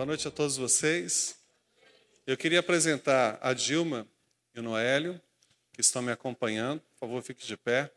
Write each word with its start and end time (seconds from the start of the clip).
Boa 0.00 0.06
noite 0.06 0.26
a 0.26 0.30
todos 0.30 0.56
vocês. 0.56 1.36
Eu 2.26 2.34
queria 2.34 2.60
apresentar 2.60 3.38
a 3.42 3.52
Dilma 3.52 4.06
e 4.54 4.58
o 4.58 4.62
Noélio, 4.62 5.20
que 5.74 5.82
estão 5.82 6.00
me 6.00 6.10
acompanhando. 6.10 6.80
Por 6.80 7.00
favor, 7.00 7.22
fique 7.22 7.46
de 7.46 7.54
pé. 7.54 7.92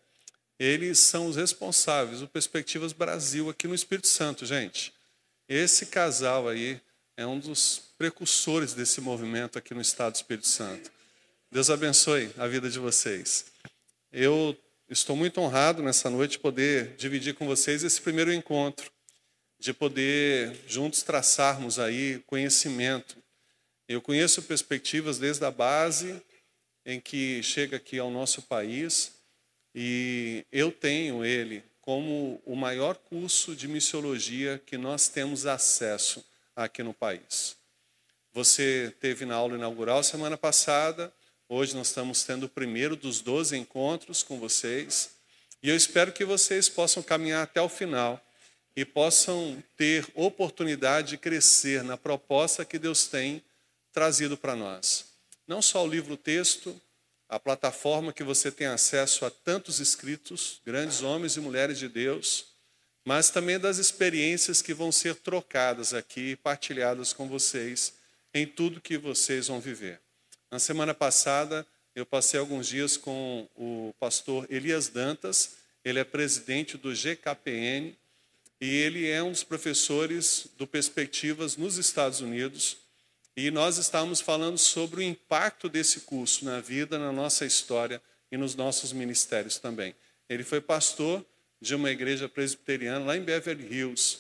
Eles 0.60 1.00
são 1.00 1.28
os 1.28 1.38
responsáveis 1.38 2.20
do 2.20 2.28
Perspectivas 2.28 2.92
Brasil 2.92 3.50
aqui 3.50 3.70
no 3.70 3.74
Espírito 3.74 4.10
Santo, 4.10 4.46
gente. 4.46 4.94
Esse 5.48 5.86
casal 5.86 6.50
aí 6.50 6.82
é 7.16 7.26
um 7.26 7.40
dos 7.40 7.94
precursores 7.98 8.74
desse 8.74 9.00
movimento 9.00 9.58
aqui 9.58 9.74
no 9.74 9.80
Estado 9.80 10.12
do 10.12 10.18
Espírito 10.18 10.50
Santo. 10.50 10.92
Deus 11.50 11.70
abençoe 11.70 12.30
a 12.38 12.46
vida 12.48 12.70
de 12.70 12.80
vocês. 12.80 13.46
Eu 14.12 14.58
estou 14.90 15.16
muito 15.16 15.40
honrado 15.40 15.82
nessa 15.82 16.10
noite 16.10 16.38
poder 16.38 16.98
dividir 16.98 17.34
com 17.34 17.48
vocês 17.48 17.82
esse 17.82 18.02
primeiro 18.02 18.34
encontro 18.34 18.92
de 19.64 19.72
poder 19.72 20.60
juntos 20.68 21.04
traçarmos 21.04 21.80
aí 21.80 22.22
conhecimento. 22.28 23.16
Eu 23.88 24.02
conheço 24.02 24.42
perspectivas 24.42 25.18
desde 25.18 25.46
a 25.46 25.52
base 25.52 26.22
em 26.86 27.00
que 27.00 27.42
chega 27.42 27.78
aqui 27.78 27.98
ao 27.98 28.12
nosso 28.12 28.42
país 28.42 29.14
e 29.74 30.46
eu 30.52 30.70
tenho 30.70 31.24
ele 31.24 31.64
como 31.80 32.42
o 32.46 32.58
maior 32.58 32.98
curso 32.98 33.56
de 33.56 33.70
missiologia 33.70 34.62
que 34.66 34.78
nós 34.78 35.08
temos 35.08 35.46
acesso 35.46 36.26
aqui 36.54 36.84
no 36.84 36.94
país. 36.94 37.56
Você 38.34 38.94
teve 39.00 39.24
na 39.24 39.36
aula 39.36 39.56
inaugural 39.56 40.04
semana 40.04 40.36
passada, 40.36 41.14
hoje 41.48 41.74
nós 41.74 41.88
estamos 41.88 42.22
tendo 42.26 42.48
o 42.48 42.50
primeiro 42.50 42.98
dos 42.98 43.22
12 43.22 43.56
encontros 43.56 44.24
com 44.24 44.38
vocês, 44.38 45.12
e 45.62 45.70
eu 45.70 45.76
espero 45.78 46.12
que 46.12 46.26
vocês 46.26 46.68
possam 46.68 47.02
caminhar 47.02 47.44
até 47.44 47.62
o 47.62 47.70
final 47.70 48.22
e 48.76 48.84
possam 48.84 49.64
ter 49.78 50.08
oportunidade 50.16 51.10
de 51.10 51.18
crescer 51.18 51.84
na 51.84 51.98
proposta 51.98 52.66
que 52.66 52.80
Deus 52.80 53.08
tem 53.08 53.44
trazido 53.92 54.36
para 54.36 54.56
nós. 54.56 55.06
Não 55.48 55.62
só 55.62 55.84
o 55.84 55.88
livro-texto, 55.88 56.80
a 57.30 57.40
plataforma 57.40 58.14
que 58.14 58.24
você 58.24 58.52
tem 58.52 58.68
acesso 58.68 59.26
a 59.26 59.30
tantos 59.32 59.80
escritos, 59.80 60.62
grandes 60.66 61.02
homens 61.02 61.36
e 61.36 61.40
mulheres 61.40 61.78
de 61.78 61.88
Deus, 61.88 62.46
mas 63.06 63.30
também 63.30 63.60
das 63.60 63.78
experiências 63.78 64.62
que 64.62 64.74
vão 64.74 64.92
ser 64.92 65.16
trocadas 65.16 65.94
aqui 65.94 66.32
e 66.32 66.36
partilhadas 66.36 67.12
com 67.12 67.28
vocês 67.28 67.94
em 68.34 68.48
tudo 68.48 68.82
que 68.82 68.98
vocês 68.98 69.48
vão 69.48 69.60
viver. 69.60 70.00
Na 70.50 70.60
semana 70.60 70.94
passada, 70.94 71.66
eu 71.96 72.06
passei 72.06 72.40
alguns 72.40 72.68
dias 72.68 72.98
com 72.98 73.48
o 73.56 73.94
pastor 74.00 74.48
Elias 74.50 74.88
Dantas, 74.88 75.58
ele 75.84 76.00
é 76.00 76.04
presidente 76.04 76.78
do 76.78 76.94
GKPN, 76.94 77.96
e 78.64 78.78
ele 78.78 79.10
é 79.10 79.22
um 79.22 79.30
dos 79.30 79.44
professores 79.44 80.48
do 80.58 80.66
Perspectivas 80.66 81.58
nos 81.58 81.76
Estados 81.76 82.22
Unidos. 82.22 82.78
E 83.36 83.52
nós 83.52 83.78
estávamos 83.78 84.22
falando 84.22 84.58
sobre 84.58 85.02
o 85.02 85.04
impacto 85.04 85.68
desse 85.68 86.00
curso 86.00 86.46
na 86.46 86.62
vida, 86.62 86.98
na 86.98 87.12
nossa 87.12 87.46
história 87.46 88.02
e 88.32 88.38
nos 88.38 88.56
nossos 88.56 88.94
ministérios 88.94 89.58
também. 89.58 89.94
Ele 90.30 90.46
foi 90.46 90.62
pastor 90.62 91.26
de 91.60 91.76
uma 91.76 91.92
igreja 91.92 92.30
presbiteriana 92.30 93.04
lá 93.04 93.18
em 93.18 93.22
Beverly 93.22 93.68
Hills. 93.70 94.20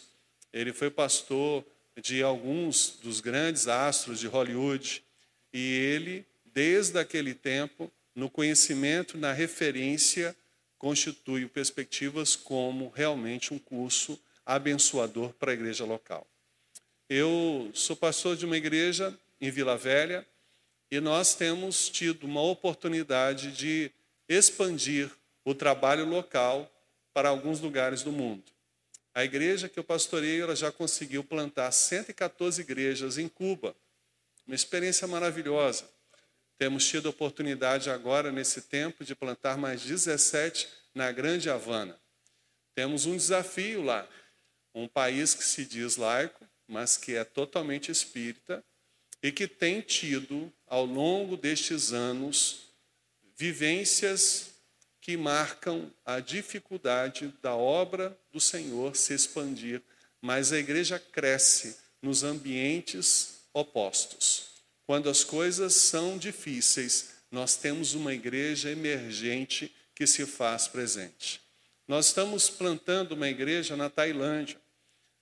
Ele 0.52 0.74
foi 0.74 0.90
pastor 0.90 1.66
de 2.02 2.22
alguns 2.22 3.00
dos 3.02 3.22
grandes 3.22 3.70
astros 3.70 4.20
de 4.20 4.28
Hollywood. 4.28 5.02
E 5.54 5.72
ele, 5.72 6.26
desde 6.54 7.00
aquele 7.00 7.34
tempo, 7.34 7.90
no 8.14 8.30
conhecimento, 8.30 9.18
na 9.18 9.32
referência, 9.32 10.36
constitui 10.78 11.46
o 11.46 11.50
Perspectivas 11.50 12.36
como 12.36 12.92
realmente 12.94 13.54
um 13.54 13.58
curso 13.58 14.20
abençoador 14.46 15.34
para 15.34 15.52
a 15.52 15.54
igreja 15.54 15.86
local. 15.86 16.28
Eu 17.10 17.70
sou 17.74 17.96
pastor 17.96 18.36
de 18.36 18.46
uma 18.46 18.58
igreja 18.58 19.18
em 19.40 19.52
Vila 19.52 19.78
Velha 19.78 20.26
e 20.90 21.00
nós 21.00 21.36
temos 21.36 21.90
tido 21.90 22.26
uma 22.26 22.42
oportunidade 22.42 23.52
de 23.52 23.92
expandir 24.28 25.12
o 25.44 25.54
trabalho 25.54 26.06
local 26.06 26.70
para 27.14 27.30
alguns 27.30 27.60
lugares 27.60 28.04
do 28.04 28.12
mundo. 28.12 28.44
A 29.14 29.24
igreja 29.24 29.70
que 29.70 29.78
eu 29.78 29.84
pastorei 29.84 30.42
ela 30.42 30.56
já 30.56 30.72
conseguiu 30.72 31.24
plantar 31.24 31.72
114 31.72 32.62
igrejas 32.62 33.18
em 33.18 33.28
Cuba. 33.28 33.76
Uma 34.48 34.56
experiência 34.56 35.08
maravilhosa. 35.08 35.88
Temos 36.58 36.88
tido 36.88 37.08
a 37.08 37.12
oportunidade 37.12 37.90
agora, 37.90 38.32
nesse 38.32 38.62
tempo, 38.62 39.04
de 39.04 39.14
plantar 39.14 39.58
mais 39.58 39.82
17 39.84 40.68
na 40.96 41.12
Grande 41.12 41.50
Havana. 41.50 42.00
Temos 42.74 43.06
um 43.06 43.16
desafio 43.16 43.84
lá, 43.84 44.08
um 44.74 44.88
país 44.88 45.34
que 45.34 45.44
se 45.44 45.66
diz 45.66 45.98
laico, 45.98 46.46
mas 46.68 46.98
que 46.98 47.16
é 47.16 47.24
totalmente 47.24 47.92
espírita 47.92 48.64
e 49.22 49.32
que 49.32 49.48
tem 49.48 49.82
tido, 49.82 50.52
ao 50.68 50.86
longo 50.86 51.38
destes 51.38 51.94
anos, 51.94 52.70
vivências 53.38 54.52
que 55.00 55.18
marcam 55.18 55.92
a 56.06 56.20
dificuldade 56.20 57.34
da 57.42 57.56
obra 57.56 58.18
do 58.32 58.40
Senhor 58.40 58.96
se 58.96 59.14
expandir, 59.14 59.82
mas 60.22 60.54
a 60.54 60.58
igreja 60.58 60.98
cresce 60.98 61.78
nos 62.02 62.24
ambientes 62.24 63.40
opostos. 63.54 64.48
Quando 64.86 65.10
as 65.10 65.24
coisas 65.24 65.76
são 65.76 66.18
difíceis, 66.18 67.12
nós 67.32 67.56
temos 67.56 67.94
uma 67.94 68.14
igreja 68.14 68.70
emergente 68.70 69.74
que 69.96 70.06
se 70.08 70.26
faz 70.26 70.68
presente. 70.68 71.42
Nós 71.88 72.08
estamos 72.08 72.50
plantando 72.50 73.14
uma 73.14 73.28
igreja 73.28 73.76
na 73.76 73.90
Tailândia. 73.90 74.62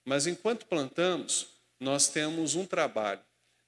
Mas 0.05 0.27
enquanto 0.27 0.65
plantamos, 0.65 1.47
nós 1.79 2.07
temos 2.07 2.55
um 2.55 2.65
trabalho. 2.65 3.21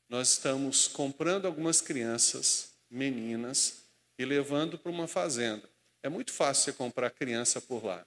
Nós 0.09 0.29
estamos 0.29 0.87
comprando 0.87 1.45
algumas 1.45 1.81
crianças, 1.81 2.71
meninas, 2.89 3.83
e 4.17 4.25
levando 4.25 4.77
para 4.77 4.91
uma 4.91 5.07
fazenda. 5.07 5.67
É 6.01 6.09
muito 6.09 6.31
fácil 6.31 6.65
você 6.65 6.73
comprar 6.73 7.09
criança 7.09 7.59
por 7.61 7.83
lá, 7.83 8.05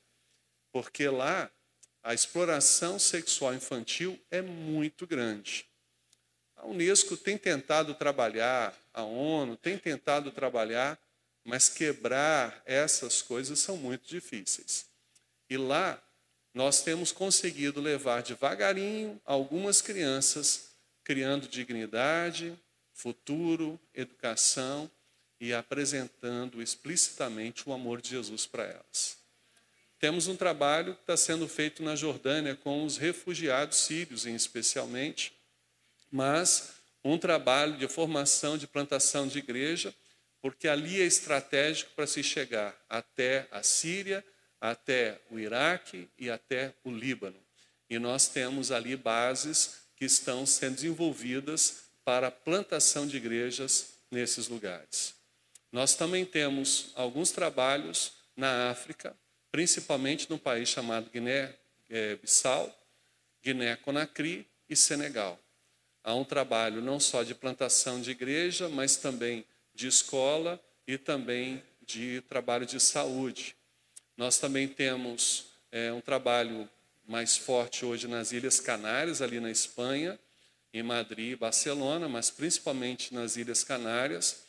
porque 0.70 1.08
lá 1.08 1.50
a 2.02 2.14
exploração 2.14 2.98
sexual 2.98 3.54
infantil 3.54 4.18
é 4.30 4.40
muito 4.40 5.06
grande. 5.06 5.66
A 6.54 6.66
Unesco 6.66 7.16
tem 7.16 7.36
tentado 7.36 7.94
trabalhar, 7.94 8.74
a 8.94 9.02
ONU 9.02 9.56
tem 9.56 9.76
tentado 9.76 10.30
trabalhar, 10.30 10.98
mas 11.44 11.68
quebrar 11.68 12.62
essas 12.64 13.22
coisas 13.22 13.58
são 13.58 13.76
muito 13.76 14.06
difíceis. 14.08 14.86
E 15.50 15.56
lá 15.56 16.00
nós 16.56 16.80
temos 16.80 17.12
conseguido 17.12 17.82
levar 17.82 18.22
devagarinho 18.22 19.20
algumas 19.26 19.82
crianças, 19.82 20.70
criando 21.04 21.46
dignidade, 21.46 22.58
futuro, 22.94 23.78
educação 23.92 24.90
e 25.38 25.52
apresentando 25.52 26.62
explicitamente 26.62 27.68
o 27.68 27.74
amor 27.74 28.00
de 28.00 28.08
Jesus 28.08 28.46
para 28.46 28.64
elas. 28.64 29.18
Temos 29.98 30.28
um 30.28 30.34
trabalho 30.34 30.94
que 30.94 31.02
está 31.02 31.14
sendo 31.14 31.46
feito 31.46 31.82
na 31.82 31.94
Jordânia 31.94 32.56
com 32.56 32.86
os 32.86 32.96
refugiados 32.96 33.76
sírios, 33.76 34.24
em 34.24 34.34
especialmente, 34.34 35.34
mas 36.10 36.72
um 37.04 37.18
trabalho 37.18 37.76
de 37.76 37.86
formação, 37.86 38.56
de 38.56 38.66
plantação 38.66 39.28
de 39.28 39.40
igreja, 39.40 39.94
porque 40.40 40.68
ali 40.68 41.02
é 41.02 41.04
estratégico 41.04 41.90
para 41.94 42.06
se 42.06 42.22
chegar 42.22 42.74
até 42.88 43.46
a 43.50 43.62
Síria 43.62 44.24
até 44.60 45.20
o 45.30 45.38
Iraque 45.38 46.08
e 46.18 46.30
até 46.30 46.74
o 46.84 46.90
Líbano. 46.90 47.40
E 47.88 47.98
nós 47.98 48.28
temos 48.28 48.70
ali 48.70 48.96
bases 48.96 49.86
que 49.96 50.04
estão 50.04 50.44
sendo 50.44 50.76
desenvolvidas 50.76 51.84
para 52.04 52.28
a 52.28 52.32
plantação 52.32 53.06
de 53.06 53.16
igrejas 53.16 53.94
nesses 54.10 54.48
lugares. 54.48 55.14
Nós 55.72 55.94
também 55.94 56.24
temos 56.24 56.92
alguns 56.94 57.30
trabalhos 57.30 58.12
na 58.36 58.70
África, 58.70 59.16
principalmente 59.50 60.28
no 60.30 60.38
país 60.38 60.68
chamado 60.68 61.10
Guiné-Bissau, 61.10 62.74
Guiné-Conakry 63.42 64.46
e 64.68 64.76
Senegal. 64.76 65.38
Há 66.02 66.14
um 66.14 66.24
trabalho 66.24 66.80
não 66.80 67.00
só 67.00 67.22
de 67.22 67.34
plantação 67.34 68.00
de 68.00 68.10
igreja, 68.10 68.68
mas 68.68 68.96
também 68.96 69.44
de 69.74 69.88
escola 69.88 70.60
e 70.86 70.96
também 70.96 71.62
de 71.84 72.20
trabalho 72.28 72.64
de 72.64 72.78
saúde. 72.78 73.56
Nós 74.16 74.38
também 74.38 74.66
temos 74.66 75.48
é, 75.70 75.92
um 75.92 76.00
trabalho 76.00 76.68
mais 77.06 77.36
forte 77.36 77.84
hoje 77.84 78.08
nas 78.08 78.32
Ilhas 78.32 78.58
Canárias, 78.58 79.20
ali 79.20 79.38
na 79.38 79.50
Espanha, 79.50 80.18
em 80.72 80.82
Madrid 80.82 81.32
e 81.32 81.36
Barcelona, 81.36 82.08
mas 82.08 82.30
principalmente 82.30 83.12
nas 83.12 83.36
Ilhas 83.36 83.62
Canárias. 83.62 84.44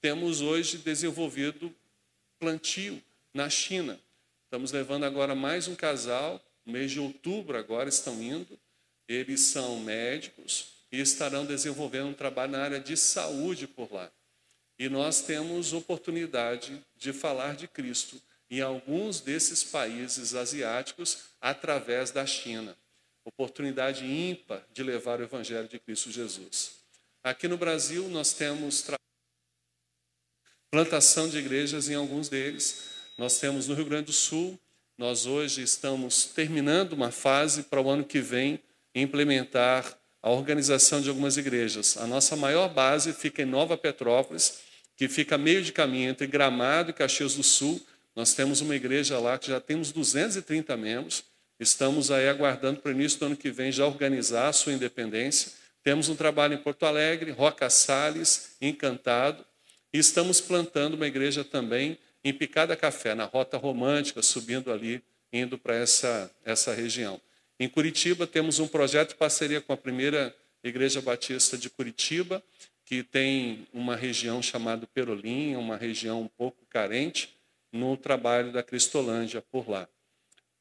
Temos 0.00 0.40
hoje 0.40 0.78
desenvolvido 0.78 1.72
plantio 2.40 3.00
na 3.32 3.48
China. 3.48 3.98
Estamos 4.44 4.72
levando 4.72 5.04
agora 5.04 5.36
mais 5.36 5.68
um 5.68 5.76
casal, 5.76 6.44
no 6.66 6.72
mês 6.72 6.90
de 6.90 6.98
outubro 6.98 7.56
agora 7.56 7.88
estão 7.88 8.20
indo. 8.20 8.58
Eles 9.06 9.40
são 9.40 9.78
médicos 9.80 10.66
e 10.90 11.00
estarão 11.00 11.46
desenvolvendo 11.46 12.08
um 12.08 12.14
trabalho 12.14 12.52
na 12.52 12.62
área 12.62 12.80
de 12.80 12.96
saúde 12.96 13.68
por 13.68 13.92
lá. 13.92 14.10
E 14.78 14.88
nós 14.88 15.22
temos 15.22 15.72
oportunidade 15.72 16.84
de 16.96 17.12
falar 17.12 17.54
de 17.54 17.68
Cristo 17.68 18.20
em 18.52 18.60
alguns 18.60 19.20
desses 19.20 19.64
países 19.64 20.34
asiáticos 20.34 21.30
através 21.40 22.10
da 22.10 22.26
China. 22.26 22.76
oportunidade 23.24 24.04
ímpar 24.04 24.62
de 24.72 24.82
levar 24.82 25.20
o 25.20 25.22
Evangelho 25.22 25.68
de 25.68 25.78
Cristo 25.78 26.10
Jesus. 26.10 26.82
Aqui 27.22 27.48
no 27.48 27.56
Brasil, 27.56 28.08
nós 28.08 28.34
temos 28.34 28.84
plantação 30.70 31.28
de 31.28 31.38
igrejas 31.38 31.88
em 31.88 31.94
alguns 31.94 32.28
deles. 32.28 32.90
Nós 33.16 33.38
temos 33.38 33.68
no 33.68 33.74
Rio 33.74 33.86
Grande 33.86 34.06
do 34.06 34.12
Sul, 34.12 34.58
nós 34.98 35.24
hoje 35.24 35.62
estamos 35.62 36.24
terminando 36.26 36.92
uma 36.92 37.10
fase 37.10 37.62
para 37.62 37.80
o 37.80 37.88
ano 37.88 38.04
que 38.04 38.20
vem 38.20 38.60
implementar 38.94 39.96
a 40.20 40.30
organização 40.30 41.00
de 41.00 41.08
algumas 41.08 41.38
igrejas. 41.38 41.96
A 41.96 42.06
nossa 42.06 42.36
maior 42.36 42.68
base 42.68 43.14
fica 43.14 43.42
em 43.42 43.46
Nova 43.46 43.78
Petrópolis, 43.78 44.58
que 44.96 45.08
fica 45.08 45.38
meio 45.38 45.62
de 45.62 45.72
caminho 45.72 46.10
entre 46.10 46.26
Gramado 46.26 46.90
e 46.90 46.94
Caxias 46.94 47.34
do 47.34 47.42
Sul. 47.42 47.80
Nós 48.14 48.34
temos 48.34 48.60
uma 48.60 48.76
igreja 48.76 49.18
lá 49.18 49.38
que 49.38 49.48
já 49.48 49.60
temos 49.60 49.90
230 49.90 50.76
membros. 50.76 51.24
Estamos 51.58 52.10
aí 52.10 52.28
aguardando 52.28 52.80
para 52.80 52.90
o 52.90 52.94
início 52.94 53.18
do 53.18 53.26
ano 53.26 53.36
que 53.36 53.50
vem 53.50 53.72
já 53.72 53.86
organizar 53.86 54.48
a 54.48 54.52
sua 54.52 54.72
independência. 54.72 55.52
Temos 55.82 56.08
um 56.08 56.14
trabalho 56.14 56.54
em 56.54 56.58
Porto 56.58 56.84
Alegre, 56.84 57.30
Roca 57.30 57.68
Salles, 57.70 58.56
Encantado. 58.60 59.44
E 59.92 59.98
estamos 59.98 60.40
plantando 60.40 60.94
uma 60.94 61.06
igreja 61.06 61.44
também 61.44 61.98
em 62.24 62.32
Picada 62.32 62.76
Café, 62.76 63.14
na 63.14 63.24
Rota 63.24 63.56
Romântica, 63.56 64.22
subindo 64.22 64.72
ali, 64.72 65.02
indo 65.32 65.58
para 65.58 65.74
essa, 65.74 66.30
essa 66.44 66.72
região. 66.72 67.20
Em 67.58 67.68
Curitiba, 67.68 68.26
temos 68.26 68.58
um 68.58 68.68
projeto 68.68 69.10
de 69.10 69.14
parceria 69.16 69.60
com 69.60 69.72
a 69.72 69.76
primeira 69.76 70.34
Igreja 70.62 71.00
Batista 71.00 71.58
de 71.58 71.68
Curitiba, 71.68 72.42
que 72.84 73.02
tem 73.02 73.66
uma 73.72 73.96
região 73.96 74.40
chamada 74.42 74.86
Perolim, 74.86 75.56
uma 75.56 75.76
região 75.76 76.22
um 76.22 76.28
pouco 76.28 76.64
carente, 76.66 77.34
no 77.72 77.96
trabalho 77.96 78.52
da 78.52 78.62
Cristolândia 78.62 79.40
por 79.40 79.68
lá. 79.68 79.88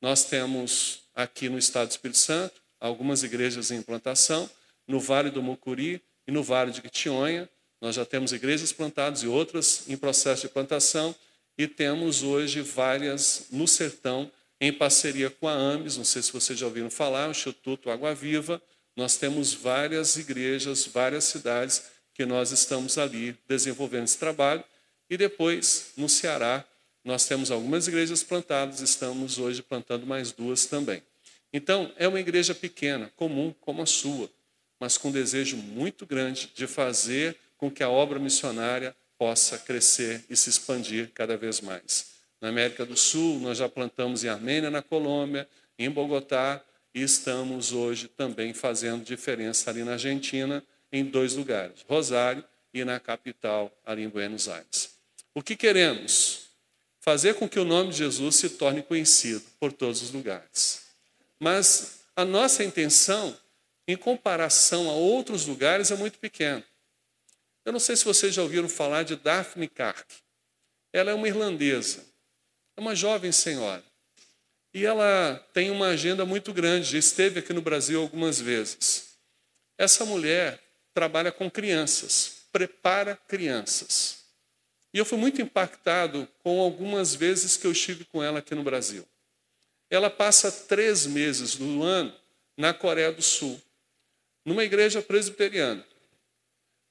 Nós 0.01 0.23
temos 0.23 1.03
aqui 1.13 1.49
no 1.49 1.59
Estado 1.59 1.89
do 1.89 1.91
Espírito 1.91 2.17
Santo 2.17 2.61
algumas 2.79 3.21
igrejas 3.21 3.69
em 3.69 3.77
implantação, 3.77 4.49
no 4.87 4.99
Vale 4.99 5.29
do 5.29 5.43
Mucuri 5.43 6.01
e 6.27 6.31
no 6.31 6.41
Vale 6.41 6.71
de 6.71 6.81
Quitionha. 6.81 7.47
Nós 7.79 7.95
já 7.95 8.05
temos 8.05 8.31
igrejas 8.31 8.71
plantadas 8.71 9.21
e 9.21 9.27
outras 9.27 9.87
em 9.87 9.97
processo 9.97 10.43
de 10.43 10.49
plantação, 10.49 11.13
e 11.57 11.67
temos 11.67 12.23
hoje 12.23 12.61
várias 12.61 13.47
no 13.51 13.67
sertão 13.67 14.31
em 14.59 14.71
parceria 14.71 15.29
com 15.29 15.47
a 15.47 15.53
AMES, 15.53 15.97
não 15.97 16.03
sei 16.03 16.21
se 16.21 16.31
vocês 16.31 16.57
já 16.57 16.67
ouviram 16.67 16.89
falar, 16.89 17.27
o 17.27 17.31
Instituto 17.31 17.89
Água 17.89 18.13
Viva. 18.13 18.61
Nós 18.95 19.17
temos 19.17 19.53
várias 19.53 20.15
igrejas, 20.17 20.85
várias 20.85 21.23
cidades 21.25 21.83
que 22.13 22.25
nós 22.25 22.51
estamos 22.51 22.97
ali 22.97 23.35
desenvolvendo 23.47 24.03
esse 24.03 24.19
trabalho. 24.19 24.63
E 25.09 25.17
depois, 25.17 25.91
no 25.97 26.07
Ceará, 26.07 26.63
nós 27.03 27.25
temos 27.25 27.51
algumas 27.51 27.87
igrejas 27.87 28.23
plantadas, 28.23 28.79
estamos 28.79 29.37
hoje 29.39 29.61
plantando 29.61 30.05
mais 30.05 30.31
duas 30.31 30.65
também. 30.65 31.01
Então, 31.53 31.91
é 31.97 32.07
uma 32.07 32.19
igreja 32.19 32.55
pequena, 32.55 33.11
comum 33.15 33.53
como 33.59 33.81
a 33.81 33.85
sua, 33.85 34.29
mas 34.79 34.97
com 34.97 35.11
desejo 35.11 35.57
muito 35.57 36.05
grande 36.05 36.49
de 36.55 36.67
fazer 36.67 37.37
com 37.57 37.69
que 37.69 37.83
a 37.83 37.89
obra 37.89 38.19
missionária 38.19 38.95
possa 39.17 39.57
crescer 39.57 40.23
e 40.29 40.35
se 40.35 40.49
expandir 40.49 41.11
cada 41.13 41.37
vez 41.37 41.61
mais. 41.61 42.11
Na 42.39 42.49
América 42.49 42.85
do 42.85 42.97
Sul, 42.97 43.39
nós 43.39 43.59
já 43.59 43.69
plantamos 43.69 44.23
em 44.23 44.29
Armênia, 44.29 44.71
na 44.71 44.81
Colômbia, 44.81 45.47
em 45.77 45.89
Bogotá, 45.89 46.63
e 46.93 47.01
estamos 47.01 47.71
hoje 47.71 48.07
também 48.07 48.53
fazendo 48.53 49.03
diferença 49.03 49.69
ali 49.69 49.83
na 49.83 49.93
Argentina, 49.93 50.63
em 50.91 51.05
dois 51.05 51.35
lugares, 51.35 51.85
Rosário 51.87 52.43
e 52.73 52.83
na 52.83 52.99
capital, 52.99 53.71
ali 53.85 54.03
em 54.03 54.09
Buenos 54.09 54.47
Aires. 54.47 54.97
O 55.33 55.41
que 55.41 55.55
queremos? 55.55 56.40
Fazer 57.01 57.33
com 57.33 57.49
que 57.49 57.59
o 57.59 57.65
nome 57.65 57.91
de 57.91 57.97
Jesus 57.97 58.35
se 58.35 58.49
torne 58.51 58.81
conhecido 58.81 59.43
por 59.59 59.73
todos 59.73 60.01
os 60.01 60.11
lugares. 60.11 60.83
Mas 61.39 62.01
a 62.15 62.23
nossa 62.23 62.63
intenção, 62.63 63.35
em 63.87 63.97
comparação 63.97 64.89
a 64.89 64.93
outros 64.93 65.45
lugares, 65.47 65.91
é 65.91 65.95
muito 65.95 66.19
pequena. 66.19 66.63
Eu 67.65 67.73
não 67.73 67.79
sei 67.79 67.95
se 67.95 68.05
vocês 68.05 68.33
já 68.33 68.41
ouviram 68.41 68.69
falar 68.69 69.03
de 69.03 69.15
Daphne 69.15 69.67
Kark. 69.67 70.05
Ela 70.93 71.11
é 71.11 71.13
uma 71.13 71.27
irlandesa, 71.27 72.05
é 72.77 72.81
uma 72.81 72.95
jovem 72.95 73.31
senhora. 73.31 73.83
E 74.73 74.85
ela 74.85 75.35
tem 75.53 75.69
uma 75.69 75.87
agenda 75.87 76.25
muito 76.25 76.53
grande, 76.53 76.91
já 76.91 76.97
esteve 76.97 77.39
aqui 77.39 77.51
no 77.51 77.61
Brasil 77.61 78.01
algumas 78.01 78.39
vezes. 78.39 79.15
Essa 79.77 80.05
mulher 80.05 80.61
trabalha 80.93 81.31
com 81.31 81.49
crianças, 81.49 82.43
prepara 82.51 83.15
crianças. 83.27 84.20
E 84.93 84.97
eu 84.97 85.05
fui 85.05 85.17
muito 85.17 85.41
impactado 85.41 86.27
com 86.43 86.59
algumas 86.59 87.15
vezes 87.15 87.55
que 87.55 87.65
eu 87.65 87.71
estive 87.71 88.03
com 88.05 88.21
ela 88.21 88.39
aqui 88.39 88.53
no 88.53 88.63
Brasil. 88.63 89.07
Ela 89.89 90.09
passa 90.09 90.51
três 90.51 91.05
meses 91.05 91.55
do 91.55 91.83
ano 91.83 92.13
na 92.57 92.73
Coreia 92.73 93.11
do 93.11 93.21
Sul, 93.21 93.61
numa 94.45 94.63
igreja 94.63 95.01
presbiteriana, 95.01 95.85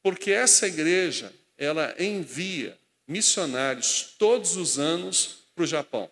porque 0.03 0.31
essa 0.31 0.67
igreja 0.67 1.33
ela 1.59 1.95
envia 1.99 2.79
missionários 3.07 4.15
todos 4.19 4.57
os 4.57 4.79
anos 4.79 5.45
para 5.55 5.65
o 5.65 5.67
Japão. 5.67 6.11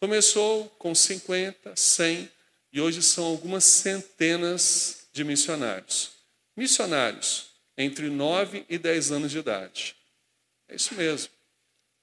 Começou 0.00 0.68
com 0.78 0.94
50, 0.94 1.76
100 1.76 2.30
e 2.72 2.80
hoje 2.80 3.02
são 3.02 3.24
algumas 3.24 3.64
centenas 3.64 5.08
de 5.12 5.22
missionários. 5.24 6.12
Missionários 6.56 7.50
entre 7.76 8.08
9 8.08 8.64
e 8.68 8.78
10 8.78 9.12
anos 9.12 9.30
de 9.30 9.38
idade. 9.38 9.99
É 10.70 10.76
isso 10.76 10.94
mesmo. 10.94 11.30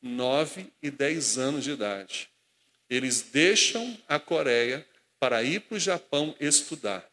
9 0.02 0.72
e 0.82 0.92
10 0.92 1.38
anos 1.38 1.64
de 1.64 1.72
idade. 1.72 2.30
Eles 2.90 3.22
deixam 3.22 3.98
a 4.08 4.20
Coreia 4.20 4.86
para 5.20 5.42
ir 5.42 5.62
para 5.62 5.78
o 5.78 5.80
Japão 5.80 6.36
estudar 6.40 7.10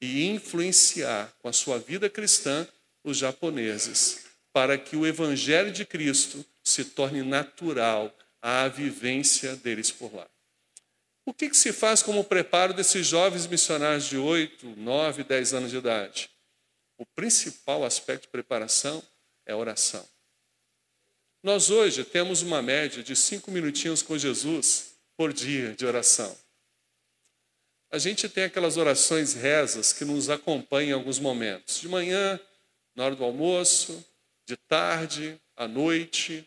e 0.00 0.26
influenciar 0.26 1.32
com 1.38 1.48
a 1.48 1.52
sua 1.52 1.78
vida 1.78 2.08
cristã 2.08 2.66
os 3.04 3.18
japoneses, 3.18 4.26
para 4.52 4.76
que 4.76 4.96
o 4.96 5.06
evangelho 5.06 5.70
de 5.70 5.84
Cristo 5.84 6.44
se 6.64 6.84
torne 6.84 7.22
natural 7.22 8.14
à 8.42 8.66
vivência 8.66 9.54
deles 9.56 9.90
por 9.90 10.14
lá. 10.14 10.26
O 11.24 11.32
que, 11.32 11.50
que 11.50 11.56
se 11.56 11.72
faz 11.72 12.02
como 12.02 12.24
preparo 12.24 12.72
desses 12.72 13.06
jovens 13.06 13.46
missionários 13.46 14.06
de 14.06 14.16
8, 14.16 14.74
9, 14.76 15.24
10 15.24 15.54
anos 15.54 15.70
de 15.70 15.76
idade? 15.76 16.30
O 16.98 17.06
principal 17.06 17.84
aspecto 17.84 18.22
de 18.22 18.28
preparação 18.28 19.02
é 19.46 19.54
oração. 19.54 20.06
Nós 21.42 21.70
hoje 21.70 22.04
temos 22.04 22.42
uma 22.42 22.60
média 22.60 23.02
de 23.02 23.16
cinco 23.16 23.50
minutinhos 23.50 24.02
com 24.02 24.18
Jesus 24.18 24.92
por 25.16 25.32
dia 25.32 25.74
de 25.74 25.86
oração. 25.86 26.36
A 27.90 27.96
gente 27.98 28.28
tem 28.28 28.44
aquelas 28.44 28.76
orações 28.76 29.32
rezas 29.32 29.90
que 29.90 30.04
nos 30.04 30.28
acompanham 30.28 30.90
em 30.90 30.92
alguns 30.92 31.18
momentos. 31.18 31.80
De 31.80 31.88
manhã, 31.88 32.38
na 32.94 33.06
hora 33.06 33.16
do 33.16 33.24
almoço, 33.24 34.04
de 34.44 34.54
tarde, 34.54 35.40
à 35.56 35.66
noite. 35.66 36.46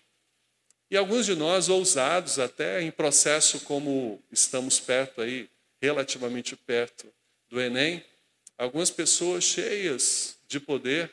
E 0.92 0.96
alguns 0.96 1.26
de 1.26 1.34
nós, 1.34 1.70
ousados 1.70 2.38
até 2.38 2.80
em 2.84 2.92
processo 2.92 3.62
como 3.62 4.24
estamos 4.32 4.80
perto 4.80 5.22
aí, 5.22 5.50
relativamente 5.82 6.56
perto 6.56 7.12
do 7.50 7.60
Enem, 7.60 8.06
algumas 8.60 8.92
pessoas 8.92 9.44
cheias 9.44 10.38
de 10.48 10.60
poder 10.60 11.12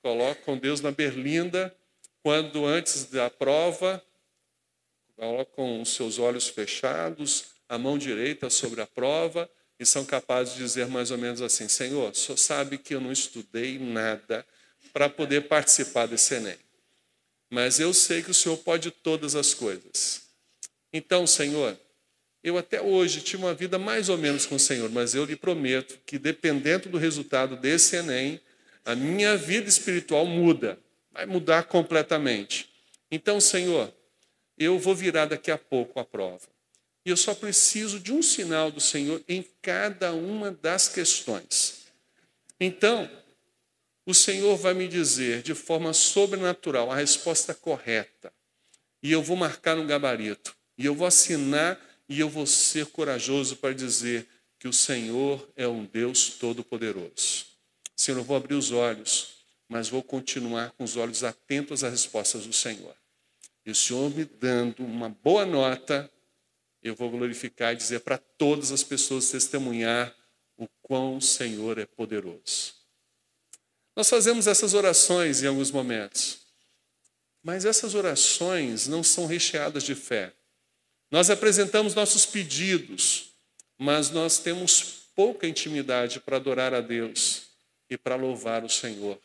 colocam 0.00 0.56
Deus 0.56 0.80
na 0.80 0.90
berlinda 0.90 1.72
quando 2.22 2.64
antes 2.64 3.06
da 3.06 3.28
prova, 3.28 4.02
colocam 5.16 5.82
os 5.82 5.94
seus 5.94 6.18
olhos 6.18 6.48
fechados, 6.48 7.46
a 7.68 7.76
mão 7.76 7.98
direita 7.98 8.48
sobre 8.48 8.80
a 8.80 8.86
prova, 8.86 9.50
e 9.78 9.84
são 9.84 10.04
capazes 10.04 10.54
de 10.54 10.60
dizer 10.60 10.86
mais 10.86 11.10
ou 11.10 11.18
menos 11.18 11.42
assim: 11.42 11.68
Senhor, 11.68 12.14
senhor 12.14 12.36
sabe 12.38 12.78
que 12.78 12.94
eu 12.94 13.00
não 13.00 13.10
estudei 13.10 13.78
nada 13.78 14.46
para 14.92 15.08
poder 15.08 15.48
participar 15.48 16.06
desse 16.06 16.34
Enem, 16.34 16.58
mas 17.50 17.80
eu 17.80 17.92
sei 17.92 18.22
que 18.22 18.30
o 18.30 18.34
senhor 18.34 18.56
pode 18.58 18.90
todas 18.90 19.34
as 19.34 19.52
coisas. 19.54 20.22
Então, 20.92 21.26
Senhor, 21.26 21.78
eu 22.44 22.58
até 22.58 22.82
hoje 22.82 23.22
tive 23.22 23.44
uma 23.44 23.54
vida 23.54 23.78
mais 23.78 24.08
ou 24.08 24.18
menos 24.18 24.44
com 24.44 24.56
o 24.56 24.60
Senhor, 24.60 24.90
mas 24.90 25.14
eu 25.14 25.24
lhe 25.24 25.34
prometo 25.34 25.98
que, 26.04 26.18
dependendo 26.18 26.90
do 26.90 26.98
resultado 26.98 27.56
desse 27.56 27.96
Enem, 27.96 28.38
a 28.84 28.94
minha 28.94 29.36
vida 29.36 29.68
espiritual 29.68 30.26
muda 30.26 30.78
vai 31.12 31.26
mudar 31.26 31.64
completamente. 31.64 32.68
Então, 33.10 33.40
Senhor, 33.40 33.92
eu 34.58 34.78
vou 34.78 34.94
virar 34.94 35.26
daqui 35.26 35.50
a 35.50 35.58
pouco 35.58 36.00
a 36.00 36.04
prova. 36.04 36.48
E 37.04 37.10
eu 37.10 37.16
só 37.16 37.34
preciso 37.34 37.98
de 37.98 38.12
um 38.12 38.22
sinal 38.22 38.70
do 38.70 38.80
Senhor 38.80 39.22
em 39.28 39.44
cada 39.60 40.12
uma 40.12 40.50
das 40.50 40.88
questões. 40.88 41.86
Então, 42.60 43.10
o 44.06 44.14
Senhor 44.14 44.56
vai 44.56 44.72
me 44.72 44.88
dizer 44.88 45.42
de 45.42 45.54
forma 45.54 45.92
sobrenatural 45.92 46.90
a 46.90 46.96
resposta 46.96 47.54
correta. 47.54 48.32
E 49.02 49.10
eu 49.10 49.22
vou 49.22 49.36
marcar 49.36 49.76
no 49.76 49.84
gabarito. 49.84 50.54
E 50.78 50.86
eu 50.86 50.94
vou 50.94 51.06
assinar 51.06 51.80
e 52.08 52.20
eu 52.20 52.28
vou 52.28 52.46
ser 52.46 52.86
corajoso 52.86 53.56
para 53.56 53.74
dizer 53.74 54.26
que 54.58 54.68
o 54.68 54.72
Senhor 54.72 55.48
é 55.56 55.66
um 55.66 55.84
Deus 55.84 56.30
todo-poderoso. 56.30 57.46
Senhor, 57.96 58.18
eu 58.18 58.24
vou 58.24 58.36
abrir 58.36 58.54
os 58.54 58.70
olhos 58.70 59.41
mas 59.72 59.88
vou 59.88 60.02
continuar 60.02 60.70
com 60.72 60.84
os 60.84 60.98
olhos 60.98 61.24
atentos 61.24 61.82
às 61.82 61.90
respostas 61.90 62.44
do 62.44 62.52
Senhor. 62.52 62.94
E 63.64 63.70
o 63.70 63.74
Senhor 63.74 64.14
me 64.14 64.26
dando 64.26 64.84
uma 64.84 65.08
boa 65.08 65.46
nota, 65.46 66.10
eu 66.82 66.94
vou 66.94 67.10
glorificar 67.10 67.72
e 67.72 67.76
dizer 67.76 68.00
para 68.00 68.18
todas 68.18 68.70
as 68.70 68.84
pessoas 68.84 69.30
testemunhar 69.30 70.14
o 70.58 70.68
quão 70.82 71.16
o 71.16 71.22
Senhor 71.22 71.78
é 71.78 71.86
poderoso. 71.86 72.74
Nós 73.96 74.10
fazemos 74.10 74.46
essas 74.46 74.74
orações 74.74 75.42
em 75.42 75.46
alguns 75.46 75.70
momentos, 75.70 76.40
mas 77.42 77.64
essas 77.64 77.94
orações 77.94 78.86
não 78.86 79.02
são 79.02 79.24
recheadas 79.24 79.84
de 79.84 79.94
fé. 79.94 80.34
Nós 81.10 81.30
apresentamos 81.30 81.94
nossos 81.94 82.26
pedidos, 82.26 83.30
mas 83.78 84.10
nós 84.10 84.38
temos 84.38 85.08
pouca 85.14 85.46
intimidade 85.46 86.20
para 86.20 86.36
adorar 86.36 86.74
a 86.74 86.82
Deus 86.82 87.44
e 87.88 87.96
para 87.96 88.16
louvar 88.16 88.64
o 88.64 88.68
Senhor. 88.68 89.18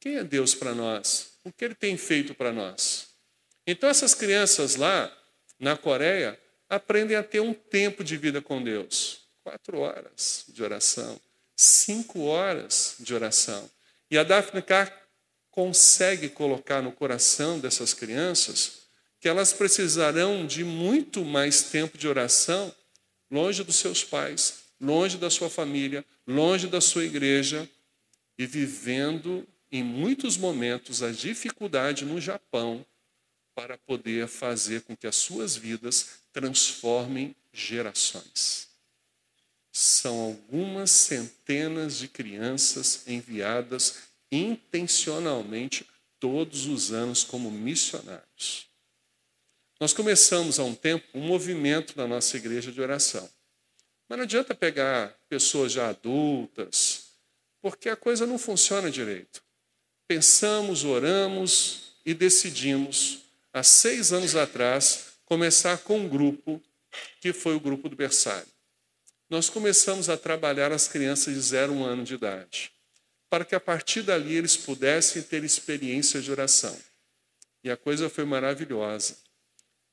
Quem 0.00 0.16
é 0.16 0.24
Deus 0.24 0.54
para 0.54 0.74
nós? 0.74 1.32
O 1.44 1.52
que 1.52 1.64
Ele 1.64 1.74
tem 1.74 1.96
feito 1.96 2.34
para 2.34 2.52
nós? 2.52 3.08
Então, 3.66 3.88
essas 3.88 4.14
crianças 4.14 4.76
lá 4.76 5.12
na 5.58 5.76
Coreia 5.76 6.38
aprendem 6.68 7.16
a 7.16 7.22
ter 7.22 7.40
um 7.40 7.52
tempo 7.52 8.04
de 8.04 8.16
vida 8.16 8.40
com 8.40 8.62
Deus 8.62 9.28
quatro 9.48 9.78
horas 9.78 10.44
de 10.48 10.62
oração, 10.62 11.18
cinco 11.56 12.24
horas 12.24 12.96
de 13.00 13.14
oração. 13.14 13.70
E 14.10 14.18
a 14.18 14.22
Daphne 14.22 14.60
Carr 14.60 14.92
consegue 15.50 16.28
colocar 16.28 16.82
no 16.82 16.92
coração 16.92 17.58
dessas 17.58 17.94
crianças 17.94 18.82
que 19.18 19.26
elas 19.26 19.54
precisarão 19.54 20.46
de 20.46 20.62
muito 20.64 21.24
mais 21.24 21.62
tempo 21.62 21.96
de 21.96 22.06
oração 22.06 22.74
longe 23.30 23.64
dos 23.64 23.76
seus 23.76 24.04
pais, 24.04 24.64
longe 24.78 25.16
da 25.16 25.30
sua 25.30 25.48
família, 25.48 26.04
longe 26.26 26.66
da 26.66 26.80
sua 26.80 27.04
igreja 27.04 27.66
e 28.36 28.46
vivendo 28.46 29.48
em 29.70 29.82
muitos 29.82 30.36
momentos 30.36 31.02
a 31.02 31.10
dificuldade 31.10 32.04
no 32.04 32.20
Japão 32.20 32.84
para 33.54 33.76
poder 33.76 34.28
fazer 34.28 34.82
com 34.82 34.96
que 34.96 35.06
as 35.06 35.16
suas 35.16 35.56
vidas 35.56 36.20
transformem 36.32 37.34
gerações. 37.52 38.68
São 39.72 40.20
algumas 40.20 40.90
centenas 40.90 41.98
de 41.98 42.08
crianças 42.08 43.06
enviadas 43.06 44.08
intencionalmente 44.30 45.86
todos 46.20 46.66
os 46.66 46.92
anos 46.92 47.24
como 47.24 47.50
missionários. 47.50 48.68
Nós 49.80 49.92
começamos 49.92 50.58
há 50.58 50.64
um 50.64 50.74
tempo 50.74 51.06
um 51.14 51.20
movimento 51.20 51.96
na 51.96 52.06
nossa 52.06 52.36
igreja 52.36 52.72
de 52.72 52.80
oração. 52.80 53.28
Mas 54.08 54.18
não 54.18 54.24
adianta 54.24 54.54
pegar 54.54 55.16
pessoas 55.28 55.72
já 55.72 55.90
adultas, 55.90 57.12
porque 57.60 57.88
a 57.88 57.96
coisa 57.96 58.26
não 58.26 58.38
funciona 58.38 58.90
direito. 58.90 59.42
Pensamos, 60.08 60.84
oramos 60.84 61.92
e 62.04 62.14
decidimos, 62.14 63.20
há 63.52 63.62
seis 63.62 64.12
anos 64.12 64.34
atrás, 64.34 65.18
começar 65.24 65.78
com 65.78 66.00
um 66.00 66.08
grupo 66.08 66.60
que 67.20 67.32
foi 67.32 67.54
o 67.54 67.60
grupo 67.60 67.88
do 67.88 67.94
berçário. 67.94 68.48
Nós 69.30 69.48
começamos 69.50 70.08
a 70.08 70.16
trabalhar 70.16 70.72
as 70.72 70.88
crianças 70.88 71.34
de 71.34 71.40
0 71.40 71.72
a 71.72 71.76
1 71.76 71.84
ano 71.84 72.04
de 72.04 72.14
idade 72.14 72.72
para 73.28 73.44
que 73.44 73.54
a 73.54 73.60
partir 73.60 74.02
dali 74.02 74.34
eles 74.34 74.56
pudessem 74.56 75.22
ter 75.22 75.44
experiência 75.44 76.20
de 76.20 76.30
oração. 76.30 76.76
E 77.62 77.70
a 77.70 77.76
coisa 77.76 78.08
foi 78.08 78.24
maravilhosa. 78.24 79.16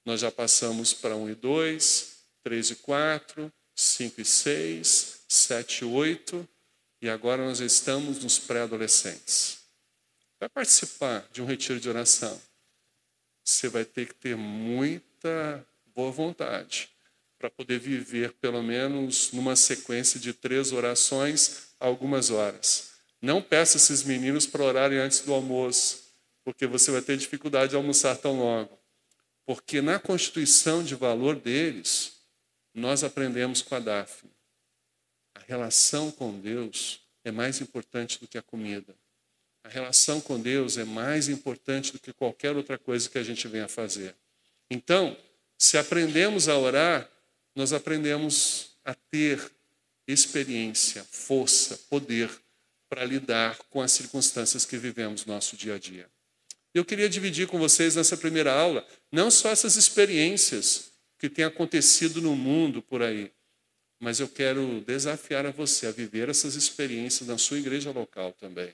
Nós 0.05 0.21
já 0.21 0.31
passamos 0.31 0.93
para 0.93 1.15
1 1.15 1.31
e 1.31 1.35
2, 1.35 2.15
3 2.43 2.69
e 2.71 2.75
4, 2.75 3.53
5 3.75 4.21
e 4.21 4.25
6, 4.25 5.19
7 5.27 5.79
e 5.79 5.85
8, 5.85 6.47
e 7.01 7.09
agora 7.09 7.45
nós 7.45 7.59
estamos 7.59 8.23
nos 8.23 8.39
pré-adolescentes. 8.39 9.64
Vai 10.39 10.49
participar 10.49 11.27
de 11.31 11.41
um 11.41 11.45
retiro 11.45 11.79
de 11.79 11.89
oração. 11.89 12.39
Você 13.43 13.69
vai 13.69 13.85
ter 13.85 14.07
que 14.07 14.15
ter 14.15 14.35
muita 14.35 15.65
boa 15.93 16.11
vontade 16.11 16.89
para 17.37 17.49
poder 17.49 17.79
viver 17.79 18.33
pelo 18.33 18.61
menos 18.61 19.31
numa 19.31 19.55
sequência 19.55 20.19
de 20.19 20.33
três 20.33 20.71
orações 20.71 21.69
algumas 21.79 22.31
horas. 22.31 22.91
Não 23.21 23.41
peça 23.41 23.77
esses 23.77 24.03
meninos 24.03 24.45
para 24.45 24.63
orarem 24.63 24.97
antes 24.97 25.21
do 25.21 25.33
almoço, 25.33 26.03
porque 26.43 26.67
você 26.67 26.91
vai 26.91 27.01
ter 27.01 27.17
dificuldade 27.17 27.71
de 27.71 27.75
almoçar 27.75 28.17
tão 28.17 28.39
logo. 28.39 28.77
Porque 29.45 29.81
na 29.81 29.99
constituição 29.99 30.83
de 30.83 30.95
valor 30.95 31.35
deles, 31.35 32.13
nós 32.73 33.03
aprendemos 33.03 33.61
com 33.61 33.75
a 33.75 33.79
Daphne. 33.79 34.31
A 35.35 35.39
relação 35.39 36.11
com 36.11 36.39
Deus 36.39 37.01
é 37.23 37.31
mais 37.31 37.61
importante 37.61 38.19
do 38.19 38.27
que 38.27 38.37
a 38.37 38.41
comida. 38.41 38.95
A 39.65 39.67
relação 39.67 40.21
com 40.21 40.39
Deus 40.39 40.77
é 40.77 40.83
mais 40.83 41.27
importante 41.27 41.91
do 41.91 41.97
que 41.97 42.13
qualquer 42.13 42.55
outra 42.55 42.77
coisa 42.77 43.09
que 43.09 43.17
a 43.17 43.23
gente 43.23 43.47
venha 43.47 43.67
fazer. 43.67 44.15
Então, 44.69 45.17
se 45.57 45.75
aprendemos 45.75 46.47
a 46.47 46.55
orar, 46.55 47.09
nós 47.55 47.73
aprendemos 47.73 48.77
a 48.85 48.93
ter 48.93 49.41
experiência, 50.07 51.03
força, 51.09 51.79
poder 51.89 52.29
para 52.87 53.03
lidar 53.03 53.57
com 53.71 53.81
as 53.81 53.91
circunstâncias 53.91 54.65
que 54.65 54.77
vivemos 54.77 55.25
no 55.25 55.33
nosso 55.33 55.57
dia 55.57 55.73
a 55.73 55.79
dia. 55.79 56.07
Eu 56.71 56.85
queria 56.85 57.09
dividir 57.09 57.47
com 57.47 57.57
vocês 57.57 57.95
nessa 57.95 58.15
primeira 58.15 58.53
aula 58.53 58.87
não 59.11 59.31
só 59.31 59.49
essas 59.49 59.77
experiências 59.77 60.91
que 61.17 61.27
têm 61.27 61.43
acontecido 61.43 62.21
no 62.21 62.35
mundo 62.35 62.83
por 62.83 63.01
aí, 63.01 63.31
mas 63.99 64.19
eu 64.19 64.27
quero 64.27 64.81
desafiar 64.81 65.43
a 65.47 65.51
você 65.51 65.87
a 65.87 65.91
viver 65.91 66.29
essas 66.29 66.53
experiências 66.53 67.27
na 67.27 67.39
sua 67.39 67.57
igreja 67.57 67.89
local 67.89 68.31
também, 68.33 68.71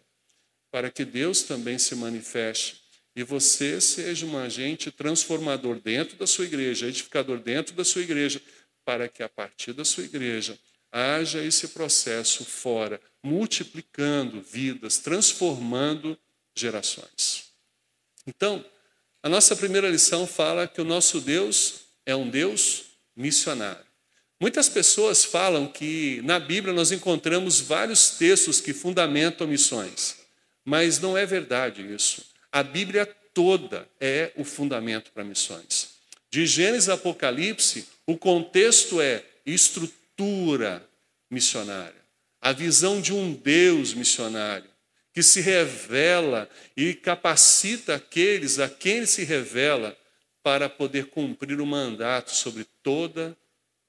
para 0.71 0.89
que 0.89 1.03
Deus 1.03 1.43
também 1.43 1.77
se 1.77 1.93
manifeste 1.95 2.81
e 3.15 3.23
você 3.23 3.81
seja 3.81 4.25
um 4.25 4.37
agente 4.37 4.89
transformador 4.89 5.79
dentro 5.79 6.15
da 6.17 6.25
sua 6.25 6.45
igreja, 6.45 6.87
edificador 6.87 7.39
dentro 7.39 7.75
da 7.75 7.83
sua 7.83 8.01
igreja, 8.01 8.41
para 8.85 9.07
que 9.07 9.21
a 9.21 9.29
partir 9.29 9.73
da 9.73 9.83
sua 9.83 10.03
igreja 10.03 10.57
haja 10.91 11.43
esse 11.43 11.69
processo 11.69 12.43
fora, 12.43 12.99
multiplicando 13.23 14.41
vidas, 14.41 14.97
transformando 14.97 16.17
gerações. 16.55 17.51
Então, 18.25 18.63
a 19.23 19.29
nossa 19.29 19.55
primeira 19.55 19.89
lição 19.89 20.25
fala 20.25 20.67
que 20.67 20.81
o 20.81 20.85
nosso 20.85 21.21
Deus 21.21 21.81
é 22.05 22.15
um 22.15 22.29
Deus 22.29 22.85
missionário. 23.15 23.85
Muitas 24.39 24.67
pessoas 24.67 25.23
falam 25.23 25.67
que 25.67 26.21
na 26.23 26.39
Bíblia 26.39 26.73
nós 26.73 26.91
encontramos 26.91 27.59
vários 27.59 28.11
textos 28.11 28.59
que 28.59 28.73
fundamentam 28.73 29.45
missões, 29.45 30.17
mas 30.65 30.99
não 30.99 31.17
é 31.17 31.25
verdade 31.25 31.81
isso. 31.93 32.25
A 32.51 32.63
Bíblia 32.63 33.05
toda 33.33 33.87
é 33.99 34.31
o 34.35 34.43
fundamento 34.43 35.11
para 35.11 35.23
missões. 35.23 35.91
De 36.29 36.45
Gênesis 36.45 36.89
a 36.89 36.93
Apocalipse, 36.93 37.87
o 38.05 38.17
contexto 38.17 39.01
é 39.01 39.23
estrutura 39.45 40.87
missionária 41.29 42.01
a 42.41 42.51
visão 42.51 42.99
de 42.99 43.13
um 43.13 43.33
Deus 43.33 43.93
missionário 43.93 44.69
que 45.13 45.21
se 45.21 45.41
revela 45.41 46.49
e 46.75 46.93
capacita 46.93 47.95
aqueles 47.95 48.57
a 48.59 48.67
quem 48.67 48.97
ele 48.97 49.07
se 49.07 49.23
revela 49.23 49.95
para 50.41 50.67
poder 50.67 51.07
cumprir 51.07 51.61
o 51.61 51.65
mandato 51.65 52.31
sobre 52.31 52.65
todas 52.81 53.35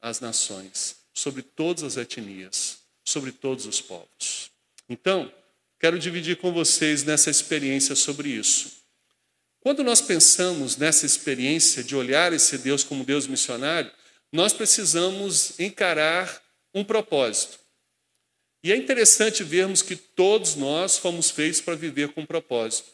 as 0.00 0.21
nações, 0.21 0.97
sobre 1.14 1.41
todas 1.41 1.85
as 1.85 1.97
etnias, 1.97 2.81
sobre 3.05 3.33
todos 3.33 3.64
os 3.67 3.81
povos. 3.81 4.50
Então, 4.88 5.33
quero 5.82 5.98
dividir 5.98 6.36
com 6.36 6.52
vocês 6.52 7.02
nessa 7.02 7.28
experiência 7.28 7.96
sobre 7.96 8.28
isso. 8.28 8.84
Quando 9.58 9.82
nós 9.82 10.00
pensamos 10.00 10.76
nessa 10.76 11.04
experiência 11.04 11.82
de 11.82 11.96
olhar 11.96 12.32
esse 12.32 12.56
Deus 12.56 12.84
como 12.84 13.04
Deus 13.04 13.26
missionário, 13.26 13.90
nós 14.32 14.52
precisamos 14.52 15.58
encarar 15.58 16.40
um 16.72 16.84
propósito. 16.84 17.58
E 18.62 18.70
é 18.70 18.76
interessante 18.76 19.42
vermos 19.42 19.82
que 19.82 19.96
todos 19.96 20.54
nós 20.54 20.98
fomos 20.98 21.32
feitos 21.32 21.60
para 21.60 21.74
viver 21.74 22.10
com 22.12 22.24
propósito. 22.24 22.88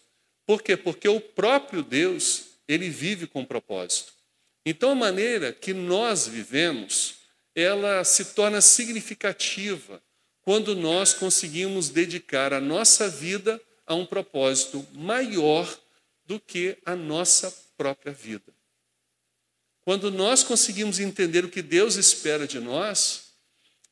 Por 0.47 0.63
quê? 0.63 0.75
Porque 0.75 1.11
o 1.11 1.21
próprio 1.21 1.83
Deus, 1.83 2.45
ele 2.67 2.89
vive 2.89 3.27
com 3.27 3.45
propósito. 3.45 4.15
Então 4.65 4.93
a 4.93 4.95
maneira 4.95 5.53
que 5.53 5.75
nós 5.75 6.27
vivemos, 6.27 7.17
ela 7.55 8.03
se 8.03 8.35
torna 8.35 8.63
significativa 8.63 10.03
quando 10.49 10.75
nós 10.75 11.13
conseguimos 11.13 11.91
dedicar 11.91 12.55
a 12.55 12.59
nossa 12.59 13.07
vida 13.07 13.61
a 13.87 13.95
um 13.95 14.07
propósito 14.07 14.83
maior 14.95 15.79
do 16.25 16.41
que 16.41 16.79
a 16.87 16.97
nossa 16.97 17.55
própria 17.77 18.15
vida. 18.15 18.51
Quando 19.83 20.11
nós 20.11 20.43
conseguimos 20.43 21.01
entender 21.01 21.45
o 21.45 21.51
que 21.51 21.61
Deus 21.61 21.97
espera 21.97 22.47
de 22.47 22.59
nós, 22.59 23.35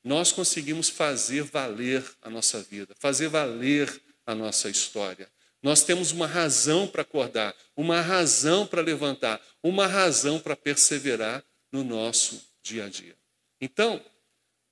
nós 0.02 0.32
conseguimos 0.32 0.88
fazer 0.88 1.42
valer 1.42 2.02
a 2.22 2.30
nossa 2.30 2.62
vida, 2.62 2.94
fazer 2.98 3.28
valer 3.28 4.02
a 4.24 4.34
nossa 4.34 4.70
história. 4.70 5.30
Nós 5.62 5.82
temos 5.82 6.10
uma 6.10 6.26
razão 6.26 6.88
para 6.88 7.02
acordar, 7.02 7.54
uma 7.76 8.00
razão 8.00 8.66
para 8.66 8.80
levantar, 8.80 9.42
uma 9.62 9.86
razão 9.86 10.40
para 10.40 10.56
perseverar 10.56 11.44
no 11.70 11.84
nosso 11.84 12.42
dia 12.62 12.86
a 12.86 12.88
dia. 12.88 13.14
Então, 13.60 14.02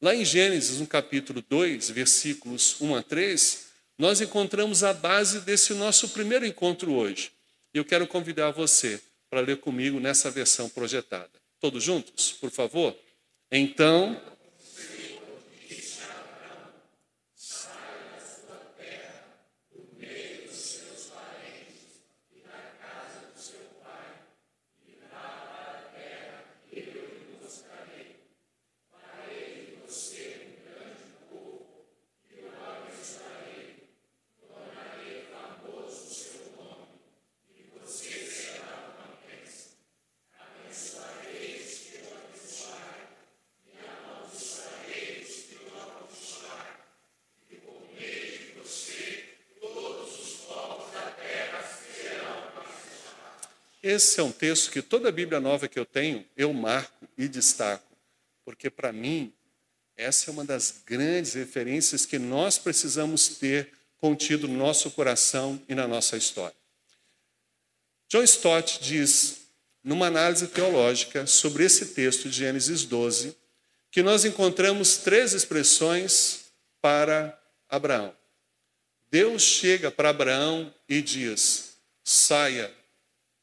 lá 0.04 0.14
em 0.14 0.22
Gênesis, 0.22 0.80
no 0.80 0.86
capítulo 0.86 1.42
2, 1.48 1.88
versículos 1.88 2.78
1 2.78 2.94
a 2.94 3.02
3, 3.02 3.68
nós 3.96 4.20
encontramos 4.20 4.84
a 4.84 4.92
base 4.92 5.40
desse 5.40 5.72
nosso 5.72 6.10
primeiro 6.10 6.44
encontro 6.44 6.92
hoje. 6.92 7.32
Eu 7.72 7.86
quero 7.86 8.06
convidar 8.06 8.50
você 8.50 9.00
para 9.30 9.40
ler 9.40 9.60
comigo 9.60 9.98
nessa 9.98 10.30
versão 10.30 10.68
projetada. 10.68 11.30
Todos 11.58 11.82
juntos, 11.82 12.32
por 12.32 12.50
favor? 12.50 12.94
Então 13.50 14.20
esse 53.94 54.20
é 54.20 54.22
um 54.22 54.32
texto 54.32 54.70
que 54.70 54.82
toda 54.82 55.08
a 55.08 55.12
Bíblia 55.12 55.40
nova 55.40 55.68
que 55.68 55.78
eu 55.78 55.86
tenho, 55.86 56.24
eu 56.36 56.52
marco 56.52 57.08
e 57.16 57.28
destaco, 57.28 57.96
porque 58.44 58.68
para 58.68 58.92
mim, 58.92 59.32
essa 59.96 60.30
é 60.30 60.32
uma 60.32 60.44
das 60.44 60.82
grandes 60.84 61.34
referências 61.34 62.04
que 62.04 62.18
nós 62.18 62.58
precisamos 62.58 63.28
ter 63.28 63.72
contido 63.98 64.46
no 64.48 64.56
nosso 64.58 64.90
coração 64.90 65.60
e 65.68 65.74
na 65.74 65.88
nossa 65.88 66.16
história. 66.16 66.56
John 68.08 68.22
Stott 68.22 68.80
diz, 68.82 69.48
numa 69.82 70.06
análise 70.06 70.48
teológica 70.48 71.26
sobre 71.26 71.64
esse 71.64 71.86
texto 71.86 72.28
de 72.28 72.36
Gênesis 72.36 72.84
12, 72.84 73.36
que 73.90 74.02
nós 74.02 74.24
encontramos 74.24 74.98
três 74.98 75.32
expressões 75.32 76.46
para 76.80 77.40
Abraão. 77.68 78.14
Deus 79.10 79.42
chega 79.42 79.90
para 79.90 80.10
Abraão 80.10 80.74
e 80.88 81.00
diz: 81.00 81.76
saia 82.02 82.70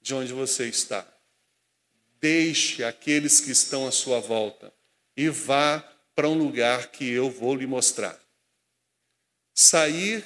de 0.02 0.14
onde 0.16 0.34
você 0.34 0.68
está, 0.68 1.08
deixe 2.20 2.84
aqueles 2.84 3.40
que 3.40 3.52
estão 3.52 3.88
à 3.88 3.92
sua 3.92 4.20
volta 4.20 4.74
e 5.16 5.30
vá 5.30 5.80
para 6.16 6.28
um 6.28 6.38
lugar 6.38 6.92
que 6.92 7.10
eu 7.10 7.30
vou 7.30 7.56
lhe 7.56 7.68
mostrar. 7.68 8.20
Sair, 9.54 10.26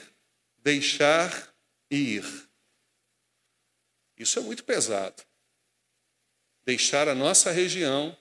deixar 0.59 1.53
e 1.91 2.15
ir. 2.15 2.49
Isso 4.17 4.39
é 4.39 4.41
muito 4.41 4.63
pesado. 4.63 5.23
Deixar 6.65 7.07
a 7.07 7.15
nossa 7.15 7.51
região, 7.51 8.17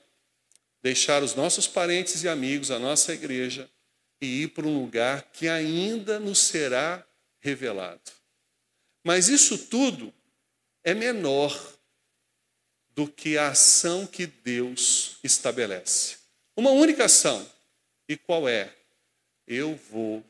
deixar 0.82 1.22
os 1.22 1.34
nossos 1.34 1.66
parentes 1.66 2.22
e 2.22 2.28
amigos, 2.28 2.70
a 2.70 2.78
nossa 2.78 3.12
igreja 3.12 3.70
e 4.20 4.42
ir 4.42 4.48
para 4.48 4.66
um 4.66 4.82
lugar 4.82 5.22
que 5.32 5.48
ainda 5.48 6.18
nos 6.18 6.38
será 6.38 7.06
revelado. 7.40 8.12
Mas 9.02 9.28
isso 9.28 9.58
tudo 9.66 10.12
é 10.84 10.94
menor 10.94 11.72
do 12.94 13.08
que 13.08 13.36
a 13.36 13.48
ação 13.48 14.06
que 14.06 14.26
Deus 14.26 15.18
estabelece. 15.24 16.18
Uma 16.56 16.70
única 16.70 17.06
ação. 17.06 17.50
E 18.08 18.16
qual 18.16 18.48
é? 18.48 18.72
Eu 19.46 19.74
vou 19.90 20.24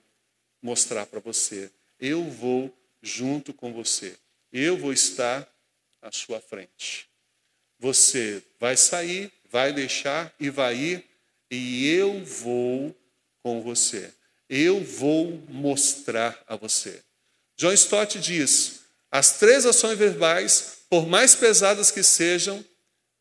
mostrar 0.63 1.05
para 1.05 1.21
você. 1.21 1.71
Eu 2.01 2.25
vou 2.25 2.75
junto 3.03 3.53
com 3.53 3.73
você. 3.73 4.17
Eu 4.51 4.79
vou 4.79 4.93
estar 4.93 5.47
à 6.01 6.11
sua 6.11 6.41
frente. 6.41 7.09
Você 7.79 8.43
vai 8.59 8.77
sair, 8.77 9.31
vai 9.51 9.73
deixar 9.73 10.33
e 10.41 10.49
vai 10.49 10.77
ir, 10.77 11.05
e 11.51 11.87
eu 11.89 12.25
vou 12.25 12.97
com 13.43 13.61
você 13.61 14.11
eu 14.49 14.83
vou 14.83 15.33
mostrar 15.49 16.43
a 16.47 16.57
você. 16.57 17.03
John 17.57 17.73
Stott 17.73 18.19
diz: 18.21 18.74
as 19.15 19.39
três 19.39 19.65
ações 19.65 19.97
verbais, 19.97 20.79
por 20.91 21.07
mais 21.07 21.37
pesadas 21.37 21.89
que 21.89 22.03
sejam, 22.03 22.65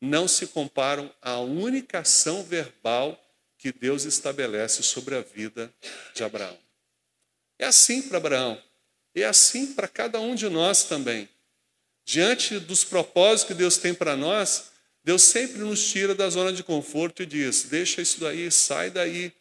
não 0.02 0.28
se 0.28 0.48
comparam 0.48 1.14
à 1.22 1.38
única 1.40 2.00
ação 2.00 2.44
verbal 2.44 3.16
que 3.60 3.72
Deus 3.72 4.04
estabelece 4.04 4.82
sobre 4.82 5.16
a 5.16 5.22
vida 5.22 5.72
de 6.16 6.24
Abraão. 6.24 6.58
É 7.60 7.66
assim 7.66 8.02
para 8.02 8.18
Abraão, 8.18 8.60
é 9.14 9.24
assim 9.24 9.72
para 9.76 9.88
cada 9.88 10.20
um 10.20 10.34
de 10.34 10.50
nós 10.50 10.86
também. 10.86 11.30
Diante 12.04 12.58
dos 12.58 12.84
propósitos 12.84 13.50
que 13.50 13.54
Deus 13.54 13.78
tem 13.78 13.94
para 13.94 14.18
nós, 14.18 14.72
Deus 15.04 15.22
sempre 15.22 15.60
nos 15.60 15.88
tira 15.88 16.16
da 16.16 16.28
zona 16.28 16.52
de 16.52 16.64
conforto 16.64 17.22
e 17.22 17.28
diz: 17.28 17.66
deixa 17.66 18.02
isso 18.02 18.20
daí, 18.20 18.50
sai 18.50 18.90
daí, 18.90 19.32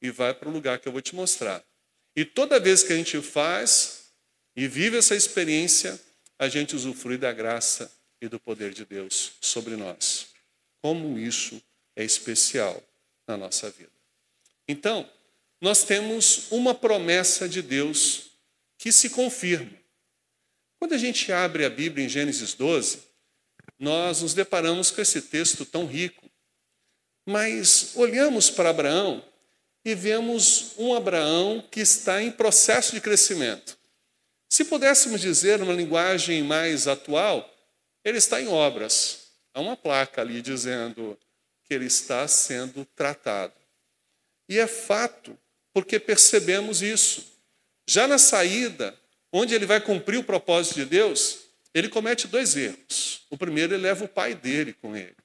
e 0.00 0.10
vai 0.10 0.32
para 0.32 0.48
o 0.48 0.52
lugar 0.52 0.78
que 0.78 0.88
eu 0.88 0.92
vou 0.92 1.02
te 1.02 1.14
mostrar. 1.14 1.62
E 2.16 2.24
toda 2.24 2.58
vez 2.58 2.82
que 2.82 2.94
a 2.94 2.96
gente 2.96 3.20
faz 3.20 3.99
e 4.60 4.68
vive 4.68 4.98
essa 4.98 5.16
experiência, 5.16 5.98
a 6.38 6.46
gente 6.46 6.76
usufrui 6.76 7.16
da 7.16 7.32
graça 7.32 7.90
e 8.20 8.28
do 8.28 8.38
poder 8.38 8.74
de 8.74 8.84
Deus 8.84 9.32
sobre 9.40 9.74
nós. 9.74 10.26
Como 10.82 11.18
isso 11.18 11.62
é 11.96 12.04
especial 12.04 12.82
na 13.26 13.38
nossa 13.38 13.70
vida. 13.70 13.90
Então, 14.68 15.08
nós 15.62 15.82
temos 15.82 16.52
uma 16.52 16.74
promessa 16.74 17.48
de 17.48 17.62
Deus 17.62 18.32
que 18.76 18.92
se 18.92 19.08
confirma. 19.08 19.72
Quando 20.78 20.92
a 20.92 20.98
gente 20.98 21.32
abre 21.32 21.64
a 21.64 21.70
Bíblia 21.70 22.04
em 22.04 22.08
Gênesis 22.10 22.52
12, 22.52 22.98
nós 23.78 24.20
nos 24.20 24.34
deparamos 24.34 24.90
com 24.90 25.00
esse 25.00 25.22
texto 25.22 25.64
tão 25.64 25.86
rico. 25.86 26.30
Mas 27.26 27.92
olhamos 27.94 28.50
para 28.50 28.68
Abraão 28.68 29.24
e 29.86 29.94
vemos 29.94 30.74
um 30.76 30.92
Abraão 30.92 31.66
que 31.70 31.80
está 31.80 32.22
em 32.22 32.30
processo 32.30 32.94
de 32.94 33.00
crescimento. 33.00 33.79
Se 34.50 34.64
pudéssemos 34.64 35.20
dizer 35.20 35.60
numa 35.60 35.72
linguagem 35.72 36.42
mais 36.42 36.88
atual, 36.88 37.48
ele 38.04 38.18
está 38.18 38.42
em 38.42 38.48
obras. 38.48 39.28
Há 39.54 39.60
uma 39.60 39.76
placa 39.76 40.20
ali 40.20 40.42
dizendo 40.42 41.16
que 41.62 41.72
ele 41.72 41.86
está 41.86 42.26
sendo 42.26 42.84
tratado. 42.84 43.54
E 44.48 44.58
é 44.58 44.66
fato, 44.66 45.38
porque 45.72 46.00
percebemos 46.00 46.82
isso. 46.82 47.32
Já 47.88 48.08
na 48.08 48.18
saída, 48.18 48.98
onde 49.32 49.54
ele 49.54 49.66
vai 49.66 49.80
cumprir 49.80 50.18
o 50.18 50.24
propósito 50.24 50.74
de 50.74 50.84
Deus, 50.84 51.38
ele 51.72 51.88
comete 51.88 52.26
dois 52.26 52.56
erros. 52.56 53.24
O 53.30 53.38
primeiro, 53.38 53.74
ele 53.74 53.82
leva 53.84 54.04
o 54.04 54.08
pai 54.08 54.34
dele 54.34 54.72
com 54.72 54.96
ele. 54.96 55.16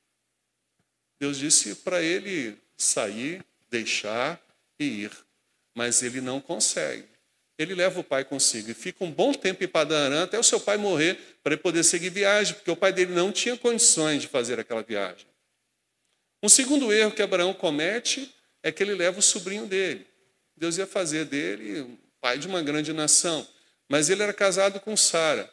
Deus 1.19 1.39
disse 1.39 1.73
para 1.77 1.99
ele 1.99 2.55
sair, 2.77 3.43
deixar 3.71 4.39
e 4.79 4.85
ir. 4.85 5.11
Mas 5.73 6.03
ele 6.03 6.21
não 6.21 6.39
consegue. 6.39 7.14
Ele 7.57 7.73
leva 7.73 7.99
o 7.99 8.03
pai 8.03 8.25
consigo 8.25 8.69
e 8.69 8.73
fica 8.73 9.03
um 9.03 9.11
bom 9.11 9.33
tempo 9.33 9.63
em 9.63 9.67
Padarã 9.67 10.23
até 10.23 10.37
o 10.37 10.43
seu 10.43 10.59
pai 10.59 10.77
morrer 10.77 11.17
para 11.41 11.53
ele 11.53 11.61
poder 11.61 11.83
seguir 11.83 12.09
viagem, 12.09 12.53
porque 12.55 12.69
o 12.69 12.75
pai 12.75 12.91
dele 12.91 13.13
não 13.13 13.31
tinha 13.31 13.55
condições 13.55 14.21
de 14.21 14.27
fazer 14.27 14.59
aquela 14.59 14.83
viagem. 14.83 15.25
Um 16.43 16.49
segundo 16.49 16.91
erro 16.91 17.11
que 17.11 17.21
Abraão 17.21 17.53
comete 17.53 18.33
é 18.61 18.71
que 18.71 18.83
ele 18.83 18.93
leva 18.93 19.19
o 19.19 19.21
sobrinho 19.21 19.65
dele. 19.65 20.05
Deus 20.57 20.77
ia 20.77 20.85
fazer 20.85 21.25
dele 21.25 21.97
pai 22.19 22.37
de 22.37 22.47
uma 22.47 22.61
grande 22.61 22.91
nação, 22.91 23.47
mas 23.87 24.09
ele 24.09 24.23
era 24.23 24.33
casado 24.33 24.79
com 24.79 24.97
Sara. 24.97 25.49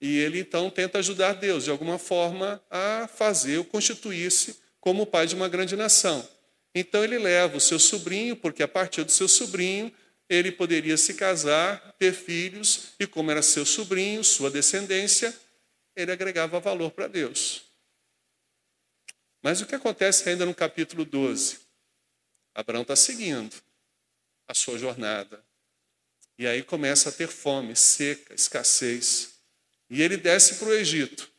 E 0.00 0.18
ele 0.18 0.40
então 0.40 0.68
tenta 0.70 0.98
ajudar 0.98 1.34
Deus 1.34 1.64
de 1.64 1.70
alguma 1.70 1.98
forma 1.98 2.60
a 2.70 3.08
fazer 3.14 3.58
o 3.58 3.64
constituir-se 3.64 4.58
como 4.80 5.06
pai 5.06 5.26
de 5.26 5.34
uma 5.34 5.48
grande 5.48 5.76
nação. 5.76 6.26
Então 6.74 7.04
ele 7.04 7.18
leva 7.18 7.56
o 7.56 7.60
seu 7.60 7.78
sobrinho, 7.78 8.34
porque 8.34 8.62
a 8.62 8.68
partir 8.68 9.04
do 9.04 9.12
seu 9.12 9.28
sobrinho 9.28 9.92
ele 10.30 10.50
poderia 10.50 10.96
se 10.96 11.12
casar, 11.12 11.94
ter 11.98 12.14
filhos, 12.14 12.94
e 12.98 13.06
como 13.06 13.30
era 13.30 13.42
seu 13.42 13.66
sobrinho, 13.66 14.24
sua 14.24 14.50
descendência, 14.50 15.38
ele 15.94 16.10
agregava 16.10 16.58
valor 16.58 16.92
para 16.92 17.06
Deus. 17.06 17.64
Mas 19.42 19.60
o 19.60 19.66
que 19.66 19.74
acontece 19.74 20.26
ainda 20.28 20.46
no 20.46 20.54
capítulo 20.54 21.04
12? 21.04 21.58
Abraão 22.54 22.82
está 22.82 22.96
seguindo 22.96 23.54
a 24.48 24.54
sua 24.54 24.78
jornada. 24.78 25.44
E 26.38 26.46
aí 26.46 26.62
começa 26.62 27.10
a 27.10 27.12
ter 27.12 27.28
fome, 27.28 27.76
seca, 27.76 28.32
escassez. 28.32 29.34
E 29.90 30.00
ele 30.00 30.16
desce 30.16 30.54
para 30.54 30.68
o 30.68 30.72
Egito. 30.72 31.30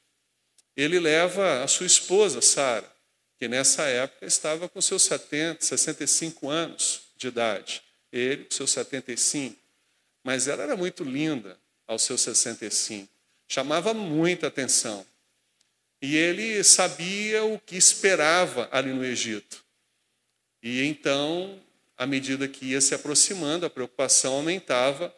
Ele 0.76 1.00
leva 1.00 1.64
a 1.64 1.68
sua 1.68 1.88
esposa, 1.88 2.42
Sara 2.42 2.92
que 3.42 3.48
nessa 3.48 3.82
época 3.88 4.24
estava 4.24 4.70
com 4.70 4.80
seus 4.80 5.02
70, 5.02 5.66
65 5.66 6.48
anos 6.48 7.08
de 7.18 7.30
idade. 7.30 7.82
Ele 8.12 8.46
com 8.46 8.52
seus 8.52 8.72
75. 8.72 9.56
Mas 10.24 10.48
ela 10.48 10.64
era 10.64 10.76
muito 10.76 11.04
linda 11.04 11.58
aos 11.88 12.04
seus 12.04 12.22
65. 12.22 13.08
Chamava 13.48 13.94
muita 13.94 14.48
atenção. 14.48 15.06
E 16.02 16.16
ele 16.16 16.64
sabia 16.64 17.44
o 17.44 17.60
que 17.60 17.76
esperava 17.76 18.68
ali 18.72 18.92
no 18.92 19.04
Egito. 19.04 19.64
E 20.64 20.84
então, 20.84 21.60
à 21.98 22.08
medida 22.08 22.48
que 22.48 22.66
ia 22.66 22.82
se 22.82 22.96
aproximando, 22.96 23.66
a 23.66 23.70
preocupação 23.70 24.34
aumentava, 24.34 25.14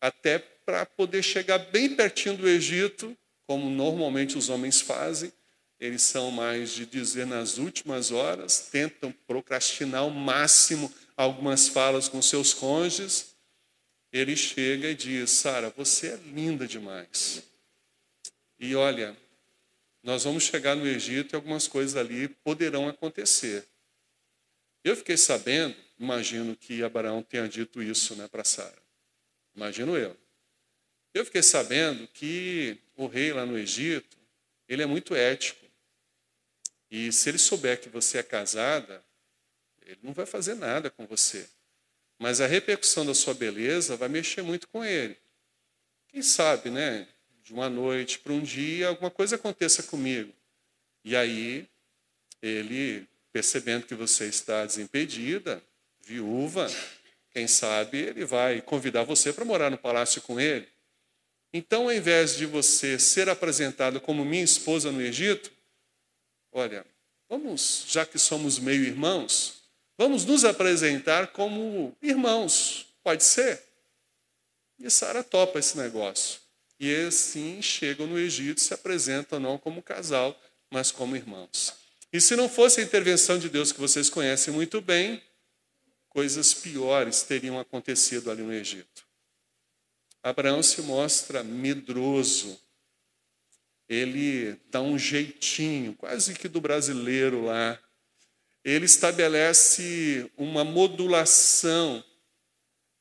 até 0.00 0.38
para 0.38 0.84
poder 0.84 1.22
chegar 1.22 1.58
bem 1.58 1.94
pertinho 1.94 2.36
do 2.36 2.48
Egito, 2.48 3.16
como 3.46 3.70
normalmente 3.70 4.36
os 4.36 4.48
homens 4.48 4.80
fazem, 4.80 5.32
eles 5.78 6.02
são 6.02 6.30
mais 6.30 6.70
de 6.70 6.86
dizer 6.86 7.26
nas 7.26 7.58
últimas 7.58 8.10
horas, 8.10 8.68
tentam 8.72 9.12
procrastinar 9.26 10.00
ao 10.00 10.10
máximo 10.10 10.92
algumas 11.16 11.68
falas 11.68 12.08
com 12.08 12.20
seus 12.20 12.52
cônjuges. 12.52 13.34
Ele 14.12 14.36
chega 14.36 14.90
e 14.90 14.94
diz: 14.94 15.30
Sara, 15.30 15.70
você 15.70 16.08
é 16.08 16.16
linda 16.16 16.66
demais. 16.66 17.42
E 18.58 18.74
olha, 18.74 19.16
nós 20.02 20.24
vamos 20.24 20.44
chegar 20.44 20.76
no 20.76 20.86
Egito 20.86 21.34
e 21.34 21.36
algumas 21.36 21.66
coisas 21.66 21.96
ali 21.96 22.28
poderão 22.28 22.88
acontecer. 22.88 23.66
Eu 24.84 24.96
fiquei 24.96 25.16
sabendo, 25.16 25.74
imagino 25.98 26.54
que 26.54 26.82
Abraão 26.84 27.22
tenha 27.22 27.48
dito 27.48 27.82
isso 27.82 28.14
né, 28.14 28.28
para 28.28 28.44
Sara. 28.44 28.78
Imagino 29.54 29.96
eu. 29.96 30.16
Eu 31.12 31.24
fiquei 31.24 31.42
sabendo 31.42 32.06
que 32.08 32.78
o 32.94 33.06
rei 33.06 33.32
lá 33.32 33.44
no 33.44 33.58
Egito, 33.58 34.16
ele 34.68 34.82
é 34.82 34.86
muito 34.86 35.14
ético. 35.14 35.66
E 36.90 37.10
se 37.10 37.28
ele 37.28 37.38
souber 37.38 37.80
que 37.80 37.88
você 37.88 38.18
é 38.18 38.22
casada, 38.22 39.02
ele 39.86 40.00
não 40.02 40.12
vai 40.12 40.26
fazer 40.26 40.54
nada 40.54 40.90
com 40.90 41.06
você. 41.06 41.48
Mas 42.18 42.40
a 42.40 42.46
repercussão 42.46 43.06
da 43.06 43.14
sua 43.14 43.32
beleza 43.32 43.96
vai 43.96 44.08
mexer 44.08 44.42
muito 44.42 44.68
com 44.68 44.84
ele. 44.84 45.16
Quem 46.08 46.22
sabe, 46.22 46.70
né? 46.70 47.06
de 47.46 47.52
uma 47.52 47.70
noite 47.70 48.18
para 48.18 48.32
um 48.32 48.42
dia, 48.42 48.88
alguma 48.88 49.08
coisa 49.08 49.36
aconteça 49.36 49.80
comigo. 49.84 50.32
E 51.04 51.14
aí, 51.14 51.64
ele, 52.42 53.06
percebendo 53.32 53.86
que 53.86 53.94
você 53.94 54.24
está 54.24 54.66
desimpedida, 54.66 55.62
viúva, 56.00 56.68
quem 57.30 57.46
sabe 57.46 57.98
ele 57.98 58.24
vai 58.24 58.60
convidar 58.60 59.04
você 59.04 59.32
para 59.32 59.44
morar 59.44 59.70
no 59.70 59.78
palácio 59.78 60.20
com 60.22 60.40
ele. 60.40 60.66
Então, 61.52 61.84
ao 61.84 61.92
invés 61.92 62.36
de 62.36 62.46
você 62.46 62.98
ser 62.98 63.28
apresentado 63.28 64.00
como 64.00 64.24
minha 64.24 64.42
esposa 64.42 64.90
no 64.90 65.00
Egito, 65.00 65.52
olha, 66.50 66.84
vamos, 67.28 67.84
já 67.86 68.04
que 68.04 68.18
somos 68.18 68.58
meio 68.58 68.82
irmãos, 68.82 69.62
vamos 69.96 70.24
nos 70.24 70.44
apresentar 70.44 71.28
como 71.28 71.96
irmãos. 72.02 72.86
Pode 73.02 73.24
ser? 73.24 73.62
E 74.78 74.90
Sara 74.90 75.24
topa 75.24 75.58
esse 75.58 75.76
negócio. 75.78 76.40
E 76.78 76.94
assim 77.06 77.62
chegam 77.62 78.06
no 78.06 78.18
Egito, 78.18 78.60
se 78.60 78.74
apresentam 78.74 79.40
não 79.40 79.56
como 79.56 79.82
casal, 79.82 80.38
mas 80.70 80.90
como 80.90 81.16
irmãos. 81.16 81.74
E 82.12 82.20
se 82.20 82.36
não 82.36 82.48
fosse 82.48 82.80
a 82.80 82.84
intervenção 82.84 83.38
de 83.38 83.48
Deus 83.48 83.72
que 83.72 83.80
vocês 83.80 84.10
conhecem 84.10 84.52
muito 84.52 84.80
bem, 84.80 85.22
coisas 86.08 86.54
piores 86.54 87.22
teriam 87.22 87.58
acontecido 87.58 88.30
ali 88.30 88.42
no 88.42 88.52
Egito. 88.52 89.04
Abraão 90.22 90.62
se 90.62 90.82
mostra 90.82 91.42
medroso. 91.42 92.60
Ele 93.88 94.56
dá 94.70 94.82
um 94.82 94.98
jeitinho, 94.98 95.94
quase 95.94 96.34
que 96.34 96.48
do 96.48 96.60
brasileiro 96.60 97.44
lá. 97.44 97.78
Ele 98.66 98.84
estabelece 98.84 100.28
uma 100.36 100.64
modulação 100.64 102.02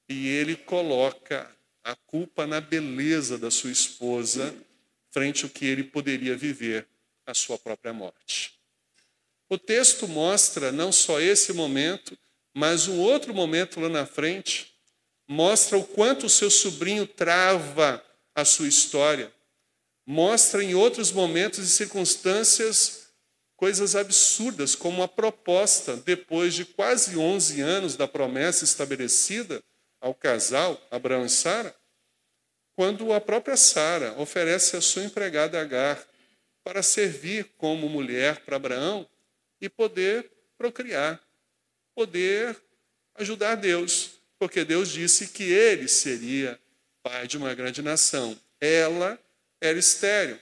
e 0.08 0.28
ele 0.28 0.56
coloca 0.56 1.52
a 1.84 1.96
culpa 1.96 2.46
na 2.46 2.62
beleza 2.62 3.36
da 3.36 3.50
sua 3.50 3.72
esposa 3.72 4.56
frente 5.10 5.44
ao 5.44 5.50
que 5.50 5.66
ele 5.66 5.84
poderia 5.84 6.38
viver 6.38 6.88
a 7.26 7.34
sua 7.34 7.58
própria 7.58 7.92
morte. 7.92 8.60
O 9.50 9.58
texto 9.58 10.08
mostra 10.08 10.72
não 10.72 10.92
só 10.92 11.20
esse 11.20 11.52
momento, 11.52 12.16
mas 12.54 12.88
um 12.88 13.00
outro 13.00 13.34
momento 13.34 13.80
lá 13.80 13.90
na 13.90 14.06
frente, 14.06 14.72
mostra 15.28 15.80
o 15.80 15.84
quanto 15.84 16.28
o 16.28 16.30
seu 16.30 16.52
sobrinho 16.52 17.08
trava 17.08 18.06
a 18.36 18.46
sua 18.46 18.68
história. 18.68 19.34
Mostra 20.06 20.64
em 20.64 20.76
outros 20.76 21.12
momentos 21.12 21.58
e 21.58 21.70
circunstâncias 21.70 23.05
coisas 23.56 23.96
absurdas, 23.96 24.76
como 24.76 25.02
a 25.02 25.08
proposta, 25.08 25.96
depois 25.98 26.54
de 26.54 26.66
quase 26.66 27.18
11 27.18 27.62
anos 27.62 27.96
da 27.96 28.08
promessa 28.08 28.64
estabelecida, 28.64 29.64
ao 30.02 30.14
casal, 30.14 30.80
Abraão 30.92 31.26
e 31.26 31.30
Sara, 31.30 31.76
quando 32.76 33.14
a 33.14 33.22
própria 33.22 33.56
Sara 33.56 34.14
oferece 34.20 34.76
a 34.76 34.82
sua 34.82 35.04
empregada 35.04 35.60
Agar 35.60 36.06
para 36.64 36.84
servir 36.84 37.46
como 37.58 37.90
mulher 37.90 38.42
para 38.42 38.58
Abraão 38.58 39.08
e 39.62 39.70
poder 39.70 40.30
procriar, 40.58 41.22
poder 41.96 42.56
ajudar 43.16 43.56
Deus, 43.56 44.20
porque 44.38 44.66
Deus 44.66 44.90
disse 44.90 45.30
que 45.30 45.44
ele 45.44 45.88
seria 45.88 46.60
pai 47.02 47.28
de 47.28 47.38
uma 47.38 47.54
grande 47.54 47.82
nação. 47.82 48.38
Ela 48.60 49.20
era 49.62 49.78
estéril, 49.78 50.38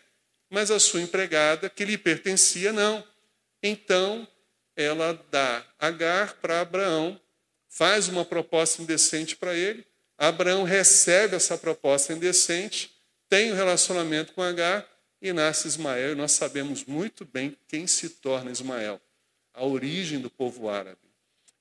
mas 0.53 0.69
a 0.69 0.79
sua 0.79 1.01
empregada, 1.01 1.67
que 1.67 1.83
lhe 1.83 1.97
pertencia, 1.97 2.71
não. 2.71 3.03
Então, 3.63 4.27
ela 4.75 5.19
dá 5.31 5.65
Agar 5.79 6.35
para 6.35 6.61
Abraão 6.61 7.19
faz 7.67 8.07
uma 8.07 8.23
proposta 8.23 8.79
indecente 8.79 9.35
para 9.35 9.55
ele. 9.55 9.83
Abraão 10.15 10.63
recebe 10.63 11.35
essa 11.35 11.57
proposta 11.57 12.13
indecente, 12.13 12.95
tem 13.27 13.51
um 13.51 13.55
relacionamento 13.55 14.33
com 14.33 14.43
Agar 14.43 14.87
e 15.19 15.33
nasce 15.33 15.67
Ismael. 15.67 16.11
E 16.11 16.15
nós 16.15 16.33
sabemos 16.33 16.85
muito 16.85 17.25
bem 17.25 17.57
quem 17.67 17.87
se 17.87 18.07
torna 18.09 18.51
Ismael, 18.51 19.01
a 19.55 19.65
origem 19.65 20.19
do 20.19 20.29
povo 20.29 20.69
árabe. 20.69 21.01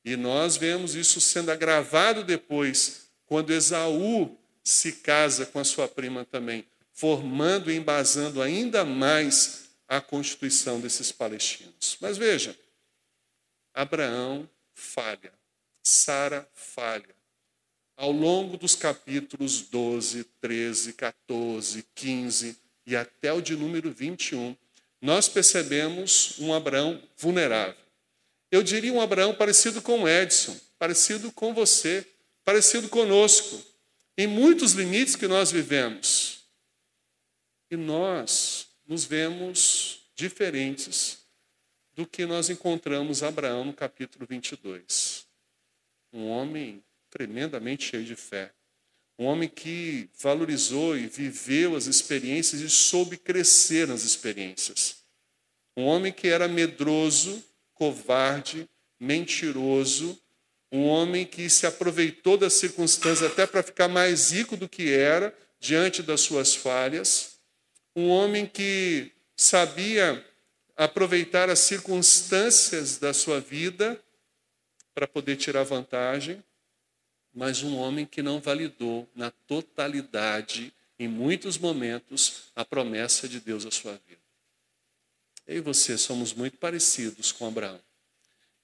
E 0.04 0.16
nós 0.16 0.58
vemos 0.58 0.94
isso 0.94 1.18
sendo 1.18 1.50
agravado 1.50 2.22
depois, 2.22 3.06
quando 3.24 3.54
Esaú 3.54 4.36
se 4.62 4.92
casa 4.92 5.46
com 5.46 5.58
a 5.58 5.64
sua 5.64 5.88
prima 5.88 6.26
também, 6.26 6.66
formando 7.02 7.68
e 7.68 7.74
embasando 7.74 8.40
ainda 8.40 8.84
mais 8.84 9.70
a 9.88 10.00
constituição 10.00 10.78
desses 10.78 11.10
palestinos. 11.10 11.96
Mas 12.00 12.16
veja, 12.16 12.56
Abraão 13.74 14.48
falha. 14.72 15.32
Sara 15.82 16.48
falha. 16.54 17.12
Ao 17.96 18.12
longo 18.12 18.56
dos 18.56 18.76
capítulos 18.76 19.62
12, 19.62 20.22
13, 20.40 20.92
14, 20.92 21.84
15 21.92 22.56
e 22.86 22.94
até 22.94 23.32
o 23.32 23.40
de 23.40 23.56
número 23.56 23.90
21, 23.90 24.56
nós 25.00 25.28
percebemos 25.28 26.38
um 26.38 26.54
Abraão 26.54 27.02
vulnerável. 27.16 27.74
Eu 28.48 28.62
diria 28.62 28.92
um 28.92 29.00
Abraão 29.00 29.34
parecido 29.34 29.82
com 29.82 30.08
Edson, 30.08 30.56
parecido 30.78 31.32
com 31.32 31.52
você, 31.52 32.06
parecido 32.44 32.88
conosco, 32.88 33.60
em 34.16 34.28
muitos 34.28 34.70
limites 34.74 35.16
que 35.16 35.26
nós 35.26 35.50
vivemos. 35.50 36.41
E 37.72 37.76
nós 37.76 38.66
nos 38.86 39.06
vemos 39.06 40.02
diferentes 40.14 41.20
do 41.94 42.06
que 42.06 42.26
nós 42.26 42.50
encontramos 42.50 43.22
Abraão 43.22 43.64
no 43.64 43.72
capítulo 43.72 44.26
22 44.28 45.24
um 46.12 46.28
homem 46.28 46.84
tremendamente 47.08 47.88
cheio 47.88 48.04
de 48.04 48.14
fé. 48.14 48.52
Um 49.18 49.24
homem 49.24 49.48
que 49.48 50.10
valorizou 50.18 50.98
e 50.98 51.06
viveu 51.06 51.74
as 51.74 51.86
experiências 51.86 52.60
e 52.60 52.68
soube 52.68 53.16
crescer 53.16 53.88
nas 53.88 54.02
experiências. 54.02 54.96
Um 55.74 55.84
homem 55.84 56.12
que 56.12 56.28
era 56.28 56.46
medroso, 56.46 57.42
covarde, 57.72 58.68
mentiroso, 59.00 60.20
um 60.70 60.84
homem 60.84 61.24
que 61.24 61.48
se 61.48 61.66
aproveitou 61.66 62.36
das 62.36 62.52
circunstâncias 62.52 63.32
até 63.32 63.46
para 63.46 63.62
ficar 63.62 63.88
mais 63.88 64.30
rico 64.30 64.58
do 64.58 64.68
que 64.68 64.92
era 64.92 65.34
diante 65.58 66.02
das 66.02 66.20
suas 66.20 66.54
falhas, 66.54 67.31
um 67.94 68.08
homem 68.08 68.46
que 68.46 69.12
sabia 69.36 70.24
aproveitar 70.76 71.50
as 71.50 71.58
circunstâncias 71.60 72.98
da 72.98 73.12
sua 73.12 73.40
vida 73.40 74.02
para 74.94 75.06
poder 75.06 75.36
tirar 75.36 75.62
vantagem, 75.62 76.42
mas 77.32 77.62
um 77.62 77.76
homem 77.76 78.04
que 78.04 78.22
não 78.22 78.40
validou 78.40 79.08
na 79.14 79.30
totalidade, 79.30 80.72
em 80.98 81.08
muitos 81.08 81.56
momentos, 81.58 82.50
a 82.54 82.64
promessa 82.64 83.28
de 83.28 83.40
Deus 83.40 83.64
à 83.64 83.70
sua 83.70 83.92
vida. 84.06 84.20
Eu 85.46 85.56
e 85.56 85.60
você 85.60 85.98
somos 85.98 86.32
muito 86.32 86.58
parecidos 86.58 87.32
com 87.32 87.46
Abraão. 87.46 87.80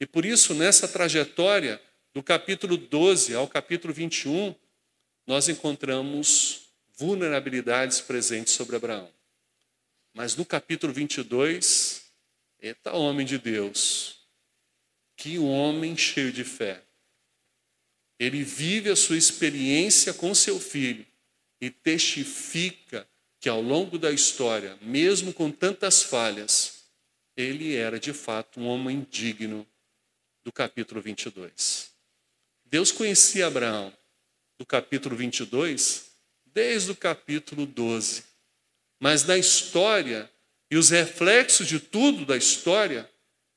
E 0.00 0.06
por 0.06 0.24
isso, 0.24 0.54
nessa 0.54 0.86
trajetória, 0.86 1.80
do 2.14 2.22
capítulo 2.22 2.76
12 2.76 3.34
ao 3.34 3.46
capítulo 3.48 3.92
21, 3.92 4.54
nós 5.26 5.48
encontramos 5.48 6.68
vulnerabilidades 6.96 8.00
presentes 8.00 8.54
sobre 8.54 8.76
Abraão. 8.76 9.08
Mas 10.18 10.34
no 10.34 10.44
capítulo 10.44 10.92
22, 10.92 12.02
eita 12.58 12.92
homem 12.92 13.24
de 13.24 13.38
Deus, 13.38 14.26
que 15.16 15.38
homem 15.38 15.96
cheio 15.96 16.32
de 16.32 16.42
fé. 16.42 16.82
Ele 18.18 18.42
vive 18.42 18.90
a 18.90 18.96
sua 18.96 19.16
experiência 19.16 20.12
com 20.12 20.34
seu 20.34 20.58
filho 20.58 21.06
e 21.60 21.70
testifica 21.70 23.08
que 23.38 23.48
ao 23.48 23.62
longo 23.62 23.96
da 23.96 24.10
história, 24.10 24.76
mesmo 24.82 25.32
com 25.32 25.52
tantas 25.52 26.02
falhas, 26.02 26.86
ele 27.36 27.76
era 27.76 28.00
de 28.00 28.12
fato 28.12 28.58
um 28.58 28.66
homem 28.66 29.06
digno 29.08 29.64
do 30.42 30.50
capítulo 30.50 31.00
22. 31.00 31.92
Deus 32.64 32.90
conhecia 32.90 33.46
Abraão 33.46 33.96
do 34.58 34.66
capítulo 34.66 35.14
22 35.14 36.10
desde 36.44 36.90
o 36.90 36.96
capítulo 36.96 37.64
12. 37.64 38.27
Mas 38.98 39.24
na 39.24 39.36
história 39.36 40.30
e 40.70 40.76
os 40.76 40.90
reflexos 40.90 41.66
de 41.66 41.80
tudo 41.80 42.26
da 42.26 42.36
história, 42.36 43.08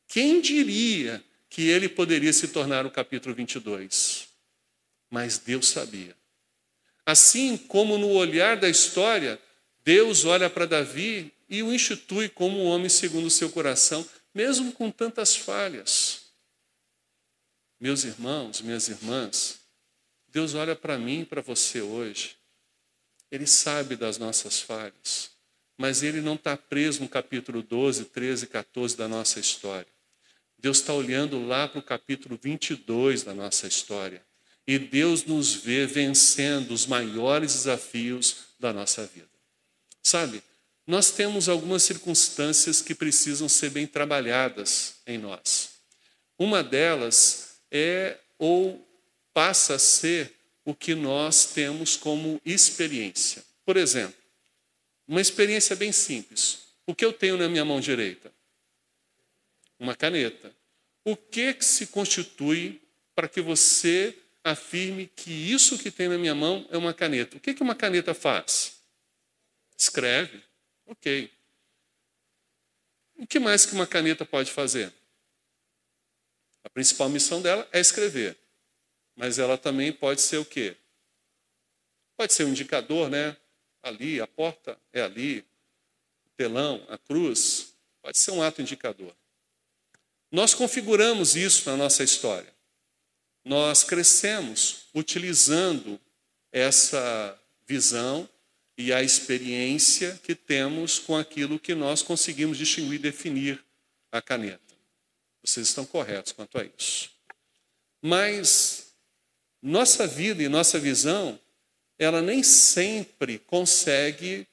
quem 0.08 0.40
diria 0.40 1.24
que 1.50 1.68
ele 1.68 1.90
poderia 1.90 2.32
se 2.32 2.48
tornar 2.48 2.86
o 2.86 2.92
capítulo 2.92 3.36
22. 3.36 4.28
Mas 5.10 5.38
Deus 5.38 5.68
sabia. 5.68 6.16
Assim 7.06 7.58
como 7.58 7.98
no 7.98 8.10
olhar 8.10 8.58
da 8.58 8.70
história, 8.70 9.40
Deus 9.84 10.24
olha 10.24 10.50
para 10.50 10.66
Davi 10.66 11.34
e 11.50 11.62
o 11.62 11.74
institui 11.74 12.30
como 12.30 12.58
um 12.58 12.66
homem 12.66 12.88
segundo 12.88 13.26
o 13.26 13.32
seu 13.32 13.50
coração, 13.50 14.08
mesmo 14.34 14.72
com 14.72 14.90
tantas 14.90 15.36
falhas. 15.36 16.22
Meus 17.80 18.04
irmãos, 18.06 18.62
minhas 18.62 18.88
irmãs, 18.88 19.60
Deus 20.30 20.54
olha 20.54 20.76
para 20.76 20.98
mim 20.98 21.22
e 21.22 21.26
para 21.26 21.42
você 21.42 21.82
hoje. 21.82 22.38
Ele 23.32 23.48
sabe 23.48 23.96
das 23.96 24.18
nossas 24.18 24.60
falhas, 24.60 25.32
mas 25.78 26.04
ele 26.04 26.20
não 26.20 26.36
está 26.36 26.58
preso 26.58 27.02
no 27.02 27.08
capítulo 27.10 27.64
12, 27.64 28.06
13, 28.06 28.48
14 28.48 28.98
da 28.98 29.08
nossa 29.08 29.40
história. 29.40 29.88
Deus 30.60 30.78
está 30.78 30.94
olhando 30.94 31.44
lá 31.44 31.68
para 31.68 31.80
o 31.80 31.84
capítulo 31.84 32.38
22 32.42 33.24
da 33.24 33.34
nossa 33.34 33.68
história. 33.68 34.22
E 34.68 34.78
Deus 34.78 35.26
nos 35.26 35.56
vê 35.56 35.88
vencendo 35.88 36.72
os 36.72 36.86
maiores 36.86 37.54
desafios 37.54 38.36
da 38.60 38.72
nossa 38.72 39.06
vida. 39.08 39.28
Sabe? 40.04 40.44
Nós 40.86 41.10
temos 41.12 41.50
algumas 41.50 41.84
circunstâncias 41.84 42.82
que 42.82 42.94
precisam 42.94 43.50
ser 43.50 43.70
bem 43.72 43.88
trabalhadas 43.88 44.96
em 45.08 45.18
nós. 45.18 45.70
Uma 46.38 46.64
delas 46.64 47.56
é 47.72 48.18
ou 48.38 48.88
passa 49.34 49.76
a 49.76 49.80
ser 49.80 50.34
o 50.72 50.76
que 50.76 50.96
nós 50.96 51.48
temos 51.48 51.98
como 51.98 52.42
experiência. 52.46 53.44
Por 53.66 53.76
exemplo, 53.76 54.16
uma 55.06 55.20
experiência 55.20 55.76
bem 55.76 55.92
simples. 55.92 56.60
O 56.88 56.96
que 56.96 57.04
eu 57.04 57.12
tenho 57.12 57.36
na 57.36 57.50
minha 57.50 57.66
mão 57.66 57.82
direita? 57.82 58.34
Uma 59.78 59.96
caneta. 59.96 60.56
O 61.04 61.18
que, 61.18 61.54
que 61.56 61.66
se 61.66 61.88
constitui 61.88 62.82
para 63.14 63.28
que 63.28 63.42
você 63.42 64.18
afirme 64.46 65.08
que 65.08 65.30
isso 65.30 65.78
que 65.78 65.92
tem 65.92 66.08
na 66.08 66.18
minha 66.18 66.34
mão 66.34 66.66
é 66.72 66.78
uma 66.78 66.94
caneta? 66.94 67.36
O 67.36 67.40
que, 67.42 67.54
que 67.54 67.62
uma 67.62 67.76
caneta 67.76 68.14
faz? 68.14 68.78
Escreve. 69.78 70.42
Ok. 70.86 71.30
O 73.18 73.28
que 73.28 73.40
mais 73.40 73.66
que 73.66 73.74
uma 73.74 73.86
caneta 73.86 74.26
pode 74.26 74.50
fazer? 74.50 74.94
A 76.64 76.70
principal 76.70 77.10
missão 77.10 77.42
dela 77.42 77.68
é 77.74 77.82
escrever. 77.82 78.38
Mas 79.22 79.38
ela 79.38 79.56
também 79.56 79.94
pode 79.94 80.20
ser 80.20 80.38
o 80.38 80.46
quê? 80.46 80.76
Pode 82.18 82.34
ser 82.34 82.44
um 82.44 82.50
indicador, 82.50 83.08
né? 83.08 83.38
Ali, 83.84 84.20
a 84.20 84.26
porta 84.26 84.76
é 84.92 85.00
ali, 85.04 85.46
o 86.26 86.30
telão, 86.36 86.84
a 86.90 86.98
cruz. 86.98 87.76
Pode 88.02 88.18
ser 88.18 88.32
um 88.32 88.42
ato 88.42 88.64
indicador. 88.64 89.16
Nós 90.32 90.56
configuramos 90.56 91.36
isso 91.36 91.70
na 91.70 91.78
nossa 91.78 92.04
história. 92.04 92.52
Nós 93.46 93.84
crescemos 93.84 94.88
utilizando 94.92 96.02
essa 96.52 97.40
visão 97.68 98.28
e 98.76 98.92
a 98.92 99.04
experiência 99.04 100.20
que 100.24 100.34
temos 100.34 100.98
com 100.98 101.16
aquilo 101.16 101.60
que 101.60 101.76
nós 101.76 102.02
conseguimos 102.02 102.58
distinguir 102.58 102.96
e 102.96 102.98
definir 102.98 103.64
a 104.12 104.20
caneta. 104.20 104.74
Vocês 105.44 105.68
estão 105.68 105.86
corretos 105.86 106.32
quanto 106.32 106.58
a 106.58 106.66
isso. 106.66 107.12
Mas 108.02 108.91
nossa 109.62 110.08
vida 110.08 110.42
e 110.42 110.50
nossa 110.50 110.80
visão, 110.80 111.40
ela 112.00 112.22
nem 112.22 112.42
sempre 112.42 113.38
consegue 113.38 114.48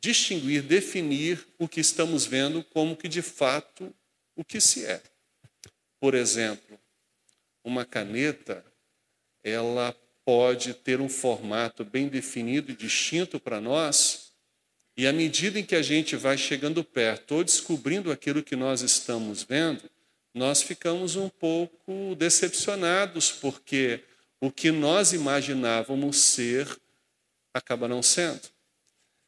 distinguir, 0.00 0.62
definir 0.62 1.46
o 1.58 1.68
que 1.68 1.80
estamos 1.80 2.24
vendo 2.24 2.64
como 2.64 2.96
que 2.96 3.08
de 3.08 3.22
fato 3.22 3.94
o 4.34 4.44
que 4.44 4.60
se 4.60 4.84
é. 4.84 5.00
Por 6.00 6.14
exemplo, 6.14 6.78
uma 7.64 7.84
caneta, 7.84 8.64
ela 9.42 9.94
pode 10.24 10.74
ter 10.74 11.00
um 11.00 11.08
formato 11.08 11.84
bem 11.84 12.08
definido 12.08 12.70
e 12.70 12.76
distinto 12.76 13.40
para 13.40 13.60
nós, 13.60 14.32
e 14.96 15.06
à 15.06 15.12
medida 15.12 15.60
em 15.60 15.64
que 15.64 15.76
a 15.76 15.82
gente 15.82 16.16
vai 16.16 16.36
chegando 16.36 16.82
perto 16.82 17.36
ou 17.36 17.44
descobrindo 17.44 18.10
aquilo 18.10 18.42
que 18.42 18.56
nós 18.56 18.80
estamos 18.80 19.44
vendo, 19.44 19.88
nós 20.34 20.60
ficamos 20.60 21.16
um 21.16 21.28
pouco 21.28 22.14
decepcionados, 22.16 23.30
porque 23.30 24.00
o 24.40 24.50
que 24.50 24.70
nós 24.70 25.12
imaginávamos 25.12 26.16
ser 26.18 26.68
acaba 27.52 27.88
não 27.88 28.02
sendo. 28.02 28.42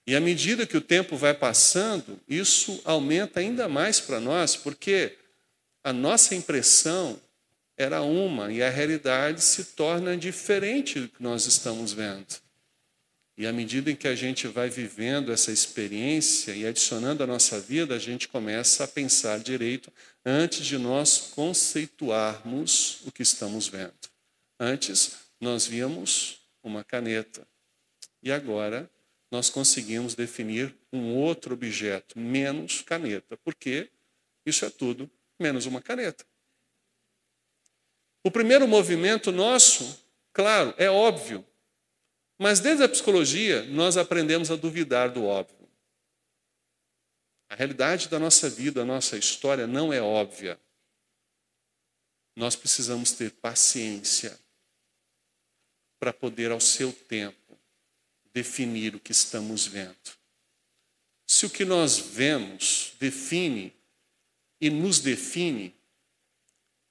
E 0.06 0.16
à 0.16 0.20
medida 0.20 0.66
que 0.66 0.76
o 0.76 0.80
tempo 0.80 1.16
vai 1.16 1.34
passando, 1.34 2.18
isso 2.28 2.80
aumenta 2.84 3.40
ainda 3.40 3.68
mais 3.68 4.00
para 4.00 4.18
nós, 4.18 4.56
porque 4.56 5.16
a 5.84 5.92
nossa 5.92 6.34
impressão 6.34 7.20
era 7.76 8.02
uma 8.02 8.52
e 8.52 8.62
a 8.62 8.68
realidade 8.68 9.42
se 9.42 9.64
torna 9.64 10.16
diferente 10.16 11.00
do 11.00 11.08
que 11.08 11.22
nós 11.22 11.46
estamos 11.46 11.92
vendo. 11.92 12.26
E 13.38 13.46
à 13.46 13.52
medida 13.52 13.90
em 13.90 13.96
que 13.96 14.06
a 14.06 14.14
gente 14.14 14.46
vai 14.46 14.68
vivendo 14.68 15.32
essa 15.32 15.50
experiência 15.50 16.52
e 16.52 16.66
adicionando 16.66 17.22
à 17.22 17.26
nossa 17.26 17.58
vida, 17.58 17.94
a 17.94 17.98
gente 17.98 18.28
começa 18.28 18.84
a 18.84 18.88
pensar 18.88 19.38
direito 19.38 19.90
antes 20.22 20.66
de 20.66 20.76
nós 20.76 21.30
conceituarmos 21.34 23.00
o 23.06 23.10
que 23.10 23.22
estamos 23.22 23.66
vendo. 23.66 23.99
Antes, 24.62 25.16
nós 25.40 25.66
víamos 25.66 26.46
uma 26.62 26.84
caneta. 26.84 27.48
E 28.22 28.30
agora, 28.30 28.90
nós 29.30 29.48
conseguimos 29.48 30.14
definir 30.14 30.76
um 30.92 31.14
outro 31.16 31.54
objeto, 31.54 32.18
menos 32.18 32.82
caneta. 32.82 33.38
Porque 33.38 33.90
isso 34.44 34.66
é 34.66 34.68
tudo 34.68 35.10
menos 35.38 35.64
uma 35.64 35.80
caneta. 35.80 36.26
O 38.22 38.30
primeiro 38.30 38.68
movimento 38.68 39.32
nosso, 39.32 39.98
claro, 40.30 40.74
é 40.76 40.90
óbvio. 40.90 41.42
Mas 42.38 42.60
desde 42.60 42.84
a 42.84 42.88
psicologia, 42.88 43.62
nós 43.62 43.96
aprendemos 43.96 44.50
a 44.50 44.56
duvidar 44.56 45.10
do 45.10 45.24
óbvio. 45.24 45.70
A 47.48 47.54
realidade 47.54 48.10
da 48.10 48.18
nossa 48.18 48.50
vida, 48.50 48.82
a 48.82 48.84
nossa 48.84 49.16
história 49.16 49.66
não 49.66 49.90
é 49.90 50.02
óbvia. 50.02 50.60
Nós 52.36 52.54
precisamos 52.54 53.12
ter 53.12 53.30
paciência 53.30 54.38
para 56.00 56.12
poder, 56.12 56.50
ao 56.50 56.60
seu 56.60 56.92
tempo, 56.92 57.56
definir 58.32 58.96
o 58.96 59.00
que 59.00 59.12
estamos 59.12 59.66
vendo. 59.66 60.18
Se 61.26 61.44
o 61.46 61.50
que 61.50 61.64
nós 61.64 61.98
vemos 61.98 62.94
define 62.98 63.72
e 64.60 64.70
nos 64.70 64.98
define, 64.98 65.74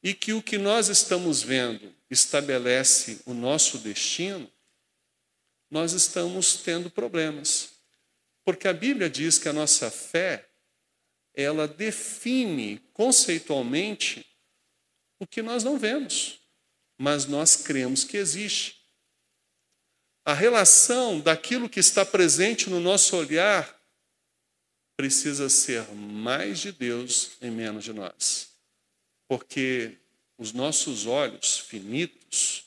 e 0.01 0.13
que 0.13 0.31
o 0.31 0.41
que 0.41 0.57
nós 0.57 0.87
estamos 0.87 1.41
vendo 1.41 1.93
estabelece 2.09 3.19
o 3.25 3.33
nosso 3.33 3.79
destino, 3.79 4.49
nós 5.69 5.91
estamos 5.91 6.57
tendo 6.57 6.89
problemas. 6.89 7.71
Porque 8.45 8.67
a 8.67 8.73
Bíblia 8.73 9.09
diz 9.09 9.37
que 9.37 9.49
a 9.49 9.53
nossa 9.53 9.91
fé, 9.91 10.47
ela 11.33 11.67
define 11.67 12.79
conceitualmente 12.93 14.25
o 15.19 15.27
que 15.27 15.41
nós 15.41 15.63
não 15.63 15.77
vemos, 15.77 16.39
mas 16.97 17.25
nós 17.25 17.57
cremos 17.57 18.03
que 18.03 18.17
existe. 18.17 18.78
A 20.29 20.33
relação 20.35 21.19
daquilo 21.19 21.67
que 21.67 21.79
está 21.79 22.05
presente 22.05 22.69
no 22.69 22.79
nosso 22.79 23.17
olhar 23.17 23.81
precisa 24.95 25.49
ser 25.49 25.91
mais 25.91 26.59
de 26.59 26.71
Deus 26.71 27.31
e 27.41 27.49
menos 27.49 27.83
de 27.83 27.91
nós. 27.91 28.49
Porque 29.27 29.97
os 30.37 30.53
nossos 30.53 31.07
olhos 31.07 31.57
finitos, 31.57 32.63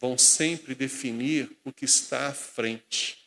vão 0.00 0.16
sempre 0.16 0.76
definir 0.76 1.50
o 1.64 1.72
que 1.72 1.86
está 1.86 2.28
à 2.28 2.32
frente. 2.32 3.18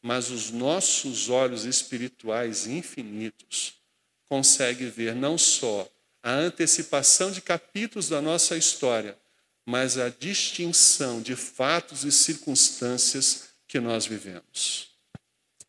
Mas 0.00 0.30
os 0.30 0.50
nossos 0.50 1.28
olhos 1.28 1.66
espirituais 1.66 2.66
infinitos 2.66 3.74
conseguem 4.30 4.88
ver 4.88 5.14
não 5.14 5.36
só 5.36 5.86
a 6.22 6.32
antecipação 6.32 7.30
de 7.30 7.42
capítulos 7.42 8.08
da 8.08 8.22
nossa 8.22 8.56
história, 8.56 9.19
mas 9.70 9.96
a 9.96 10.08
distinção 10.08 11.22
de 11.22 11.36
fatos 11.36 12.02
e 12.02 12.10
circunstâncias 12.10 13.50
que 13.68 13.78
nós 13.78 14.04
vivemos. 14.04 14.90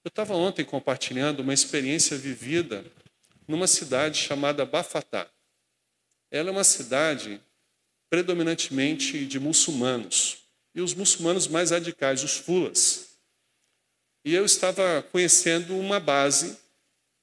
Eu 0.03 0.09
estava 0.09 0.33
ontem 0.33 0.65
compartilhando 0.65 1.41
uma 1.41 1.53
experiência 1.53 2.17
vivida 2.17 2.83
numa 3.47 3.67
cidade 3.67 4.17
chamada 4.17 4.65
Bafatá. 4.65 5.29
Ela 6.31 6.49
é 6.49 6.51
uma 6.51 6.63
cidade 6.63 7.39
predominantemente 8.09 9.23
de 9.23 9.39
muçulmanos 9.39 10.39
e 10.73 10.81
os 10.81 10.95
muçulmanos 10.95 11.47
mais 11.47 11.69
radicais, 11.69 12.23
os 12.23 12.37
fulas. 12.37 13.17
E 14.25 14.33
eu 14.33 14.43
estava 14.45 15.03
conhecendo 15.11 15.77
uma 15.77 15.99
base, 15.99 16.57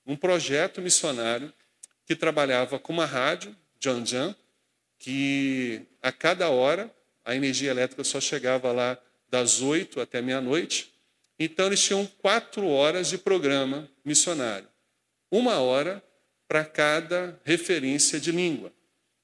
um 0.06 0.14
projeto 0.16 0.80
missionário 0.80 1.52
que 2.06 2.14
trabalhava 2.14 2.78
com 2.78 2.92
uma 2.92 3.04
rádio, 3.04 3.56
Janjan, 3.80 4.32
que 4.96 5.88
a 6.02 6.12
cada 6.12 6.48
hora 6.48 6.92
a 7.24 7.34
energia 7.34 7.70
elétrica 7.70 8.02
só 8.04 8.20
chegava 8.20 8.72
lá 8.72 8.98
das 9.30 9.61
oito 9.61 10.00
até 10.00 10.22
meia-noite. 10.22 10.92
Então 11.38 11.66
eles 11.66 11.82
tinham 11.82 12.06
quatro 12.20 12.66
horas 12.66 13.08
de 13.08 13.18
programa 13.18 13.88
missionário, 14.04 14.68
uma 15.30 15.58
hora 15.58 16.02
para 16.46 16.64
cada 16.64 17.38
referência 17.44 18.18
de 18.18 18.32
língua. 18.32 18.72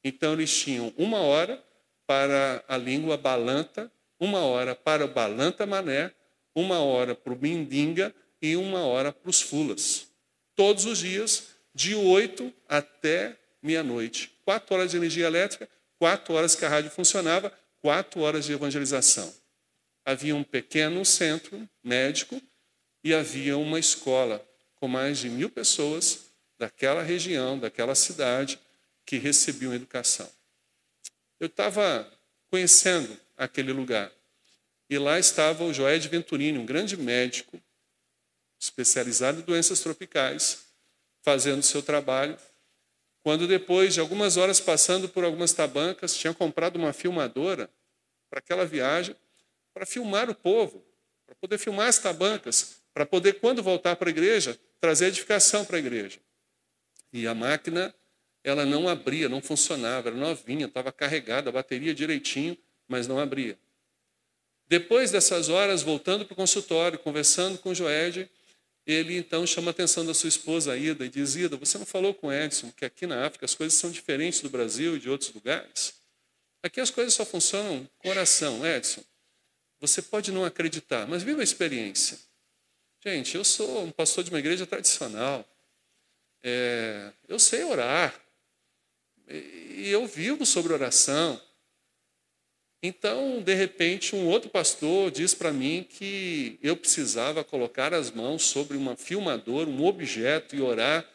Então 0.02 0.34
eles 0.34 0.56
tinham 0.56 0.92
uma 0.96 1.18
hora 1.18 1.62
para 2.06 2.62
a 2.68 2.76
língua 2.76 3.16
balanta 3.16 3.90
uma 4.18 4.40
hora 4.40 4.74
para 4.74 5.04
o 5.04 5.08
Balanta 5.08 5.66
Mané, 5.66 6.12
uma 6.54 6.78
hora 6.78 7.14
para 7.14 7.32
o 7.32 7.38
Mindinga 7.38 8.14
e 8.40 8.56
uma 8.56 8.80
hora 8.80 9.12
para 9.12 9.28
os 9.28 9.40
Fulas. 9.40 10.08
Todos 10.54 10.86
os 10.86 10.98
dias, 10.98 11.48
de 11.74 11.94
8 11.94 12.52
até 12.68 13.36
meia-noite. 13.62 14.32
Quatro 14.44 14.74
horas 14.74 14.92
de 14.92 14.96
energia 14.96 15.26
elétrica, 15.26 15.68
quatro 16.04 16.34
horas 16.34 16.54
que 16.54 16.66
a 16.66 16.68
rádio 16.68 16.90
funcionava, 16.90 17.50
quatro 17.80 18.20
horas 18.20 18.44
de 18.44 18.52
evangelização. 18.52 19.34
Havia 20.04 20.36
um 20.36 20.44
pequeno 20.44 21.02
centro 21.02 21.66
médico 21.82 22.38
e 23.02 23.14
havia 23.14 23.56
uma 23.56 23.78
escola 23.78 24.46
com 24.74 24.86
mais 24.86 25.16
de 25.16 25.30
mil 25.30 25.48
pessoas 25.48 26.26
daquela 26.58 27.02
região, 27.02 27.58
daquela 27.58 27.94
cidade, 27.94 28.60
que 29.06 29.16
recebiam 29.16 29.72
educação. 29.72 30.30
Eu 31.40 31.46
estava 31.46 32.06
conhecendo 32.50 33.18
aquele 33.34 33.72
lugar. 33.72 34.12
E 34.90 34.98
lá 34.98 35.18
estava 35.18 35.64
o 35.64 35.72
Joé 35.72 35.98
de 35.98 36.08
Venturini, 36.08 36.58
um 36.58 36.66
grande 36.66 36.98
médico, 36.98 37.58
especializado 38.60 39.40
em 39.40 39.44
doenças 39.44 39.80
tropicais, 39.80 40.66
fazendo 41.22 41.62
seu 41.62 41.82
trabalho. 41.82 42.36
Quando 43.24 43.48
depois 43.48 43.94
de 43.94 44.00
algumas 44.00 44.36
horas 44.36 44.60
passando 44.60 45.08
por 45.08 45.24
algumas 45.24 45.50
tabancas, 45.54 46.14
tinha 46.14 46.34
comprado 46.34 46.76
uma 46.76 46.92
filmadora 46.92 47.70
para 48.28 48.38
aquela 48.38 48.66
viagem, 48.66 49.16
para 49.72 49.86
filmar 49.86 50.28
o 50.28 50.34
povo, 50.34 50.84
para 51.24 51.34
poder 51.34 51.56
filmar 51.56 51.88
as 51.88 51.98
tabancas, 51.98 52.82
para 52.92 53.06
poder, 53.06 53.40
quando 53.40 53.62
voltar 53.62 53.96
para 53.96 54.10
a 54.10 54.12
igreja, 54.12 54.60
trazer 54.78 55.06
edificação 55.06 55.64
para 55.64 55.76
a 55.76 55.78
igreja. 55.78 56.20
E 57.14 57.26
a 57.26 57.34
máquina, 57.34 57.94
ela 58.44 58.66
não 58.66 58.86
abria, 58.86 59.26
não 59.26 59.40
funcionava, 59.40 60.10
era 60.10 60.16
novinha, 60.16 60.66
estava 60.66 60.92
carregada, 60.92 61.48
a 61.48 61.52
bateria 61.52 61.94
direitinho, 61.94 62.58
mas 62.86 63.06
não 63.08 63.18
abria. 63.18 63.58
Depois 64.68 65.10
dessas 65.10 65.48
horas, 65.48 65.82
voltando 65.82 66.26
para 66.26 66.34
o 66.34 66.36
consultório, 66.36 66.98
conversando 66.98 67.56
com 67.56 67.70
o 67.70 67.74
Joed, 67.74 68.30
ele 68.86 69.16
então 69.16 69.46
chama 69.46 69.70
a 69.70 69.72
atenção 69.72 70.04
da 70.04 70.12
sua 70.12 70.28
esposa 70.28 70.76
Ida 70.76 71.06
e 71.06 71.08
diz: 71.08 71.36
Ida, 71.36 71.56
você 71.56 71.78
não 71.78 71.86
falou 71.86 72.12
com 72.12 72.32
Edson 72.32 72.70
que 72.72 72.84
aqui 72.84 73.06
na 73.06 73.26
África 73.26 73.44
as 73.44 73.54
coisas 73.54 73.78
são 73.78 73.90
diferentes 73.90 74.40
do 74.40 74.50
Brasil 74.50 74.96
e 74.96 75.00
de 75.00 75.08
outros 75.08 75.32
lugares? 75.32 75.94
Aqui 76.62 76.80
as 76.80 76.90
coisas 76.90 77.14
só 77.14 77.24
funcionam 77.24 77.88
com 77.98 78.08
oração. 78.08 78.64
Edson, 78.66 79.02
você 79.80 80.02
pode 80.02 80.32
não 80.32 80.44
acreditar, 80.44 81.06
mas 81.06 81.22
viva 81.22 81.40
a 81.40 81.44
experiência. 81.44 82.18
Gente, 83.04 83.36
eu 83.36 83.44
sou 83.44 83.84
um 83.84 83.90
pastor 83.90 84.24
de 84.24 84.30
uma 84.30 84.38
igreja 84.38 84.66
tradicional. 84.66 85.46
É, 86.42 87.12
eu 87.28 87.38
sei 87.38 87.64
orar. 87.64 88.18
E 89.28 89.88
eu 89.90 90.06
vivo 90.06 90.46
sobre 90.46 90.72
oração. 90.72 91.40
Então, 92.86 93.40
de 93.40 93.54
repente, 93.54 94.14
um 94.14 94.28
outro 94.28 94.50
pastor 94.50 95.10
diz 95.10 95.32
para 95.32 95.50
mim 95.50 95.86
que 95.88 96.58
eu 96.62 96.76
precisava 96.76 97.42
colocar 97.42 97.94
as 97.94 98.10
mãos 98.10 98.42
sobre 98.42 98.76
uma 98.76 98.94
filmadora, 98.94 99.70
um 99.70 99.86
objeto 99.86 100.54
e 100.54 100.60
orar, 100.60 101.08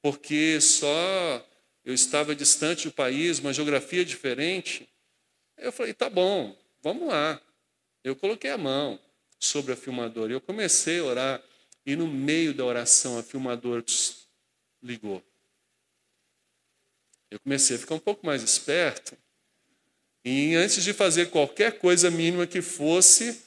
porque 0.00 0.58
só 0.62 1.46
eu 1.84 1.92
estava 1.92 2.34
distante 2.34 2.88
do 2.88 2.94
país, 2.94 3.38
uma 3.38 3.52
geografia 3.52 4.02
diferente. 4.02 4.88
Eu 5.58 5.70
falei, 5.70 5.92
tá 5.92 6.08
bom, 6.08 6.56
vamos 6.82 7.08
lá. 7.08 7.38
Eu 8.02 8.16
coloquei 8.16 8.48
a 8.48 8.56
mão 8.56 8.98
sobre 9.38 9.74
a 9.74 9.76
filmadora 9.76 10.32
e 10.32 10.36
eu 10.36 10.40
comecei 10.40 11.00
a 11.00 11.04
orar. 11.04 11.42
E 11.84 11.94
no 11.96 12.08
meio 12.08 12.54
da 12.54 12.64
oração, 12.64 13.18
a 13.18 13.22
filmadora 13.22 13.84
ligou. 14.82 15.22
Eu 17.30 17.38
comecei 17.40 17.76
a 17.76 17.78
ficar 17.78 17.94
um 17.94 18.00
pouco 18.00 18.24
mais 18.24 18.42
esperto 18.42 19.14
e 20.24 20.54
antes 20.54 20.84
de 20.84 20.92
fazer 20.92 21.30
qualquer 21.30 21.78
coisa 21.78 22.10
mínima 22.10 22.46
que 22.46 22.60
fosse, 22.60 23.40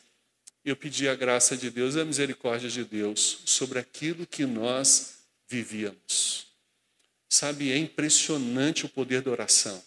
eu 0.66 0.76
pedi 0.76 1.08
a 1.08 1.16
graça 1.16 1.56
de 1.56 1.70
Deus 1.70 1.96
e 1.96 2.00
a 2.00 2.06
misericórdia 2.06 2.70
de 2.70 2.84
Deus 2.84 3.40
sobre 3.46 3.80
aquilo 3.80 4.26
que 4.26 4.46
nós 4.46 5.16
vivíamos. 5.48 6.48
Sabe, 7.30 7.72
é 7.72 7.78
impressionante 7.78 8.86
o 8.86 8.90
poder 8.90 9.22
da 9.22 9.32
oração. 9.32 9.84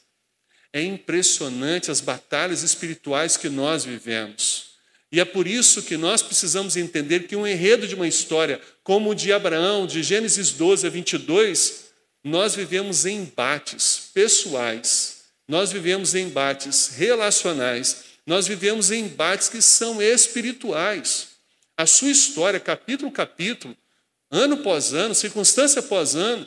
É 0.73 0.83
impressionante 0.83 1.91
as 1.91 2.01
batalhas 2.01 2.63
espirituais 2.63 3.37
que 3.37 3.49
nós 3.49 3.85
vivemos. 3.85 4.77
E 5.11 5.21
é 5.21 5.25
por 5.25 5.47
isso 5.47 5.83
que 5.83 5.97
nós 5.97 6.23
precisamos 6.23 6.77
entender 6.77 7.27
que 7.27 7.37
um 7.37 7.47
enredo 7.47 7.89
de 7.89 7.95
uma 7.95 8.07
história, 8.07 8.61
como 8.83 9.11
o 9.11 9.15
de 9.15 9.33
Abraão, 9.33 9.87
de 9.87 10.03
Gênesis 10.03 10.53
12 10.53 10.87
a 10.87 10.91
22, 10.91 11.87
nós 12.23 12.55
vivemos 12.55 13.07
embates 13.07 14.11
pessoais 14.13 15.16
nós 15.49 15.71
vivemos 15.71 16.15
embates 16.15 16.89
relacionais, 16.89 18.05
nós 18.27 18.47
vivemos 18.47 18.91
embates 18.91 19.49
que 19.49 19.63
são 19.63 20.03
espirituais. 20.03 21.29
A 21.77 21.87
sua 21.87 22.11
história, 22.11 22.59
capítulo 22.59 23.13
capítulo, 23.13 23.77
ano 24.31 24.55
após 24.55 24.93
ano, 24.93 25.15
circunstância 25.15 25.81
após 25.81 26.15
ano, 26.17 26.47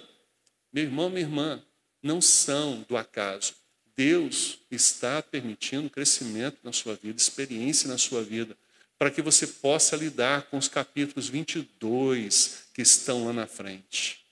meu 0.73 0.83
irmão, 0.83 1.09
minha 1.09 1.21
irmã, 1.21 1.63
não 2.03 2.21
são 2.21 2.85
do 2.87 2.97
acaso. 2.97 3.53
Deus 3.95 4.59
está 4.71 5.21
permitindo 5.21 5.89
crescimento 5.89 6.57
na 6.63 6.71
sua 6.71 6.95
vida, 6.95 7.17
experiência 7.17 7.87
na 7.87 7.97
sua 7.97 8.23
vida, 8.23 8.55
para 8.97 9.11
que 9.11 9.21
você 9.21 9.47
possa 9.47 9.95
lidar 9.95 10.43
com 10.43 10.57
os 10.57 10.67
capítulos 10.67 11.29
22 11.29 12.63
que 12.73 12.81
estão 12.81 13.25
lá 13.25 13.33
na 13.33 13.47
frente. 13.47 14.25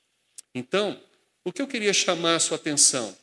Então, 0.53 0.99
o 1.43 1.51
que 1.51 1.61
eu 1.61 1.67
queria 1.67 1.93
chamar 1.93 2.35
a 2.35 2.39
sua 2.39 2.57
atenção? 2.57 3.15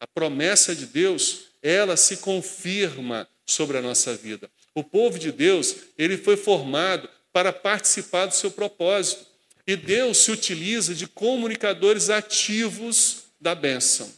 A 0.00 0.06
promessa 0.06 0.74
de 0.74 0.86
Deus, 0.86 1.50
ela 1.62 1.96
se 1.96 2.16
confirma 2.16 3.28
sobre 3.46 3.76
a 3.76 3.82
nossa 3.82 4.16
vida. 4.16 4.50
O 4.74 4.82
povo 4.82 5.18
de 5.18 5.30
Deus, 5.30 5.76
ele 5.98 6.16
foi 6.16 6.36
formado 6.36 7.08
para 7.32 7.52
participar 7.52 8.26
do 8.26 8.34
seu 8.34 8.50
propósito. 8.50 9.26
E 9.66 9.76
Deus 9.76 10.18
se 10.18 10.32
utiliza 10.32 10.94
de 10.94 11.06
comunicadores 11.06 12.08
ativos 12.08 13.24
da 13.40 13.54
bênção. 13.54 14.12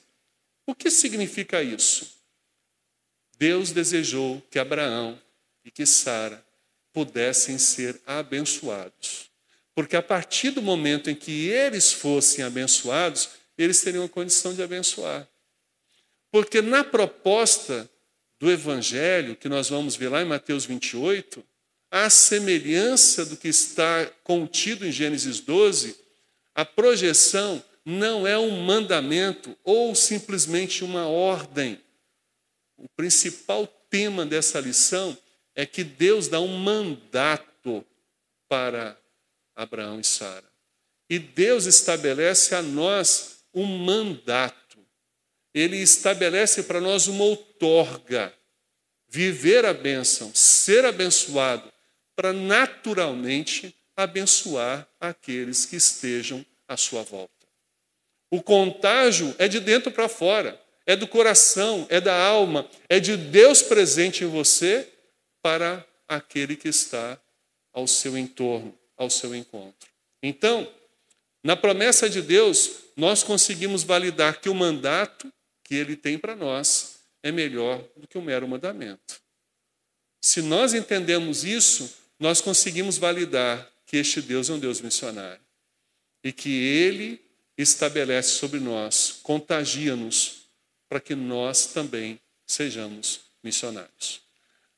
O 0.67 0.75
que 0.75 0.91
significa 0.91 1.63
isso? 1.63 2.23
Deus 3.37 3.73
desejou 3.73 4.41
que 4.51 4.59
Abraão 4.59 5.21
e 5.65 5.71
que 5.71 5.85
Sara 5.85 6.45
pudessem 6.93 7.59
ser 7.59 8.01
abençoados. 8.07 9.31
Porque 9.75 9.97
a 9.97 10.03
partir 10.03 10.51
do 10.51 10.63
momento 10.63 11.11
em 11.11 11.15
que 11.15 11.49
eles 11.49 11.93
fossem 11.93 12.45
abençoados, 12.45 13.31
eles 13.57 13.81
teriam 13.81 14.05
a 14.05 14.09
condição 14.09 14.55
de 14.55 14.63
abençoar. 14.63 15.27
Porque 16.33 16.63
na 16.63 16.83
proposta 16.83 17.89
do 18.41 18.51
Evangelho, 18.51 19.37
que 19.37 19.51
nós 19.51 19.69
vamos 19.69 19.95
ver 19.95 20.09
lá 20.09 20.23
em 20.23 20.25
Mateus 20.25 20.65
28, 20.65 21.45
a 21.91 22.09
semelhança 22.09 23.27
do 23.27 23.37
que 23.37 23.49
está 23.49 24.07
contido 24.25 24.87
em 24.87 24.91
Gênesis 24.91 25.41
12, 25.41 25.95
a 26.55 26.65
projeção 26.65 27.63
não 27.85 28.27
é 28.27 28.39
um 28.39 28.65
mandamento 28.65 29.57
ou 29.63 29.95
simplesmente 29.95 30.83
uma 30.83 31.07
ordem. 31.07 31.79
O 32.79 32.89
principal 32.97 33.67
tema 33.91 34.25
dessa 34.25 34.59
lição 34.59 35.17
é 35.55 35.67
que 35.67 35.85
Deus 35.85 36.29
dá 36.29 36.41
um 36.41 36.57
mandato 36.57 37.85
para 38.49 38.99
Abraão 39.55 40.01
e 40.01 40.05
Sara. 40.05 40.51
E 41.11 41.19
Deus 41.19 41.67
estabelece 41.67 42.55
a 42.55 42.63
nós 42.63 43.45
um 43.53 43.67
mandato 43.67 44.62
ele 45.55 45.77
estabelece 45.77 46.63
para 46.63 46.81
nós 46.81 47.07
uma 47.07 47.25
outorga, 47.25 48.33
viver 49.09 49.65
a 49.65 49.75
bênção, 49.75 50.35
ser 50.35 50.85
abençoado, 50.85 51.71
para 52.17 52.33
naturalmente 52.33 53.75
abençoar 53.97 54.89
aqueles 55.01 55.67
que 55.67 55.77
estejam 55.77 56.45
à 56.67 56.77
sua 56.77 57.03
volta. 57.03 57.33
O 58.31 58.43
contágio 58.43 59.35
é 59.39 59.47
de 59.47 59.61
dentro 59.61 59.91
para 59.91 60.09
fora, 60.09 60.59
é 60.87 60.97
do 60.97 61.07
coração, 61.07 61.87
é 61.91 62.01
da 62.01 62.17
alma, 62.17 62.69
é 62.89 62.99
de 62.99 63.17
Deus 63.17 63.63
presente 63.63 64.25
em 64.25 64.29
você 64.29 64.89
para 65.43 65.87
aquele 66.09 66.57
que 66.57 66.69
está 66.69 67.21
ao 67.73 67.87
seu 67.87 68.17
entorno, 68.17 68.77
ao 68.97 69.11
seu 69.11 69.35
encontro. 69.35 69.89
Então, 70.23 70.67
na 71.45 71.57
promessa 71.57 72.09
de 72.09 72.23
Deus, 72.23 72.71
nós 72.97 73.23
conseguimos 73.23 73.83
validar 73.83 74.41
que 74.41 74.49
o 74.49 74.55
mandato 74.55 75.33
que 75.73 75.77
ele 75.77 75.97
tem 75.97 76.19
para 76.19 76.37
nós 76.37 76.97
é 77.23 77.33
melhor 77.33 77.83
do 77.97 78.07
que 78.07 78.19
um 78.19 78.23
mero 78.23 78.47
mandamento. 78.47 79.23
Se 80.21 80.43
nós 80.43 80.75
entendemos 80.75 81.45
isso, 81.45 81.91
nós 82.21 82.43
conseguimos 82.43 82.99
validar 82.99 83.67
que 83.87 83.97
este 83.97 84.21
Deus 84.21 84.51
é 84.51 84.53
um 84.53 84.59
Deus 84.59 84.83
missionário 84.83 85.41
e 86.23 86.31
que 86.31 86.51
ele 86.63 87.25
estabelece 87.57 88.33
sobre 88.33 88.61
nós, 88.61 89.21
contagia-nos 89.23 90.43
para 90.91 91.01
que 91.01 91.15
nós 91.15 91.69
também 91.69 92.21
sejamos 92.47 93.21
missionários. 93.43 94.21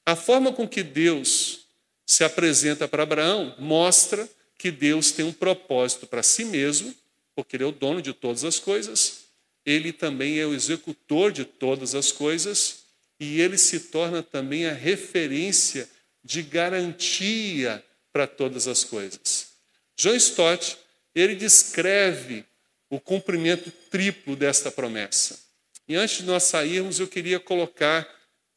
A 0.06 0.14
forma 0.14 0.52
com 0.52 0.68
que 0.68 0.84
Deus 0.84 1.66
se 2.06 2.22
apresenta 2.22 2.86
para 2.86 3.02
Abraão 3.02 3.52
mostra 3.58 4.30
que 4.56 4.70
Deus 4.70 5.10
tem 5.10 5.24
um 5.24 5.32
propósito 5.32 6.06
para 6.06 6.22
si 6.22 6.44
mesmo, 6.44 6.94
porque 7.34 7.56
ele 7.56 7.64
é 7.64 7.66
o 7.66 7.72
dono 7.72 8.00
de 8.00 8.12
todas 8.12 8.44
as 8.44 8.60
coisas, 8.60 9.23
ele 9.64 9.92
também 9.92 10.38
é 10.38 10.46
o 10.46 10.54
executor 10.54 11.32
de 11.32 11.44
todas 11.44 11.94
as 11.94 12.12
coisas 12.12 12.84
e 13.18 13.40
ele 13.40 13.56
se 13.56 13.80
torna 13.80 14.22
também 14.22 14.66
a 14.66 14.72
referência 14.72 15.88
de 16.22 16.42
garantia 16.42 17.84
para 18.12 18.26
todas 18.26 18.68
as 18.68 18.84
coisas. 18.84 19.48
John 19.96 20.14
Stott, 20.14 20.76
ele 21.14 21.34
descreve 21.34 22.44
o 22.90 23.00
cumprimento 23.00 23.70
triplo 23.90 24.36
desta 24.36 24.70
promessa. 24.70 25.38
E 25.86 25.94
antes 25.94 26.18
de 26.18 26.24
nós 26.24 26.44
sairmos, 26.44 26.98
eu 26.98 27.06
queria 27.06 27.38
colocar 27.38 28.08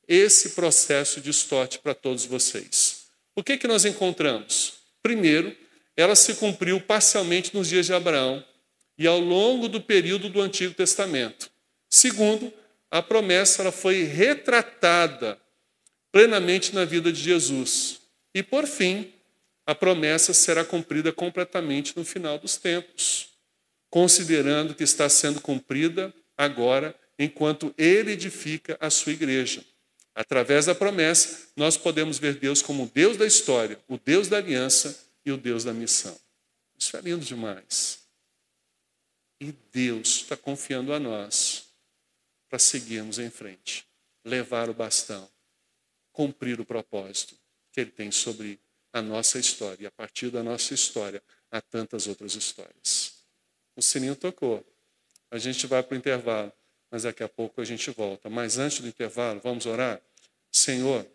esse 0.08 0.51
processo 0.51 1.20
de 1.20 1.30
Stott 1.32 1.80
para 1.80 1.93
todos 1.93 2.26
vocês. 2.26 3.08
O 3.36 3.43
que, 3.43 3.58
que 3.58 3.68
nós 3.68 3.86
encontramos? 3.86 4.74
Primeiro, 5.03 5.55
ela 5.95 6.16
se 6.16 6.36
cumpriu 6.36 6.80
parcialmente 6.80 7.53
nos 7.53 7.68
dias 7.68 7.86
de 7.86 7.93
Abraão, 7.93 8.43
e 8.98 9.06
ao 9.06 9.20
longo 9.20 9.68
do 9.68 9.80
período 9.80 10.30
do 10.30 10.41
Antigo 10.41 10.74
Testamento. 10.74 11.52
Segundo, 11.89 12.52
a 12.89 13.02
promessa 13.02 13.62
ela 13.62 13.72
foi 13.72 14.04
retratada 14.04 15.39
plenamente 16.12 16.74
na 16.74 16.86
vida 16.86 17.12
de 17.12 17.22
Jesus. 17.22 18.02
E 18.34 18.41
por 18.41 18.66
fim, 18.66 19.14
a 19.66 19.76
promessa 19.76 20.34
será 20.34 20.64
cumprida 20.64 21.12
completamente 21.12 21.95
no 21.95 22.06
final 22.06 22.39
dos 22.39 22.58
tempos, 22.58 23.30
considerando 23.89 24.74
que 24.74 24.84
está 24.84 25.10
sendo 25.10 25.41
cumprida 25.41 26.14
agora, 26.38 26.95
enquanto 27.20 27.74
ele 27.78 28.12
edifica 28.12 28.78
a 28.80 28.89
sua 28.89 29.12
igreja. 29.12 29.64
Através 30.16 30.66
da 30.66 30.74
promessa, 30.74 31.50
nós 31.56 31.78
podemos 31.78 32.18
ver 32.18 32.36
Deus 32.36 32.62
como 32.62 32.86
o 32.86 32.91
Deus 32.91 33.18
da 33.18 33.26
história, 33.26 33.80
o 33.88 33.98
Deus 33.98 34.28
da 34.28 34.38
aliança 34.38 34.98
e 35.26 35.32
o 35.32 35.38
Deus 35.38 35.64
da 35.64 35.74
missão. 35.74 36.18
Isso 36.78 36.95
é 36.95 37.02
lindo 37.02 37.26
demais. 37.26 38.07
E 39.40 39.52
Deus 39.72 40.08
está 40.22 40.36
confiando 40.36 40.94
a 40.94 41.00
nós 41.00 41.68
para 42.50 42.58
seguirmos 42.58 43.20
em 43.20 43.30
frente, 43.30 43.86
levar 44.24 44.70
o 44.70 44.74
bastão, 44.74 45.30
cumprir 46.12 46.60
o 46.60 46.66
propósito 46.66 47.38
que 47.72 47.82
Ele 47.82 47.92
tem 47.92 48.12
sobre 48.12 48.60
a 48.92 49.02
nossa 49.02 49.38
história. 49.38 49.84
E 49.84 49.86
a 49.86 49.92
partir 49.92 50.32
da 50.32 50.42
nossa 50.42 50.74
história, 50.74 51.22
há 51.52 51.62
tantas 51.62 52.08
outras 52.08 52.34
histórias. 52.36 53.14
O 53.76 53.82
sininho 53.82 54.16
tocou. 54.16 54.66
A 55.30 55.38
gente 55.38 55.68
vai 55.68 55.84
para 55.84 55.94
o 55.94 55.98
intervalo, 55.98 56.52
mas 56.90 57.04
daqui 57.04 57.22
a 57.22 57.30
pouco 57.30 57.62
a 57.62 57.66
gente 57.66 57.92
volta. 57.92 58.30
Mas 58.30 58.58
antes 58.58 58.80
do 58.80 58.88
intervalo, 58.88 59.40
vamos 59.44 59.66
orar? 59.66 60.02
Senhor, 60.52 61.06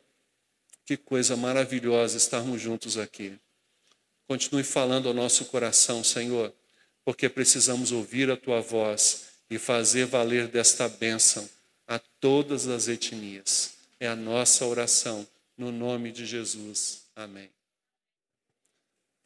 que 0.84 0.96
coisa 0.96 1.36
maravilhosa 1.36 2.16
estarmos 2.16 2.60
juntos 2.60 2.96
aqui. 2.96 3.38
Continue 4.28 4.62
falando 4.62 5.08
ao 5.08 5.14
nosso 5.14 5.46
coração, 5.46 6.04
Senhor, 6.04 6.54
porque 7.04 7.28
precisamos 7.28 7.92
ouvir 7.92 8.30
a 8.30 8.36
tua 8.36 8.60
voz 8.60 9.32
e 9.50 9.58
fazer 9.58 10.06
valer 10.06 10.48
desta 10.48 10.88
bênção 10.88 11.48
a 11.86 11.98
todas 11.98 12.68
as 12.68 12.88
etnias. 12.88 13.74
É 14.00 14.08
a 14.08 14.16
nossa 14.16 14.64
oração, 14.64 15.26
no 15.56 15.70
nome 15.70 16.10
de 16.10 16.24
Jesus. 16.24 17.02
Amém. 17.14 17.50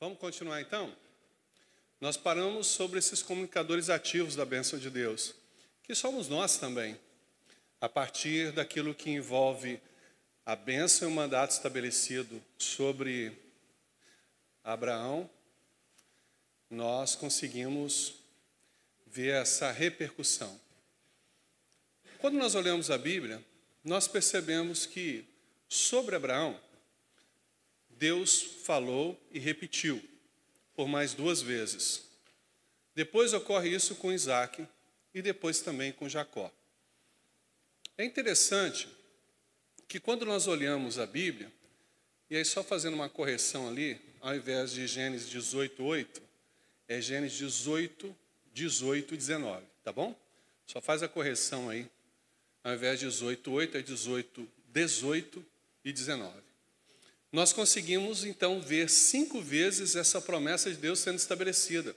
Vamos 0.00 0.18
continuar 0.18 0.60
então? 0.60 0.94
Nós 2.00 2.16
paramos 2.16 2.66
sobre 2.66 2.98
esses 2.98 3.22
comunicadores 3.22 3.88
ativos 3.88 4.36
da 4.36 4.44
bênção 4.44 4.78
de 4.78 4.90
Deus, 4.90 5.34
que 5.82 5.94
somos 5.94 6.28
nós 6.28 6.58
também, 6.58 6.98
a 7.80 7.88
partir 7.88 8.52
daquilo 8.52 8.94
que 8.94 9.10
envolve 9.10 9.80
a 10.44 10.54
bênção 10.54 11.08
e 11.08 11.12
o 11.12 11.14
mandato 11.14 11.52
estabelecido 11.52 12.42
sobre 12.58 13.32
Abraão, 14.62 15.30
nós 16.70 17.14
conseguimos 17.14 18.14
ver 19.06 19.34
essa 19.34 19.70
repercussão. 19.70 20.60
Quando 22.18 22.36
nós 22.36 22.54
olhamos 22.54 22.90
a 22.90 22.98
Bíblia, 22.98 23.44
nós 23.84 24.08
percebemos 24.08 24.84
que 24.84 25.24
sobre 25.68 26.16
Abraão, 26.16 26.60
Deus 27.90 28.42
falou 28.64 29.18
e 29.30 29.38
repetiu 29.38 30.02
por 30.74 30.86
mais 30.88 31.14
duas 31.14 31.40
vezes. 31.40 32.02
Depois 32.94 33.32
ocorre 33.32 33.68
isso 33.70 33.94
com 33.96 34.12
Isaac 34.12 34.66
e 35.14 35.22
depois 35.22 35.60
também 35.60 35.92
com 35.92 36.08
Jacó. 36.08 36.52
É 37.96 38.04
interessante 38.04 38.88
que 39.88 40.00
quando 40.00 40.26
nós 40.26 40.46
olhamos 40.46 40.98
a 40.98 41.06
Bíblia, 41.06 41.50
e 42.28 42.36
aí 42.36 42.44
só 42.44 42.62
fazendo 42.62 42.94
uma 42.94 43.08
correção 43.08 43.68
ali, 43.68 44.00
ao 44.20 44.34
invés 44.34 44.72
de 44.72 44.86
Gênesis 44.86 45.30
18, 45.30 45.82
8, 45.82 46.25
é 46.88 47.00
Gênesis 47.00 47.38
18, 47.38 48.14
18 48.52 49.14
e 49.14 49.16
19, 49.16 49.64
tá 49.84 49.92
bom? 49.92 50.14
Só 50.66 50.80
faz 50.80 51.02
a 51.02 51.08
correção 51.08 51.68
aí. 51.68 51.88
Ao 52.64 52.74
invés 52.74 52.98
de 52.98 53.06
18, 53.06 53.50
8, 53.50 53.76
é 53.76 53.82
18, 53.82 54.48
18 54.68 55.46
e 55.84 55.92
19. 55.92 56.32
Nós 57.30 57.52
conseguimos 57.52 58.24
então 58.24 58.60
ver 58.60 58.88
cinco 58.88 59.40
vezes 59.40 59.94
essa 59.94 60.20
promessa 60.20 60.70
de 60.70 60.76
Deus 60.76 61.00
sendo 61.00 61.16
estabelecida. 61.16 61.94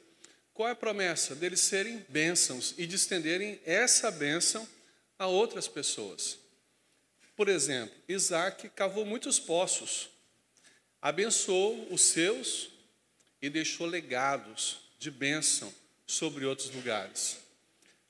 Qual 0.54 0.68
é 0.68 0.74
a 0.74 0.76
promessa? 0.76 1.34
Deles 1.34 1.62
serem 1.62 2.06
bênçãos 2.10 2.74
e 2.78 2.86
de 2.86 2.96
estenderem 2.96 3.60
essa 3.66 4.12
bênção 4.12 4.68
a 5.18 5.28
outras 5.28 5.68
pessoas. 5.68 6.38
Por 7.36 7.48
exemplo, 7.48 7.96
Isaac 8.08 8.68
cavou 8.70 9.06
muitos 9.06 9.40
poços, 9.40 10.10
abençoou 11.02 11.88
os 11.90 12.02
seus 12.02 12.70
e 13.42 13.50
deixou 13.50 13.88
legados 13.88 14.82
de 14.98 15.10
bênção 15.10 15.74
sobre 16.06 16.46
outros 16.46 16.70
lugares. 16.72 17.38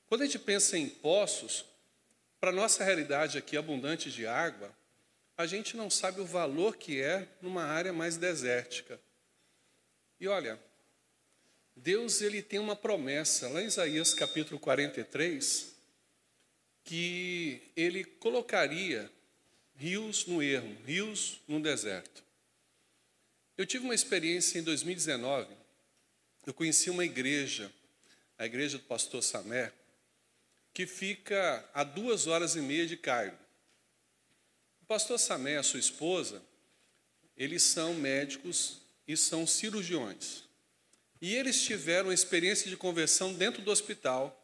Quando 0.08 0.22
a 0.22 0.26
gente 0.26 0.38
pensa 0.38 0.76
em 0.76 0.88
poços, 0.88 1.64
para 2.40 2.50
nossa 2.50 2.82
realidade 2.82 3.38
aqui 3.38 3.56
abundante 3.56 4.10
de 4.10 4.26
água, 4.26 4.74
a 5.36 5.46
gente 5.46 5.76
não 5.76 5.88
sabe 5.88 6.20
o 6.20 6.26
valor 6.26 6.76
que 6.76 7.00
é 7.00 7.28
numa 7.40 7.64
área 7.64 7.92
mais 7.92 8.16
desértica. 8.16 9.00
E 10.18 10.26
olha, 10.26 10.58
Deus 11.76 12.20
ele 12.20 12.42
tem 12.42 12.58
uma 12.58 12.76
promessa 12.76 13.48
lá 13.48 13.62
em 13.62 13.66
Isaías 13.66 14.12
capítulo 14.14 14.58
43 14.58 15.74
que 16.84 17.62
ele 17.76 18.04
colocaria 18.04 19.10
rios 19.76 20.26
no 20.26 20.42
ermo, 20.42 20.76
rios 20.84 21.40
no 21.46 21.60
deserto. 21.60 22.22
Eu 23.60 23.66
tive 23.66 23.84
uma 23.84 23.94
experiência 23.94 24.58
em 24.58 24.62
2019. 24.62 25.54
Eu 26.46 26.54
conheci 26.54 26.88
uma 26.88 27.04
igreja 27.04 27.70
a 28.38 28.46
igreja 28.46 28.78
do 28.78 28.84
pastor 28.84 29.22
Samé, 29.22 29.70
que 30.72 30.86
fica 30.86 31.68
a 31.74 31.84
duas 31.84 32.26
horas 32.26 32.56
e 32.56 32.62
meia 32.62 32.86
de 32.86 32.96
Cairo. 32.96 33.36
O 34.80 34.86
pastor 34.86 35.18
Samé 35.18 35.52
e 35.52 35.56
a 35.58 35.62
sua 35.62 35.78
esposa, 35.78 36.42
eles 37.36 37.62
são 37.62 37.92
médicos 37.92 38.80
e 39.06 39.14
são 39.14 39.46
cirurgiões. 39.46 40.44
E 41.20 41.34
eles 41.34 41.60
tiveram 41.60 42.08
uma 42.08 42.14
experiência 42.14 42.70
de 42.70 42.78
conversão 42.78 43.34
dentro 43.34 43.60
do 43.60 43.70
hospital, 43.70 44.42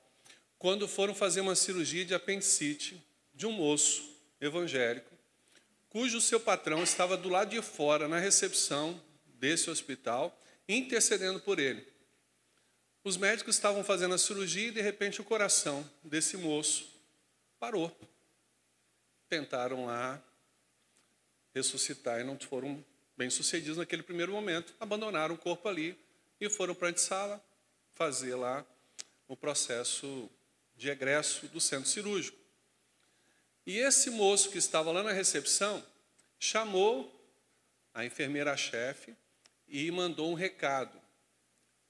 quando 0.58 0.86
foram 0.86 1.14
fazer 1.14 1.40
uma 1.40 1.56
cirurgia 1.56 2.04
de 2.04 2.12
apendicite 2.12 3.02
de 3.34 3.46
um 3.46 3.52
moço 3.52 4.14
evangélico, 4.42 5.16
cujo 5.88 6.20
seu 6.20 6.38
patrão 6.38 6.82
estava 6.82 7.16
do 7.16 7.30
lado 7.30 7.48
de 7.48 7.62
fora, 7.62 8.06
na 8.06 8.18
recepção 8.18 9.05
desse 9.38 9.70
hospital, 9.70 10.38
intercedendo 10.68 11.40
por 11.40 11.58
ele. 11.58 11.86
Os 13.04 13.16
médicos 13.16 13.54
estavam 13.54 13.84
fazendo 13.84 14.14
a 14.14 14.18
cirurgia 14.18 14.68
e 14.68 14.72
de 14.72 14.80
repente 14.80 15.20
o 15.20 15.24
coração 15.24 15.88
desse 16.02 16.36
moço 16.36 16.90
parou. 17.58 17.96
Tentaram 19.28 19.86
lá 19.86 20.20
ressuscitar 21.54 22.20
e 22.20 22.24
não 22.24 22.38
foram 22.38 22.84
bem 23.16 23.30
sucedidos 23.30 23.78
naquele 23.78 24.02
primeiro 24.02 24.32
momento. 24.32 24.74
Abandonaram 24.80 25.34
o 25.34 25.38
corpo 25.38 25.68
ali 25.68 25.96
e 26.40 26.50
foram 26.50 26.74
para 26.74 26.88
a 26.88 26.90
antessala 26.90 27.42
fazer 27.94 28.34
lá 28.34 28.66
o 29.28 29.36
processo 29.36 30.28
de 30.76 30.90
egresso 30.90 31.46
do 31.48 31.60
centro 31.60 31.88
cirúrgico. 31.88 32.36
E 33.66 33.78
esse 33.78 34.10
moço 34.10 34.50
que 34.50 34.58
estava 34.58 34.92
lá 34.92 35.02
na 35.02 35.12
recepção 35.12 35.84
chamou 36.38 37.12
a 37.94 38.04
enfermeira-chefe 38.04 39.16
e 39.68 39.90
mandou 39.90 40.30
um 40.30 40.34
recado. 40.34 41.00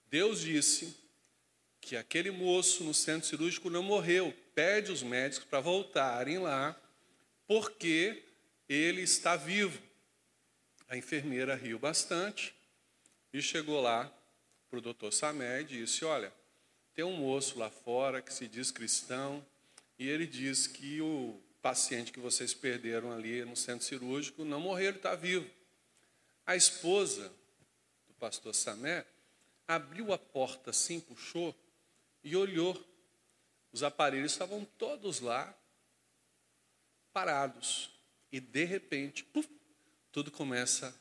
Deus 0.09 0.41
disse 0.41 0.97
que 1.81 1.97
aquele 1.97 2.31
moço 2.31 2.83
no 2.85 2.95
centro 2.95 3.29
cirúrgico 3.29 3.71
não 3.71 3.83
morreu. 3.83 4.35
Pede 4.55 4.91
os 4.91 5.03
médicos 5.03 5.47
para 5.47 5.61
voltarem 5.61 6.39
lá, 6.39 6.75
porque 7.47 8.23
ele 8.69 9.03
está 9.03 9.37
vivo. 9.37 9.81
A 10.89 10.97
enfermeira 10.97 11.55
riu 11.55 11.79
bastante 11.79 12.55
e 13.33 13.43
chegou 13.43 13.81
lá 13.81 14.13
para 14.69 14.79
o 14.79 14.83
doutor 14.83 15.13
Samé 15.13 15.61
e 15.61 15.65
disse: 15.65 16.05
Olha, 16.05 16.33
tem 16.95 17.05
um 17.05 17.17
moço 17.17 17.59
lá 17.59 17.71
fora 17.71 18.23
que 18.23 18.33
se 18.33 18.49
diz 18.49 18.71
cristão 18.71 19.45
e 19.99 20.09
ele 20.09 20.27
diz 20.27 20.67
que 20.67 21.01
o 21.01 21.41
paciente 21.63 22.13
que 22.13 22.21
vocês 22.21 22.55
perderam 22.55 23.13
ali 23.13 23.45
no 23.45 23.57
centro 23.57 23.85
cirúrgico 23.85 24.45
não 24.45 24.61
morreu, 24.61 24.89
ele 24.89 24.97
está 24.97 25.15
vivo. 25.15 25.49
A 26.45 26.55
esposa 26.55 27.33
pastor 28.17 28.55
Samé 28.55 29.05
abriu 29.67 30.13
a 30.13 30.19
porta 30.19 30.71
assim, 30.71 31.01
puxou 31.01 31.55
e 32.23 32.37
olhou. 32.37 32.83
Os 33.73 33.83
aparelhos 33.83 34.33
estavam 34.33 34.65
todos 34.79 35.21
lá, 35.21 35.55
parados. 37.13 37.91
E 38.31 38.41
de 38.41 38.65
repente, 38.65 39.27
tudo 40.13 40.31
começa 40.31 40.95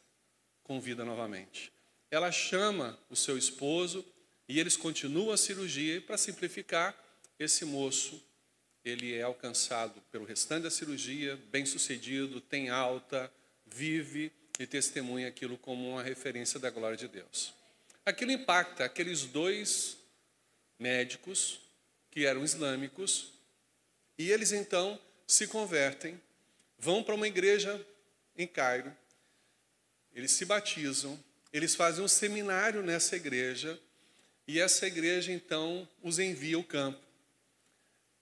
com 0.63 0.79
vida 0.79 1.05
novamente. 1.05 1.71
Ela 2.09 2.31
chama 2.31 2.97
o 3.09 3.15
seu 3.15 3.37
esposo 3.37 4.05
e 4.47 4.59
eles 4.59 4.77
continuam 4.77 5.31
a 5.31 5.37
cirurgia. 5.37 5.97
E 5.97 6.01
para 6.01 6.17
simplificar, 6.17 6.95
esse 7.37 7.65
moço 7.65 8.21
ele 8.83 9.13
é 9.15 9.23
alcançado 9.23 9.99
pelo 10.11 10.25
restante 10.25 10.63
da 10.63 10.69
cirurgia, 10.69 11.35
bem 11.49 11.65
sucedido, 11.65 12.39
tem 12.39 12.69
alta, 12.69 13.31
vive 13.65 14.31
e 14.59 14.65
testemunha 14.65 15.27
aquilo 15.27 15.57
como 15.57 15.89
uma 15.89 16.03
referência 16.03 16.59
da 16.59 16.69
glória 16.69 16.97
de 16.97 17.07
Deus. 17.07 17.53
Aquilo 18.05 18.31
impacta 18.31 18.85
aqueles 18.85 19.23
dois 19.23 19.97
médicos 20.79 21.59
que 22.11 22.25
eram 22.25 22.43
islâmicos, 22.43 23.33
e 24.17 24.31
eles 24.31 24.51
então 24.51 24.99
se 25.27 25.47
convertem, 25.47 26.21
vão 26.77 27.03
para 27.03 27.15
uma 27.15 27.27
igreja 27.27 27.85
em 28.37 28.47
Cairo, 28.47 28.95
eles 30.13 30.31
se 30.31 30.45
batizam 30.45 31.21
eles 31.55 31.73
fazem 31.73 32.03
um 32.03 32.07
seminário 32.09 32.83
nessa 32.83 33.15
igreja 33.15 33.79
e 34.45 34.59
essa 34.59 34.85
igreja 34.85 35.31
então 35.31 35.87
os 36.03 36.19
envia 36.19 36.57
ao 36.57 36.63
campo. 36.65 36.99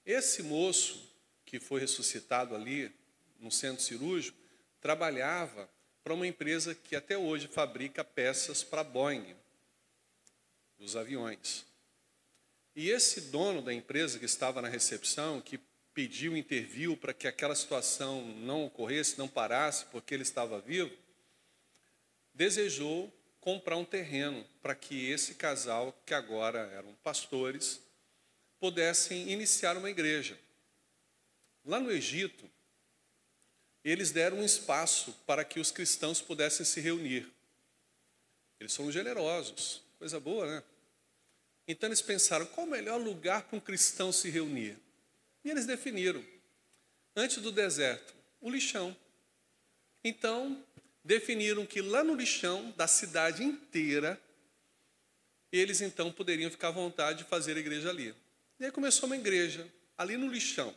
Esse 0.05 0.43
moço 0.43 1.11
que 1.43 1.59
foi 1.59 1.81
ressuscitado 1.81 2.53
ali 2.53 2.93
no 3.39 3.49
centro 3.49 3.83
cirúrgico 3.83 4.37
trabalhava 4.79 5.67
para 6.03 6.13
uma 6.13 6.27
empresa 6.27 6.75
que 6.75 6.95
até 6.95 7.17
hoje 7.17 7.47
fabrica 7.47 8.03
peças 8.03 8.63
para 8.63 8.83
Boeing, 8.83 9.35
dos 10.77 10.95
aviões. 10.95 11.65
E 12.75 12.89
esse 12.89 13.21
dono 13.21 13.61
da 13.61 13.73
empresa 13.73 14.19
que 14.19 14.25
estava 14.25 14.61
na 14.61 14.67
recepção, 14.67 15.39
que 15.39 15.59
pediu, 15.93 16.35
interviu 16.35 16.97
para 16.97 17.13
que 17.13 17.27
aquela 17.27 17.55
situação 17.55 18.25
não 18.37 18.65
ocorresse, 18.65 19.17
não 19.17 19.27
parasse, 19.27 19.85
porque 19.85 20.13
ele 20.13 20.23
estava 20.23 20.59
vivo, 20.59 20.91
desejou 22.33 23.13
comprar 23.39 23.77
um 23.77 23.85
terreno 23.85 24.45
para 24.61 24.73
que 24.73 25.09
esse 25.09 25.35
casal, 25.35 25.97
que 26.05 26.13
agora 26.13 26.59
eram 26.73 26.93
pastores, 27.03 27.81
pudessem 28.59 29.29
iniciar 29.29 29.77
uma 29.77 29.89
igreja. 29.89 30.39
Lá 31.63 31.79
no 31.79 31.91
Egito, 31.91 32.49
eles 33.83 34.11
deram 34.11 34.37
um 34.37 34.45
espaço 34.45 35.13
para 35.25 35.43
que 35.43 35.59
os 35.59 35.71
cristãos 35.71 36.21
pudessem 36.21 36.65
se 36.65 36.79
reunir. 36.79 37.27
Eles 38.59 38.71
são 38.71 38.91
generosos, 38.91 39.81
coisa 39.99 40.19
boa, 40.19 40.45
né? 40.47 40.63
Então 41.67 41.89
eles 41.89 42.01
pensaram: 42.01 42.45
qual 42.45 42.65
o 42.65 42.69
melhor 42.69 42.99
lugar 42.99 43.43
para 43.43 43.57
um 43.57 43.59
cristão 43.59 44.11
se 44.11 44.29
reunir? 44.29 44.77
E 45.43 45.49
eles 45.49 45.65
definiram, 45.65 46.23
antes 47.15 47.37
do 47.41 47.51
deserto, 47.51 48.13
o 48.39 48.49
lixão. 48.49 48.95
Então, 50.03 50.63
definiram 51.03 51.65
que 51.65 51.81
lá 51.81 52.03
no 52.03 52.15
lixão 52.15 52.71
da 52.77 52.87
cidade 52.87 53.43
inteira, 53.43 54.19
eles 55.51 55.81
então 55.81 56.11
poderiam 56.11 56.49
ficar 56.49 56.69
à 56.69 56.71
vontade 56.71 57.19
de 57.19 57.29
fazer 57.29 57.57
a 57.57 57.59
igreja 57.59 57.89
ali. 57.89 58.15
E 58.59 58.65
aí 58.65 58.71
começou 58.71 59.07
uma 59.07 59.17
igreja, 59.17 59.67
ali 59.97 60.15
no 60.15 60.27
lixão. 60.27 60.73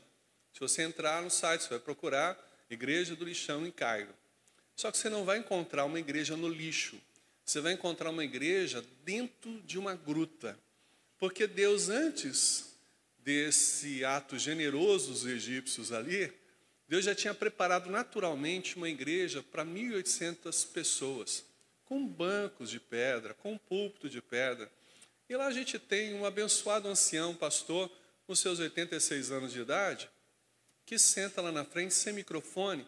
Se 0.53 0.61
você 0.61 0.83
entrar 0.83 1.23
no 1.23 1.31
site, 1.31 1.63
você 1.63 1.71
vai 1.71 1.79
procurar 1.79 2.37
Igreja 2.69 3.15
do 3.15 3.25
Lixão 3.25 3.67
em 3.67 3.71
Cairo. 3.71 4.15
Só 4.75 4.91
que 4.91 4.99
você 4.99 5.09
não 5.09 5.25
vai 5.25 5.39
encontrar 5.39 5.85
uma 5.85 5.99
igreja 5.99 6.37
no 6.37 6.49
lixo. 6.49 7.01
Você 7.45 7.61
vai 7.61 7.73
encontrar 7.73 8.11
uma 8.11 8.25
igreja 8.25 8.85
dentro 9.05 9.63
de 9.63 9.79
uma 9.79 9.95
gruta. 9.95 10.59
Porque 11.19 11.47
Deus, 11.47 11.89
antes 11.89 12.77
desse 13.19 14.05
ato 14.05 14.39
generoso 14.39 15.13
dos 15.13 15.27
egípcios 15.27 15.93
ali, 15.93 16.33
Deus 16.89 17.05
já 17.05 17.15
tinha 17.15 17.35
preparado 17.35 17.91
naturalmente 17.91 18.77
uma 18.77 18.89
igreja 18.89 19.43
para 19.43 19.65
1.800 19.65 20.69
pessoas, 20.73 21.45
com 21.85 22.07
bancos 22.07 22.71
de 22.71 22.79
pedra, 22.79 23.35
com 23.35 23.59
púlpito 23.59 24.09
de 24.09 24.21
pedra. 24.21 24.71
E 25.29 25.37
lá 25.37 25.47
a 25.47 25.53
gente 25.53 25.79
tem 25.79 26.15
um 26.15 26.25
abençoado 26.25 26.89
ancião, 26.89 27.35
pastor, 27.35 27.91
com 28.27 28.35
seus 28.35 28.59
86 28.59 29.33
anos 29.33 29.53
de 29.53 29.61
idade, 29.61 30.09
que 30.87 30.99
senta 30.99 31.43
lá 31.43 31.51
na 31.51 31.65
frente 31.65 31.93
sem 31.93 32.13
microfone 32.13 32.87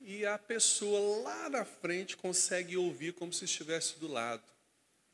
e 0.00 0.24
a 0.24 0.38
pessoa 0.38 1.22
lá 1.22 1.48
na 1.50 1.64
frente 1.64 2.16
consegue 2.16 2.76
ouvir 2.76 3.12
como 3.12 3.32
se 3.32 3.44
estivesse 3.44 3.98
do 3.98 4.08
lado. 4.08 4.42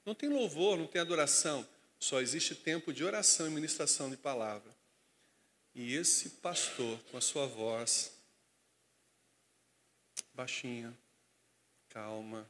Não 0.06 0.14
tem 0.14 0.28
louvor, 0.28 0.78
não 0.78 0.86
tem 0.86 1.00
adoração, 1.00 1.66
só 1.98 2.20
existe 2.20 2.54
tempo 2.54 2.92
de 2.92 3.02
oração 3.02 3.46
e 3.46 3.50
ministração 3.50 4.08
de 4.08 4.16
palavra. 4.16 4.72
E 5.74 5.94
esse 5.94 6.30
pastor, 6.30 6.98
com 7.10 7.16
a 7.16 7.20
sua 7.20 7.46
voz 7.46 8.12
baixinha, 10.32 10.96
calma, 11.88 12.48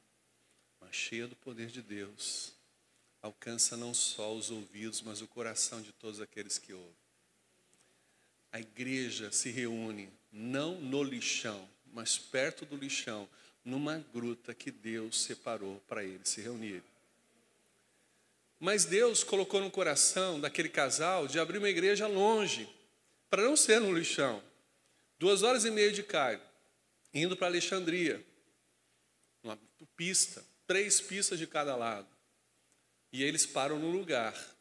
mas 0.81 0.95
cheia 0.95 1.27
do 1.27 1.37
poder 1.37 1.69
de 1.69 1.81
Deus, 1.81 2.53
alcança 3.23 3.77
não 3.77 3.95
só 3.95 4.35
os 4.35 4.51
ouvidos, 4.51 5.01
mas 5.01 5.23
o 5.23 5.29
coração 5.29 5.81
de 5.81 5.93
todos 5.93 6.21
aqueles 6.21 6.59
que 6.59 6.73
ouvem. 6.73 7.04
A 8.55 8.61
igreja 8.61 9.33
se 9.33 9.51
reúne 9.51 10.09
não 10.31 10.81
no 10.81 11.03
lixão, 11.03 11.69
mas 11.93 12.17
perto 12.17 12.65
do 12.65 12.77
lixão, 12.77 13.29
numa 13.65 13.99
gruta 14.15 14.55
que 14.55 14.71
Deus 14.71 15.23
separou 15.23 15.83
para 15.89 16.05
eles 16.05 16.29
se 16.29 16.41
reunirem. 16.41 16.85
Mas 18.61 18.85
Deus 18.85 19.25
colocou 19.25 19.61
no 19.61 19.73
coração 19.73 20.41
daquele 20.41 20.69
casal 20.69 21.27
de 21.27 21.41
abrir 21.41 21.59
uma 21.59 21.69
igreja 21.69 22.07
longe, 22.07 22.73
para 23.29 23.43
não 23.43 23.57
ser 23.57 23.81
no 23.81 23.93
lixão. 23.93 24.41
Duas 25.19 25.43
horas 25.43 25.65
e 25.65 25.71
meia 25.73 25.91
de 25.91 26.05
Cairo, 26.05 26.41
indo 27.13 27.37
para 27.37 27.49
Alexandria, 27.49 28.25
uma 29.43 29.59
pista, 29.97 30.45
três 30.65 31.01
pistas 31.01 31.41
de 31.41 31.47
cada 31.49 31.75
lado. 31.75 32.07
E 33.13 33.21
eles 33.21 33.45
param 33.45 33.81
no 33.81 33.91
lugar 33.91 34.54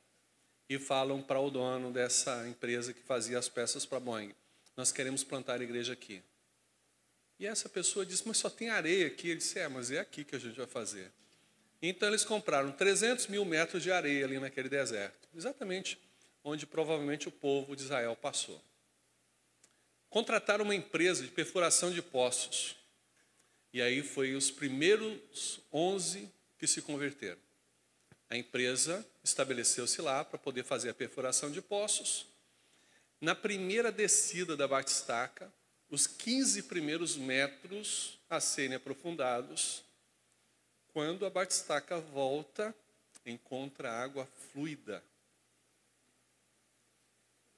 e 0.70 0.80
falam 0.80 1.22
para 1.22 1.40
o 1.40 1.50
dono 1.50 1.92
dessa 1.92 2.48
empresa 2.48 2.94
que 2.94 3.02
fazia 3.02 3.38
as 3.38 3.50
peças 3.50 3.86
para 3.86 4.00
Boeing: 4.00 4.34
Nós 4.76 4.92
queremos 4.92 5.24
plantar 5.24 5.60
a 5.60 5.64
igreja 5.64 5.94
aqui. 5.94 6.22
E 7.40 7.46
essa 7.46 7.68
pessoa 7.68 8.06
disse: 8.06 8.28
Mas 8.28 8.38
só 8.38 8.50
tem 8.50 8.70
areia 8.70 9.08
aqui. 9.08 9.30
Ele 9.30 9.38
disse: 9.38 9.60
É, 9.60 9.68
mas 9.68 9.92
é 9.92 10.00
aqui 10.00 10.24
que 10.24 10.36
a 10.36 10.40
gente 10.40 10.56
vai 10.56 10.68
fazer. 10.68 11.12
Então 11.82 12.08
eles 12.08 12.24
compraram 12.24 12.72
300 12.72 13.28
mil 13.28 13.44
metros 13.44 13.84
de 13.84 13.92
areia 13.92 14.26
ali 14.26 14.40
naquele 14.40 14.70
deserto, 14.70 15.28
exatamente 15.36 16.00
onde 16.44 16.66
provavelmente 16.66 17.28
o 17.28 17.32
povo 17.32 17.76
de 17.76 17.84
Israel 17.84 18.16
passou. 18.16 18.62
Contrataram 20.10 20.64
uma 20.64 20.76
empresa 20.76 21.24
de 21.24 21.32
perfuração 21.32 21.92
de 21.92 22.02
poços. 22.02 22.76
E 23.74 23.82
aí 23.82 24.04
foi 24.04 24.36
os 24.36 24.52
primeiros 24.52 25.60
11 25.74 26.30
que 26.58 26.68
se 26.68 26.82
converteram. 26.82 27.40
A 28.34 28.36
empresa 28.36 29.06
estabeleceu-se 29.24 30.02
lá 30.02 30.26
para 30.26 30.40
poder 30.40 30.64
fazer 30.64 30.90
a 30.90 30.94
perfuração 30.96 31.52
de 31.52 31.62
poços. 31.62 32.26
Na 33.22 33.36
primeira 33.36 33.92
descida 33.92 34.58
da 34.58 34.68
batistaca, 34.68 35.54
os 35.88 36.08
15 36.08 36.64
primeiros 36.64 37.16
metros 37.16 38.18
a 38.28 38.40
serem 38.40 38.76
aprofundados, 38.76 39.84
quando 40.88 41.28
a 41.28 41.30
batistaca 41.30 42.00
volta, 42.00 42.74
encontra 43.24 43.92
água 43.92 44.28
fluida. 44.52 45.04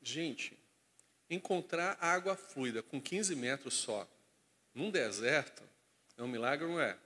Gente, 0.01 0.59
encontrar 1.29 1.97
água 2.01 2.35
fluida 2.35 2.83
com 2.83 3.01
15 3.01 3.33
metros 3.33 3.75
só, 3.75 4.05
num 4.73 4.91
deserto, 4.91 5.63
é 6.17 6.21
um 6.21 6.27
milagre, 6.27 6.67
não 6.67 6.81
é? 6.81 6.97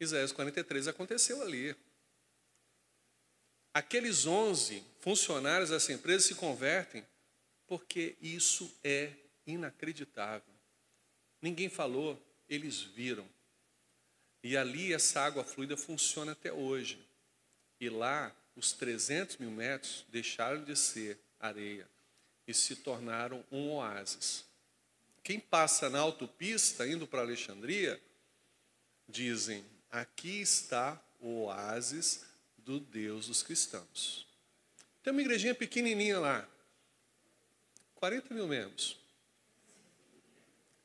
Isaías 0.00 0.32
43 0.32 0.88
aconteceu 0.88 1.40
ali. 1.40 1.76
Aqueles 3.74 4.26
11 4.26 4.82
funcionários 5.00 5.70
dessa 5.70 5.92
empresa 5.92 6.28
se 6.28 6.34
convertem 6.34 7.04
porque 7.66 8.16
isso 8.20 8.70
é 8.84 9.12
inacreditável. 9.46 10.52
Ninguém 11.40 11.70
falou, 11.70 12.20
eles 12.48 12.82
viram. 12.82 13.26
E 14.42 14.56
ali 14.56 14.92
essa 14.92 15.20
água 15.20 15.42
fluida 15.42 15.76
funciona 15.76 16.32
até 16.32 16.52
hoje. 16.52 17.02
E 17.80 17.88
lá, 17.88 18.34
os 18.54 18.72
300 18.72 19.38
mil 19.38 19.50
metros 19.50 20.04
deixaram 20.10 20.62
de 20.64 20.76
ser 20.76 21.18
areia 21.40 21.88
e 22.46 22.52
se 22.52 22.76
tornaram 22.76 23.44
um 23.50 23.70
oásis. 23.70 24.44
Quem 25.24 25.40
passa 25.40 25.88
na 25.88 26.00
autopista 26.00 26.86
indo 26.86 27.06
para 27.06 27.22
Alexandria, 27.22 28.00
dizem: 29.08 29.64
aqui 29.90 30.40
está 30.40 31.02
o 31.20 31.44
oásis 31.44 32.24
do 32.64 32.80
Deus 32.80 33.26
dos 33.26 33.42
cristãos. 33.42 34.26
Tem 35.02 35.12
uma 35.12 35.22
igrejinha 35.22 35.54
pequenininha 35.54 36.18
lá, 36.18 36.48
40 37.96 38.34
mil 38.34 38.46
membros. 38.46 38.98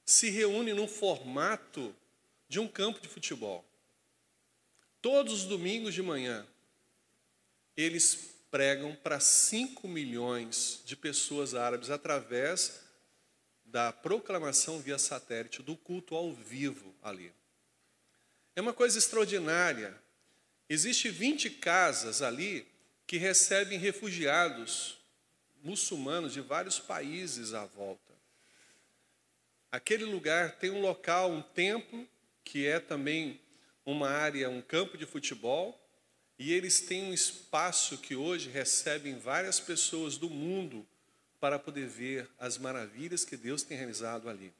Se 0.05 0.29
reúne 0.29 0.73
num 0.73 0.87
formato 0.87 1.95
de 2.47 2.59
um 2.59 2.67
campo 2.67 2.99
de 2.99 3.07
futebol. 3.07 3.65
Todos 5.01 5.33
os 5.33 5.45
domingos 5.45 5.93
de 5.93 6.01
manhã, 6.01 6.47
eles 7.75 8.35
pregam 8.49 8.95
para 8.95 9.19
5 9.19 9.87
milhões 9.87 10.81
de 10.85 10.95
pessoas 10.95 11.53
árabes 11.53 11.89
através 11.89 12.81
da 13.65 13.91
proclamação 13.91 14.79
via 14.79 14.97
satélite, 14.97 15.61
do 15.61 15.75
culto 15.75 16.15
ao 16.15 16.33
vivo 16.33 16.95
ali. 17.03 17.31
É 18.55 18.61
uma 18.61 18.73
coisa 18.73 18.97
extraordinária. 18.97 19.95
Existem 20.69 21.11
20 21.11 21.49
casas 21.51 22.21
ali 22.21 22.67
que 23.05 23.17
recebem 23.17 23.79
refugiados 23.79 24.97
muçulmanos 25.63 26.33
de 26.33 26.41
vários 26.41 26.77
países 26.79 27.53
à 27.53 27.65
volta. 27.65 28.13
Aquele 29.71 30.05
lugar 30.05 30.57
tem 30.57 30.69
um 30.69 30.81
local, 30.81 31.31
um 31.31 31.41
templo 31.41 32.07
que 32.43 32.65
é 32.65 32.79
também 32.79 33.39
uma 33.85 34.09
área, 34.09 34.49
um 34.49 34.61
campo 34.61 34.97
de 34.97 35.05
futebol, 35.05 35.81
e 36.39 36.53
eles 36.53 36.81
têm 36.81 37.03
um 37.03 37.13
espaço 37.13 37.97
que 37.97 38.15
hoje 38.15 38.49
recebem 38.49 39.17
várias 39.17 39.59
pessoas 39.59 40.17
do 40.17 40.29
mundo 40.29 40.85
para 41.39 41.57
poder 41.57 41.87
ver 41.87 42.29
as 42.37 42.57
maravilhas 42.57 43.25
que 43.25 43.37
Deus 43.37 43.63
tem 43.63 43.77
realizado 43.77 44.29
ali. 44.29 44.53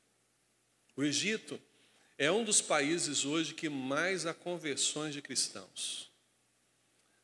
O 0.96 1.04
Egito 1.04 1.62
é 2.18 2.32
um 2.32 2.44
dos 2.44 2.62
países 2.62 3.26
hoje 3.26 3.54
que 3.54 3.70
mais 3.70 4.26
há 4.26 4.34
conversões 4.34 5.14
de 5.14 5.22
cristãos. 5.22 6.12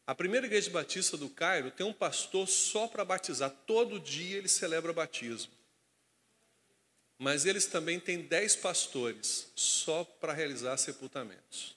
A 0.06 0.14
primeira 0.14 0.46
igreja 0.46 0.70
batista 0.70 1.18
do 1.18 1.30
Cairo 1.30 1.72
tem 1.72 1.86
um 1.86 1.94
pastor 1.94 2.48
só 2.48 2.88
para 2.88 3.06
batizar. 3.06 3.50
Todo 3.66 4.00
dia 4.00 4.38
ele 4.38 4.50
celebra 4.50 4.92
batismo. 4.94 5.52
Mas 7.18 7.46
eles 7.46 7.66
também 7.66 8.00
têm 8.00 8.22
dez 8.22 8.56
pastores 8.56 9.52
só 9.56 10.04
para 10.04 10.34
realizar 10.34 10.78
sepultamentos. 10.78 11.76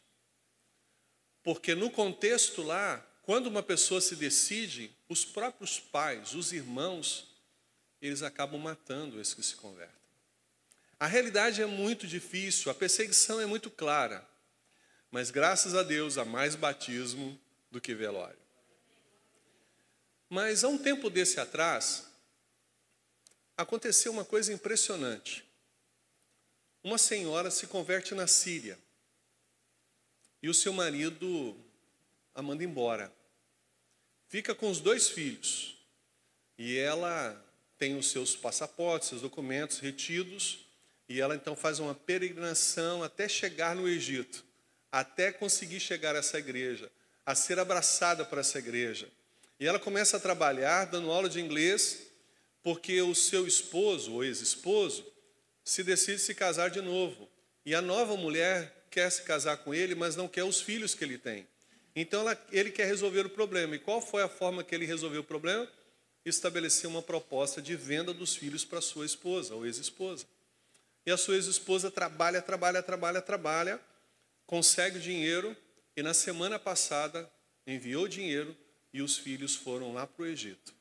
Porque 1.43 1.75
no 1.75 1.89
contexto 1.89 2.63
lá, 2.63 2.99
quando 3.23 3.47
uma 3.47 3.63
pessoa 3.63 4.01
se 4.01 4.17
decide, 4.17 4.91
os 5.09 5.25
próprios 5.25 5.79
pais, 5.79 6.35
os 6.35 6.53
irmãos, 6.53 7.29
eles 8.03 8.23
acabam 8.23 8.61
matando 8.61 9.21
esses 9.21 9.35
que 9.35 9.43
se 9.43 9.55
convertem. 9.55 9.96
A 10.99 11.07
realidade 11.07 11.61
é 11.61 11.67
muito 11.67 12.07
difícil, 12.07 12.71
a 12.71 12.75
perseguição 12.75 13.41
é 13.41 13.47
muito 13.47 13.71
clara. 13.71 14.27
Mas 15.11 15.31
graças 15.31 15.75
a 15.75 15.83
Deus 15.83 16.17
há 16.17 16.25
mais 16.25 16.55
batismo 16.55 17.39
do 17.71 17.81
que 17.81 17.95
velório. 17.95 18.39
Mas 20.29 20.65
há 20.65 20.69
um 20.69 20.79
tempo 20.79 21.09
desse 21.11 21.39
atrás, 21.39 22.07
aconteceu 23.57 24.11
uma 24.11 24.25
coisa 24.25 24.53
impressionante. 24.53 25.45
Uma 26.83 26.99
senhora 26.99 27.51
se 27.51 27.67
converte 27.67 28.15
na 28.15 28.27
Síria 28.27 28.79
e 30.43 30.49
o 30.49 30.55
seu 30.55 30.73
marido 30.73 31.57
a 32.35 32.43
manda 32.43 32.65
embora. 32.65 33.13
Fica 34.29 34.55
com 34.55 34.71
os 34.71 34.81
dois 34.81 35.09
filhos 35.09 35.77
e 36.59 36.77
ela 36.77 37.43
tem 37.79 37.97
os 37.97 38.11
seus 38.11 38.35
passaportes, 38.35 39.09
seus 39.09 39.23
documentos 39.23 39.79
retidos 39.79 40.66
e 41.09 41.21
ela 41.21 41.35
então 41.35 41.55
faz 41.55 41.79
uma 41.79 41.95
peregrinação 41.95 43.03
até 43.03 43.29
chegar 43.29 43.77
no 43.77 43.89
Egito, 43.89 44.45
até 44.91 45.31
conseguir 45.31 45.81
chegar 45.81 46.15
a 46.15 46.19
essa 46.19 46.39
igreja, 46.39 46.91
a 47.25 47.35
ser 47.35 47.59
abraçada 47.59 48.25
por 48.25 48.39
essa 48.39 48.59
igreja. 48.59 49.09
E 49.59 49.67
ela 49.67 49.79
começa 49.79 50.17
a 50.17 50.21
trabalhar 50.21 50.85
dando 50.87 51.11
aula 51.11 51.29
de 51.29 51.41
inglês 51.41 52.07
porque 52.63 53.01
o 53.01 53.15
seu 53.15 53.47
esposo 53.47 54.15
ou 54.15 54.25
ex-esposo 54.25 55.07
se 55.65 55.83
decide 55.83 56.19
se 56.19 56.35
casar 56.35 56.71
de 56.71 56.81
novo. 56.81 57.29
E 57.65 57.75
a 57.75 57.81
nova 57.81 58.17
mulher 58.17 58.87
quer 58.91 59.11
se 59.11 59.23
casar 59.23 59.59
com 59.59 59.75
ele, 59.75 59.95
mas 59.95 60.17
não 60.17 60.29
quer 60.29 60.45
os 60.45 60.61
filhos 60.61 60.95
que 60.95 61.05
ele 61.05 61.19
tem. 61.19 61.47
Então 61.95 62.21
ela, 62.21 62.47
ele 62.53 62.71
quer 62.71 62.87
resolver 62.87 63.25
o 63.25 63.31
problema. 63.31 63.75
E 63.75 63.79
qual 63.79 64.01
foi 64.01 64.23
a 64.23 64.29
forma 64.29 64.63
que 64.63 64.75
ele 64.75 64.85
resolveu 64.85 65.23
o 65.23 65.25
problema? 65.25 65.67
Estabelecer 66.25 66.89
uma 66.89 67.01
proposta 67.01 67.63
de 67.63 67.75
venda 67.75 68.13
dos 68.13 68.37
filhos 68.37 68.65
para 68.65 68.81
sua 68.81 69.07
esposa 69.07 69.55
ou 69.55 69.65
ex-esposa. 69.65 70.27
E 71.07 71.11
a 71.13 71.17
sua 71.17 71.37
ex-esposa 71.37 71.91
trabalha, 71.91 72.43
trabalha, 72.43 72.83
trabalha, 72.83 73.23
trabalha, 73.23 73.81
consegue 74.45 74.99
dinheiro 74.99 75.57
e 75.97 76.03
na 76.03 76.13
semana 76.13 76.59
passada 76.59 77.31
enviou 77.67 78.09
dinheiro 78.09 78.57
e 78.93 79.01
os 79.01 79.17
filhos 79.17 79.55
foram 79.55 79.95
lá 79.95 80.07
para 80.07 80.25
o 80.25 80.27
Egito. 80.27 80.75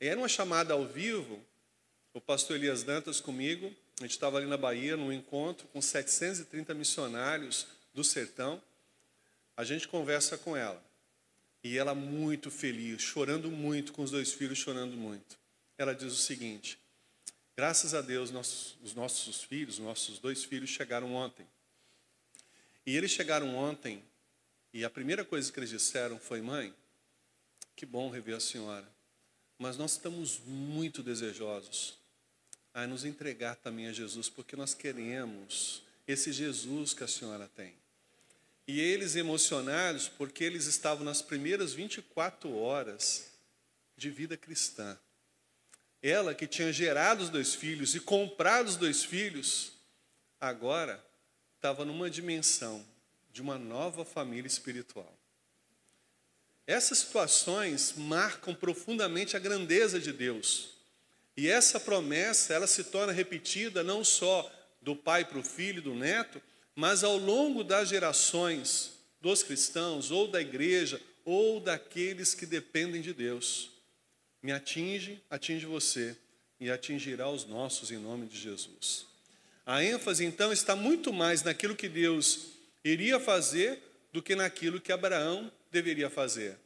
Era 0.00 0.18
uma 0.18 0.28
chamada 0.28 0.74
ao 0.74 0.84
vivo, 0.84 1.40
o 2.12 2.20
pastor 2.20 2.56
Elias 2.56 2.82
Dantas 2.82 3.20
comigo, 3.20 3.72
a 3.98 4.02
gente 4.02 4.10
estava 4.10 4.36
ali 4.36 4.46
na 4.46 4.58
Bahia, 4.58 4.96
num 4.96 5.10
encontro 5.10 5.66
com 5.68 5.80
730 5.80 6.74
missionários 6.74 7.66
do 7.94 8.04
sertão. 8.04 8.60
A 9.56 9.64
gente 9.64 9.88
conversa 9.88 10.36
com 10.36 10.54
ela. 10.54 10.84
E 11.64 11.78
ela 11.78 11.94
muito 11.94 12.50
feliz, 12.50 13.00
chorando 13.00 13.50
muito, 13.50 13.94
com 13.94 14.02
os 14.02 14.10
dois 14.10 14.32
filhos 14.34 14.58
chorando 14.58 14.96
muito. 14.96 15.38
Ela 15.78 15.94
diz 15.94 16.12
o 16.12 16.16
seguinte: 16.16 16.78
graças 17.56 17.94
a 17.94 18.00
Deus, 18.00 18.30
nossos, 18.30 18.76
os 18.82 18.94
nossos 18.94 19.42
filhos, 19.42 19.78
nossos 19.78 20.18
dois 20.18 20.44
filhos 20.44 20.70
chegaram 20.70 21.14
ontem. 21.14 21.46
E 22.84 22.96
eles 22.96 23.10
chegaram 23.10 23.56
ontem, 23.56 24.04
e 24.72 24.84
a 24.84 24.90
primeira 24.90 25.24
coisa 25.24 25.50
que 25.50 25.58
eles 25.58 25.70
disseram 25.70 26.18
foi: 26.18 26.40
mãe, 26.40 26.74
que 27.74 27.86
bom 27.86 28.10
rever 28.10 28.36
a 28.36 28.40
senhora 28.40 28.96
mas 29.58 29.76
nós 29.76 29.92
estamos 29.92 30.40
muito 30.44 31.02
desejosos 31.02 31.98
a 32.74 32.86
nos 32.86 33.04
entregar 33.04 33.56
também 33.56 33.86
a 33.86 33.92
Jesus, 33.92 34.28
porque 34.28 34.54
nós 34.54 34.74
queremos 34.74 35.82
esse 36.06 36.32
Jesus 36.32 36.92
que 36.92 37.02
a 37.02 37.08
senhora 37.08 37.48
tem. 37.56 37.74
E 38.68 38.80
eles 38.80 39.16
emocionados, 39.16 40.08
porque 40.08 40.44
eles 40.44 40.66
estavam 40.66 41.04
nas 41.04 41.22
primeiras 41.22 41.72
24 41.72 42.54
horas 42.54 43.30
de 43.96 44.10
vida 44.10 44.36
cristã. 44.36 44.98
Ela 46.02 46.34
que 46.34 46.46
tinha 46.46 46.72
gerado 46.72 47.22
os 47.22 47.30
dois 47.30 47.54
filhos 47.54 47.94
e 47.94 48.00
comprado 48.00 48.68
os 48.68 48.76
dois 48.76 49.04
filhos, 49.04 49.72
agora 50.40 51.04
estava 51.56 51.84
numa 51.84 52.08
dimensão 52.08 52.84
de 53.32 53.42
uma 53.42 53.58
nova 53.58 54.04
família 54.04 54.46
espiritual. 54.46 55.12
Essas 56.66 56.98
situações 56.98 57.94
marcam 57.96 58.54
profundamente 58.54 59.36
a 59.36 59.40
grandeza 59.40 60.00
de 60.00 60.12
Deus. 60.12 60.70
E 61.36 61.48
essa 61.48 61.78
promessa, 61.78 62.54
ela 62.54 62.66
se 62.66 62.84
torna 62.84 63.12
repetida 63.12 63.84
não 63.84 64.02
só 64.02 64.50
do 64.80 64.96
pai 64.96 65.24
para 65.24 65.38
o 65.38 65.44
filho, 65.44 65.82
do 65.82 65.94
neto, 65.94 66.40
mas 66.74 67.04
ao 67.04 67.16
longo 67.16 67.62
das 67.62 67.88
gerações 67.88 68.92
dos 69.20 69.42
cristãos, 69.42 70.10
ou 70.10 70.28
da 70.28 70.40
igreja, 70.40 71.00
ou 71.24 71.60
daqueles 71.60 72.34
que 72.34 72.46
dependem 72.46 73.00
de 73.00 73.12
Deus. 73.12 73.72
Me 74.46 74.52
atinge, 74.52 75.20
atinge 75.28 75.66
você, 75.66 76.16
e 76.60 76.70
atingirá 76.70 77.28
os 77.28 77.44
nossos 77.44 77.90
em 77.90 77.96
nome 77.96 78.28
de 78.28 78.38
Jesus. 78.38 79.04
A 79.66 79.82
ênfase, 79.82 80.24
então, 80.24 80.52
está 80.52 80.76
muito 80.76 81.12
mais 81.12 81.42
naquilo 81.42 81.74
que 81.74 81.88
Deus 81.88 82.52
iria 82.84 83.18
fazer 83.18 83.82
do 84.12 84.22
que 84.22 84.36
naquilo 84.36 84.80
que 84.80 84.92
Abraão 84.92 85.50
deveria 85.72 86.08
fazer. 86.08 86.56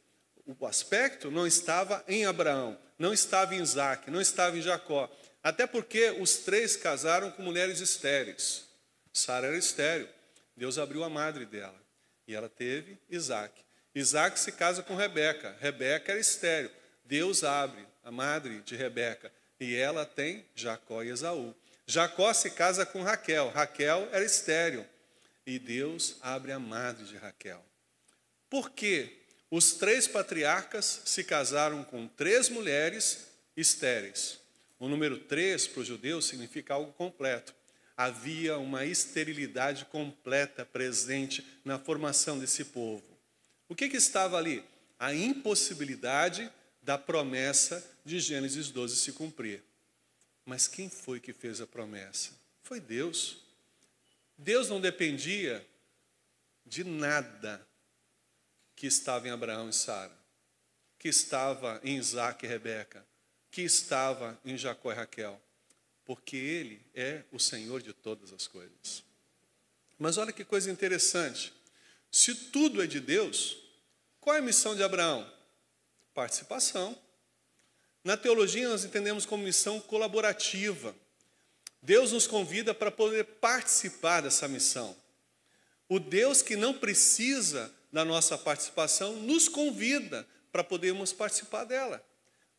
O 0.45 0.67
aspecto 0.67 1.31
não 1.31 1.47
estava 1.47 2.05
em 2.07 2.23
Abraão, 2.23 2.77
não 2.99 3.11
estava 3.11 3.55
em 3.55 3.63
Isaac, 3.63 4.11
não 4.11 4.21
estava 4.21 4.55
em 4.55 4.61
Jacó. 4.61 5.09
Até 5.41 5.65
porque 5.65 6.11
os 6.19 6.35
três 6.35 6.75
casaram 6.75 7.31
com 7.31 7.41
mulheres 7.41 7.79
estéreis. 7.79 8.63
Sara 9.11 9.47
era 9.47 9.57
estéril. 9.57 10.07
Deus 10.55 10.77
abriu 10.77 11.03
a 11.03 11.09
madre 11.09 11.47
dela. 11.47 11.81
E 12.27 12.35
ela 12.35 12.47
teve 12.47 12.99
Isaac. 13.09 13.59
Isaac 13.95 14.39
se 14.39 14.51
casa 14.51 14.83
com 14.83 14.95
Rebeca. 14.95 15.57
Rebeca 15.59 16.11
era 16.11 16.21
estéril. 16.21 16.79
Deus 17.11 17.43
abre 17.43 17.85
a 18.05 18.09
madre 18.09 18.61
de 18.61 18.73
Rebeca. 18.73 19.29
E 19.59 19.75
ela 19.75 20.05
tem 20.05 20.45
Jacó 20.55 21.03
e 21.03 21.09
Esaú. 21.09 21.53
Jacó 21.85 22.33
se 22.33 22.51
casa 22.51 22.85
com 22.85 23.03
Raquel. 23.03 23.49
Raquel 23.49 24.07
era 24.13 24.23
estéril. 24.23 24.85
E 25.45 25.59
Deus 25.59 26.15
abre 26.21 26.53
a 26.53 26.59
madre 26.59 27.03
de 27.03 27.17
Raquel. 27.17 27.61
Por 28.49 28.69
quê? 28.69 29.17
Os 29.49 29.73
três 29.73 30.07
patriarcas 30.07 31.01
se 31.03 31.25
casaram 31.25 31.83
com 31.83 32.07
três 32.07 32.47
mulheres 32.47 33.27
estéreis. 33.57 34.39
O 34.79 34.87
número 34.87 35.17
três 35.17 35.67
para 35.67 35.81
os 35.81 35.87
judeus 35.87 36.23
significa 36.23 36.75
algo 36.75 36.93
completo. 36.93 37.53
Havia 37.97 38.57
uma 38.57 38.85
esterilidade 38.85 39.83
completa 39.83 40.65
presente 40.65 41.45
na 41.65 41.77
formação 41.77 42.39
desse 42.39 42.63
povo. 42.63 43.03
O 43.67 43.75
que, 43.75 43.89
que 43.89 43.97
estava 43.97 44.37
ali? 44.37 44.63
A 44.97 45.13
impossibilidade 45.13 46.49
da 46.81 46.97
promessa 46.97 47.85
de 48.03 48.19
Gênesis 48.19 48.71
12 48.71 48.95
se 48.95 49.11
cumprir. 49.11 49.63
Mas 50.45 50.67
quem 50.67 50.89
foi 50.89 51.19
que 51.19 51.33
fez 51.33 51.61
a 51.61 51.67
promessa? 51.67 52.31
Foi 52.63 52.79
Deus. 52.79 53.37
Deus 54.37 54.69
não 54.69 54.81
dependia 54.81 55.65
de 56.65 56.83
nada 56.83 57.65
que 58.75 58.87
estava 58.87 59.27
em 59.27 59.31
Abraão 59.31 59.69
e 59.69 59.73
Sara, 59.73 60.17
que 60.97 61.07
estava 61.07 61.79
em 61.83 61.97
Isaac 61.97 62.43
e 62.43 62.49
Rebeca, 62.49 63.05
que 63.51 63.61
estava 63.61 64.39
em 64.43 64.57
Jacó 64.57 64.91
e 64.91 64.95
Raquel, 64.95 65.39
porque 66.03 66.35
Ele 66.35 66.81
é 66.95 67.23
o 67.31 67.39
Senhor 67.39 67.81
de 67.81 67.93
todas 67.93 68.33
as 68.33 68.47
coisas. 68.47 69.03
Mas 69.99 70.17
olha 70.17 70.33
que 70.33 70.43
coisa 70.43 70.71
interessante. 70.71 71.53
Se 72.11 72.33
tudo 72.33 72.81
é 72.81 72.87
de 72.87 72.99
Deus, 72.99 73.57
qual 74.19 74.35
é 74.35 74.39
a 74.39 74.41
missão 74.41 74.75
de 74.75 74.81
Abraão? 74.81 75.31
Participação. 76.13 76.97
Na 78.03 78.17
teologia, 78.17 78.67
nós 78.67 78.83
entendemos 78.83 79.25
como 79.25 79.43
missão 79.43 79.79
colaborativa. 79.79 80.95
Deus 81.81 82.11
nos 82.11 82.27
convida 82.27 82.73
para 82.73 82.91
poder 82.91 83.23
participar 83.23 84.21
dessa 84.21 84.47
missão. 84.47 84.95
O 85.87 85.99
Deus 85.99 86.41
que 86.41 86.55
não 86.55 86.73
precisa 86.73 87.73
da 87.91 88.05
nossa 88.05 88.37
participação, 88.37 89.17
nos 89.17 89.49
convida 89.49 90.25
para 90.51 90.63
podermos 90.63 91.11
participar 91.11 91.65
dela. 91.65 92.03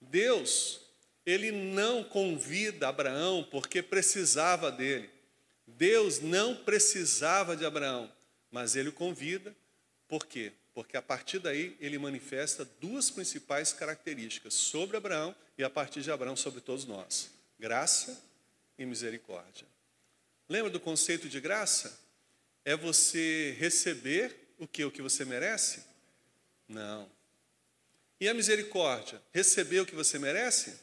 Deus, 0.00 0.80
ele 1.24 1.50
não 1.50 2.04
convida 2.04 2.88
Abraão 2.88 3.46
porque 3.50 3.82
precisava 3.82 4.70
dele. 4.70 5.08
Deus 5.66 6.20
não 6.20 6.54
precisava 6.54 7.56
de 7.56 7.64
Abraão, 7.64 8.12
mas 8.50 8.76
ele 8.76 8.90
o 8.90 8.92
convida, 8.92 9.54
por 10.06 10.26
quê? 10.26 10.52
Porque 10.74 10.96
a 10.96 11.02
partir 11.02 11.38
daí 11.38 11.76
ele 11.80 11.98
manifesta 11.98 12.64
duas 12.80 13.10
principais 13.10 13.72
características 13.72 14.54
sobre 14.54 14.96
Abraão 14.96 15.34
e 15.58 15.64
a 15.64 15.68
partir 15.68 16.00
de 16.00 16.10
Abraão 16.10 16.36
sobre 16.36 16.60
todos 16.60 16.84
nós: 16.84 17.30
graça 17.58 18.22
e 18.78 18.86
misericórdia. 18.86 19.66
Lembra 20.48 20.70
do 20.70 20.80
conceito 20.80 21.28
de 21.28 21.40
graça? 21.40 22.00
É 22.64 22.76
você 22.76 23.54
receber 23.58 24.34
o 24.58 24.66
que 24.66 24.84
o 24.84 24.90
que 24.90 25.02
você 25.02 25.24
merece? 25.24 25.84
Não. 26.68 27.10
E 28.20 28.28
a 28.28 28.34
misericórdia? 28.34 29.20
Receber 29.32 29.80
o 29.80 29.86
que 29.86 29.94
você 29.94 30.18
merece? 30.18 30.78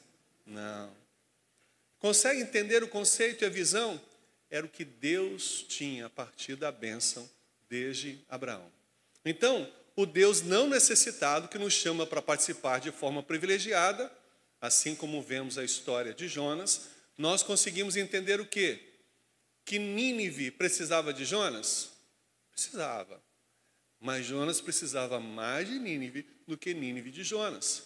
Não. 0.46 0.94
Consegue 1.98 2.42
entender 2.42 2.84
o 2.84 2.88
conceito 2.88 3.44
e 3.44 3.48
a 3.48 3.50
visão? 3.50 4.00
Era 4.50 4.66
o 4.66 4.70
que 4.70 4.84
Deus 4.84 5.64
tinha 5.68 6.08
a 6.08 6.10
partir 6.10 6.56
da 6.56 6.72
bênção 6.72 7.30
desde 7.70 8.20
Abraão. 8.28 8.70
Então, 9.24 9.72
o 10.02 10.06
Deus 10.06 10.42
não 10.42 10.70
necessitado 10.70 11.50
que 11.50 11.58
nos 11.58 11.74
chama 11.74 12.08
para 12.08 12.22
participar 12.22 12.80
de 12.80 12.90
forma 12.90 13.22
privilegiada, 13.22 14.10
assim 14.62 14.96
como 14.96 15.22
vemos 15.22 15.58
a 15.58 15.64
história 15.64 16.14
de 16.14 16.26
Jonas, 16.26 16.88
nós 17.18 17.44
conseguimos 17.44 17.98
entender 17.98 18.40
o 18.40 18.46
quê? 18.46 18.80
Que 19.66 19.78
Nínive 19.78 20.52
precisava 20.52 21.14
de 21.14 21.26
Jonas? 21.26 21.90
Precisava. 22.50 23.22
Mas 24.00 24.26
Jonas 24.26 24.62
precisava 24.62 25.20
mais 25.20 25.68
de 25.68 25.78
Nínive 25.78 26.26
do 26.48 26.58
que 26.58 26.74
Nínive 26.74 27.12
de 27.12 27.26
Jonas. 27.26 27.84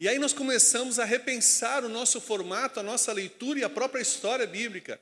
E 0.00 0.08
aí 0.08 0.18
nós 0.18 0.32
começamos 0.32 0.98
a 0.98 1.04
repensar 1.04 1.84
o 1.84 1.90
nosso 1.90 2.22
formato, 2.22 2.80
a 2.80 2.82
nossa 2.82 3.12
leitura 3.12 3.60
e 3.60 3.64
a 3.64 3.68
própria 3.68 4.00
história 4.00 4.46
bíblica, 4.46 4.98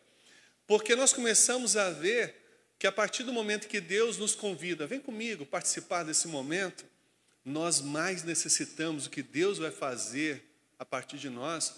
porque 0.67 0.97
nós 0.97 1.13
começamos 1.13 1.77
a 1.77 1.89
ver 1.91 2.38
que 2.79 2.87
a 2.87 2.93
partir 2.93 3.25
do 3.25 3.33
momento 3.33 3.67
que 3.67 3.81
Deus 3.81 4.17
nos 4.17 4.35
convida, 4.35 4.87
vem 4.87 5.01
comigo 5.01 5.45
participar 5.45 6.05
desse 6.05 6.29
momento, 6.29 6.85
nós 7.45 7.81
mais 7.81 8.23
necessitamos 8.23 9.07
o 9.07 9.11
que 9.11 9.23
Deus 9.23 9.59
vai 9.59 9.71
fazer 9.71 10.45
a 10.79 10.85
partir 10.85 11.19
de 11.19 11.29
nós 11.29 11.75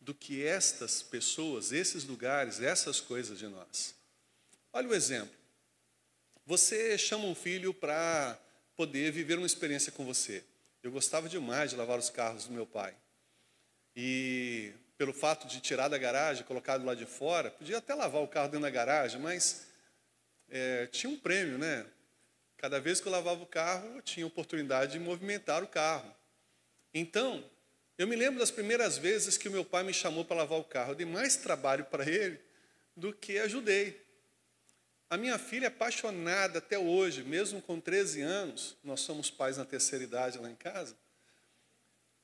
do 0.00 0.14
que 0.14 0.44
estas 0.44 1.02
pessoas, 1.02 1.72
esses 1.72 2.04
lugares, 2.04 2.60
essas 2.60 3.00
coisas 3.00 3.38
de 3.38 3.48
nós. 3.48 3.94
Olha 4.72 4.88
o 4.88 4.94
exemplo. 4.94 5.34
Você 6.44 6.98
chama 6.98 7.24
um 7.24 7.34
filho 7.34 7.72
para 7.72 8.38
poder 8.76 9.10
viver 9.10 9.38
uma 9.38 9.46
experiência 9.46 9.90
com 9.90 10.04
você. 10.04 10.44
Eu 10.82 10.92
gostava 10.92 11.28
demais 11.28 11.70
de 11.70 11.76
lavar 11.76 11.98
os 11.98 12.10
carros 12.10 12.44
do 12.44 12.52
meu 12.52 12.66
pai. 12.66 12.94
E 13.96 14.72
pelo 14.98 15.12
fato 15.12 15.48
de 15.48 15.60
tirar 15.60 15.88
da 15.88 15.98
garagem, 15.98 16.44
colocar 16.44 16.76
do 16.78 16.84
lado 16.84 16.98
de 16.98 17.06
fora, 17.06 17.50
podia 17.50 17.78
até 17.78 17.94
lavar 17.94 18.22
o 18.22 18.28
carro 18.28 18.48
dentro 18.48 18.60
da 18.60 18.70
garagem, 18.70 19.20
mas 19.20 19.65
é, 20.48 20.86
tinha 20.86 21.10
um 21.10 21.18
prêmio, 21.18 21.58
né? 21.58 21.86
Cada 22.56 22.80
vez 22.80 23.00
que 23.00 23.08
eu 23.08 23.12
lavava 23.12 23.42
o 23.42 23.46
carro, 23.46 23.96
eu 23.96 24.02
tinha 24.02 24.26
oportunidade 24.26 24.92
de 24.92 24.98
movimentar 24.98 25.62
o 25.62 25.68
carro. 25.68 26.14
Então, 26.92 27.44
eu 27.98 28.06
me 28.06 28.16
lembro 28.16 28.38
das 28.38 28.50
primeiras 28.50 28.98
vezes 28.98 29.36
que 29.36 29.48
o 29.48 29.52
meu 29.52 29.64
pai 29.64 29.82
me 29.82 29.92
chamou 29.92 30.24
para 30.24 30.36
lavar 30.36 30.58
o 30.58 30.64
carro. 30.64 30.92
Eu 30.92 30.96
dei 30.96 31.06
mais 31.06 31.36
trabalho 31.36 31.84
para 31.84 32.08
ele 32.08 32.40
do 32.96 33.12
que 33.12 33.38
ajudei. 33.38 34.04
A 35.08 35.16
minha 35.16 35.38
filha 35.38 35.66
é 35.66 35.68
apaixonada 35.68 36.58
até 36.58 36.78
hoje, 36.78 37.22
mesmo 37.22 37.62
com 37.62 37.78
13 37.80 38.22
anos, 38.22 38.76
nós 38.82 39.00
somos 39.00 39.30
pais 39.30 39.56
na 39.56 39.64
terceira 39.64 40.02
idade 40.02 40.38
lá 40.38 40.50
em 40.50 40.56
casa, 40.56 40.96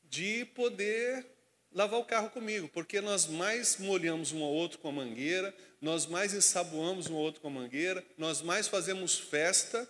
de 0.03 0.45
poder 0.47 1.25
lavar 1.75 2.01
o 2.01 2.05
carro 2.05 2.31
comigo, 2.31 2.69
porque 2.69 3.01
nós 3.01 3.27
mais 3.27 3.77
molhamos 3.79 4.33
um 4.33 4.43
ao 4.43 4.53
outro 4.53 4.79
com 4.79 4.89
a 4.89 4.93
mangueira, 4.93 5.55
nós 5.81 6.07
mais 6.07 6.35
ensaboamos 6.35 7.09
um 7.09 7.15
ao 7.15 7.21
outro 7.21 7.41
com 7.41 7.49
a 7.49 7.51
mangueira, 7.51 8.05
nós 8.17 8.43
mais 8.43 8.69
fazemos 8.69 9.19
festa 9.19 9.89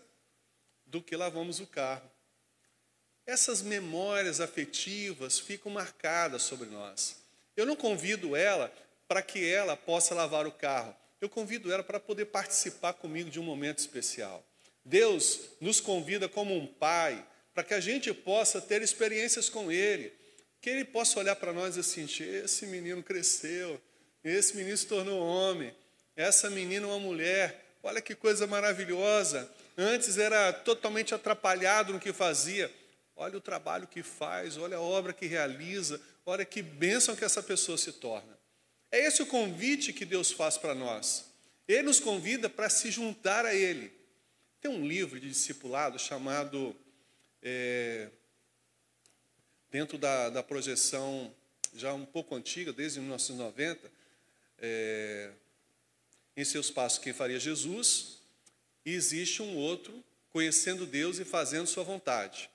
do 0.87 1.03
que 1.03 1.16
lavamos 1.16 1.61
o 1.61 1.66
carro. 1.66 2.11
Essas 3.26 3.62
memórias 3.62 4.41
afetivas 4.41 5.39
ficam 5.39 5.70
marcadas 5.70 6.43
sobre 6.43 6.68
nós. 6.68 7.16
Eu 7.57 7.66
não 7.66 7.76
convido 7.76 8.35
ela 8.35 8.72
para 9.07 9.22
que 9.22 9.45
ela 9.45 9.76
possa 9.76 10.14
lavar 10.14 10.47
o 10.47 10.53
carro, 10.53 10.97
eu 11.20 11.28
convido 11.28 11.72
ela 11.72 11.85
para 11.85 12.01
poder 12.01 12.26
participar 12.26 12.95
comigo 12.95 13.30
de 13.30 13.39
um 13.39 13.45
momento 13.45 13.78
especial. 13.78 14.45
Deus 14.85 15.41
nos 15.61 15.80
convida 15.80 16.28
como 16.28 16.57
um 16.57 16.66
pai, 16.66 17.24
para 17.55 17.62
que 17.62 17.74
a 17.74 17.80
gente 17.80 18.12
possa 18.12 18.61
ter 18.61 18.83
experiências 18.83 19.49
com 19.49 19.70
Ele, 19.70 20.12
que 20.63 20.71
Ele 20.71 20.85
possa 20.85 21.19
olhar 21.19 21.35
para 21.35 21.53
nós 21.53 21.77
e 21.77 21.83
sentir: 21.83 22.45
esse 22.45 22.65
menino 22.67 23.03
cresceu, 23.03 23.83
esse 24.23 24.57
menino 24.57 24.77
se 24.77 24.87
tornou 24.87 25.21
homem, 25.21 25.75
essa 26.15 26.49
menina 26.49 26.87
é 26.87 26.89
uma 26.89 27.01
mulher, 27.01 27.67
olha 27.83 28.01
que 28.01 28.15
coisa 28.15 28.47
maravilhosa. 28.47 29.51
Antes 29.77 30.19
era 30.19 30.53
totalmente 30.53 31.15
atrapalhado 31.15 31.93
no 31.93 31.99
que 31.99 32.13
fazia, 32.13 32.71
olha 33.17 33.37
o 33.37 33.41
trabalho 33.41 33.89
que 33.89 34.03
faz, 34.03 34.57
olha 34.57 34.77
a 34.77 34.81
obra 34.81 35.13
que 35.13 35.27
realiza, 35.27 36.01
olha 36.25 36.45
que 36.45 36.63
bênção 36.63 37.17
que 37.17 37.25
essa 37.25 37.43
pessoa 37.43 37.77
se 37.77 37.93
torna. 37.93 38.39
É 38.91 39.05
esse 39.05 39.23
o 39.23 39.27
convite 39.27 39.93
que 39.93 40.05
Deus 40.05 40.31
faz 40.31 40.57
para 40.57 40.75
nós. 40.75 41.25
Ele 41.67 41.83
nos 41.83 41.99
convida 41.99 42.49
para 42.49 42.69
se 42.69 42.91
juntar 42.91 43.45
a 43.45 43.55
Ele. 43.55 43.91
Tem 44.61 44.71
um 44.71 44.87
livro 44.87 45.19
de 45.19 45.29
discipulado 45.29 45.99
chamado, 45.99 46.77
é, 47.43 48.11
dentro 49.73 49.97
da, 49.97 50.29
da, 50.29 50.43
projeção 50.43 51.35
já 51.75 51.95
um 51.95 52.05
pouco 52.05 52.37
antiga, 52.37 52.75
desde 52.75 53.01
1990, 53.01 53.91
é, 54.59 55.31
em 56.37 56.45
seus 56.45 56.70
passos 56.70 56.99
quem 56.99 57.14
faria 57.14 57.41
Jesus, 57.41 58.18
e 58.85 58.93
existe 58.93 59.41
um 59.41 59.57
outro, 59.57 60.05
conhecendo 60.29 60.85
Deus 60.85 61.18
e 61.18 61.25
fazendo 61.25 61.66
sua 61.66 61.83
vontade. 61.83 62.51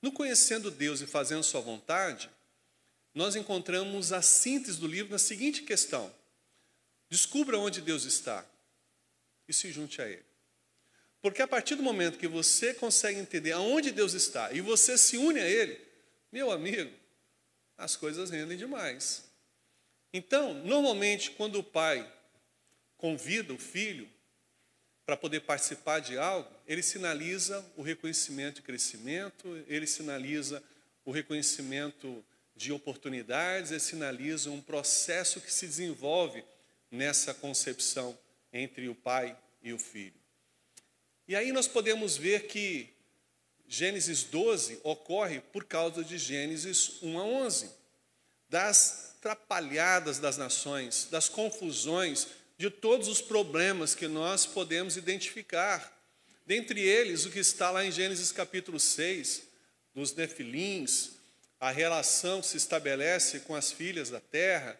No 0.00 0.12
conhecendo 0.12 0.70
Deus 0.70 1.00
e 1.00 1.06
fazendo 1.08 1.42
sua 1.42 1.60
vontade, 1.60 2.30
nós 3.12 3.34
encontramos 3.34 4.12
a 4.12 4.22
síntese 4.22 4.78
do 4.78 4.86
livro 4.86 5.10
na 5.10 5.18
seguinte 5.18 5.62
questão: 5.62 6.14
descubra 7.10 7.58
onde 7.58 7.80
Deus 7.80 8.04
está 8.04 8.46
e 9.48 9.52
se 9.52 9.72
junte 9.72 10.00
a 10.00 10.08
Ele. 10.08 10.24
Porque 11.20 11.42
a 11.42 11.48
partir 11.48 11.74
do 11.74 11.82
momento 11.82 12.18
que 12.18 12.28
você 12.28 12.74
consegue 12.74 13.18
entender 13.18 13.52
aonde 13.52 13.90
Deus 13.90 14.12
está 14.12 14.52
e 14.52 14.60
você 14.60 14.96
se 14.96 15.16
une 15.16 15.40
a 15.40 15.48
Ele, 15.48 15.93
meu 16.34 16.50
amigo, 16.50 16.90
as 17.78 17.94
coisas 17.94 18.28
rendem 18.28 18.58
demais. 18.58 19.22
Então, 20.12 20.52
normalmente, 20.52 21.30
quando 21.30 21.60
o 21.60 21.62
pai 21.62 22.12
convida 22.96 23.54
o 23.54 23.58
filho 23.58 24.10
para 25.06 25.16
poder 25.16 25.42
participar 25.42 26.00
de 26.00 26.18
algo, 26.18 26.50
ele 26.66 26.82
sinaliza 26.82 27.64
o 27.76 27.82
reconhecimento 27.82 28.58
e 28.58 28.62
crescimento, 28.64 29.64
ele 29.68 29.86
sinaliza 29.86 30.60
o 31.04 31.12
reconhecimento 31.12 32.24
de 32.56 32.72
oportunidades 32.72 33.70
e 33.70 33.78
sinaliza 33.78 34.50
um 34.50 34.60
processo 34.60 35.40
que 35.40 35.52
se 35.52 35.68
desenvolve 35.68 36.42
nessa 36.90 37.32
concepção 37.32 38.18
entre 38.52 38.88
o 38.88 38.94
pai 38.96 39.38
e 39.62 39.72
o 39.72 39.78
filho. 39.78 40.20
E 41.28 41.36
aí 41.36 41.52
nós 41.52 41.68
podemos 41.68 42.16
ver 42.16 42.48
que 42.48 42.93
Gênesis 43.66 44.24
12 44.24 44.80
ocorre 44.82 45.40
por 45.40 45.64
causa 45.64 46.04
de 46.04 46.18
Gênesis 46.18 47.02
1 47.02 47.18
a 47.18 47.24
11, 47.24 47.70
das 48.48 49.16
trapalhadas 49.20 50.18
das 50.18 50.36
nações, 50.36 51.08
das 51.10 51.28
confusões, 51.28 52.28
de 52.58 52.70
todos 52.70 53.08
os 53.08 53.20
problemas 53.20 53.94
que 53.94 54.06
nós 54.06 54.46
podemos 54.46 54.96
identificar. 54.96 55.92
Dentre 56.46 56.80
eles, 56.80 57.24
o 57.24 57.30
que 57.30 57.38
está 57.38 57.70
lá 57.70 57.84
em 57.84 57.90
Gênesis 57.90 58.30
capítulo 58.30 58.78
6, 58.78 59.42
dos 59.94 60.14
nefilins, 60.14 61.12
a 61.58 61.70
relação 61.70 62.42
que 62.42 62.48
se 62.48 62.58
estabelece 62.58 63.40
com 63.40 63.54
as 63.54 63.72
filhas 63.72 64.10
da 64.10 64.20
terra, 64.20 64.78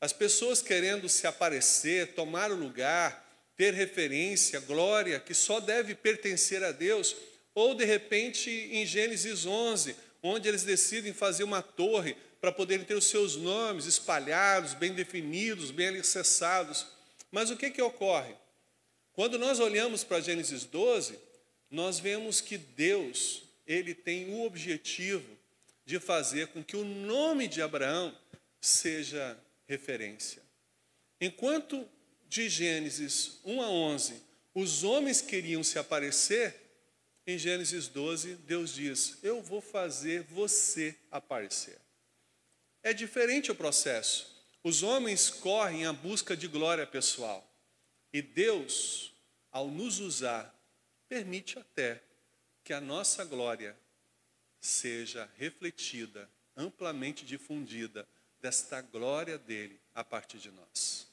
as 0.00 0.12
pessoas 0.12 0.62
querendo 0.62 1.08
se 1.08 1.26
aparecer, 1.26 2.14
tomar 2.14 2.50
o 2.52 2.56
lugar, 2.56 3.28
ter 3.56 3.74
referência, 3.74 4.60
glória, 4.60 5.18
que 5.18 5.34
só 5.34 5.60
deve 5.60 5.94
pertencer 5.94 6.62
a 6.62 6.70
Deus, 6.70 7.16
ou 7.54 7.74
de 7.74 7.84
repente 7.84 8.50
em 8.50 8.86
Gênesis 8.86 9.46
11, 9.46 9.96
onde 10.22 10.48
eles 10.48 10.62
decidem 10.62 11.12
fazer 11.12 11.44
uma 11.44 11.62
torre 11.62 12.16
para 12.40 12.52
poderem 12.52 12.84
ter 12.84 12.94
os 12.94 13.06
seus 13.06 13.36
nomes 13.36 13.86
espalhados, 13.86 14.74
bem 14.74 14.92
definidos, 14.94 15.70
bem 15.70 15.88
alicerçados. 15.88 16.86
Mas 17.30 17.50
o 17.50 17.56
que, 17.56 17.70
que 17.70 17.82
ocorre? 17.82 18.34
Quando 19.12 19.38
nós 19.38 19.60
olhamos 19.60 20.02
para 20.02 20.20
Gênesis 20.20 20.64
12, 20.64 21.18
nós 21.70 21.98
vemos 21.98 22.40
que 22.40 22.58
Deus, 22.58 23.42
ele 23.66 23.94
tem 23.94 24.32
o 24.32 24.44
objetivo 24.44 25.38
de 25.84 25.98
fazer 26.00 26.48
com 26.48 26.62
que 26.64 26.76
o 26.76 26.84
nome 26.84 27.46
de 27.48 27.62
Abraão 27.62 28.16
seja 28.60 29.38
referência. 29.66 30.42
Enquanto 31.20 31.86
de 32.28 32.48
Gênesis 32.48 33.40
1 33.44 33.62
a 33.62 33.70
11 33.70 34.14
os 34.54 34.84
homens 34.84 35.22
queriam 35.22 35.62
se 35.62 35.78
aparecer, 35.78 36.61
em 37.26 37.38
Gênesis 37.38 37.88
12 37.88 38.36
Deus 38.36 38.74
diz: 38.74 39.18
Eu 39.22 39.42
vou 39.42 39.60
fazer 39.60 40.22
você 40.24 40.96
aparecer. 41.10 41.78
É 42.82 42.92
diferente 42.92 43.50
o 43.50 43.54
processo. 43.54 44.32
Os 44.64 44.82
homens 44.82 45.30
correm 45.30 45.86
à 45.86 45.92
busca 45.92 46.36
de 46.36 46.48
glória 46.48 46.86
pessoal. 46.86 47.48
E 48.12 48.20
Deus, 48.20 49.12
ao 49.50 49.68
nos 49.68 49.98
usar, 49.98 50.54
permite 51.08 51.58
até 51.58 52.02
que 52.62 52.72
a 52.72 52.80
nossa 52.80 53.24
glória 53.24 53.76
seja 54.60 55.28
refletida, 55.36 56.28
amplamente 56.56 57.24
difundida, 57.24 58.06
desta 58.40 58.80
glória 58.80 59.38
dele 59.38 59.80
a 59.94 60.02
partir 60.02 60.38
de 60.38 60.50
nós. 60.50 61.06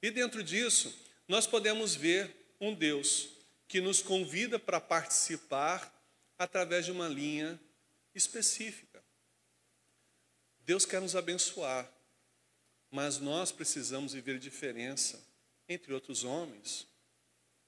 E 0.00 0.10
dentro 0.10 0.42
disso, 0.42 0.96
nós 1.26 1.46
podemos 1.46 1.94
ver 1.94 2.54
um 2.60 2.72
Deus 2.72 3.30
que 3.68 3.80
nos 3.80 4.00
convida 4.02 4.58
para 4.58 4.80
participar 4.80 5.94
através 6.38 6.86
de 6.86 6.90
uma 6.90 7.06
linha 7.06 7.60
específica. 8.14 9.04
Deus 10.60 10.86
quer 10.86 11.00
nos 11.00 11.14
abençoar, 11.14 11.90
mas 12.90 13.18
nós 13.18 13.52
precisamos 13.52 14.14
viver 14.14 14.38
diferença 14.38 15.22
entre 15.68 15.92
outros 15.92 16.24
homens, 16.24 16.86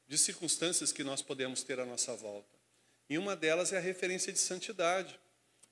de 0.09 0.16
circunstâncias 0.16 0.90
que 0.90 1.05
nós 1.05 1.20
podemos 1.20 1.62
ter 1.62 1.78
à 1.78 1.84
nossa 1.84 2.16
volta. 2.16 2.59
E 3.09 3.18
uma 3.18 3.36
delas 3.36 3.72
é 3.72 3.76
a 3.76 3.80
referência 3.80 4.32
de 4.32 4.38
santidade. 4.38 5.20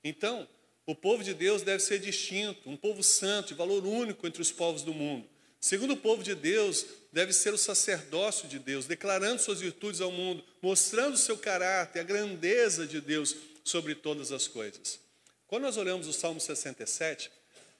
Então, 0.04 0.46
o 0.86 0.94
povo 0.94 1.24
de 1.24 1.34
Deus 1.34 1.62
deve 1.62 1.82
ser 1.82 1.98
distinto, 1.98 2.68
um 2.68 2.76
povo 2.76 3.02
santo, 3.02 3.48
de 3.48 3.54
valor 3.54 3.84
único 3.84 4.26
entre 4.26 4.42
os 4.42 4.52
povos 4.52 4.82
do 4.82 4.92
mundo. 4.92 5.28
Segundo 5.60 5.94
o 5.94 5.96
povo 5.96 6.22
de 6.22 6.34
Deus, 6.34 6.86
deve 7.12 7.32
ser 7.32 7.52
o 7.52 7.58
sacerdócio 7.58 8.48
de 8.48 8.58
Deus, 8.58 8.86
declarando 8.86 9.42
suas 9.42 9.60
virtudes 9.60 10.00
ao 10.00 10.12
mundo, 10.12 10.44
mostrando 10.62 11.14
o 11.14 11.18
seu 11.18 11.36
caráter, 11.36 12.00
a 12.00 12.04
grandeza 12.04 12.86
de 12.86 13.00
Deus 13.00 13.34
sobre 13.64 13.94
todas 13.94 14.30
as 14.30 14.46
coisas. 14.46 15.00
Quando 15.46 15.62
nós 15.62 15.76
olhamos 15.76 16.06
o 16.06 16.12
Salmo 16.12 16.40
67, 16.40 17.30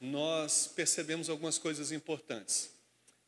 nós 0.01 0.71
percebemos 0.75 1.29
algumas 1.29 1.59
coisas 1.59 1.93
importantes. 1.93 2.71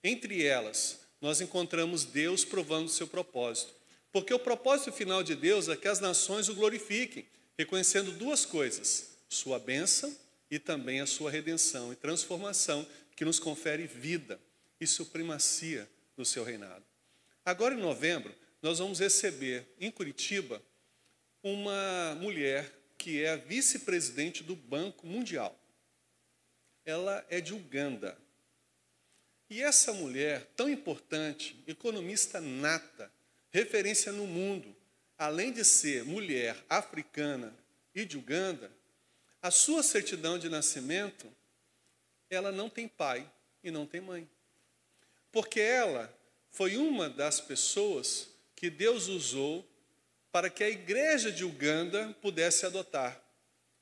Entre 0.02 0.44
elas, 0.44 0.98
nós 1.20 1.40
encontramos 1.40 2.04
Deus 2.04 2.44
provando 2.44 2.86
o 2.86 2.90
seu 2.90 3.06
propósito. 3.06 3.74
Porque 4.12 4.34
o 4.34 4.38
propósito 4.38 4.92
final 4.92 5.22
de 5.22 5.36
Deus 5.36 5.68
é 5.68 5.76
que 5.76 5.86
as 5.86 6.00
nações 6.00 6.48
o 6.48 6.54
glorifiquem, 6.54 7.26
reconhecendo 7.56 8.12
duas 8.12 8.44
coisas: 8.44 9.10
sua 9.28 9.58
bênção 9.58 10.14
e 10.50 10.58
também 10.58 11.00
a 11.00 11.06
sua 11.06 11.30
redenção 11.30 11.92
e 11.92 11.96
transformação, 11.96 12.86
que 13.20 13.24
nos 13.26 13.38
confere 13.38 13.86
vida 13.86 14.40
e 14.80 14.86
supremacia 14.86 15.86
no 16.16 16.24
seu 16.24 16.42
reinado. 16.42 16.82
Agora, 17.44 17.74
em 17.74 17.78
novembro, 17.78 18.34
nós 18.62 18.78
vamos 18.78 18.98
receber 18.98 19.68
em 19.78 19.90
Curitiba 19.90 20.62
uma 21.42 22.16
mulher 22.18 22.72
que 22.96 23.22
é 23.22 23.32
a 23.32 23.36
vice-presidente 23.36 24.42
do 24.42 24.56
Banco 24.56 25.06
Mundial. 25.06 25.54
Ela 26.82 27.22
é 27.28 27.42
de 27.42 27.52
Uganda. 27.52 28.16
E 29.50 29.60
essa 29.60 29.92
mulher, 29.92 30.46
tão 30.56 30.70
importante, 30.70 31.62
economista 31.66 32.40
nata, 32.40 33.12
referência 33.50 34.12
no 34.12 34.26
mundo, 34.26 34.74
além 35.18 35.52
de 35.52 35.62
ser 35.62 36.06
mulher 36.06 36.56
africana 36.70 37.54
e 37.94 38.06
de 38.06 38.16
Uganda, 38.16 38.72
a 39.42 39.50
sua 39.50 39.82
certidão 39.82 40.38
de 40.38 40.48
nascimento, 40.48 41.30
ela 42.30 42.52
não 42.52 42.70
tem 42.70 42.86
pai 42.86 43.30
e 43.62 43.70
não 43.70 43.84
tem 43.84 44.00
mãe. 44.00 44.28
Porque 45.32 45.60
ela 45.60 46.12
foi 46.50 46.76
uma 46.76 47.08
das 47.10 47.40
pessoas 47.40 48.28
que 48.54 48.70
Deus 48.70 49.08
usou 49.08 49.66
para 50.32 50.48
que 50.48 50.62
a 50.62 50.70
igreja 50.70 51.30
de 51.30 51.44
Uganda 51.44 52.16
pudesse 52.22 52.64
adotar. 52.64 53.20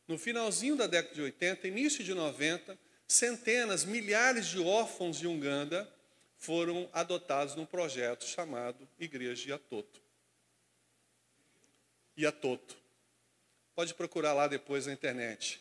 No 0.07 0.18
finalzinho 0.18 0.76
da 0.76 0.86
década 0.86 1.14
de 1.14 1.20
80, 1.20 1.68
início 1.68 2.03
de 2.03 2.14
90, 2.14 2.78
centenas, 3.07 3.84
milhares 3.84 4.46
de 4.46 4.59
órfãos 4.59 5.18
de 5.18 5.26
Uganda 5.26 5.90
foram 6.38 6.88
adotados 6.92 7.55
num 7.55 7.66
projeto 7.66 8.24
chamado 8.24 8.88
Igreja 8.99 9.51
Iatoto. 9.51 10.01
Iatoto. 12.16 12.76
Pode 13.74 13.94
procurar 13.94 14.32
lá 14.32 14.49
depois 14.49 14.86
na 14.86 14.92
internet. 14.92 15.61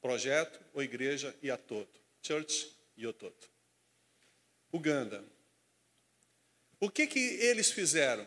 Projeto 0.00 0.60
ou 0.72 0.82
Igreja 0.82 1.34
Iatoto. 1.42 2.00
Church 2.22 2.74
Iototo. 2.98 3.48
Uganda. 4.72 5.24
O 6.78 6.90
que, 6.90 7.06
que 7.06 7.18
eles 7.18 7.70
fizeram? 7.70 8.26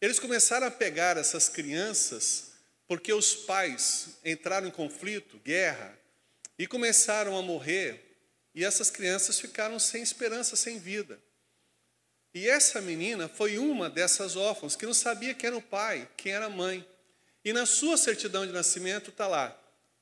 Eles 0.00 0.18
começaram 0.18 0.66
a 0.66 0.70
pegar 0.70 1.16
essas 1.16 1.48
crianças 1.48 2.52
porque 2.86 3.12
os 3.12 3.34
pais 3.34 4.18
entraram 4.24 4.68
em 4.68 4.70
conflito, 4.70 5.38
guerra, 5.38 5.98
e 6.58 6.66
começaram 6.66 7.36
a 7.36 7.42
morrer, 7.42 8.00
e 8.54 8.64
essas 8.64 8.90
crianças 8.90 9.40
ficaram 9.40 9.78
sem 9.78 10.02
esperança, 10.02 10.54
sem 10.54 10.78
vida. 10.78 11.18
E 12.32 12.48
essa 12.48 12.80
menina 12.80 13.28
foi 13.28 13.58
uma 13.58 13.88
dessas 13.88 14.36
órfãos 14.36 14.76
que 14.76 14.86
não 14.86 14.94
sabia 14.94 15.34
quem 15.34 15.48
era 15.48 15.56
o 15.56 15.62
pai, 15.62 16.08
quem 16.16 16.32
era 16.32 16.46
a 16.46 16.50
mãe. 16.50 16.86
E 17.44 17.52
na 17.52 17.66
sua 17.66 17.96
certidão 17.96 18.46
de 18.46 18.52
nascimento 18.52 19.10
está 19.10 19.26
lá, 19.26 19.58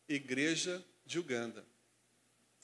Igreja 0.08 0.82
de 1.12 1.18
Uganda. 1.18 1.62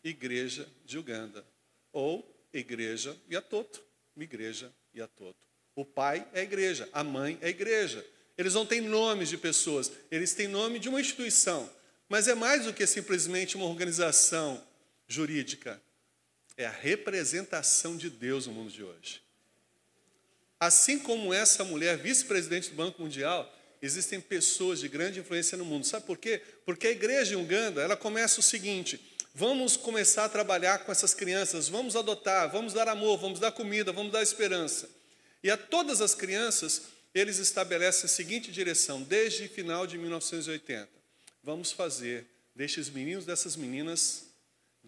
Igreja 0.02 0.66
de 0.86 0.96
Uganda. 0.98 1.44
Ou 1.92 2.26
Igreja 2.50 3.14
Yatoto. 3.30 3.82
Igreja 4.16 4.72
Yatoto. 4.96 5.46
O 5.76 5.84
pai 5.84 6.26
é 6.32 6.40
a 6.40 6.42
igreja, 6.42 6.88
a 6.92 7.04
mãe 7.04 7.38
é 7.42 7.46
a 7.46 7.50
igreja. 7.50 8.04
Eles 8.38 8.54
não 8.54 8.64
têm 8.64 8.80
nomes 8.80 9.28
de 9.28 9.36
pessoas, 9.36 9.92
eles 10.10 10.32
têm 10.32 10.48
nome 10.48 10.78
de 10.78 10.88
uma 10.88 11.00
instituição. 11.00 11.70
Mas 12.08 12.26
é 12.26 12.34
mais 12.34 12.64
do 12.64 12.72
que 12.72 12.86
simplesmente 12.86 13.54
uma 13.54 13.66
organização 13.66 14.66
jurídica. 15.06 15.80
É 16.56 16.64
a 16.64 16.70
representação 16.70 17.98
de 17.98 18.08
Deus 18.08 18.46
no 18.46 18.54
mundo 18.54 18.72
de 18.72 18.82
hoje. 18.82 19.22
Assim 20.58 20.98
como 20.98 21.34
essa 21.34 21.62
mulher, 21.64 21.98
vice-presidente 21.98 22.70
do 22.70 22.76
Banco 22.76 23.02
Mundial, 23.02 23.54
existem 23.80 24.20
pessoas 24.20 24.80
de 24.80 24.88
grande 24.88 25.20
influência 25.20 25.56
no 25.56 25.64
mundo. 25.64 25.86
Sabe 25.86 26.06
por 26.06 26.18
quê? 26.18 26.42
Porque 26.64 26.86
a 26.86 26.90
igreja 26.90 27.34
em 27.34 27.42
Uganda, 27.42 27.82
ela 27.82 27.96
começa 27.96 28.40
o 28.40 28.42
seguinte: 28.42 29.00
vamos 29.34 29.76
começar 29.76 30.24
a 30.24 30.28
trabalhar 30.28 30.80
com 30.80 30.92
essas 30.92 31.14
crianças, 31.14 31.68
vamos 31.68 31.96
adotar, 31.96 32.50
vamos 32.50 32.72
dar 32.72 32.88
amor, 32.88 33.18
vamos 33.18 33.40
dar 33.40 33.52
comida, 33.52 33.92
vamos 33.92 34.12
dar 34.12 34.22
esperança. 34.22 34.88
E 35.42 35.50
a 35.50 35.56
todas 35.56 36.00
as 36.00 36.14
crianças, 36.14 36.82
eles 37.14 37.38
estabelecem 37.38 38.04
a 38.04 38.08
seguinte 38.08 38.50
direção, 38.50 39.02
desde 39.02 39.44
o 39.44 39.48
final 39.48 39.86
de 39.86 39.96
1980. 39.96 40.88
Vamos 41.42 41.72
fazer 41.72 42.26
destes 42.54 42.90
meninos, 42.90 43.24
dessas 43.24 43.56
meninas, 43.56 44.24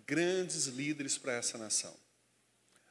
grandes 0.07 0.67
líderes 0.67 1.17
para 1.17 1.35
essa 1.35 1.57
nação. 1.57 1.95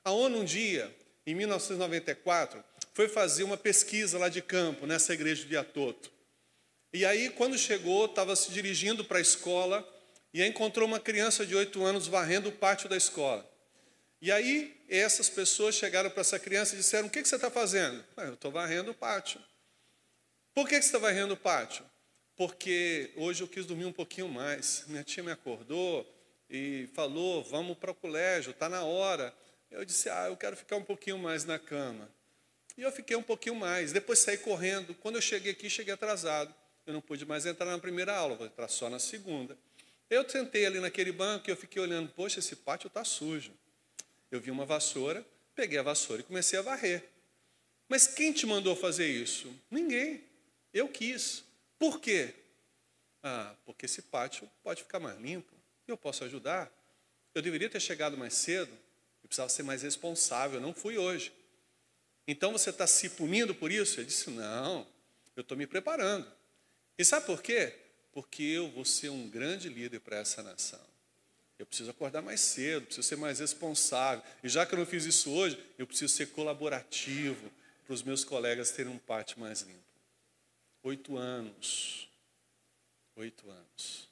A 0.03 0.11
ONU, 0.11 0.39
um 0.39 0.45
dia, 0.45 0.95
em 1.25 1.35
1994, 1.35 2.63
foi 2.99 3.07
fazer 3.07 3.45
uma 3.45 3.55
pesquisa 3.55 4.17
lá 4.17 4.27
de 4.27 4.41
campo, 4.41 4.85
nessa 4.85 5.13
igreja 5.13 5.45
de 5.45 5.55
Atoto. 5.55 6.11
E 6.91 7.05
aí, 7.05 7.29
quando 7.29 7.57
chegou, 7.57 8.07
estava 8.07 8.35
se 8.35 8.51
dirigindo 8.51 9.05
para 9.05 9.19
a 9.19 9.21
escola 9.21 9.87
e 10.33 10.45
encontrou 10.45 10.85
uma 10.85 10.99
criança 10.99 11.45
de 11.45 11.55
oito 11.55 11.81
anos 11.81 12.07
varrendo 12.07 12.49
o 12.49 12.51
pátio 12.51 12.89
da 12.89 12.97
escola. 12.97 13.49
E 14.21 14.29
aí, 14.29 14.77
essas 14.89 15.29
pessoas 15.29 15.75
chegaram 15.75 16.09
para 16.09 16.19
essa 16.19 16.37
criança 16.37 16.75
e 16.75 16.79
disseram: 16.79 17.07
O 17.07 17.09
que, 17.09 17.23
você 17.23 17.35
está 17.37 17.49
fazendo? 17.49 18.03
Ah, 18.17 18.23
eu 18.23 18.33
estou 18.33 18.51
varrendo 18.51 18.91
o 18.91 18.93
pátio. 18.93 19.41
Por 20.53 20.67
que, 20.67 20.75
que 20.75 20.81
você 20.81 20.89
está 20.89 20.99
varrendo 20.99 21.35
o 21.35 21.37
pátio? 21.37 21.85
Porque 22.35 23.13
hoje 23.15 23.41
eu 23.41 23.47
quis 23.47 23.65
dormir 23.65 23.85
um 23.85 23.93
pouquinho 23.93 24.27
mais. 24.27 24.83
Minha 24.87 25.05
tia 25.05 25.23
me 25.23 25.31
acordou 25.31 26.05
e 26.49 26.89
falou: 26.93 27.45
Vamos 27.45 27.77
para 27.77 27.91
o 27.91 27.95
colégio, 27.95 28.51
está 28.51 28.67
na 28.67 28.83
hora. 28.83 29.33
Eu 29.71 29.85
disse: 29.85 30.09
Ah, 30.09 30.27
eu 30.27 30.35
quero 30.35 30.57
ficar 30.57 30.75
um 30.75 30.83
pouquinho 30.83 31.17
mais 31.17 31.45
na 31.45 31.57
cama. 31.57 32.18
E 32.79 32.81
eu 32.81 32.93
fiquei 32.93 33.17
um 33.17 33.21
pouquinho 33.21 33.55
mais. 33.55 33.91
Depois 33.91 34.19
saí 34.19 34.37
correndo. 34.37 34.95
Quando 34.95 35.15
eu 35.15 35.21
cheguei 35.21 35.51
aqui, 35.51 35.69
cheguei 35.69 35.93
atrasado. 35.93 36.55
Eu 36.87 36.93
não 36.93 37.01
pude 37.01 37.25
mais 37.25 37.45
entrar 37.45 37.65
na 37.65 37.77
primeira 37.77 38.15
aula, 38.15 38.37
vou 38.37 38.47
entrar 38.47 38.69
só 38.69 38.89
na 38.89 38.99
segunda. 38.99 39.57
Eu 40.09 40.27
sentei 40.29 40.65
ali 40.65 40.79
naquele 40.79 41.11
banco 41.11 41.49
e 41.49 41.51
eu 41.51 41.57
fiquei 41.57 41.81
olhando: 41.81 42.09
Poxa, 42.13 42.39
esse 42.39 42.55
pátio 42.55 42.87
está 42.87 43.03
sujo. 43.03 43.51
Eu 44.31 44.39
vi 44.39 44.49
uma 44.49 44.65
vassoura, 44.65 45.25
peguei 45.53 45.77
a 45.77 45.83
vassoura 45.83 46.21
e 46.21 46.23
comecei 46.23 46.57
a 46.57 46.61
varrer. 46.61 47.03
Mas 47.89 48.07
quem 48.07 48.31
te 48.31 48.45
mandou 48.45 48.73
fazer 48.77 49.07
isso? 49.09 49.53
Ninguém. 49.69 50.23
Eu 50.73 50.87
quis. 50.87 51.43
Por 51.77 51.99
quê? 51.99 52.33
Ah, 53.21 53.55
porque 53.65 53.87
esse 53.87 54.03
pátio 54.03 54.49
pode 54.63 54.83
ficar 54.83 55.01
mais 55.01 55.19
limpo. 55.19 55.53
Eu 55.85 55.97
posso 55.97 56.23
ajudar. 56.23 56.71
Eu 57.35 57.41
deveria 57.41 57.69
ter 57.69 57.81
chegado 57.81 58.17
mais 58.17 58.35
cedo. 58.35 58.71
Eu 59.21 59.27
precisava 59.27 59.49
ser 59.49 59.63
mais 59.63 59.81
responsável. 59.81 60.61
não 60.61 60.73
fui 60.73 60.97
hoje. 60.97 61.33
Então 62.27 62.51
você 62.51 62.69
está 62.69 62.85
se 62.85 63.09
punindo 63.09 63.55
por 63.55 63.71
isso? 63.71 63.99
Ele 63.99 64.07
disse: 64.07 64.29
Não, 64.29 64.87
eu 65.35 65.41
estou 65.41 65.57
me 65.57 65.65
preparando. 65.65 66.29
E 66.97 67.05
sabe 67.05 67.25
por 67.25 67.41
quê? 67.41 67.75
Porque 68.11 68.43
eu 68.43 68.69
vou 68.69 68.85
ser 68.85 69.09
um 69.09 69.29
grande 69.29 69.69
líder 69.69 69.99
para 69.99 70.17
essa 70.17 70.43
nação. 70.43 70.81
Eu 71.57 71.65
preciso 71.65 71.91
acordar 71.91 72.21
mais 72.21 72.39
cedo, 72.39 72.85
preciso 72.85 73.07
ser 73.07 73.17
mais 73.17 73.39
responsável. 73.39 74.23
E 74.43 74.47
já 74.47 74.65
que 74.65 74.73
eu 74.73 74.79
não 74.79 74.85
fiz 74.85 75.05
isso 75.05 75.31
hoje, 75.31 75.61
eu 75.77 75.85
preciso 75.85 76.13
ser 76.13 76.27
colaborativo 76.27 77.51
para 77.85 77.93
os 77.93 78.03
meus 78.03 78.23
colegas 78.23 78.71
terem 78.71 78.91
um 78.91 78.97
pátio 78.97 79.39
mais 79.39 79.61
limpo. 79.61 79.79
Oito 80.83 81.17
anos. 81.17 82.09
Oito 83.15 83.49
anos. 83.49 84.07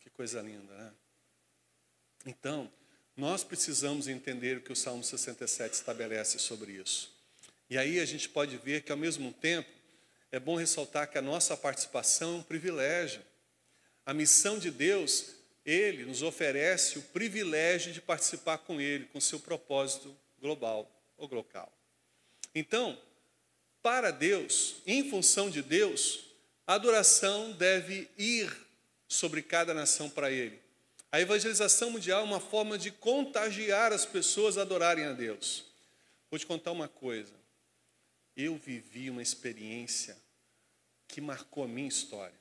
Que 0.00 0.10
coisa 0.10 0.40
linda, 0.40 0.74
né? 0.74 0.92
Então, 2.26 2.72
nós 3.16 3.44
precisamos 3.44 4.08
entender 4.08 4.58
o 4.58 4.60
que 4.60 4.72
o 4.72 4.76
Salmo 4.76 5.04
67 5.04 5.74
estabelece 5.74 6.38
sobre 6.38 6.72
isso. 6.72 7.12
E 7.70 7.78
aí 7.78 8.00
a 8.00 8.04
gente 8.04 8.28
pode 8.28 8.56
ver 8.56 8.82
que, 8.82 8.92
ao 8.92 8.98
mesmo 8.98 9.32
tempo, 9.32 9.70
é 10.30 10.38
bom 10.38 10.56
ressaltar 10.56 11.10
que 11.10 11.16
a 11.16 11.22
nossa 11.22 11.56
participação 11.56 12.34
é 12.34 12.38
um 12.38 12.42
privilégio. 12.42 13.22
A 14.04 14.12
missão 14.12 14.58
de 14.58 14.70
Deus 14.70 15.34
ele 15.64 16.04
nos 16.04 16.22
oferece 16.22 16.98
o 16.98 17.02
privilégio 17.02 17.92
de 17.92 18.00
participar 18.00 18.58
com 18.58 18.80
Ele, 18.80 19.06
com 19.06 19.20
seu 19.20 19.40
propósito 19.40 20.14
global 20.38 20.90
ou 21.16 21.26
local. 21.32 21.72
Então, 22.54 23.00
para 23.82 24.10
Deus, 24.10 24.76
em 24.86 25.08
função 25.08 25.48
de 25.48 25.62
Deus, 25.62 26.26
a 26.66 26.74
adoração 26.74 27.52
deve 27.52 28.08
ir 28.18 28.54
sobre 29.08 29.40
cada 29.42 29.72
nação 29.72 30.10
para 30.10 30.30
Ele. 30.30 30.60
A 31.14 31.20
evangelização 31.20 31.92
mundial 31.92 32.22
é 32.22 32.24
uma 32.24 32.40
forma 32.40 32.76
de 32.76 32.90
contagiar 32.90 33.92
as 33.92 34.04
pessoas 34.04 34.58
a 34.58 34.62
adorarem 34.62 35.04
a 35.04 35.12
Deus. 35.12 35.64
Vou 36.28 36.40
te 36.40 36.44
contar 36.44 36.72
uma 36.72 36.88
coisa. 36.88 37.32
Eu 38.36 38.56
vivi 38.56 39.08
uma 39.10 39.22
experiência 39.22 40.20
que 41.06 41.20
marcou 41.20 41.62
a 41.62 41.68
minha 41.68 41.86
história. 41.86 42.34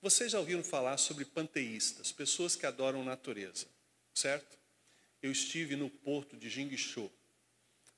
Vocês 0.00 0.30
já 0.30 0.38
ouviram 0.38 0.62
falar 0.62 0.98
sobre 0.98 1.24
panteístas, 1.24 2.12
pessoas 2.12 2.54
que 2.54 2.64
adoram 2.64 3.02
natureza, 3.02 3.66
certo? 4.14 4.56
Eu 5.20 5.32
estive 5.32 5.74
no 5.74 5.90
porto 5.90 6.36
de 6.36 6.48
Jinguichô, 6.48 7.10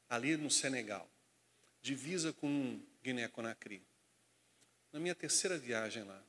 ali 0.09 0.39
no 0.39 0.51
Senegal, 0.51 1.07
divisa 1.83 2.33
com 2.33 2.81
Guiné-Conakry. 3.03 3.83
Na 4.91 4.99
minha 4.99 5.15
terceira 5.15 5.59
viagem 5.59 6.03
lá, 6.03 6.25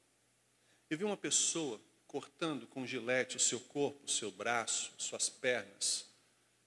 eu 0.90 0.98
vi 0.98 1.06
uma 1.06 1.16
pessoa 1.16 1.80
cortando 2.12 2.68
com 2.68 2.86
gilete 2.86 3.38
o 3.38 3.40
seu 3.40 3.58
corpo, 3.58 4.04
o 4.04 4.10
seu 4.10 4.30
braço, 4.30 4.94
suas 4.98 5.30
pernas, 5.30 6.06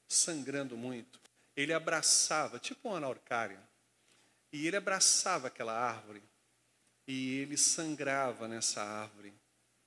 sangrando 0.09 0.75
muito. 0.75 1.21
Ele 1.55 1.75
abraçava, 1.75 2.59
tipo 2.59 2.89
uma 2.89 2.97
araucária, 2.97 3.61
e 4.51 4.67
ele 4.67 4.77
abraçava 4.77 5.49
aquela 5.49 5.79
árvore, 5.79 6.23
e 7.07 7.41
ele 7.41 7.59
sangrava 7.59 8.49
nessa 8.49 8.83
árvore, 8.83 9.35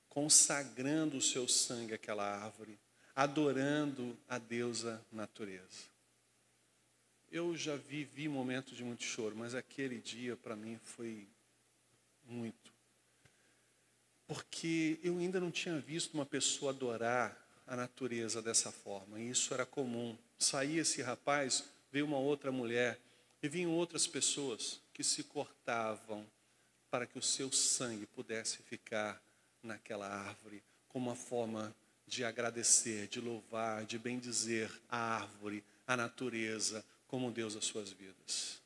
consagrando 0.07 1.17
o 1.17 1.21
seu 1.23 1.47
sangue 1.47 1.95
àquela 1.95 2.23
árvore, 2.23 2.79
adorando 3.15 4.15
a 4.29 4.37
deusa 4.37 5.03
natureza. 5.11 5.89
Eu 7.31 7.57
já 7.57 7.75
vivi 7.75 8.29
momentos 8.29 8.77
de 8.77 8.83
muito 8.83 9.03
choro, 9.03 9.35
mas 9.35 9.55
aquele 9.55 9.99
dia 9.99 10.37
para 10.37 10.55
mim 10.55 10.77
foi 10.83 11.27
muito 12.25 12.76
porque 14.27 14.99
eu 15.01 15.17
ainda 15.17 15.39
não 15.39 15.49
tinha 15.49 15.79
visto 15.79 16.13
uma 16.13 16.25
pessoa 16.25 16.71
adorar 16.71 17.35
a 17.65 17.75
natureza 17.75 18.41
dessa 18.41 18.71
forma, 18.71 19.19
e 19.19 19.29
isso 19.29 19.53
era 19.53 19.65
comum. 19.65 20.17
Saía 20.37 20.81
esse 20.81 21.01
rapaz, 21.01 21.63
veio 21.91 22.05
uma 22.05 22.17
outra 22.17 22.51
mulher, 22.51 22.99
e 23.41 23.47
vinham 23.47 23.71
outras 23.71 24.07
pessoas 24.07 24.81
que 24.93 25.03
se 25.03 25.23
cortavam 25.23 26.25
para 26.89 27.05
que 27.05 27.19
o 27.19 27.21
seu 27.21 27.51
sangue 27.51 28.05
pudesse 28.05 28.57
ficar 28.63 29.21
naquela 29.61 30.07
árvore, 30.07 30.63
como 30.89 31.09
uma 31.09 31.15
forma 31.15 31.75
de 32.07 32.23
agradecer, 32.23 33.07
de 33.07 33.19
louvar, 33.19 33.85
de 33.85 33.99
bendizer 33.99 34.71
a 34.89 34.97
árvore, 34.97 35.63
a 35.85 35.95
natureza, 35.97 36.83
como 37.07 37.31
Deus 37.31 37.55
as 37.55 37.65
suas 37.65 37.91
vidas. 37.91 38.61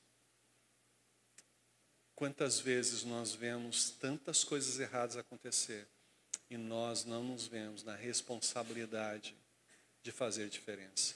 Quantas 2.21 2.59
vezes 2.59 3.03
nós 3.03 3.33
vemos 3.33 3.95
tantas 3.99 4.43
coisas 4.43 4.79
erradas 4.79 5.17
acontecer 5.17 5.87
e 6.51 6.55
nós 6.55 7.03
não 7.03 7.23
nos 7.23 7.47
vemos 7.47 7.83
na 7.83 7.95
responsabilidade 7.95 9.33
de 10.03 10.11
fazer 10.11 10.47
diferença. 10.47 11.15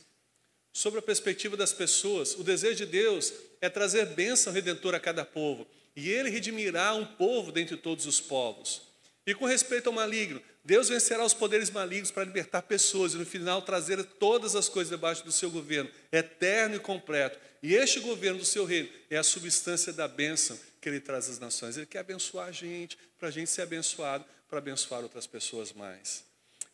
Sobre 0.74 0.98
a 0.98 1.04
perspectiva 1.04 1.56
das 1.56 1.72
pessoas, 1.72 2.34
o 2.34 2.44
desejo 2.44 2.78
de 2.78 2.86
Deus 2.88 3.32
é 3.62 3.70
trazer 3.70 4.16
bênção 4.16 4.52
redentora 4.52 4.98
a 4.98 5.00
cada 5.00 5.24
povo, 5.24 5.68
e 5.96 6.10
ele 6.10 6.32
redimirá 6.32 6.96
um 6.96 7.06
povo 7.06 7.52
dentre 7.52 7.78
todos 7.78 8.08
os 8.08 8.20
povos. 8.20 8.82
E 9.28 9.36
com 9.36 9.46
respeito 9.46 9.86
ao 9.90 9.94
maligno, 9.94 10.42
Deus 10.64 10.90
vencerá 10.90 11.24
os 11.24 11.36
poderes 11.36 11.70
malignos 11.70 12.10
para 12.10 12.24
libertar 12.24 12.64
pessoas 12.64 13.14
e 13.14 13.18
no 13.18 13.28
final 13.28 13.62
trazer 13.62 14.04
todas 14.04 14.56
as 14.56 14.68
coisas 14.68 14.90
debaixo 14.90 15.24
do 15.24 15.32
seu 15.32 15.52
governo, 15.52 15.92
eterno 16.12 16.78
e 16.78 16.80
completo. 16.80 17.40
E 17.62 17.76
este 17.76 18.00
governo 18.00 18.40
do 18.40 18.46
seu 18.46 18.66
reino 18.66 18.90
é 19.08 19.18
a 19.18 19.24
substância 19.24 19.94
da 19.94 20.08
bênção 20.08 20.60
que 20.86 20.90
Ele 20.90 21.00
traz 21.00 21.28
às 21.28 21.40
nações. 21.40 21.78
Ele 21.78 21.88
quer 21.88 21.98
abençoar 21.98 22.48
a 22.48 22.52
gente, 22.52 22.96
para 23.18 23.30
a 23.30 23.32
gente 23.32 23.50
ser 23.50 23.64
abençoado, 23.64 24.24
para 24.48 24.60
abençoar 24.60 25.02
outras 25.02 25.26
pessoas 25.26 25.74
mais. 25.74 26.24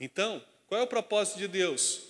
Então, 0.01 0.43
qual 0.67 0.81
é 0.81 0.83
o 0.83 0.87
propósito 0.87 1.37
de 1.37 1.47
Deus? 1.47 2.01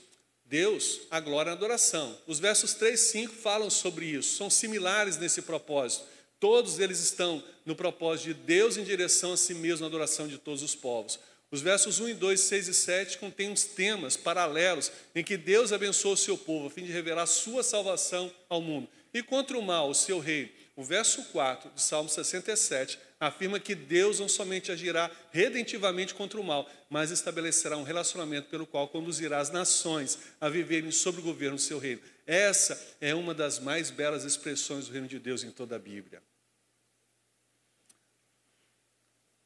Deus, 0.43 1.01
a 1.11 1.19
glória 1.19 1.51
e 1.51 1.51
a 1.51 1.53
adoração. 1.53 2.17
Os 2.25 2.39
versos 2.39 2.73
3 2.73 2.99
e 2.99 3.03
5 3.03 3.35
falam 3.35 3.69
sobre 3.69 4.07
isso, 4.07 4.35
são 4.35 4.49
similares 4.49 5.17
nesse 5.17 5.43
propósito. 5.43 6.03
Todos 6.39 6.79
eles 6.79 6.99
estão 7.01 7.43
no 7.67 7.75
propósito 7.75 8.29
de 8.29 8.33
Deus 8.33 8.77
em 8.77 8.83
direção 8.83 9.33
a 9.33 9.37
si 9.37 9.53
mesmo, 9.53 9.81
na 9.81 9.85
adoração 9.85 10.27
de 10.27 10.39
todos 10.39 10.63
os 10.63 10.73
povos. 10.73 11.19
Os 11.51 11.61
versos 11.61 11.99
1 11.99 12.09
e 12.09 12.13
2, 12.15 12.39
6 12.39 12.67
e 12.67 12.73
7 12.73 13.17
contêm 13.19 13.51
uns 13.51 13.63
temas 13.63 14.17
paralelos 14.17 14.91
em 15.13 15.23
que 15.23 15.37
Deus 15.37 15.71
abençoa 15.71 16.13
o 16.13 16.17
seu 16.17 16.35
povo, 16.35 16.65
a 16.65 16.71
fim 16.71 16.83
de 16.83 16.91
revelar 16.91 17.27
sua 17.27 17.61
salvação 17.61 18.33
ao 18.49 18.59
mundo. 18.59 18.89
E 19.13 19.21
contra 19.21 19.55
o 19.55 19.61
mal, 19.61 19.87
o 19.87 19.93
seu 19.93 20.17
rei, 20.17 20.60
o 20.81 20.83
verso 20.83 21.23
4 21.25 21.69
do 21.69 21.79
Salmo 21.79 22.09
67 22.09 22.97
afirma 23.19 23.59
que 23.59 23.75
Deus 23.75 24.19
não 24.19 24.27
somente 24.27 24.71
agirá 24.71 25.11
redentivamente 25.31 26.15
contra 26.15 26.41
o 26.41 26.43
mal, 26.43 26.67
mas 26.89 27.11
estabelecerá 27.11 27.77
um 27.77 27.83
relacionamento 27.83 28.49
pelo 28.49 28.65
qual 28.65 28.87
conduzirá 28.87 29.37
as 29.37 29.51
nações 29.51 30.17
a 30.41 30.49
viverem 30.49 30.89
sob 30.89 31.19
o 31.19 31.21
governo 31.21 31.57
do 31.57 31.61
seu 31.61 31.77
reino. 31.77 32.01
Essa 32.25 32.97
é 32.99 33.13
uma 33.13 33.31
das 33.31 33.59
mais 33.59 33.91
belas 33.91 34.23
expressões 34.23 34.87
do 34.87 34.91
reino 34.91 35.07
de 35.07 35.19
Deus 35.19 35.43
em 35.43 35.51
toda 35.51 35.75
a 35.75 35.79
Bíblia. 35.79 36.23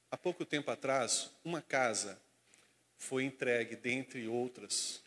Há 0.09 0.15
pouco 0.15 0.45
tempo 0.45 0.71
atrás, 0.71 1.29
uma 1.43 1.61
casa 1.61 2.17
foi 2.97 3.25
entregue, 3.25 3.75
dentre 3.75 4.25
outras, 4.25 5.01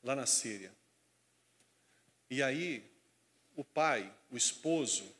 lá 0.00 0.14
na 0.14 0.26
Síria. 0.26 0.70
E 2.30 2.40
aí, 2.40 2.88
o 3.56 3.64
pai, 3.64 4.14
o 4.30 4.36
esposo, 4.36 5.12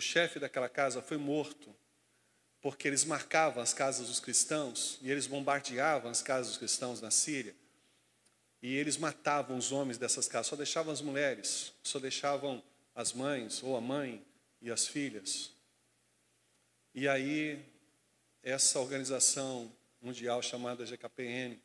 o 0.00 0.02
chefe 0.02 0.38
daquela 0.38 0.66
casa 0.66 1.02
foi 1.02 1.18
morto, 1.18 1.76
porque 2.62 2.88
eles 2.88 3.04
marcavam 3.04 3.62
as 3.62 3.74
casas 3.74 4.08
dos 4.08 4.18
cristãos 4.18 4.98
e 5.02 5.10
eles 5.10 5.26
bombardeavam 5.26 6.10
as 6.10 6.22
casas 6.22 6.48
dos 6.48 6.56
cristãos 6.56 7.02
na 7.02 7.10
Síria. 7.10 7.54
E 8.62 8.74
eles 8.74 8.96
matavam 8.96 9.58
os 9.58 9.72
homens 9.72 9.98
dessas 9.98 10.26
casas, 10.26 10.46
só 10.46 10.56
deixavam 10.56 10.90
as 10.90 11.02
mulheres, 11.02 11.74
só 11.82 11.98
deixavam 11.98 12.62
as 12.94 13.12
mães, 13.12 13.62
ou 13.62 13.76
a 13.76 13.80
mãe 13.80 14.24
e 14.62 14.70
as 14.70 14.86
filhas. 14.86 15.52
E 16.94 17.06
aí, 17.06 17.62
essa 18.42 18.80
organização 18.80 19.70
mundial 20.00 20.40
chamada 20.40 20.86
GKPN 20.86 21.60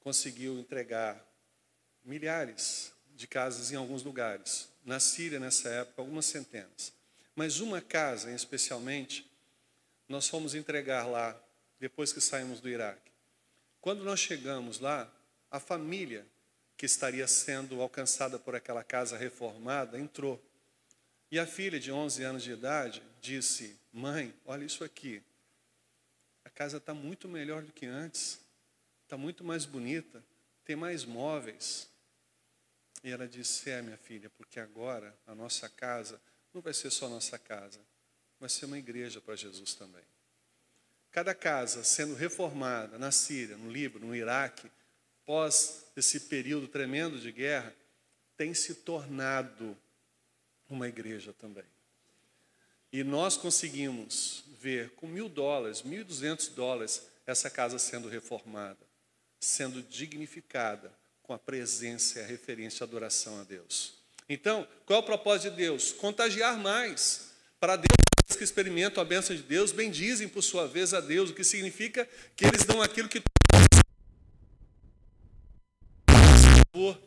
conseguiu 0.00 0.58
entregar 0.58 1.18
milhares 2.04 2.92
de 3.14 3.26
casas 3.26 3.72
em 3.72 3.76
alguns 3.76 4.02
lugares. 4.02 4.68
Na 4.84 5.00
Síria, 5.00 5.40
nessa 5.40 5.70
época, 5.70 6.02
algumas 6.02 6.26
centenas. 6.26 6.92
Mas 7.34 7.60
uma 7.60 7.80
casa, 7.80 8.30
especialmente, 8.30 9.30
nós 10.08 10.28
fomos 10.28 10.54
entregar 10.54 11.06
lá, 11.06 11.40
depois 11.80 12.12
que 12.12 12.20
saímos 12.20 12.60
do 12.60 12.68
Iraque. 12.68 13.10
Quando 13.80 14.04
nós 14.04 14.20
chegamos 14.20 14.78
lá, 14.78 15.12
a 15.50 15.60
família 15.60 16.26
que 16.76 16.86
estaria 16.86 17.26
sendo 17.26 17.80
alcançada 17.80 18.38
por 18.38 18.54
aquela 18.54 18.82
casa 18.82 19.16
reformada 19.16 19.98
entrou. 19.98 20.42
E 21.30 21.38
a 21.38 21.46
filha 21.46 21.78
de 21.80 21.90
11 21.90 22.22
anos 22.22 22.42
de 22.42 22.52
idade 22.52 23.02
disse: 23.20 23.78
Mãe, 23.92 24.34
olha 24.44 24.64
isso 24.64 24.84
aqui. 24.84 25.22
A 26.44 26.50
casa 26.50 26.76
está 26.76 26.94
muito 26.94 27.28
melhor 27.28 27.62
do 27.62 27.72
que 27.72 27.86
antes, 27.86 28.40
está 29.02 29.16
muito 29.16 29.42
mais 29.42 29.64
bonita, 29.64 30.24
tem 30.64 30.76
mais 30.76 31.04
móveis. 31.04 31.88
E 33.02 33.10
ela 33.10 33.26
disse: 33.26 33.70
É, 33.70 33.82
minha 33.82 33.96
filha, 33.96 34.30
porque 34.30 34.60
agora 34.60 35.16
a 35.26 35.34
nossa 35.34 35.68
casa 35.68 36.20
não 36.54 36.62
vai 36.62 36.72
ser 36.72 36.90
só 36.90 37.08
nossa 37.08 37.36
casa, 37.36 37.80
vai 38.38 38.48
ser 38.48 38.66
uma 38.66 38.78
igreja 38.78 39.20
para 39.20 39.34
Jesus 39.34 39.74
também. 39.74 40.04
Cada 41.10 41.34
casa 41.34 41.82
sendo 41.82 42.14
reformada 42.14 42.98
na 42.98 43.10
Síria, 43.10 43.56
no 43.56 43.70
Líbano, 43.70 44.06
no 44.06 44.16
Iraque, 44.16 44.70
pós 45.26 45.86
esse 45.96 46.20
período 46.20 46.68
tremendo 46.68 47.18
de 47.18 47.32
guerra, 47.32 47.74
tem 48.36 48.54
se 48.54 48.74
tornado 48.74 49.76
uma 50.68 50.88
igreja 50.88 51.32
também. 51.32 51.64
E 52.92 53.02
nós 53.02 53.36
conseguimos 53.36 54.44
ver 54.60 54.90
com 54.90 55.06
mil 55.06 55.28
dólares, 55.28 55.82
mil 55.82 56.00
e 56.02 56.04
duzentos 56.04 56.48
dólares, 56.48 57.02
essa 57.26 57.50
casa 57.50 57.78
sendo 57.78 58.08
reformada, 58.08 58.86
sendo 59.40 59.82
dignificada 59.82 60.92
com 61.22 61.32
a 61.32 61.38
presença 61.38 62.18
e 62.18 62.22
a 62.22 62.26
referência 62.26 62.84
à 62.84 62.86
adoração 62.86 63.40
a 63.40 63.44
Deus. 63.44 64.03
Então, 64.28 64.66
qual 64.86 65.00
é 65.00 65.02
o 65.02 65.06
propósito 65.06 65.50
de 65.50 65.56
Deus? 65.56 65.92
Contagiar 65.92 66.58
mais. 66.58 67.32
Para 67.60 67.76
Deus 67.76 68.36
que 68.36 68.44
experimentam 68.44 69.02
a 69.02 69.06
bênção 69.06 69.34
de 69.36 69.42
Deus, 69.42 69.70
bendizem 69.70 70.28
por 70.28 70.42
sua 70.42 70.66
vez 70.66 70.92
a 70.92 71.00
Deus, 71.00 71.30
o 71.30 71.34
que 71.34 71.44
significa 71.44 72.08
que 72.34 72.44
eles 72.44 72.64
dão 72.64 72.82
aquilo 72.82 73.08
que 73.08 73.22
por 76.72 76.98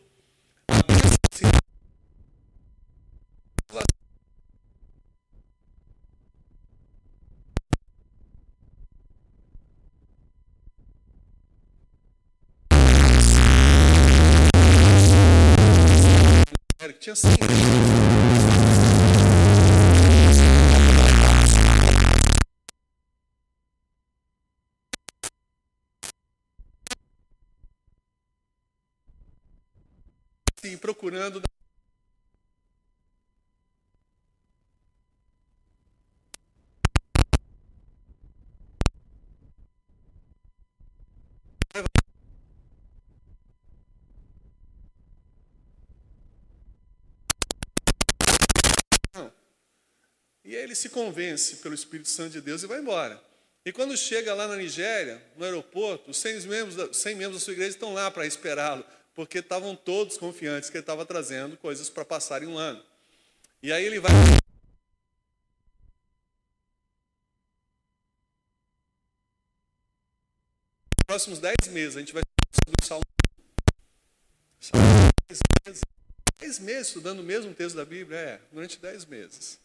assim. 17.17 17.29
Sim, 30.61 30.77
procurando 30.77 31.41
ele 50.67 50.75
se 50.75 50.89
convence 50.89 51.57
pelo 51.57 51.73
Espírito 51.73 52.09
Santo 52.09 52.31
de 52.31 52.41
Deus 52.41 52.61
e 52.61 52.67
vai 52.67 52.79
embora. 52.79 53.21
E 53.65 53.71
quando 53.71 53.97
chega 53.97 54.33
lá 54.33 54.47
na 54.47 54.55
Nigéria, 54.55 55.21
no 55.35 55.43
aeroporto, 55.43 56.11
os 56.11 56.17
100 56.17 56.41
membros 56.41 56.75
da, 56.75 56.93
100 56.93 57.15
membros 57.15 57.41
da 57.41 57.45
sua 57.45 57.53
igreja 57.53 57.71
estão 57.71 57.93
lá 57.93 58.11
para 58.11 58.25
esperá-lo, 58.25 58.85
porque 59.15 59.39
estavam 59.39 59.75
todos 59.75 60.17
confiantes 60.17 60.69
que 60.69 60.77
ele 60.77 60.83
estava 60.83 61.05
trazendo 61.05 61.57
coisas 61.57 61.89
para 61.89 62.05
passar 62.05 62.43
em 62.43 62.47
um 62.47 62.57
ano. 62.57 62.83
E 63.63 63.71
aí 63.71 63.83
ele 63.83 63.99
vai. 63.99 64.11
Nos 64.11 64.39
próximos 71.05 71.39
10 71.39 71.55
meses, 71.69 71.95
a 71.95 71.99
gente 71.99 72.13
vai 72.13 72.21
estudar 72.53 72.75
o 72.81 72.85
Salmo. 72.85 73.03
Salmo 74.59 74.85
10 75.27 75.39
meses. 75.65 75.81
10 76.39 76.59
meses 76.59 76.87
estudando 76.87 77.19
o 77.19 77.23
mesmo 77.23 77.53
texto 77.53 77.75
da 77.75 77.85
Bíblia? 77.85 78.17
É, 78.17 78.41
durante 78.51 78.77
10 78.79 79.05
meses. 79.05 79.59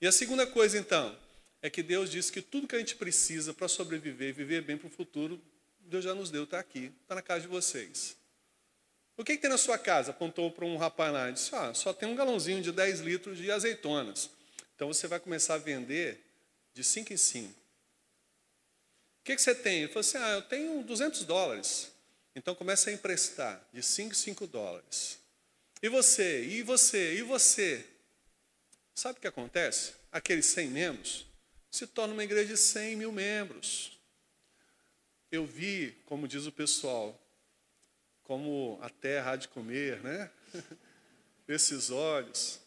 E 0.00 0.06
a 0.06 0.12
segunda 0.12 0.46
coisa, 0.46 0.78
então, 0.78 1.16
é 1.60 1.68
que 1.68 1.82
Deus 1.82 2.10
disse 2.10 2.30
que 2.30 2.40
tudo 2.40 2.68
que 2.68 2.76
a 2.76 2.78
gente 2.78 2.94
precisa 2.96 3.52
para 3.52 3.66
sobreviver 3.66 4.28
e 4.28 4.32
viver 4.32 4.62
bem 4.62 4.76
para 4.76 4.86
o 4.86 4.90
futuro, 4.90 5.40
Deus 5.80 6.04
já 6.04 6.14
nos 6.14 6.30
deu, 6.30 6.44
está 6.44 6.58
aqui, 6.58 6.92
está 7.02 7.14
na 7.14 7.22
casa 7.22 7.42
de 7.42 7.48
vocês. 7.48 8.16
O 9.16 9.24
que, 9.24 9.34
que, 9.34 9.42
tem 9.42 9.50
na 9.50 9.58
sua 9.58 9.76
casa? 9.76 10.12
Apontou 10.12 10.50
para 10.52 10.64
um 10.64 10.76
rapaz 10.76 11.12
lá 11.12 11.28
e 11.28 11.32
disse: 11.32 11.52
ah, 11.52 11.74
só 11.74 11.92
tem 11.92 12.08
um 12.08 12.14
galãozinho 12.14 12.62
de 12.62 12.70
10 12.70 13.00
litros 13.00 13.36
de 13.36 13.50
azeitonas. 13.50 14.30
Então 14.76 14.86
você 14.86 15.08
vai 15.08 15.18
começar 15.18 15.54
a 15.54 15.58
vender 15.58 16.24
de 16.72 16.84
5 16.84 17.12
em 17.12 17.16
5. 17.16 17.48
O 17.48 17.54
que, 19.24 19.34
que 19.34 19.42
você 19.42 19.56
tem? 19.56 19.80
Ele 19.80 19.88
falou 19.88 20.00
assim: 20.00 20.18
ah, 20.18 20.30
eu 20.34 20.42
tenho 20.42 20.84
200 20.84 21.24
dólares. 21.24 21.90
Então 22.36 22.54
começa 22.54 22.90
a 22.90 22.92
emprestar 22.92 23.60
de 23.72 23.82
5 23.82 24.12
em 24.12 24.14
5 24.14 24.46
dólares. 24.46 25.18
E 25.82 25.88
você? 25.88 26.44
E 26.44 26.62
você? 26.62 27.14
E 27.14 27.22
você? 27.22 27.84
Sabe 28.98 29.16
o 29.16 29.20
que 29.20 29.28
acontece? 29.28 29.94
Aqueles 30.10 30.46
100 30.46 30.70
membros 30.70 31.24
se 31.70 31.86
torna 31.86 32.14
uma 32.14 32.24
igreja 32.24 32.54
de 32.54 32.56
100 32.56 32.96
mil 32.96 33.12
membros. 33.12 33.96
Eu 35.30 35.46
vi, 35.46 35.96
como 36.04 36.26
diz 36.26 36.46
o 36.46 36.50
pessoal, 36.50 37.16
como 38.24 38.76
a 38.82 38.90
terra 38.90 39.30
há 39.30 39.36
de 39.36 39.46
comer, 39.46 40.02
né? 40.02 40.28
Esses 41.46 41.90
olhos. 41.90 42.58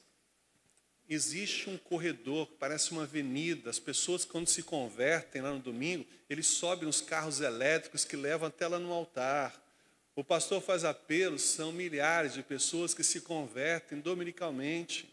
Existe 1.10 1.70
um 1.70 1.78
corredor, 1.78 2.48
parece 2.58 2.94
uma 2.94 3.04
avenida. 3.04 3.70
As 3.70 3.78
pessoas, 3.78 4.24
quando 4.24 4.48
se 4.48 4.64
convertem 4.64 5.42
lá 5.42 5.52
no 5.52 5.60
domingo, 5.60 6.08
eles 6.30 6.48
sobem 6.48 6.86
nos 6.86 7.02
carros 7.02 7.42
elétricos 7.42 8.06
que 8.06 8.16
levam 8.16 8.48
até 8.48 8.70
lá 8.70 8.80
no 8.80 8.94
altar. 8.94 9.62
O 10.16 10.24
pastor 10.24 10.62
faz 10.62 10.86
apelos, 10.86 11.42
são 11.42 11.74
milhares 11.74 12.34
de 12.34 12.42
pessoas 12.42 12.94
que 12.94 13.04
se 13.04 13.20
convertem 13.20 14.00
dominicalmente. 14.00 15.12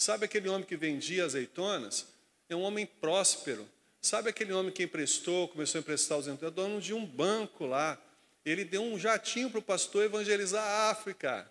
Sabe 0.00 0.24
aquele 0.24 0.48
homem 0.48 0.66
que 0.66 0.78
vendia 0.78 1.26
azeitonas? 1.26 2.06
É 2.48 2.56
um 2.56 2.62
homem 2.62 2.86
próspero. 2.86 3.68
Sabe 4.00 4.30
aquele 4.30 4.50
homem 4.50 4.72
que 4.72 4.82
emprestou, 4.82 5.46
começou 5.48 5.78
a 5.78 5.82
emprestar 5.82 6.16
os? 6.16 6.26
É 6.26 6.32
dono 6.50 6.80
de 6.80 6.94
um 6.94 7.04
banco 7.04 7.66
lá. 7.66 8.00
Ele 8.42 8.64
deu 8.64 8.82
um 8.82 8.98
jatinho 8.98 9.50
para 9.50 9.58
o 9.58 9.62
pastor 9.62 10.02
evangelizar 10.02 10.64
a 10.64 10.88
África. 10.88 11.46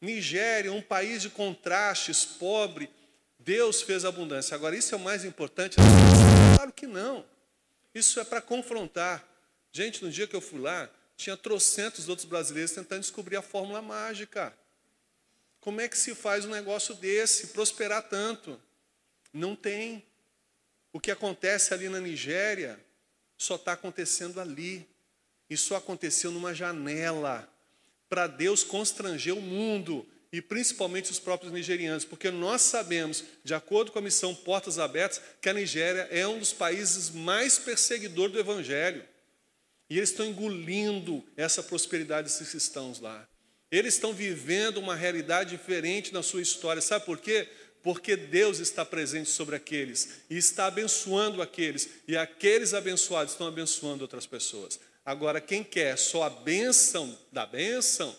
Nigéria, 0.00 0.72
um 0.72 0.80
país 0.80 1.20
de 1.20 1.28
contrastes, 1.28 2.24
pobre. 2.24 2.88
Deus 3.38 3.82
fez 3.82 4.06
abundância. 4.06 4.54
Agora, 4.54 4.74
isso 4.74 4.94
é 4.94 4.96
o 4.96 5.00
mais 5.00 5.22
importante? 5.22 5.76
Claro 6.56 6.72
que 6.72 6.86
não. 6.86 7.26
Isso 7.94 8.18
é 8.18 8.24
para 8.24 8.40
confrontar. 8.40 9.22
Gente, 9.70 10.02
no 10.02 10.10
dia 10.10 10.26
que 10.26 10.34
eu 10.34 10.40
fui 10.40 10.60
lá, 10.60 10.88
tinha 11.14 11.36
trocentos 11.36 12.08
outros 12.08 12.26
brasileiros 12.26 12.72
tentando 12.72 13.00
descobrir 13.00 13.36
a 13.36 13.42
fórmula 13.42 13.82
mágica. 13.82 14.56
Como 15.66 15.80
é 15.80 15.88
que 15.88 15.98
se 15.98 16.14
faz 16.14 16.44
um 16.44 16.50
negócio 16.50 16.94
desse 16.94 17.48
prosperar 17.48 18.08
tanto? 18.08 18.56
Não 19.32 19.56
tem. 19.56 20.06
O 20.92 21.00
que 21.00 21.10
acontece 21.10 21.74
ali 21.74 21.88
na 21.88 21.98
Nigéria 21.98 22.78
só 23.36 23.56
está 23.56 23.72
acontecendo 23.72 24.40
ali. 24.40 24.88
E 25.50 25.56
só 25.56 25.74
aconteceu 25.74 26.30
numa 26.30 26.54
janela 26.54 27.52
para 28.08 28.28
Deus 28.28 28.62
constranger 28.62 29.36
o 29.36 29.40
mundo 29.40 30.08
e 30.30 30.40
principalmente 30.40 31.10
os 31.10 31.18
próprios 31.18 31.52
nigerianos, 31.52 32.04
porque 32.04 32.30
nós 32.30 32.62
sabemos, 32.62 33.24
de 33.42 33.52
acordo 33.52 33.90
com 33.90 33.98
a 33.98 34.02
missão 34.02 34.36
Portas 34.36 34.78
Abertas, 34.78 35.20
que 35.40 35.48
a 35.48 35.52
Nigéria 35.52 36.06
é 36.12 36.28
um 36.28 36.38
dos 36.38 36.52
países 36.52 37.10
mais 37.10 37.58
perseguidores 37.58 38.32
do 38.32 38.38
Evangelho. 38.38 39.04
E 39.90 39.96
eles 39.96 40.10
estão 40.10 40.26
engolindo 40.26 41.26
essa 41.36 41.60
prosperidade 41.60 42.28
desses 42.28 42.50
cristãos 42.50 43.00
lá. 43.00 43.28
Eles 43.70 43.94
estão 43.94 44.12
vivendo 44.12 44.78
uma 44.78 44.94
realidade 44.94 45.50
diferente 45.50 46.12
na 46.12 46.22
sua 46.22 46.42
história. 46.42 46.80
Sabe 46.80 47.04
por 47.04 47.18
quê? 47.18 47.48
Porque 47.82 48.16
Deus 48.16 48.58
está 48.58 48.84
presente 48.84 49.30
sobre 49.30 49.56
aqueles 49.56 50.22
e 50.30 50.36
está 50.36 50.66
abençoando 50.66 51.42
aqueles, 51.42 51.88
e 52.06 52.16
aqueles 52.16 52.74
abençoados 52.74 53.32
estão 53.32 53.46
abençoando 53.46 54.02
outras 54.02 54.26
pessoas. 54.26 54.78
Agora, 55.04 55.40
quem 55.40 55.62
quer 55.62 55.96
só 55.96 56.24
a 56.24 56.30
bênção 56.30 57.16
da 57.30 57.46
bênção 57.46 58.14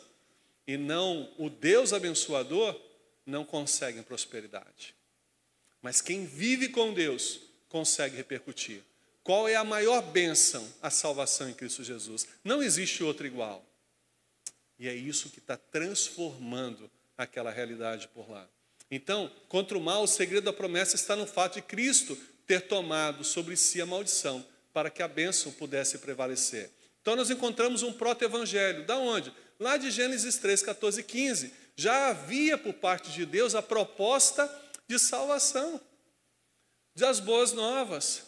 e 0.65 0.77
não 0.77 1.29
o 1.37 1.49
Deus 1.49 1.93
abençoador, 1.93 2.79
não 3.25 3.43
consegue 3.43 4.01
prosperidade. 4.03 4.95
Mas 5.81 6.01
quem 6.01 6.25
vive 6.25 6.69
com 6.69 6.93
Deus 6.93 7.41
consegue 7.69 8.15
repercutir. 8.15 8.81
Qual 9.23 9.47
é 9.47 9.55
a 9.55 9.63
maior 9.63 10.01
bênção? 10.01 10.65
A 10.81 10.89
salvação 10.89 11.49
em 11.49 11.53
Cristo 11.53 11.83
Jesus. 11.83 12.27
Não 12.43 12.63
existe 12.63 13.03
outra 13.03 13.27
igual. 13.27 13.65
E 14.79 14.87
é 14.87 14.93
isso 14.93 15.29
que 15.29 15.39
está 15.39 15.57
transformando 15.57 16.89
aquela 17.17 17.51
realidade 17.51 18.07
por 18.09 18.29
lá. 18.29 18.47
Então, 18.89 19.31
contra 19.49 19.77
o 19.77 19.81
mal, 19.81 20.03
o 20.03 20.07
segredo 20.07 20.45
da 20.45 20.53
promessa 20.53 20.95
está 20.95 21.15
no 21.15 21.27
fato 21.27 21.55
de 21.55 21.61
Cristo 21.61 22.17
ter 22.45 22.61
tomado 22.61 23.23
sobre 23.23 23.57
si 23.57 23.81
a 23.81 23.85
maldição 23.85 24.45
para 24.71 24.89
que 24.89 25.03
a 25.03 25.07
bênção 25.07 25.51
pudesse 25.51 25.97
prevalecer. 25.97 26.71
Então, 27.01 27.15
nós 27.15 27.29
encontramos 27.29 27.83
um 27.83 27.91
proto-evangelho. 27.91 28.85
Da 28.85 28.97
onde? 28.97 29.33
Lá 29.59 29.77
de 29.77 29.89
Gênesis 29.89 30.37
3, 30.37 30.61
14 30.61 31.01
e 31.01 31.03
15. 31.03 31.53
Já 31.75 32.09
havia 32.09 32.57
por 32.57 32.73
parte 32.73 33.11
de 33.11 33.25
Deus 33.25 33.55
a 33.55 33.61
proposta 33.61 34.49
de 34.87 34.97
salvação, 34.97 35.81
das 36.95 37.19
boas 37.19 37.53
novas. 37.53 38.23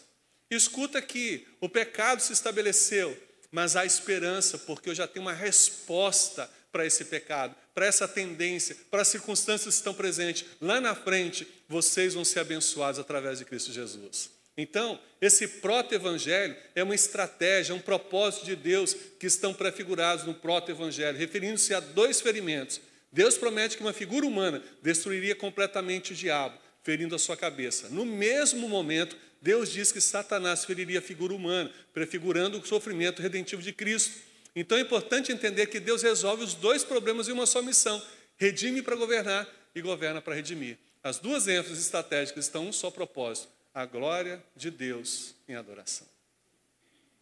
Escuta 0.50 1.00
que 1.00 1.46
o 1.60 1.68
pecado 1.68 2.20
se 2.20 2.32
estabeleceu, 2.32 3.16
mas 3.50 3.76
há 3.76 3.84
esperança, 3.84 4.58
porque 4.58 4.90
eu 4.90 4.94
já 4.94 5.06
tenho 5.06 5.26
uma 5.26 5.32
resposta 5.32 6.50
para 6.70 6.86
esse 6.86 7.04
pecado, 7.04 7.54
para 7.74 7.86
essa 7.86 8.06
tendência, 8.06 8.76
para 8.90 9.02
as 9.02 9.08
circunstâncias 9.08 9.74
que 9.74 9.80
estão 9.80 9.94
presentes. 9.94 10.44
Lá 10.60 10.80
na 10.80 10.94
frente, 10.94 11.46
vocês 11.68 12.14
vão 12.14 12.24
ser 12.24 12.40
abençoados 12.40 13.00
através 13.00 13.38
de 13.38 13.44
Cristo 13.44 13.72
Jesus. 13.72 14.30
Então, 14.56 15.00
esse 15.20 15.46
proto-evangelho 15.46 16.56
é 16.74 16.82
uma 16.82 16.94
estratégia, 16.94 17.74
um 17.74 17.80
propósito 17.80 18.44
de 18.44 18.54
Deus 18.54 18.94
que 19.18 19.26
estão 19.26 19.54
prefigurados 19.54 20.24
no 20.24 20.34
proto-evangelho, 20.34 21.18
referindo-se 21.18 21.72
a 21.72 21.80
dois 21.80 22.20
ferimentos. 22.20 22.80
Deus 23.12 23.36
promete 23.36 23.76
que 23.76 23.82
uma 23.82 23.92
figura 23.92 24.26
humana 24.26 24.62
destruiria 24.82 25.34
completamente 25.34 26.12
o 26.12 26.16
diabo, 26.16 26.58
ferindo 26.82 27.14
a 27.14 27.18
sua 27.18 27.36
cabeça. 27.36 27.88
No 27.88 28.04
mesmo 28.04 28.68
momento, 28.68 29.16
Deus 29.40 29.70
diz 29.72 29.90
que 29.90 30.00
Satanás 30.00 30.64
feriria 30.64 30.98
a 30.98 31.02
figura 31.02 31.32
humana, 31.32 31.72
prefigurando 31.94 32.58
o 32.58 32.66
sofrimento 32.66 33.22
redentivo 33.22 33.62
de 33.62 33.72
Cristo. 33.72 34.20
Então 34.54 34.76
é 34.76 34.82
importante 34.82 35.32
entender 35.32 35.66
que 35.66 35.80
Deus 35.80 36.02
resolve 36.02 36.44
os 36.44 36.54
dois 36.54 36.84
problemas 36.84 37.28
em 37.28 37.32
uma 37.32 37.46
só 37.46 37.62
missão: 37.62 38.02
redime 38.36 38.82
para 38.82 38.96
governar 38.96 39.48
e 39.74 39.80
governa 39.80 40.20
para 40.20 40.34
redimir. 40.34 40.76
As 41.02 41.18
duas 41.18 41.48
ênfases 41.48 41.84
estratégicas 41.84 42.44
estão 42.44 42.68
um 42.68 42.72
só 42.72 42.90
propósito: 42.90 43.48
a 43.72 43.86
glória 43.86 44.42
de 44.54 44.70
Deus 44.70 45.34
em 45.48 45.54
adoração. 45.54 46.06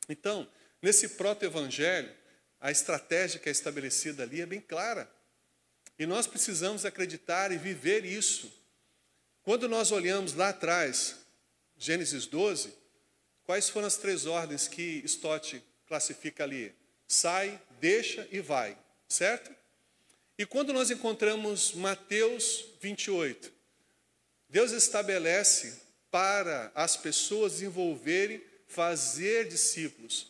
Então, 0.09 0.49
nesse 0.83 1.11
proto-evangelho, 1.11 2.11
a 2.61 2.73
estratégia 2.73 3.39
que 3.39 3.49
é 3.49 3.53
estabelecida 3.53 4.25
ali 4.25 4.41
é 4.41 4.47
bem 4.47 4.61
clara. 4.61 5.09
E 5.99 6.07
nós 6.07 6.27
precisamos 6.27 6.85
acreditar 6.85 7.53
e 7.53 7.59
viver 7.59 8.05
isso. 8.05 8.53
Quando 9.43 9.69
nós 9.69 9.93
olhamos 9.93 10.35
lá 10.35 10.49
atrás 10.49 11.17
Gênesis 11.79 12.27
12, 12.27 12.75
quais 13.45 13.69
foram 13.69 13.87
as 13.87 13.97
três 13.97 14.27
ordens 14.27 14.67
que 14.67 15.01
Stott 15.05 15.63
classifica 15.87 16.43
ali? 16.43 16.75
Sai, 17.07 17.61
deixa 17.81 18.27
e 18.31 18.41
vai, 18.41 18.77
certo? 19.09 19.51
E 20.37 20.45
quando 20.45 20.73
nós 20.73 20.91
encontramos 20.91 21.73
Mateus 21.73 22.65
28, 22.81 23.53
Deus 24.49 24.73
estabelece 24.73 25.81
para 26.11 26.73
as 26.75 26.97
pessoas 26.97 27.53
desenvolverem, 27.53 28.43
fazer 28.67 29.49
discípulos, 29.49 30.27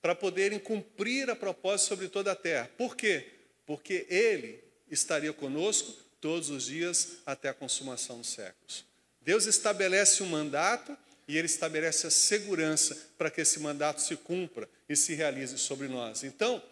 para 0.00 0.14
poderem 0.14 0.58
cumprir 0.58 1.28
a 1.28 1.36
propósito 1.36 1.88
sobre 1.88 2.08
toda 2.08 2.32
a 2.32 2.36
terra. 2.36 2.70
Por 2.76 2.96
quê? 2.96 3.28
Porque 3.66 4.06
Ele 4.08 4.62
estaria 4.90 5.32
conosco 5.32 5.92
todos 6.20 6.50
os 6.50 6.64
dias 6.66 7.18
até 7.26 7.48
a 7.48 7.54
consumação 7.54 8.18
dos 8.18 8.28
séculos. 8.28 8.87
Deus 9.28 9.44
estabelece 9.44 10.22
um 10.22 10.26
mandato 10.26 10.96
e 11.28 11.36
Ele 11.36 11.44
estabelece 11.44 12.06
a 12.06 12.10
segurança 12.10 12.96
para 13.18 13.30
que 13.30 13.42
esse 13.42 13.60
mandato 13.60 14.00
se 14.00 14.16
cumpra 14.16 14.66
e 14.88 14.96
se 14.96 15.14
realize 15.14 15.58
sobre 15.58 15.86
nós. 15.86 16.24
Então, 16.24 16.62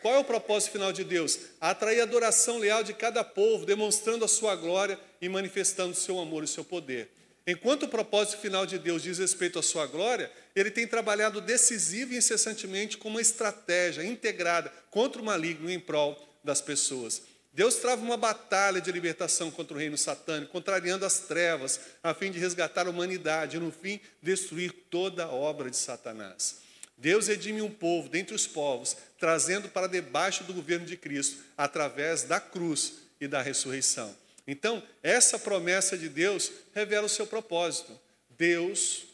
qual 0.00 0.14
é 0.14 0.18
o 0.20 0.24
propósito 0.24 0.72
final 0.72 0.94
de 0.94 1.04
Deus? 1.04 1.38
Atrair 1.60 2.00
a 2.00 2.04
adoração 2.04 2.56
leal 2.56 2.82
de 2.82 2.94
cada 2.94 3.22
povo, 3.22 3.66
demonstrando 3.66 4.24
a 4.24 4.28
sua 4.28 4.56
glória 4.56 4.98
e 5.20 5.28
manifestando 5.28 5.92
o 5.92 5.94
seu 5.94 6.18
amor 6.18 6.40
e 6.42 6.46
o 6.46 6.48
seu 6.48 6.64
poder. 6.64 7.10
Enquanto 7.46 7.82
o 7.82 7.88
propósito 7.88 8.40
final 8.40 8.64
de 8.64 8.78
Deus 8.78 9.02
diz 9.02 9.18
respeito 9.18 9.58
à 9.58 9.62
sua 9.62 9.86
glória, 9.86 10.32
ele 10.54 10.70
tem 10.70 10.86
trabalhado 10.86 11.42
decisivo 11.42 12.14
e 12.14 12.16
incessantemente 12.16 12.96
com 12.96 13.10
uma 13.10 13.20
estratégia 13.20 14.02
integrada 14.02 14.72
contra 14.90 15.20
o 15.20 15.24
maligno 15.26 15.70
em 15.70 15.78
prol 15.78 16.16
das 16.42 16.62
pessoas. 16.62 17.35
Deus 17.56 17.76
trava 17.76 18.02
uma 18.02 18.18
batalha 18.18 18.82
de 18.82 18.92
libertação 18.92 19.50
contra 19.50 19.74
o 19.74 19.80
reino 19.80 19.96
satânico, 19.96 20.52
contrariando 20.52 21.06
as 21.06 21.20
trevas, 21.20 21.80
a 22.02 22.12
fim 22.12 22.30
de 22.30 22.38
resgatar 22.38 22.86
a 22.86 22.90
humanidade 22.90 23.56
e, 23.56 23.60
no 23.60 23.72
fim, 23.72 23.98
destruir 24.20 24.70
toda 24.90 25.24
a 25.24 25.32
obra 25.32 25.70
de 25.70 25.76
Satanás. 25.78 26.58
Deus 26.98 27.28
redime 27.28 27.62
um 27.62 27.70
povo 27.70 28.10
dentre 28.10 28.34
os 28.34 28.46
povos, 28.46 28.94
trazendo 29.18 29.70
para 29.70 29.86
debaixo 29.86 30.44
do 30.44 30.52
governo 30.52 30.84
de 30.84 30.98
Cristo, 30.98 31.42
através 31.56 32.24
da 32.24 32.38
cruz 32.38 32.98
e 33.18 33.26
da 33.26 33.40
ressurreição. 33.40 34.14
Então, 34.46 34.82
essa 35.02 35.38
promessa 35.38 35.96
de 35.96 36.10
Deus 36.10 36.52
revela 36.74 37.06
o 37.06 37.08
seu 37.08 37.26
propósito. 37.26 37.98
Deus, 38.28 39.06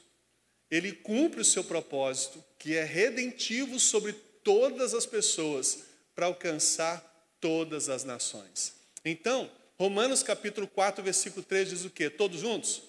ele 0.69 0.91
cumpre 0.91 1.41
o 1.41 1.45
seu 1.45 1.63
propósito, 1.63 2.43
que 2.59 2.75
é 2.75 2.83
redentivo 2.83 3.79
sobre 3.79 4.13
todas 4.43 4.95
as 4.95 5.07
pessoas, 5.07 5.85
para 6.13 6.27
alcançar 6.27 7.12
todas 7.43 7.91
as 7.91 8.05
nações. 8.05 8.73
Então, 9.05 9.51
Romanos 9.79 10.23
capítulo 10.23 10.67
4, 10.67 11.05
versículo 11.05 11.45
3 11.45 11.69
diz 11.69 11.85
o 11.85 11.91
quê? 11.91 12.09
Todos 12.09 12.41
juntos? 12.41 12.81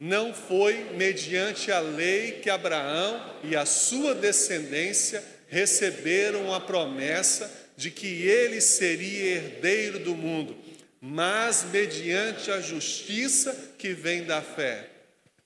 Não 0.00 0.34
foi 0.34 0.92
mediante 0.94 1.70
a 1.70 1.78
lei 1.78 2.40
que 2.40 2.50
Abraão 2.50 3.38
e 3.44 3.54
a 3.54 3.64
sua 3.64 4.16
descendência 4.16 5.24
receberam 5.46 6.52
a 6.52 6.58
promessa 6.58 7.70
de 7.76 7.92
que 7.92 8.06
ele 8.26 8.60
seria 8.60 9.36
herdeiro 9.36 10.00
do 10.00 10.16
mundo 10.16 10.62
mas 11.04 11.64
mediante 11.64 12.48
a 12.52 12.60
justiça 12.60 13.74
que 13.76 13.92
vem 13.92 14.22
da 14.22 14.40
fé. 14.40 14.88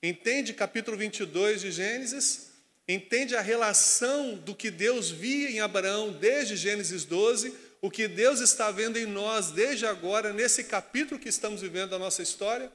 Entende 0.03 0.53
capítulo 0.53 0.95
22 0.95 1.61
de 1.61 1.71
Gênesis? 1.71 2.51
Entende 2.87 3.35
a 3.35 3.41
relação 3.41 4.35
do 4.35 4.53
que 4.53 4.69
Deus 4.69 5.09
via 5.09 5.49
em 5.49 5.59
Abraão 5.59 6.11
desde 6.11 6.55
Gênesis 6.55 7.05
12, 7.05 7.55
o 7.81 7.91
que 7.91 8.07
Deus 8.07 8.39
está 8.39 8.71
vendo 8.71 8.97
em 8.97 9.05
nós 9.05 9.51
desde 9.51 9.85
agora, 9.85 10.33
nesse 10.33 10.63
capítulo 10.63 11.19
que 11.19 11.29
estamos 11.29 11.61
vivendo 11.61 11.91
da 11.91 11.99
nossa 11.99 12.21
história? 12.21 12.71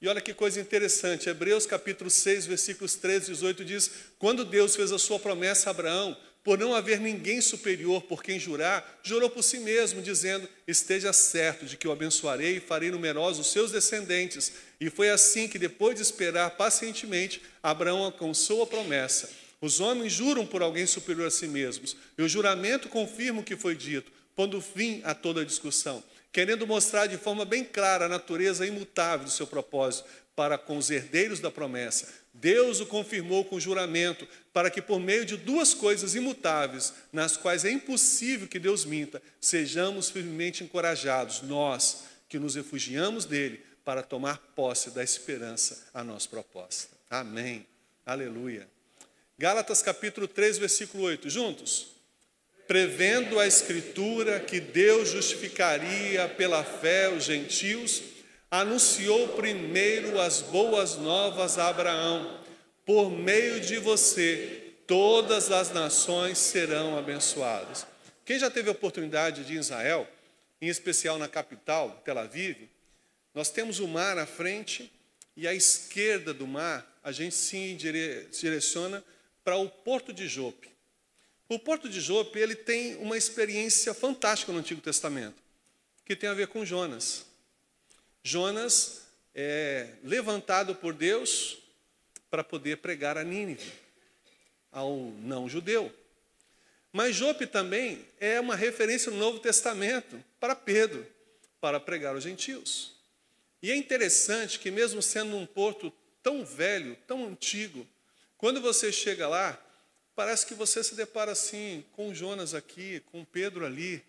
E 0.00 0.06
olha 0.06 0.20
que 0.20 0.32
coisa 0.32 0.60
interessante, 0.60 1.28
Hebreus 1.28 1.66
capítulo 1.66 2.08
6, 2.08 2.46
versículos 2.46 2.94
13 2.94 3.30
e 3.30 3.34
18 3.34 3.64
diz: 3.64 3.90
Quando 4.18 4.44
Deus 4.44 4.76
fez 4.76 4.92
a 4.92 4.98
sua 4.98 5.18
promessa 5.18 5.68
a 5.68 5.72
Abraão, 5.72 6.16
por 6.44 6.56
não 6.56 6.74
haver 6.74 7.00
ninguém 7.00 7.40
superior 7.40 8.02
por 8.02 8.22
quem 8.22 8.38
jurar, 8.38 9.00
jurou 9.02 9.28
por 9.28 9.42
si 9.42 9.58
mesmo, 9.58 10.00
dizendo: 10.00 10.48
Esteja 10.66 11.12
certo 11.12 11.66
de 11.66 11.76
que 11.76 11.88
o 11.88 11.92
abençoarei 11.92 12.56
e 12.56 12.60
farei 12.60 12.90
numerosos 12.90 13.46
os 13.46 13.52
seus 13.52 13.72
descendentes. 13.72 14.52
E 14.80 14.88
foi 14.88 15.10
assim 15.10 15.48
que, 15.48 15.58
depois 15.58 15.96
de 15.96 16.02
esperar 16.02 16.52
pacientemente, 16.52 17.42
Abraão 17.62 18.04
alcançou 18.04 18.62
a 18.62 18.66
promessa. 18.66 19.28
Os 19.60 19.80
homens 19.80 20.12
juram 20.12 20.46
por 20.46 20.62
alguém 20.62 20.86
superior 20.86 21.26
a 21.26 21.30
si 21.30 21.48
mesmos, 21.48 21.96
e 22.16 22.22
o 22.22 22.28
juramento 22.28 22.88
confirma 22.88 23.40
o 23.40 23.44
que 23.44 23.56
foi 23.56 23.74
dito, 23.74 24.12
pondo 24.38 24.60
fim 24.60 25.00
a 25.02 25.16
toda 25.16 25.40
a 25.40 25.44
discussão, 25.44 26.00
querendo 26.30 26.64
mostrar 26.64 27.06
de 27.06 27.18
forma 27.18 27.44
bem 27.44 27.64
clara 27.64 28.04
a 28.04 28.08
natureza 28.08 28.64
imutável 28.64 29.24
do 29.24 29.32
seu 29.32 29.48
propósito 29.48 30.08
para 30.36 30.56
com 30.56 30.78
os 30.78 30.90
herdeiros 30.90 31.40
da 31.40 31.50
promessa 31.50 32.06
Deus 32.40 32.78
o 32.78 32.86
confirmou 32.86 33.44
com 33.44 33.58
juramento, 33.58 34.28
para 34.52 34.70
que 34.70 34.80
por 34.80 35.00
meio 35.00 35.24
de 35.24 35.36
duas 35.36 35.74
coisas 35.74 36.14
imutáveis, 36.14 36.94
nas 37.12 37.36
quais 37.36 37.64
é 37.64 37.70
impossível 37.72 38.46
que 38.46 38.60
Deus 38.60 38.84
minta, 38.84 39.20
sejamos 39.40 40.08
firmemente 40.08 40.62
encorajados, 40.62 41.42
nós 41.42 42.04
que 42.28 42.38
nos 42.38 42.54
refugiamos 42.54 43.24
dele, 43.24 43.60
para 43.84 44.04
tomar 44.04 44.38
posse 44.54 44.90
da 44.90 45.02
esperança 45.02 45.88
a 45.92 46.04
nossa 46.04 46.28
proposta. 46.28 46.94
Amém. 47.10 47.66
Aleluia. 48.06 48.68
Gálatas 49.36 49.82
capítulo 49.82 50.28
3, 50.28 50.58
versículo 50.58 51.04
8, 51.04 51.28
juntos? 51.28 51.97
Prevendo 52.68 53.40
a 53.40 53.46
Escritura 53.46 54.40
que 54.40 54.60
Deus 54.60 55.08
justificaria 55.08 56.28
pela 56.28 56.62
fé 56.62 57.08
os 57.08 57.24
gentios, 57.24 58.02
anunciou 58.50 59.28
primeiro 59.28 60.20
as 60.20 60.42
boas 60.42 60.96
novas 60.96 61.56
a 61.56 61.68
Abraão: 61.68 62.44
por 62.84 63.10
meio 63.10 63.58
de 63.58 63.78
você, 63.78 64.74
todas 64.86 65.50
as 65.50 65.72
nações 65.72 66.36
serão 66.36 66.98
abençoadas. 66.98 67.86
Quem 68.22 68.38
já 68.38 68.50
teve 68.50 68.68
a 68.68 68.72
oportunidade 68.72 69.44
de 69.44 69.54
Israel, 69.54 70.06
em 70.60 70.68
especial 70.68 71.16
na 71.16 71.26
capital, 71.26 72.02
Tel 72.04 72.18
Aviv, 72.18 72.68
nós 73.34 73.48
temos 73.48 73.80
o 73.80 73.88
mar 73.88 74.18
à 74.18 74.26
frente 74.26 74.92
e 75.34 75.48
à 75.48 75.54
esquerda 75.54 76.34
do 76.34 76.46
mar 76.46 76.86
a 77.02 77.12
gente 77.12 77.34
se 77.34 77.74
direciona 77.74 79.02
para 79.42 79.56
o 79.56 79.70
Porto 79.70 80.12
de 80.12 80.28
Jope. 80.28 80.68
O 81.48 81.58
Porto 81.58 81.88
de 81.88 81.98
Jope 81.98 82.38
ele 82.38 82.54
tem 82.54 82.96
uma 82.96 83.16
experiência 83.16 83.94
fantástica 83.94 84.52
no 84.52 84.58
Antigo 84.58 84.82
Testamento, 84.82 85.42
que 86.04 86.14
tem 86.14 86.28
a 86.28 86.34
ver 86.34 86.48
com 86.48 86.62
Jonas. 86.62 87.24
Jonas 88.22 89.06
é 89.34 89.94
levantado 90.04 90.74
por 90.74 90.92
Deus 90.92 91.56
para 92.30 92.44
poder 92.44 92.78
pregar 92.78 93.16
a 93.16 93.24
Nínive, 93.24 93.72
ao 94.70 94.94
não-judeu. 95.22 95.90
Mas 96.92 97.16
Jope 97.16 97.46
também 97.46 98.04
é 98.20 98.38
uma 98.38 98.54
referência 98.54 99.10
no 99.10 99.16
Novo 99.16 99.38
Testamento 99.38 100.22
para 100.38 100.54
Pedro, 100.54 101.06
para 101.62 101.80
pregar 101.80 102.14
aos 102.14 102.24
gentios. 102.24 102.92
E 103.62 103.70
é 103.70 103.76
interessante 103.76 104.58
que, 104.58 104.70
mesmo 104.70 105.00
sendo 105.00 105.34
um 105.36 105.46
porto 105.46 105.90
tão 106.22 106.44
velho, 106.44 106.94
tão 107.06 107.26
antigo, 107.26 107.86
quando 108.36 108.60
você 108.60 108.92
chega 108.92 109.26
lá, 109.26 109.58
parece 110.18 110.46
que 110.46 110.54
você 110.54 110.82
se 110.82 110.96
depara 110.96 111.30
assim 111.30 111.84
com 111.92 112.12
Jonas 112.12 112.52
aqui, 112.52 112.98
com 113.06 113.24
Pedro 113.24 113.64
ali, 113.64 114.04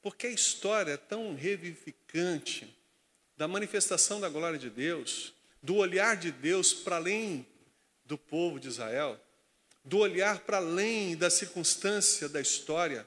porque 0.00 0.26
a 0.26 0.30
história 0.30 0.92
é 0.92 0.96
tão 0.96 1.34
revivificante 1.34 2.74
da 3.36 3.46
manifestação 3.46 4.18
da 4.18 4.30
glória 4.30 4.58
de 4.58 4.70
Deus, 4.70 5.34
do 5.62 5.74
olhar 5.74 6.16
de 6.16 6.32
Deus 6.32 6.72
para 6.72 6.96
além 6.96 7.46
do 8.06 8.16
povo 8.16 8.58
de 8.58 8.68
Israel, 8.68 9.20
do 9.84 9.98
olhar 9.98 10.38
para 10.38 10.56
além 10.56 11.18
da 11.18 11.28
circunstância 11.28 12.30
da 12.30 12.40
história, 12.40 13.06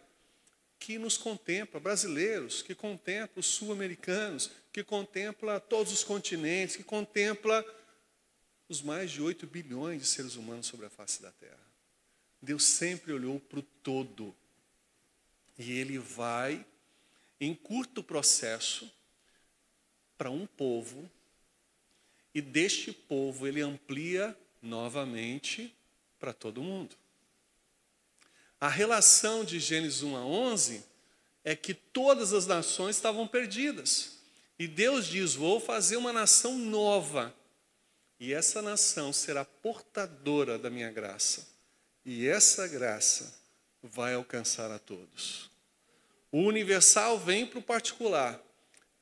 que 0.77 0.99
nos 0.99 1.17
contempla, 1.17 1.79
brasileiros, 1.79 2.61
que 2.61 2.75
contempla 2.75 3.39
os 3.39 3.47
sul-americanos, 3.47 4.51
que 4.71 4.83
contempla 4.83 5.59
todos 5.59 5.91
os 5.91 6.03
continentes, 6.03 6.75
que 6.75 6.83
contempla 6.83 7.65
os 8.69 8.83
mais 8.83 9.09
de 9.09 9.19
8 9.19 9.47
bilhões 9.47 9.99
de 9.99 10.07
seres 10.07 10.35
humanos 10.35 10.67
sobre 10.67 10.85
a 10.85 10.91
face 10.91 11.23
da 11.23 11.31
terra. 11.31 11.64
Deus 12.45 12.63
sempre 12.63 13.11
olhou 13.11 13.39
para 13.39 13.59
o 13.59 13.63
todo. 13.63 14.33
E 15.57 15.71
ele 15.71 15.97
vai, 15.97 16.63
em 17.41 17.55
curto 17.55 18.03
processo, 18.03 18.89
para 20.15 20.29
um 20.29 20.45
povo, 20.45 21.09
e 22.33 22.41
deste 22.41 22.93
povo 22.93 23.47
ele 23.47 23.61
amplia 23.61 24.37
novamente 24.61 25.75
para 26.19 26.33
todo 26.33 26.61
mundo. 26.61 26.95
A 28.61 28.69
relação 28.69 29.43
de 29.43 29.59
Gênesis 29.59 30.03
1 30.03 30.15
a 30.15 30.25
11 30.25 30.83
é 31.43 31.55
que 31.55 31.73
todas 31.73 32.31
as 32.31 32.45
nações 32.45 32.95
estavam 32.95 33.27
perdidas. 33.27 34.19
E 34.59 34.67
Deus 34.67 35.07
diz: 35.07 35.33
Vou 35.33 35.59
fazer 35.59 35.97
uma 35.97 36.13
nação 36.13 36.57
nova. 36.57 37.35
E 38.19 38.33
essa 38.33 38.61
nação 38.61 39.11
será 39.11 39.43
portadora 39.43 40.57
da 40.57 40.69
minha 40.69 40.91
graça. 40.91 41.54
E 42.05 42.27
essa 42.27 42.67
graça 42.67 43.33
vai 43.81 44.13
alcançar 44.13 44.71
a 44.71 44.77
todos. 44.77 45.49
O 46.31 46.41
universal 46.41 47.17
vem 47.19 47.45
para 47.45 47.59
o 47.59 47.63
particular 47.63 48.39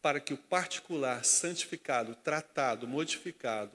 para 0.03 0.19
que 0.19 0.34
o 0.34 0.38
particular, 0.38 1.23
santificado, 1.23 2.13
tratado, 2.13 2.85
modificado, 2.85 3.71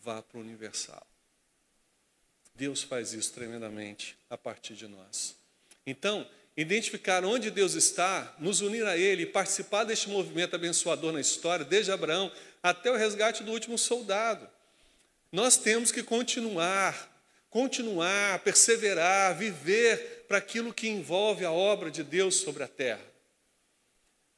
vá 0.00 0.22
para 0.22 0.38
o 0.38 0.40
universal. 0.40 1.04
Deus 2.54 2.84
faz 2.84 3.12
isso 3.12 3.32
tremendamente 3.32 4.16
a 4.30 4.38
partir 4.38 4.74
de 4.74 4.86
nós. 4.86 5.34
Então, 5.84 6.24
identificar 6.56 7.24
onde 7.24 7.50
Deus 7.50 7.74
está, 7.74 8.32
nos 8.38 8.60
unir 8.60 8.86
a 8.86 8.96
Ele 8.96 9.26
participar 9.26 9.82
deste 9.82 10.08
movimento 10.08 10.54
abençoador 10.54 11.12
na 11.12 11.20
história, 11.20 11.64
desde 11.64 11.90
Abraão 11.90 12.30
até 12.62 12.88
o 12.88 12.96
resgate 12.96 13.42
do 13.42 13.50
último 13.50 13.76
soldado. 13.76 14.48
Nós 15.32 15.56
temos 15.56 15.90
que 15.90 16.04
continuar, 16.04 17.09
continuar, 17.50 18.38
perseverar, 18.38 19.36
viver 19.36 20.24
para 20.28 20.38
aquilo 20.38 20.72
que 20.72 20.88
envolve 20.88 21.44
a 21.44 21.50
obra 21.50 21.90
de 21.90 22.04
Deus 22.04 22.36
sobre 22.36 22.62
a 22.62 22.68
terra. 22.68 23.04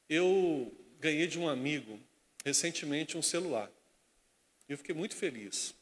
Eu 0.09 0.75
ganhei 0.99 1.27
de 1.27 1.39
um 1.39 1.47
amigo 1.47 1.99
recentemente 2.43 3.17
um 3.17 3.21
celular. 3.21 3.71
Eu 4.67 4.77
fiquei 4.77 4.95
muito 4.95 5.15
feliz. 5.15 5.73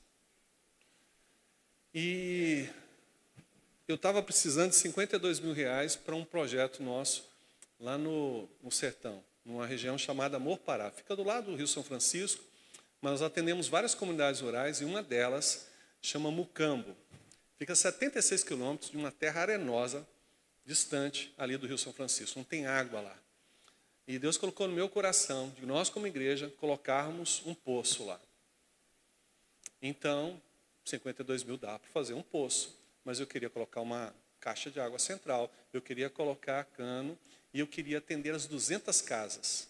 E 1.94 2.68
eu 3.88 3.96
estava 3.96 4.22
precisando 4.22 4.72
de 4.72 4.78
52 4.78 5.40
mil 5.40 5.54
reais 5.54 5.96
para 5.96 6.16
um 6.16 6.26
projeto 6.26 6.84
nosso 6.84 7.26
lá 7.80 7.98
no, 7.98 8.48
no 8.62 8.72
sertão, 8.72 9.24
numa 9.46 9.66
região 9.66 9.98
chamada 9.98 10.38
Amor 10.38 10.60
Pará. 10.60 10.92
Fica 10.92 11.16
do 11.16 11.24
lado 11.24 11.52
do 11.52 11.58
Rio 11.58 11.68
São 11.68 11.84
Francisco, 11.84 12.44
mas 13.02 13.14
nós 13.14 13.22
atendemos 13.22 13.68
várias 13.68 13.96
comunidades 13.96 14.42
rurais 14.42 14.82
e 14.82 14.86
uma 14.86 15.02
delas 15.02 15.68
chama 16.02 16.32
Mucambo. 16.32 16.96
Fica 17.62 17.74
a 17.74 17.76
76 17.76 18.44
quilômetros 18.44 18.90
de 18.90 18.98
uma 18.98 19.12
terra 19.12 19.42
arenosa, 19.42 20.08
distante 20.66 21.32
ali 21.38 21.58
do 21.58 21.68
Rio 21.68 21.78
São 21.78 21.94
Francisco. 21.94 22.40
Não 22.40 22.44
tem 22.44 22.66
água 22.66 23.02
lá. 23.02 23.16
E 24.08 24.18
Deus 24.18 24.36
colocou 24.36 24.68
no 24.68 24.74
meu 24.74 24.90
coração 24.90 25.52
de 25.52 25.64
nós, 25.64 25.88
como 25.88 26.08
igreja, 26.08 26.52
colocarmos 26.58 27.44
um 27.46 27.54
poço 27.54 28.04
lá. 28.04 28.20
Então, 29.80 30.42
52 30.86 31.44
mil 31.44 31.56
dá 31.56 31.78
para 31.78 31.90
fazer 31.92 32.16
um 32.16 32.24
poço 32.24 32.82
mas 33.04 33.20
eu 33.20 33.28
queria 33.28 33.50
colocar 33.50 33.82
uma 33.82 34.12
caixa 34.40 34.70
de 34.70 34.80
água 34.80 35.00
central, 35.00 35.52
eu 35.72 35.82
queria 35.82 36.10
colocar 36.10 36.64
cano 36.66 37.16
e 37.54 37.60
eu 37.60 37.68
queria 37.68 38.00
atender 38.00 38.34
as 38.34 38.48
200 38.48 39.02
casas, 39.02 39.68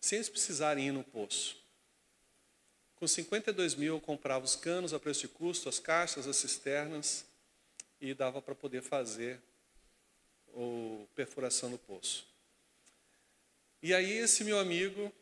sem 0.00 0.16
eles 0.16 0.28
precisarem 0.28 0.88
ir 0.88 0.92
no 0.92 1.04
poço. 1.04 1.57
Com 2.98 3.06
52 3.06 3.76
mil 3.76 3.94
eu 3.94 4.00
comprava 4.00 4.44
os 4.44 4.56
canos 4.56 4.92
a 4.92 4.98
preço 4.98 5.20
de 5.20 5.28
custo, 5.28 5.68
as 5.68 5.78
caixas, 5.78 6.26
as 6.26 6.36
cisternas 6.36 7.24
e 8.00 8.12
dava 8.12 8.42
para 8.42 8.56
poder 8.56 8.82
fazer 8.82 9.40
a 10.52 11.06
perfuração 11.14 11.70
do 11.70 11.78
poço. 11.78 12.26
E 13.80 13.94
aí 13.94 14.10
esse 14.10 14.42
meu 14.42 14.58
amigo 14.58 15.12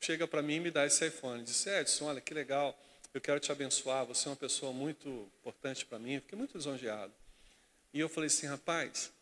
chega 0.00 0.26
para 0.26 0.40
mim 0.40 0.54
e 0.54 0.60
me 0.60 0.70
dá 0.70 0.86
esse 0.86 1.06
iPhone. 1.06 1.44
Diz, 1.44 1.66
Edson, 1.66 2.06
olha 2.06 2.18
que 2.18 2.32
legal, 2.32 2.74
eu 3.12 3.20
quero 3.20 3.38
te 3.38 3.52
abençoar, 3.52 4.06
você 4.06 4.26
é 4.26 4.30
uma 4.30 4.36
pessoa 4.36 4.72
muito 4.72 5.30
importante 5.40 5.84
para 5.84 5.98
mim, 5.98 6.20
fiquei 6.20 6.38
muito 6.38 6.56
lisonjeado. 6.56 7.12
E 7.92 8.00
eu 8.00 8.08
falei 8.08 8.28
assim, 8.28 8.46
rapaz, 8.46 9.12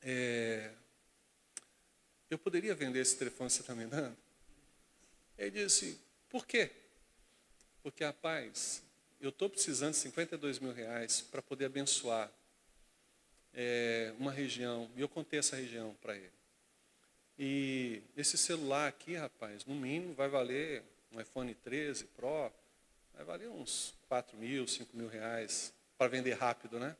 é, 0.00 0.70
eu 2.30 2.38
poderia 2.38 2.72
vender 2.72 3.00
esse 3.00 3.16
telefone 3.16 3.48
que 3.48 3.54
você 3.54 3.62
está 3.62 3.74
me 3.74 3.86
dando? 3.86 4.16
Ele 5.36 5.64
disse, 5.64 6.00
por 6.28 6.46
quê? 6.46 6.70
Porque, 7.82 8.04
rapaz, 8.04 8.82
eu 9.20 9.30
estou 9.30 9.48
precisando 9.48 9.92
de 9.92 9.98
52 9.98 10.58
mil 10.58 10.72
reais 10.72 11.20
para 11.20 11.40
poder 11.40 11.66
abençoar 11.66 12.30
é, 13.54 14.12
uma 14.18 14.30
região, 14.30 14.90
e 14.96 15.00
eu 15.00 15.08
contei 15.08 15.38
essa 15.38 15.56
região 15.56 15.94
para 16.00 16.16
ele. 16.16 16.32
E 17.38 18.02
esse 18.16 18.36
celular 18.36 18.88
aqui, 18.88 19.14
rapaz, 19.14 19.64
no 19.64 19.74
mínimo 19.74 20.14
vai 20.14 20.28
valer 20.28 20.82
um 21.12 21.20
iPhone 21.20 21.54
13 21.54 22.04
Pro, 22.16 22.52
Vai 23.14 23.24
valer 23.24 23.50
uns 23.50 23.92
4 24.08 24.34
mil, 24.38 24.66
5 24.66 24.96
mil 24.96 25.06
reais 25.06 25.74
para 25.98 26.08
vender 26.08 26.32
rápido, 26.32 26.78
né? 26.80 26.96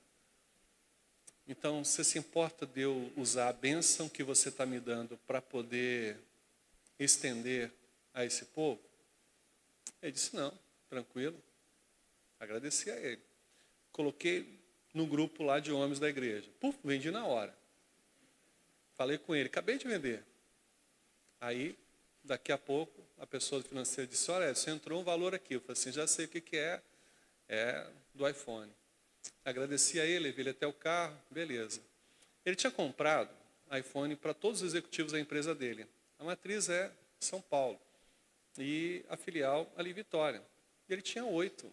Então, 1.48 1.82
você 1.82 2.04
se 2.04 2.18
importa 2.18 2.66
de 2.66 2.82
eu 2.82 3.10
usar 3.16 3.48
a 3.48 3.52
bênção 3.54 4.06
que 4.06 4.22
você 4.22 4.50
está 4.50 4.66
me 4.66 4.78
dando 4.78 5.16
para 5.26 5.40
poder 5.40 6.18
estender 6.98 7.72
a 8.12 8.22
esse 8.22 8.44
povo? 8.44 8.78
Ele 10.02 10.12
disse, 10.12 10.36
não, 10.36 10.52
tranquilo. 10.90 11.42
Agradeci 12.38 12.90
a 12.90 12.96
ele. 12.96 13.22
Coloquei 13.92 14.60
no 14.92 15.06
grupo 15.06 15.42
lá 15.42 15.58
de 15.58 15.72
homens 15.72 15.98
da 15.98 16.08
igreja. 16.08 16.50
Puf, 16.60 16.78
vendi 16.84 17.10
na 17.10 17.24
hora. 17.24 17.56
Falei 18.96 19.16
com 19.16 19.34
ele, 19.34 19.46
acabei 19.46 19.78
de 19.78 19.88
vender. 19.88 20.22
Aí 21.40 21.78
Daqui 22.22 22.52
a 22.52 22.58
pouco, 22.58 23.02
a 23.18 23.26
pessoa 23.26 23.62
do 23.62 23.68
financeiro 23.68 24.10
disse, 24.10 24.30
olha, 24.30 24.54
você 24.54 24.70
entrou 24.70 25.00
um 25.00 25.04
valor 25.04 25.34
aqui. 25.34 25.54
Eu 25.54 25.60
falei 25.60 25.72
assim, 25.72 25.90
já 25.90 26.06
sei 26.06 26.26
o 26.26 26.28
que, 26.28 26.40
que 26.40 26.56
é, 26.56 26.82
é 27.48 27.86
do 28.14 28.28
iPhone. 28.28 28.70
Agradeci 29.44 29.98
a 29.98 30.04
ele, 30.04 30.24
levei 30.24 30.42
ele 30.42 30.50
até 30.50 30.66
o 30.66 30.72
carro, 30.72 31.16
beleza. 31.30 31.80
Ele 32.44 32.56
tinha 32.56 32.70
comprado 32.70 33.30
iPhone 33.72 34.14
para 34.16 34.34
todos 34.34 34.60
os 34.60 34.68
executivos 34.68 35.12
da 35.12 35.20
empresa 35.20 35.54
dele. 35.54 35.86
A 36.18 36.24
matriz 36.24 36.68
é 36.68 36.92
São 37.18 37.40
Paulo 37.40 37.80
e 38.58 39.04
a 39.08 39.16
filial 39.16 39.70
ali 39.76 39.92
Vitória. 39.92 40.42
E 40.90 40.92
ele 40.92 41.02
tinha 41.02 41.24
oito 41.24 41.72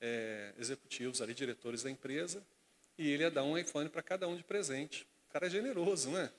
é, 0.00 0.52
executivos 0.56 1.20
ali, 1.20 1.34
diretores 1.34 1.82
da 1.82 1.90
empresa, 1.90 2.40
e 2.96 3.10
ele 3.10 3.24
ia 3.24 3.30
dar 3.30 3.42
um 3.42 3.58
iPhone 3.58 3.88
para 3.88 4.04
cada 4.04 4.28
um 4.28 4.36
de 4.36 4.44
presente. 4.44 5.04
O 5.28 5.32
cara 5.32 5.48
é 5.48 5.50
generoso, 5.50 6.10
né? 6.10 6.30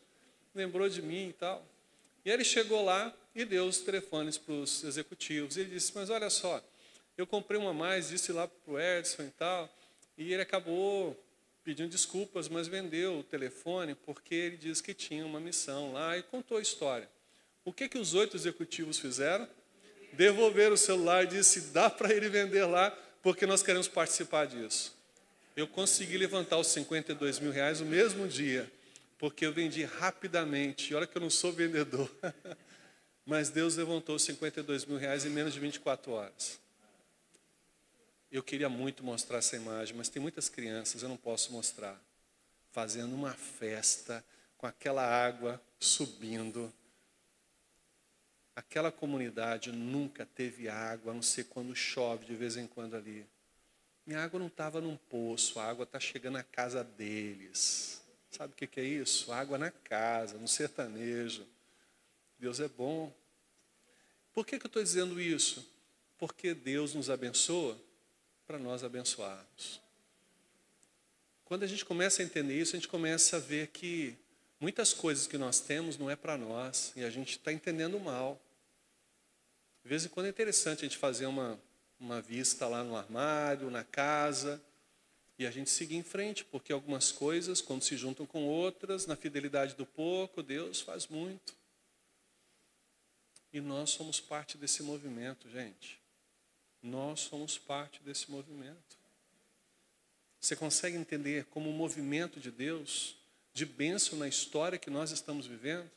Lembrou 0.55 0.87
de 0.87 1.01
mim 1.01 1.27
e 1.27 1.33
tal. 1.33 1.67
E 2.23 2.29
ele 2.29 2.45
chegou 2.45 2.85
lá 2.85 3.13
e 3.35 3.43
deu 3.43 3.67
os 3.67 3.79
telefones 3.81 4.37
para 4.37 4.53
os 4.53 4.85
executivos. 4.85 5.57
Ele 5.57 5.71
disse: 5.71 5.91
Mas 5.93 6.09
olha 6.09 6.29
só, 6.29 6.63
eu 7.17 7.27
comprei 7.27 7.59
uma 7.59 7.73
mais, 7.73 8.07
disse 8.07 8.31
lá 8.31 8.47
para 8.47 8.73
o 8.73 8.79
Edson 8.79 9.23
e 9.23 9.31
tal. 9.31 9.69
E 10.17 10.31
ele 10.31 10.41
acabou 10.41 11.21
pedindo 11.61 11.89
desculpas, 11.89 12.47
mas 12.47 12.69
vendeu 12.69 13.19
o 13.19 13.23
telefone 13.23 13.95
porque 13.95 14.33
ele 14.33 14.55
disse 14.55 14.81
que 14.81 14.93
tinha 14.93 15.25
uma 15.25 15.41
missão 15.41 15.91
lá 15.91 16.17
e 16.17 16.23
contou 16.23 16.57
a 16.57 16.61
história. 16.61 17.09
O 17.65 17.73
que, 17.73 17.89
que 17.89 17.97
os 17.97 18.13
oito 18.13 18.37
executivos 18.37 18.97
fizeram? 18.97 19.45
Devolveram 20.13 20.73
o 20.73 20.77
celular 20.77 21.23
e 21.23 21.27
disse: 21.27 21.61
dá 21.71 21.89
para 21.89 22.13
ele 22.13 22.29
vender 22.29 22.65
lá, 22.65 22.91
porque 23.21 23.45
nós 23.45 23.61
queremos 23.61 23.87
participar 23.87 24.47
disso. 24.47 24.95
Eu 25.55 25.67
consegui 25.67 26.17
levantar 26.17 26.57
os 26.57 26.67
52 26.67 27.39
mil 27.39 27.51
reais 27.51 27.79
no 27.79 27.85
mesmo 27.85 28.27
dia 28.27 28.71
porque 29.17 29.45
eu 29.45 29.53
vendi 29.53 29.83
rapidamente. 29.83 30.93
Olha 30.93 31.07
que 31.07 31.17
eu 31.17 31.21
não 31.21 31.29
sou 31.29 31.51
vendedor. 31.51 32.09
Mas 33.25 33.49
Deus 33.49 33.75
levantou 33.75 34.17
52 34.17 34.85
mil 34.85 34.97
reais 34.97 35.25
em 35.25 35.29
menos 35.29 35.53
de 35.53 35.59
24 35.59 36.11
horas. 36.11 36.59
Eu 38.31 38.43
queria 38.43 38.69
muito 38.69 39.03
mostrar 39.03 39.37
essa 39.37 39.55
imagem, 39.55 39.95
mas 39.95 40.09
tem 40.09 40.21
muitas 40.21 40.49
crianças, 40.49 41.01
eu 41.01 41.07
não 41.07 41.15
posso 41.15 41.51
mostrar. 41.53 41.97
Fazendo 42.71 43.15
uma 43.15 43.33
festa 43.33 44.23
com 44.57 44.67
aquela 44.67 45.01
água 45.01 45.61
subindo. 45.79 46.71
Aquela 48.57 48.91
comunidade 48.91 49.71
nunca 49.71 50.25
teve 50.25 50.67
água, 50.67 51.11
a 51.11 51.13
não 51.13 51.21
ser 51.21 51.43
quando 51.43 51.75
chove 51.75 52.25
de 52.25 52.35
vez 52.35 52.57
em 52.57 52.65
quando 52.65 52.95
ali. 52.95 53.23
Minha 54.03 54.23
água 54.23 54.39
não 54.39 54.47
estava 54.47 54.81
num 54.81 54.97
poço, 54.97 55.59
a 55.59 55.65
água 55.65 55.83
está 55.83 55.99
chegando 55.99 56.39
à 56.39 56.43
casa 56.43 56.83
deles. 56.83 58.01
Sabe 58.31 58.53
o 58.53 58.55
que 58.55 58.79
é 58.79 58.83
isso? 58.83 59.31
Água 59.31 59.59
na 59.59 59.69
casa, 59.69 60.39
no 60.39 60.47
sertanejo. 60.47 61.45
Deus 62.39 62.59
é 62.59 62.67
bom. 62.67 63.13
Por 64.33 64.43
que, 64.43 64.57
que 64.57 64.65
eu 64.65 64.69
estou 64.69 64.81
dizendo 64.81 65.21
isso? 65.21 65.63
Porque 66.17 66.55
Deus 66.55 66.95
nos 66.95 67.11
abençoa 67.11 67.79
para 68.47 68.57
nós 68.57 68.83
abençoarmos. 68.83 69.79
Quando 71.45 71.61
a 71.61 71.67
gente 71.67 71.85
começa 71.85 72.23
a 72.23 72.25
entender 72.25 72.59
isso, 72.59 72.75
a 72.75 72.79
gente 72.79 72.87
começa 72.87 73.37
a 73.37 73.39
ver 73.39 73.67
que 73.67 74.17
muitas 74.59 74.95
coisas 74.95 75.27
que 75.27 75.37
nós 75.37 75.59
temos 75.59 75.95
não 75.95 76.09
é 76.09 76.15
para 76.15 76.35
nós 76.35 76.91
e 76.95 77.03
a 77.03 77.09
gente 77.11 77.33
está 77.33 77.53
entendendo 77.53 77.99
mal. 77.99 78.41
De 79.87 79.89
vez 79.89 80.03
em 80.03 80.09
quando 80.09 80.25
é 80.25 80.29
interessante 80.29 80.79
a 80.79 80.81
gente 80.81 80.97
fazer 80.97 81.27
uma, 81.27 81.57
uma 81.97 82.21
vista 82.21 82.67
lá 82.67 82.83
no 82.83 82.97
armário, 82.97 83.71
na 83.71 83.85
casa, 83.85 84.61
e 85.39 85.47
a 85.47 85.49
gente 85.49 85.69
seguir 85.69 85.95
em 85.95 86.03
frente, 86.03 86.43
porque 86.43 86.73
algumas 86.73 87.09
coisas, 87.09 87.61
quando 87.61 87.83
se 87.83 87.95
juntam 87.95 88.25
com 88.25 88.43
outras, 88.43 89.05
na 89.05 89.15
fidelidade 89.15 89.75
do 89.75 89.85
pouco, 89.85 90.43
Deus 90.43 90.81
faz 90.81 91.07
muito. 91.07 91.55
E 93.53 93.61
nós 93.61 93.91
somos 93.91 94.19
parte 94.19 94.57
desse 94.57 94.83
movimento, 94.83 95.49
gente. 95.49 96.01
Nós 96.83 97.21
somos 97.21 97.57
parte 97.57 98.03
desse 98.03 98.29
movimento. 98.29 98.97
Você 100.41 100.57
consegue 100.57 100.97
entender 100.97 101.45
como 101.45 101.69
o 101.69 101.73
movimento 101.73 102.41
de 102.41 102.51
Deus, 102.51 103.15
de 103.53 103.65
bênção 103.65 104.19
na 104.19 104.27
história 104.27 104.77
que 104.77 104.89
nós 104.89 105.11
estamos 105.11 105.47
vivendo? 105.47 105.89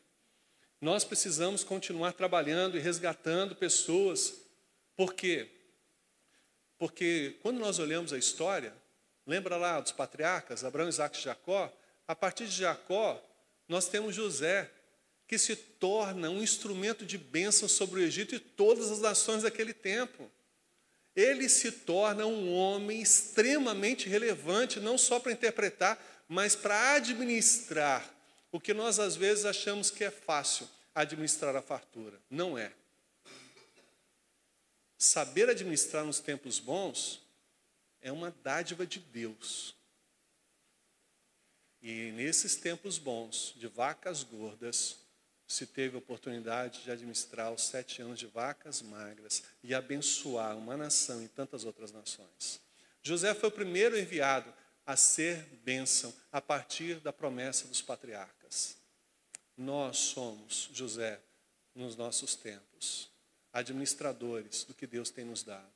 Nós 0.80 1.04
precisamos 1.04 1.62
continuar 1.62 2.12
trabalhando 2.12 2.76
e 2.76 2.80
resgatando 2.80 3.54
pessoas. 3.54 4.40
Por 4.96 5.14
quê? 5.14 5.48
Porque 6.78 7.36
quando 7.42 7.58
nós 7.58 7.78
olhamos 7.78 8.12
a 8.12 8.18
história, 8.18 8.74
Lembra 9.30 9.56
lá 9.56 9.78
dos 9.78 9.92
patriarcas, 9.92 10.64
Abraão, 10.64 10.88
Isaac 10.88 11.16
e 11.16 11.22
Jacó? 11.22 11.72
A 12.08 12.16
partir 12.16 12.46
de 12.46 12.56
Jacó, 12.56 13.22
nós 13.68 13.86
temos 13.86 14.12
José, 14.12 14.68
que 15.28 15.38
se 15.38 15.54
torna 15.54 16.28
um 16.28 16.42
instrumento 16.42 17.06
de 17.06 17.16
bênção 17.16 17.68
sobre 17.68 18.00
o 18.00 18.02
Egito 18.02 18.34
e 18.34 18.40
todas 18.40 18.90
as 18.90 18.98
nações 18.98 19.44
daquele 19.44 19.72
tempo. 19.72 20.28
Ele 21.14 21.48
se 21.48 21.70
torna 21.70 22.26
um 22.26 22.52
homem 22.52 23.00
extremamente 23.00 24.08
relevante, 24.08 24.80
não 24.80 24.98
só 24.98 25.20
para 25.20 25.30
interpretar, 25.30 25.96
mas 26.26 26.56
para 26.56 26.94
administrar 26.94 28.12
Porque 28.50 28.74
nós 28.74 28.98
às 28.98 29.16
vezes 29.16 29.44
achamos 29.44 29.90
que 29.90 30.04
é 30.04 30.10
fácil 30.10 30.68
administrar 30.94 31.54
a 31.54 31.62
fartura. 31.62 32.20
Não 32.28 32.58
é. 32.58 32.72
Saber 34.98 35.48
administrar 35.48 36.04
nos 36.04 36.20
tempos 36.20 36.58
bons 36.58 37.22
é 38.00 38.10
uma 38.12 38.30
dádiva 38.42 38.86
de 38.86 38.98
Deus. 38.98 39.74
E 41.80 42.12
nesses 42.12 42.56
tempos 42.56 42.98
bons, 42.98 43.54
de 43.56 43.66
vacas 43.66 44.22
gordas, 44.22 44.98
se 45.48 45.66
teve 45.66 45.96
a 45.96 45.98
oportunidade 45.98 46.84
de 46.84 46.90
administrar 46.90 47.52
os 47.52 47.64
sete 47.64 48.02
anos 48.02 48.18
de 48.18 48.26
vacas 48.26 48.82
magras 48.82 49.42
e 49.64 49.74
abençoar 49.74 50.56
uma 50.56 50.76
nação 50.76 51.24
e 51.24 51.28
tantas 51.28 51.64
outras 51.64 51.90
nações. 51.90 52.60
José 53.02 53.34
foi 53.34 53.48
o 53.48 53.52
primeiro 53.52 53.98
enviado 53.98 54.52
a 54.86 54.96
ser 54.96 55.42
bênção 55.64 56.14
a 56.30 56.40
partir 56.40 57.00
da 57.00 57.12
promessa 57.12 57.66
dos 57.66 57.80
patriarcas. 57.82 58.39
Nós 59.60 59.98
somos, 59.98 60.70
José, 60.72 61.20
nos 61.74 61.94
nossos 61.94 62.34
tempos, 62.34 63.10
administradores 63.52 64.64
do 64.64 64.72
que 64.72 64.86
Deus 64.86 65.10
tem 65.10 65.22
nos 65.22 65.42
dado, 65.42 65.68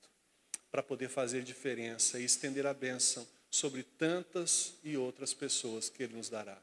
para 0.71 0.83
poder 0.83 1.11
fazer 1.11 1.43
diferença 1.43 2.19
e 2.19 2.25
estender 2.25 2.67
a 2.67 2.73
bênção 2.73 3.29
sobre 3.51 3.83
tantas 3.83 4.73
e 4.83 4.97
outras 4.97 5.35
pessoas 5.35 5.91
que 5.91 6.03
Ele 6.03 6.17
nos 6.17 6.31
dará. 6.31 6.57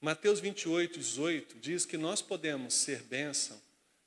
Mateus 0.00 0.38
28, 0.38 1.00
18 1.00 1.58
diz 1.58 1.84
que 1.84 1.98
nós 1.98 2.22
podemos 2.22 2.74
ser 2.74 3.02
bênção 3.02 3.60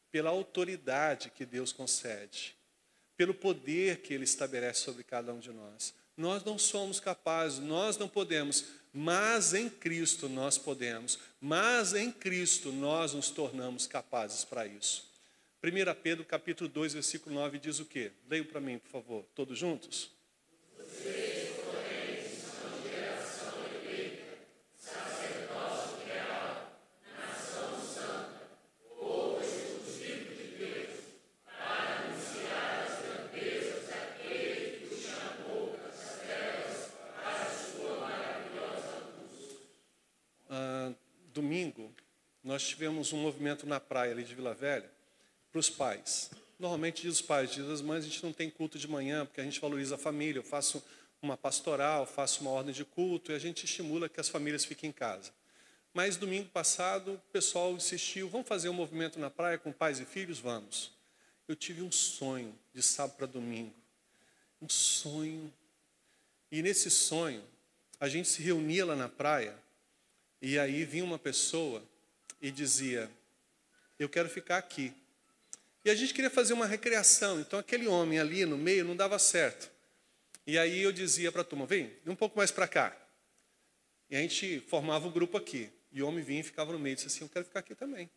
pela 0.09 0.29
autoridade 0.29 1.29
que 1.29 1.45
Deus 1.45 1.73
concede, 1.73 2.55
pelo 3.17 3.33
poder 3.33 4.01
que 4.01 4.13
Ele 4.13 4.23
estabelece 4.23 4.79
sobre 4.79 5.03
cada 5.03 5.33
um 5.33 5.41
de 5.41 5.51
nós. 5.51 5.93
Nós 6.15 6.41
não 6.45 6.57
somos 6.57 7.01
capazes, 7.01 7.59
nós 7.59 7.97
não 7.97 8.07
podemos, 8.07 8.63
mas 8.93 9.53
em 9.53 9.69
Cristo 9.69 10.29
nós 10.29 10.57
podemos, 10.57 11.17
mas 11.41 11.93
em 11.93 12.11
Cristo 12.11 12.71
nós 12.71 13.13
nos 13.13 13.31
tornamos 13.31 13.87
capazes 13.87 14.45
para 14.45 14.67
isso. 14.67 15.11
1 15.63 16.01
Pedro 16.01 16.23
capítulo 16.23 16.69
2, 16.69 16.93
versículo 16.93 17.33
9 17.35 17.57
diz 17.57 17.79
o 17.79 17.85
quê? 17.85 18.11
Leiam 18.29 18.45
para 18.45 18.61
mim, 18.61 18.77
por 18.77 18.89
favor, 18.89 19.25
todos 19.33 19.57
juntos? 19.57 20.11
Nós 42.43 42.67
tivemos 42.67 43.13
um 43.13 43.17
movimento 43.17 43.65
na 43.65 43.79
praia 43.79 44.11
ali 44.11 44.23
de 44.23 44.35
Vila 44.35 44.53
Velha 44.53 44.91
para 45.51 45.59
os 45.59 45.69
pais. 45.69 46.29
Normalmente 46.59 47.01
diz 47.01 47.15
os 47.15 47.21
pais, 47.21 47.51
diz 47.51 47.65
as 47.69 47.81
mães, 47.81 48.03
a 48.03 48.07
gente 48.07 48.23
não 48.23 48.33
tem 48.33 48.49
culto 48.49 48.77
de 48.77 48.87
manhã, 48.87 49.25
porque 49.25 49.39
a 49.39 49.43
gente 49.43 49.59
valoriza 49.59 49.95
a 49.95 49.97
família. 49.97 50.39
Eu 50.39 50.43
faço 50.43 50.83
uma 51.21 51.37
pastoral, 51.37 52.05
faço 52.05 52.41
uma 52.41 52.51
ordem 52.51 52.73
de 52.73 52.83
culto 52.83 53.31
e 53.31 53.35
a 53.35 53.39
gente 53.39 53.65
estimula 53.65 54.09
que 54.09 54.19
as 54.19 54.27
famílias 54.27 54.65
fiquem 54.65 54.89
em 54.89 54.93
casa. 54.93 55.31
Mas 55.93 56.17
domingo 56.17 56.49
passado 56.49 57.13
o 57.13 57.31
pessoal 57.31 57.73
insistiu, 57.73 58.27
vamos 58.27 58.47
fazer 58.47 58.67
um 58.67 58.73
movimento 58.73 59.19
na 59.19 59.29
praia 59.29 59.57
com 59.57 59.71
pais 59.71 59.99
e 59.99 60.05
filhos? 60.05 60.39
Vamos. 60.39 60.91
Eu 61.47 61.55
tive 61.55 61.81
um 61.81 61.91
sonho 61.91 62.53
de 62.73 62.81
sábado 62.81 63.17
para 63.17 63.27
domingo. 63.27 63.73
Um 64.61 64.67
sonho. 64.67 65.53
E 66.51 66.61
nesse 66.61 66.89
sonho, 66.89 67.43
a 67.99 68.09
gente 68.09 68.27
se 68.27 68.41
reunia 68.41 68.85
lá 68.85 68.95
na 68.95 69.07
praia 69.07 69.55
e 70.43 70.59
aí 70.59 70.83
vinha 70.83 71.05
uma 71.05 71.17
pessoa 71.17 71.81
e 72.41 72.51
dizia: 72.51 73.09
Eu 73.97 74.09
quero 74.09 74.27
ficar 74.27 74.57
aqui. 74.57 74.93
E 75.85 75.89
a 75.89 75.95
gente 75.95 76.13
queria 76.13 76.29
fazer 76.29 76.51
uma 76.51 76.65
recreação, 76.65 77.39
então 77.39 77.57
aquele 77.57 77.87
homem 77.87 78.19
ali 78.19 78.45
no 78.45 78.57
meio 78.57 78.83
não 78.83 78.93
dava 78.93 79.17
certo. 79.17 79.71
E 80.45 80.57
aí 80.57 80.81
eu 80.81 80.91
dizia 80.91 81.31
para 81.31 81.41
a 81.41 81.45
turma: 81.45 81.65
Vem, 81.65 81.93
um 82.05 82.13
pouco 82.15 82.37
mais 82.37 82.51
para 82.51 82.67
cá. 82.67 82.93
E 84.09 84.17
a 84.17 84.19
gente 84.19 84.59
formava 84.67 85.07
um 85.07 85.11
grupo 85.11 85.37
aqui. 85.37 85.71
E 85.93 86.03
o 86.03 86.07
homem 86.07 86.21
vinha 86.21 86.41
e 86.41 86.43
ficava 86.43 86.73
no 86.73 86.79
meio 86.79 86.91
e 86.91 86.95
disse 86.95 87.07
assim: 87.07 87.23
Eu 87.23 87.29
quero 87.29 87.45
ficar 87.45 87.61
aqui 87.61 87.73
também. 87.73 88.09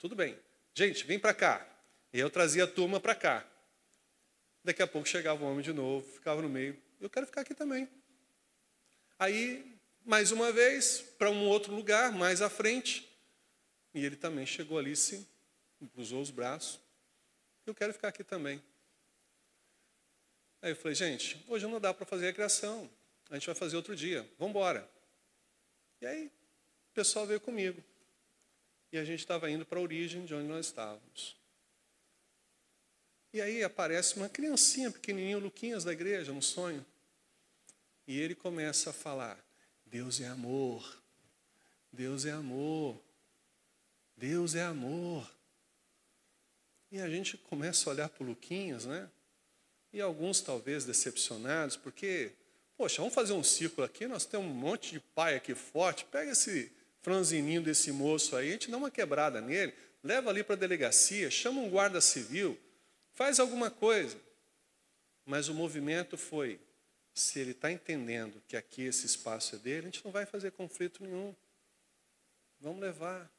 Tudo 0.00 0.16
bem. 0.16 0.36
Gente, 0.74 1.06
vem 1.06 1.20
para 1.20 1.32
cá. 1.32 1.64
E 2.12 2.18
eu 2.18 2.28
trazia 2.28 2.64
a 2.64 2.66
turma 2.66 2.98
para 2.98 3.14
cá. 3.14 3.46
Daqui 4.64 4.82
a 4.82 4.86
pouco 4.86 5.06
chegava 5.06 5.44
o 5.44 5.48
homem 5.48 5.62
de 5.62 5.72
novo, 5.72 6.04
ficava 6.10 6.42
no 6.42 6.48
meio. 6.48 6.76
Eu 7.00 7.08
quero 7.08 7.24
ficar 7.24 7.42
aqui 7.42 7.54
também. 7.54 7.88
Aí 9.16 9.73
mais 10.04 10.30
uma 10.30 10.52
vez 10.52 11.00
para 11.18 11.30
um 11.30 11.48
outro 11.48 11.74
lugar, 11.74 12.12
mais 12.12 12.42
à 12.42 12.50
frente. 12.50 13.08
E 13.94 14.04
ele 14.04 14.16
também 14.16 14.44
chegou 14.44 14.78
ali, 14.78 14.94
sim, 14.94 15.26
cruzou 15.92 16.20
os 16.20 16.30
braços. 16.30 16.80
Eu 17.66 17.74
quero 17.74 17.92
ficar 17.92 18.08
aqui 18.08 18.22
também. 18.22 18.62
Aí 20.60 20.72
eu 20.72 20.76
falei, 20.76 20.94
gente, 20.94 21.42
hoje 21.48 21.66
não 21.66 21.80
dá 21.80 21.92
para 21.94 22.04
fazer 22.04 22.26
recreação. 22.26 22.90
A 23.30 23.34
gente 23.34 23.46
vai 23.46 23.54
fazer 23.54 23.76
outro 23.76 23.96
dia. 23.96 24.22
Vamos 24.38 24.50
embora. 24.50 24.88
E 26.00 26.06
aí, 26.06 26.26
o 26.26 26.94
pessoal 26.94 27.26
veio 27.26 27.40
comigo. 27.40 27.82
E 28.92 28.98
a 28.98 29.04
gente 29.04 29.20
estava 29.20 29.50
indo 29.50 29.64
para 29.64 29.78
a 29.78 29.82
origem 29.82 30.24
de 30.24 30.34
onde 30.34 30.46
nós 30.46 30.66
estávamos. 30.66 31.36
E 33.32 33.40
aí 33.40 33.64
aparece 33.64 34.16
uma 34.16 34.28
criancinha 34.28 34.90
pequenininha, 34.90 35.36
o 35.36 35.40
Luquinhas 35.40 35.82
da 35.82 35.92
igreja, 35.92 36.32
no 36.32 36.40
sonho. 36.40 36.84
E 38.06 38.20
ele 38.20 38.34
começa 38.34 38.90
a 38.90 38.92
falar: 38.92 39.42
Deus 39.86 40.20
é 40.20 40.26
amor. 40.26 41.02
Deus 41.92 42.24
é 42.24 42.32
amor. 42.32 43.00
Deus 44.16 44.54
é 44.54 44.62
amor. 44.62 45.30
E 46.90 47.00
a 47.00 47.08
gente 47.08 47.36
começa 47.36 47.88
a 47.88 47.92
olhar 47.92 48.08
para 48.08 48.22
o 48.22 48.26
Luquinhas, 48.26 48.84
né? 48.84 49.08
E 49.92 50.00
alguns 50.00 50.40
talvez 50.40 50.84
decepcionados, 50.84 51.76
porque, 51.76 52.32
poxa, 52.76 53.00
vamos 53.00 53.14
fazer 53.14 53.32
um 53.32 53.42
círculo 53.42 53.84
aqui, 53.84 54.06
nós 54.06 54.24
temos 54.24 54.46
um 54.46 54.54
monte 54.54 54.92
de 54.92 55.00
pai 55.00 55.36
aqui 55.36 55.54
forte, 55.54 56.04
pega 56.04 56.32
esse 56.32 56.70
franzininho 57.02 57.62
desse 57.62 57.92
moço 57.92 58.36
aí, 58.36 58.48
a 58.48 58.52
gente 58.52 58.70
dá 58.70 58.76
uma 58.76 58.90
quebrada 58.90 59.40
nele, 59.40 59.74
leva 60.02 60.30
ali 60.30 60.42
para 60.42 60.54
a 60.54 60.58
delegacia, 60.58 61.30
chama 61.30 61.60
um 61.60 61.68
guarda 61.68 62.00
civil, 62.00 62.58
faz 63.12 63.38
alguma 63.38 63.70
coisa. 63.70 64.16
Mas 65.26 65.48
o 65.48 65.54
movimento 65.54 66.16
foi, 66.16 66.60
se 67.14 67.38
ele 67.38 67.52
está 67.52 67.70
entendendo 67.70 68.42
que 68.48 68.56
aqui 68.56 68.82
esse 68.82 69.06
espaço 69.06 69.54
é 69.54 69.58
dele, 69.58 69.86
a 69.86 69.90
gente 69.90 70.04
não 70.04 70.10
vai 70.10 70.26
fazer 70.26 70.50
conflito 70.50 71.02
nenhum. 71.04 71.34
Vamos 72.60 72.80
levar. 72.80 73.30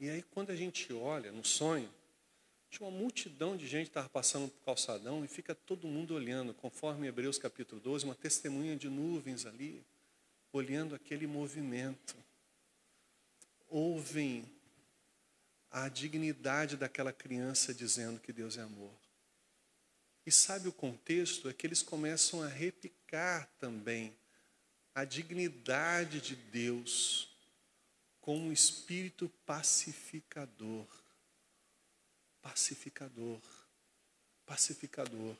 E 0.00 0.08
aí, 0.08 0.22
quando 0.22 0.50
a 0.50 0.56
gente 0.56 0.90
olha 0.92 1.30
no 1.30 1.44
sonho, 1.44 1.92
tinha 2.70 2.88
uma 2.88 2.98
multidão 2.98 3.56
de 3.56 3.66
gente 3.66 3.84
que 3.84 3.90
estava 3.90 4.08
passando 4.08 4.48
por 4.48 4.64
calçadão 4.64 5.24
e 5.24 5.28
fica 5.28 5.54
todo 5.54 5.86
mundo 5.86 6.14
olhando, 6.14 6.54
conforme 6.54 7.06
Hebreus 7.06 7.38
capítulo 7.38 7.80
12, 7.80 8.06
uma 8.06 8.14
testemunha 8.14 8.74
de 8.74 8.88
nuvens 8.88 9.44
ali, 9.44 9.84
olhando 10.52 10.94
aquele 10.94 11.26
movimento. 11.26 12.16
Ouvem 13.68 14.44
a 15.70 15.88
dignidade 15.88 16.76
daquela 16.76 17.12
criança 17.12 17.74
dizendo 17.74 18.18
que 18.18 18.32
Deus 18.32 18.56
é 18.56 18.62
amor. 18.62 19.05
E 20.26 20.32
sabe 20.32 20.66
o 20.66 20.72
contexto? 20.72 21.48
É 21.48 21.52
que 21.52 21.64
eles 21.64 21.82
começam 21.82 22.42
a 22.42 22.48
repicar 22.48 23.48
também 23.60 24.18
a 24.92 25.04
dignidade 25.04 26.20
de 26.20 26.34
Deus 26.34 27.30
com 28.20 28.36
um 28.36 28.52
espírito 28.52 29.28
pacificador. 29.46 30.88
Pacificador. 32.42 33.40
Pacificador. 34.44 35.36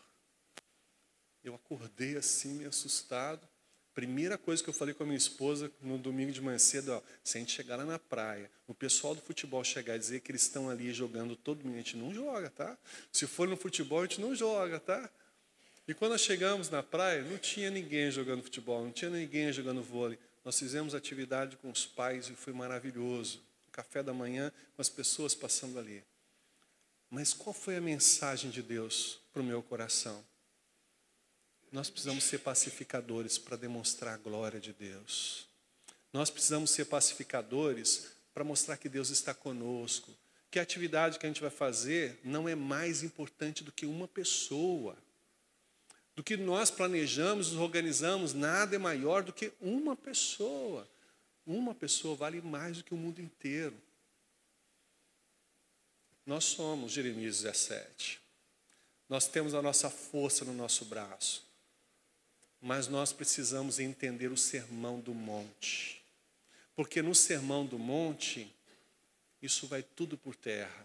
Eu 1.42 1.56
acordei 1.56 2.16
assim, 2.16 2.54
meio 2.54 2.68
assustado. 2.68 3.48
Primeira 3.96 4.36
coisa 4.36 4.62
que 4.62 4.68
eu 4.68 4.74
falei 4.74 4.92
com 4.92 5.04
a 5.04 5.06
minha 5.06 5.16
esposa 5.16 5.72
no 5.80 5.96
domingo 5.96 6.30
de 6.30 6.42
manhã 6.42 6.58
cedo, 6.58 6.92
ó, 6.92 7.02
se 7.24 7.38
a 7.38 7.40
gente 7.40 7.52
chegar 7.52 7.76
lá 7.76 7.84
na 7.86 7.98
praia, 7.98 8.50
o 8.68 8.74
pessoal 8.74 9.14
do 9.14 9.22
futebol 9.22 9.64
chegar 9.64 9.96
e 9.96 9.98
dizer 9.98 10.20
que 10.20 10.30
eles 10.30 10.42
estão 10.42 10.68
ali 10.68 10.92
jogando 10.92 11.34
todo 11.34 11.64
mundo, 11.64 11.76
a 11.76 11.78
gente 11.78 11.96
não 11.96 12.12
joga, 12.12 12.50
tá? 12.50 12.76
Se 13.10 13.26
for 13.26 13.48
no 13.48 13.56
futebol, 13.56 14.00
a 14.00 14.02
gente 14.02 14.20
não 14.20 14.34
joga, 14.34 14.78
tá? 14.78 15.10
E 15.88 15.94
quando 15.94 16.10
nós 16.10 16.20
chegamos 16.20 16.68
na 16.68 16.82
praia, 16.82 17.22
não 17.22 17.38
tinha 17.38 17.70
ninguém 17.70 18.10
jogando 18.10 18.42
futebol, 18.42 18.84
não 18.84 18.92
tinha 18.92 19.10
ninguém 19.10 19.50
jogando 19.50 19.82
vôlei. 19.82 20.18
Nós 20.44 20.58
fizemos 20.58 20.94
atividade 20.94 21.56
com 21.56 21.70
os 21.70 21.86
pais 21.86 22.28
e 22.28 22.34
foi 22.34 22.52
maravilhoso. 22.52 23.40
Café 23.72 24.02
da 24.02 24.12
manhã 24.12 24.52
com 24.74 24.82
as 24.82 24.90
pessoas 24.90 25.34
passando 25.34 25.78
ali. 25.78 26.04
Mas 27.08 27.32
qual 27.32 27.54
foi 27.54 27.76
a 27.76 27.80
mensagem 27.80 28.50
de 28.50 28.60
Deus 28.60 29.20
para 29.32 29.40
o 29.40 29.44
meu 29.44 29.62
coração? 29.62 30.22
Nós 31.72 31.90
precisamos 31.90 32.24
ser 32.24 32.38
pacificadores 32.38 33.38
para 33.38 33.56
demonstrar 33.56 34.14
a 34.14 34.18
glória 34.18 34.60
de 34.60 34.72
Deus. 34.72 35.46
Nós 36.12 36.30
precisamos 36.30 36.70
ser 36.70 36.86
pacificadores 36.86 38.12
para 38.32 38.44
mostrar 38.44 38.76
que 38.76 38.88
Deus 38.88 39.10
está 39.10 39.34
conosco. 39.34 40.10
Que 40.50 40.58
a 40.58 40.62
atividade 40.62 41.18
que 41.18 41.26
a 41.26 41.28
gente 41.28 41.40
vai 41.40 41.50
fazer 41.50 42.20
não 42.24 42.48
é 42.48 42.54
mais 42.54 43.02
importante 43.02 43.64
do 43.64 43.72
que 43.72 43.86
uma 43.86 44.06
pessoa. 44.06 44.96
Do 46.14 46.22
que 46.22 46.36
nós 46.36 46.70
planejamos, 46.70 47.52
nos 47.52 47.60
organizamos, 47.60 48.32
nada 48.32 48.76
é 48.76 48.78
maior 48.78 49.22
do 49.22 49.32
que 49.32 49.52
uma 49.60 49.96
pessoa. 49.96 50.88
uma 51.46 51.74
pessoa 51.74 52.16
vale 52.16 52.40
mais 52.40 52.78
do 52.78 52.84
que 52.84 52.94
o 52.94 52.96
mundo 52.96 53.20
inteiro. 53.20 53.76
Nós 56.24 56.44
somos 56.44 56.92
Jeremias 56.92 57.42
17. 57.42 58.20
Nós 59.08 59.28
temos 59.28 59.54
a 59.54 59.62
nossa 59.62 59.88
força 59.88 60.44
no 60.44 60.52
nosso 60.52 60.84
braço. 60.86 61.45
Mas 62.66 62.88
nós 62.88 63.12
precisamos 63.12 63.78
entender 63.78 64.32
o 64.32 64.36
sermão 64.36 64.98
do 64.98 65.14
monte. 65.14 66.02
Porque 66.74 67.00
no 67.00 67.14
sermão 67.14 67.64
do 67.64 67.78
monte, 67.78 68.52
isso 69.40 69.68
vai 69.68 69.84
tudo 69.84 70.18
por 70.18 70.34
terra. 70.34 70.84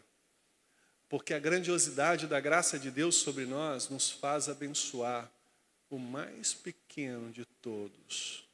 Porque 1.09 1.33
a 1.33 1.39
grandiosidade 1.39 2.27
da 2.27 2.39
graça 2.39 2.77
de 2.77 2.91
Deus 2.91 3.15
sobre 3.15 3.47
nós 3.47 3.89
nos 3.89 4.11
faz 4.11 4.47
abençoar 4.47 5.27
o 5.89 5.97
mais 5.97 6.53
pequeno 6.53 7.31
de 7.31 7.45
todos. 7.45 8.47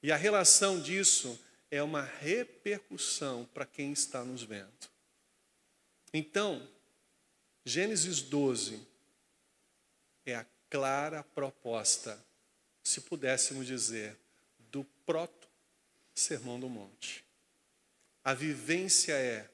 E 0.00 0.12
a 0.12 0.16
relação 0.16 0.80
disso 0.80 1.36
é 1.72 1.82
uma 1.82 2.02
repercussão 2.02 3.46
para 3.52 3.66
quem 3.66 3.90
está 3.90 4.24
nos 4.24 4.44
vendo. 4.44 4.88
Então, 6.14 6.64
Gênesis 7.64 8.22
12 8.22 8.80
é 10.24 10.36
a 10.36 10.46
clara 10.70 11.22
proposta, 11.22 12.27
se 12.88 13.02
pudéssemos 13.02 13.66
dizer, 13.66 14.16
do 14.70 14.82
proto-sermão 15.04 16.58
do 16.58 16.68
monte. 16.68 17.24
A 18.24 18.32
vivência 18.34 19.12
é: 19.12 19.48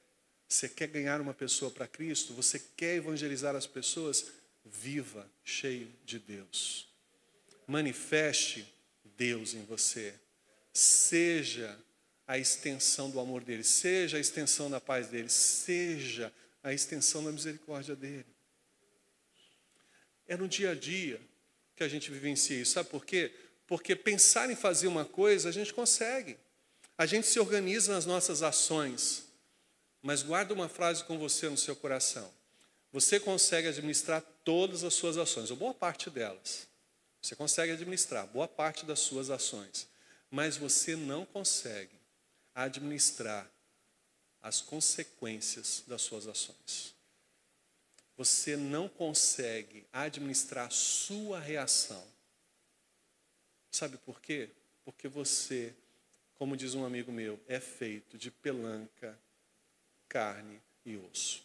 você 0.47 0.69
quer 0.69 0.87
ganhar 0.87 1.19
uma 1.19 1.33
pessoa 1.33 1.69
para 1.69 1.87
Cristo? 1.87 2.33
Você 2.33 2.59
quer 2.59 2.95
evangelizar 2.95 3.55
as 3.55 3.67
pessoas? 3.67 4.31
Viva 4.63 5.29
cheio 5.43 5.91
de 6.03 6.17
Deus. 6.17 6.87
Manifeste 7.67 8.73
Deus 9.17 9.53
em 9.53 9.63
você. 9.65 10.13
Seja 10.73 11.77
a 12.27 12.37
extensão 12.37 13.09
do 13.09 13.19
amor 13.19 13.43
dele, 13.43 13.63
seja 13.63 14.17
a 14.17 14.19
extensão 14.19 14.69
da 14.69 14.81
paz 14.81 15.07
dele, 15.07 15.29
seja 15.29 16.33
a 16.63 16.73
extensão 16.73 17.23
da 17.23 17.31
misericórdia 17.31 17.95
dele. 17.95 18.25
É 20.27 20.35
no 20.35 20.47
dia 20.47 20.71
a 20.71 20.75
dia 20.75 21.21
que 21.75 21.83
a 21.83 21.87
gente 21.87 22.09
vivencia 22.09 22.59
isso. 22.61 22.73
Sabe 22.73 22.89
por 22.89 23.05
quê? 23.05 23.33
Porque 23.67 23.95
pensar 23.95 24.49
em 24.49 24.55
fazer 24.55 24.87
uma 24.87 25.05
coisa, 25.05 25.49
a 25.49 25.51
gente 25.51 25.73
consegue. 25.73 26.37
A 26.97 27.05
gente 27.05 27.27
se 27.27 27.39
organiza 27.39 27.93
nas 27.93 28.05
nossas 28.05 28.41
ações. 28.41 29.25
Mas 30.01 30.21
guarda 30.21 30.53
uma 30.53 30.69
frase 30.69 31.03
com 31.03 31.17
você 31.17 31.49
no 31.49 31.57
seu 31.57 31.75
coração. 31.75 32.31
Você 32.91 33.19
consegue 33.19 33.67
administrar 33.67 34.21
todas 34.43 34.83
as 34.83 34.93
suas 34.93 35.17
ações, 35.17 35.51
ou 35.51 35.57
boa 35.57 35.73
parte 35.73 36.09
delas. 36.09 36.67
Você 37.21 37.35
consegue 37.35 37.73
administrar 37.73 38.25
boa 38.27 38.47
parte 38.47 38.85
das 38.85 38.99
suas 38.99 39.29
ações. 39.29 39.87
Mas 40.31 40.57
você 40.57 40.95
não 40.95 41.25
consegue 41.25 41.99
administrar 42.53 43.49
as 44.41 44.61
consequências 44.61 45.83
das 45.87 46.03
suas 46.03 46.27
ações. 46.27 46.94
Você 48.17 48.55
não 48.55 48.87
consegue 48.87 49.85
administrar 49.91 50.71
sua 50.71 51.39
reação. 51.39 52.03
Sabe 53.71 53.97
por 53.97 54.21
quê? 54.21 54.49
Porque 54.85 55.07
você, 55.07 55.73
como 56.35 56.55
diz 56.55 56.75
um 56.75 56.85
amigo 56.85 57.11
meu, 57.11 57.39
é 57.47 57.59
feito 57.59 58.17
de 58.17 58.31
pelanca, 58.31 59.19
carne 60.07 60.61
e 60.85 60.95
osso. 60.95 61.43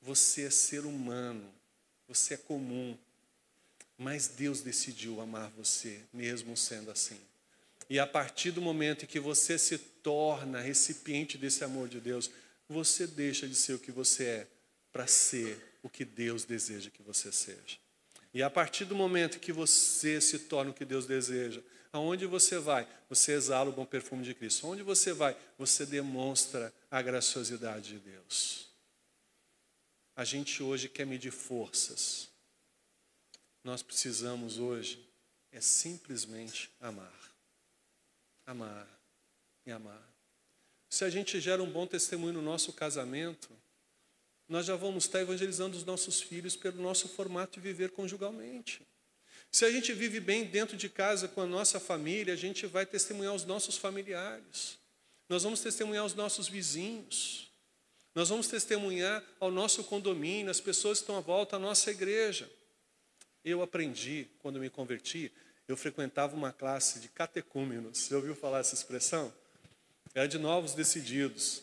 Você 0.00 0.44
é 0.44 0.50
ser 0.50 0.84
humano, 0.84 1.52
você 2.06 2.34
é 2.34 2.36
comum, 2.36 2.96
mas 3.98 4.28
Deus 4.28 4.60
decidiu 4.60 5.20
amar 5.20 5.50
você, 5.50 6.00
mesmo 6.12 6.56
sendo 6.56 6.90
assim. 6.90 7.20
E 7.90 7.98
a 7.98 8.06
partir 8.06 8.52
do 8.52 8.62
momento 8.62 9.04
em 9.04 9.08
que 9.08 9.20
você 9.20 9.58
se 9.58 9.78
torna 9.78 10.60
recipiente 10.60 11.36
desse 11.36 11.64
amor 11.64 11.88
de 11.88 12.00
Deus, 12.00 12.30
você 12.68 13.06
deixa 13.06 13.48
de 13.48 13.54
ser 13.54 13.74
o 13.74 13.78
que 13.78 13.92
você 13.92 14.24
é 14.24 14.46
para 14.92 15.06
ser 15.06 15.78
o 15.82 15.88
que 15.88 16.04
Deus 16.04 16.44
deseja 16.44 16.90
que 16.90 17.02
você 17.02 17.32
seja. 17.32 17.78
E 18.34 18.42
a 18.42 18.50
partir 18.50 18.84
do 18.84 18.94
momento 18.94 19.40
que 19.40 19.52
você 19.52 20.20
se 20.20 20.40
torna 20.40 20.70
o 20.70 20.74
que 20.74 20.84
Deus 20.84 21.06
deseja, 21.06 21.62
aonde 21.92 22.26
você 22.26 22.58
vai, 22.58 22.88
você 23.08 23.32
exala 23.32 23.70
o 23.70 23.72
bom 23.72 23.84
perfume 23.84 24.24
de 24.24 24.34
Cristo. 24.34 24.66
Onde 24.66 24.82
você 24.82 25.12
vai, 25.12 25.36
você 25.58 25.84
demonstra 25.84 26.72
a 26.90 27.02
graciosidade 27.02 27.90
de 27.90 27.98
Deus. 27.98 28.70
A 30.14 30.24
gente 30.24 30.62
hoje 30.62 30.88
quer 30.88 31.06
medir 31.06 31.32
forças. 31.32 32.28
Nós 33.64 33.82
precisamos 33.82 34.58
hoje 34.58 35.08
é 35.50 35.60
simplesmente 35.60 36.70
amar 36.80 37.22
amar 38.46 38.88
e 39.64 39.70
amar. 39.70 40.02
Se 40.88 41.04
a 41.04 41.10
gente 41.10 41.40
gera 41.40 41.62
um 41.62 41.70
bom 41.70 41.86
testemunho 41.86 42.34
no 42.34 42.42
nosso 42.42 42.72
casamento, 42.72 43.50
nós 44.52 44.66
já 44.66 44.76
vamos 44.76 45.04
estar 45.04 45.18
evangelizando 45.18 45.78
os 45.78 45.82
nossos 45.82 46.20
filhos 46.20 46.54
pelo 46.54 46.82
nosso 46.82 47.08
formato 47.08 47.58
de 47.58 47.66
viver 47.66 47.90
conjugalmente. 47.90 48.86
Se 49.50 49.64
a 49.64 49.70
gente 49.70 49.94
vive 49.94 50.20
bem 50.20 50.44
dentro 50.44 50.76
de 50.76 50.90
casa 50.90 51.26
com 51.26 51.40
a 51.40 51.46
nossa 51.46 51.80
família, 51.80 52.34
a 52.34 52.36
gente 52.36 52.66
vai 52.66 52.84
testemunhar 52.84 53.34
os 53.34 53.46
nossos 53.46 53.78
familiares. 53.78 54.78
Nós 55.26 55.42
vamos 55.42 55.60
testemunhar 55.60 56.04
os 56.04 56.14
nossos 56.14 56.48
vizinhos. 56.48 57.50
Nós 58.14 58.28
vamos 58.28 58.46
testemunhar 58.46 59.24
ao 59.40 59.50
nosso 59.50 59.84
condomínio, 59.84 60.50
as 60.50 60.60
pessoas 60.60 60.98
que 60.98 61.04
estão 61.04 61.16
à 61.16 61.20
volta 61.20 61.58
da 61.58 61.64
nossa 61.64 61.90
igreja. 61.90 62.46
Eu 63.42 63.62
aprendi, 63.62 64.28
quando 64.40 64.60
me 64.60 64.68
converti, 64.68 65.32
eu 65.66 65.78
frequentava 65.78 66.36
uma 66.36 66.52
classe 66.52 67.00
de 67.00 67.08
catecúmenos. 67.08 67.96
Você 67.96 68.14
ouviu 68.14 68.34
falar 68.34 68.58
essa 68.58 68.74
expressão? 68.74 69.32
Era 70.14 70.28
de 70.28 70.38
novos 70.38 70.74
decididos. 70.74 71.62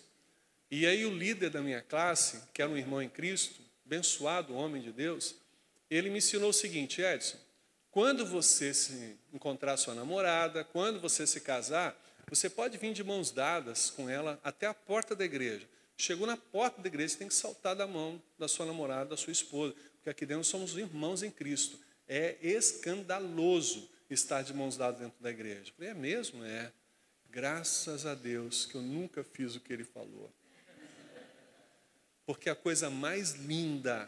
E 0.71 0.85
aí 0.85 1.05
o 1.05 1.15
líder 1.15 1.49
da 1.49 1.61
minha 1.61 1.81
classe, 1.81 2.41
que 2.53 2.61
era 2.61 2.69
um 2.69 2.77
irmão 2.77 3.01
em 3.01 3.09
Cristo, 3.09 3.61
abençoado 3.85 4.53
homem 4.53 4.81
de 4.81 4.91
Deus, 4.91 5.35
ele 5.89 6.09
me 6.09 6.19
ensinou 6.19 6.51
o 6.51 6.53
seguinte, 6.53 7.01
Edson, 7.01 7.37
quando 7.89 8.25
você 8.25 8.73
se 8.73 9.17
encontrar 9.33 9.75
sua 9.77 9.95
namorada, 9.95 10.63
quando 10.63 10.99
você 10.99 11.25
se 11.25 11.41
casar, 11.41 11.99
você 12.29 12.47
pode 12.47 12.77
vir 12.77 12.93
de 12.93 13.03
mãos 13.03 13.31
dadas 13.31 13.89
com 13.89 14.07
ela 14.07 14.39
até 14.43 14.67
a 14.67 14.73
porta 14.73 15.15
da 15.15 15.25
igreja. 15.25 15.67
Chegou 15.97 16.27
na 16.27 16.37
porta 16.37 16.81
da 16.81 16.87
igreja, 16.87 17.09
você 17.09 17.17
tem 17.17 17.27
que 17.27 17.33
saltar 17.33 17.75
da 17.75 17.87
mão 17.87 18.21
da 18.37 18.47
sua 18.47 18.65
namorada, 18.65 19.09
da 19.09 19.17
sua 19.17 19.33
esposa, 19.33 19.73
porque 19.95 20.09
aqui 20.09 20.25
dentro 20.25 20.43
somos 20.43 20.77
irmãos 20.77 21.23
em 21.23 21.31
Cristo. 21.31 21.79
É 22.07 22.37
escandaloso 22.41 23.89
estar 24.09 24.43
de 24.43 24.53
mãos 24.53 24.77
dadas 24.77 24.99
dentro 24.99 25.21
da 25.21 25.31
igreja. 25.31 25.73
falei, 25.75 25.91
é 25.91 25.93
mesmo? 25.95 26.43
É. 26.43 26.71
Graças 27.29 28.05
a 28.05 28.13
Deus 28.15 28.65
que 28.65 28.75
eu 28.75 28.81
nunca 28.81 29.23
fiz 29.23 29.55
o 29.55 29.59
que 29.59 29.73
ele 29.73 29.83
falou. 29.83 30.31
Porque 32.29 32.47
a 32.47 32.55
coisa 32.55 32.91
mais 32.91 33.31
linda 33.31 34.07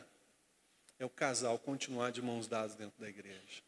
é 1.00 1.04
o 1.04 1.10
casal 1.10 1.58
continuar 1.58 2.12
de 2.12 2.22
mãos 2.22 2.46
dadas 2.46 2.76
dentro 2.76 3.02
da 3.02 3.10
igreja. 3.10 3.64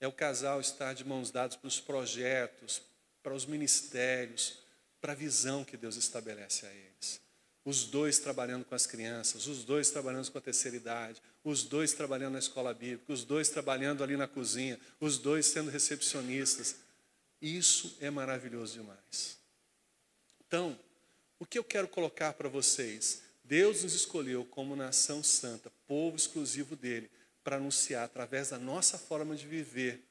É 0.00 0.08
o 0.08 0.12
casal 0.12 0.60
estar 0.60 0.94
de 0.94 1.04
mãos 1.04 1.30
dadas 1.30 1.54
para 1.54 1.68
os 1.68 1.78
projetos, 1.78 2.82
para 3.22 3.32
os 3.32 3.46
ministérios, 3.46 4.58
para 5.00 5.12
a 5.12 5.14
visão 5.14 5.64
que 5.64 5.76
Deus 5.76 5.94
estabelece 5.94 6.66
a 6.66 6.74
eles 6.74 7.22
os 7.64 7.84
dois 7.84 8.18
trabalhando 8.18 8.64
com 8.64 8.74
as 8.74 8.86
crianças, 8.86 9.46
os 9.46 9.62
dois 9.62 9.88
trabalhando 9.88 10.28
com 10.32 10.38
a 10.38 10.40
terceira 10.40 10.76
idade, 10.76 11.22
os 11.44 11.62
dois 11.62 11.92
trabalhando 11.92 12.32
na 12.32 12.40
escola 12.40 12.74
bíblica, 12.74 13.12
os 13.12 13.22
dois 13.22 13.48
trabalhando 13.48 14.02
ali 14.02 14.16
na 14.16 14.26
cozinha, 14.26 14.76
os 14.98 15.16
dois 15.16 15.46
sendo 15.46 15.70
recepcionistas. 15.70 16.74
Isso 17.40 17.96
é 18.00 18.10
maravilhoso 18.10 18.74
demais. 18.74 19.38
Então, 20.44 20.76
o 21.38 21.46
que 21.46 21.56
eu 21.56 21.62
quero 21.62 21.86
colocar 21.86 22.32
para 22.32 22.48
vocês? 22.48 23.22
Deus 23.52 23.82
nos 23.82 23.92
escolheu 23.92 24.46
como 24.46 24.74
nação 24.74 25.22
santa, 25.22 25.70
povo 25.86 26.16
exclusivo 26.16 26.74
dele, 26.74 27.10
para 27.44 27.56
anunciar 27.56 28.02
através 28.02 28.48
da 28.48 28.58
nossa 28.58 28.96
forma 28.96 29.36
de 29.36 29.46
viver 29.46 30.02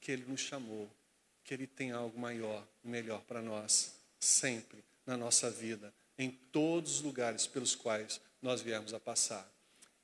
que 0.00 0.10
ele 0.10 0.24
nos 0.26 0.40
chamou, 0.40 0.90
que 1.44 1.54
ele 1.54 1.68
tem 1.68 1.92
algo 1.92 2.18
maior 2.18 2.66
e 2.82 2.88
melhor 2.88 3.22
para 3.22 3.40
nós, 3.40 3.92
sempre 4.18 4.82
na 5.06 5.16
nossa 5.16 5.48
vida 5.48 5.94
em 6.18 6.32
todos 6.50 6.96
os 6.96 7.02
lugares 7.02 7.46
pelos 7.46 7.76
quais 7.76 8.20
nós 8.42 8.60
viemos 8.60 8.92
a 8.92 8.98
passar. 8.98 9.48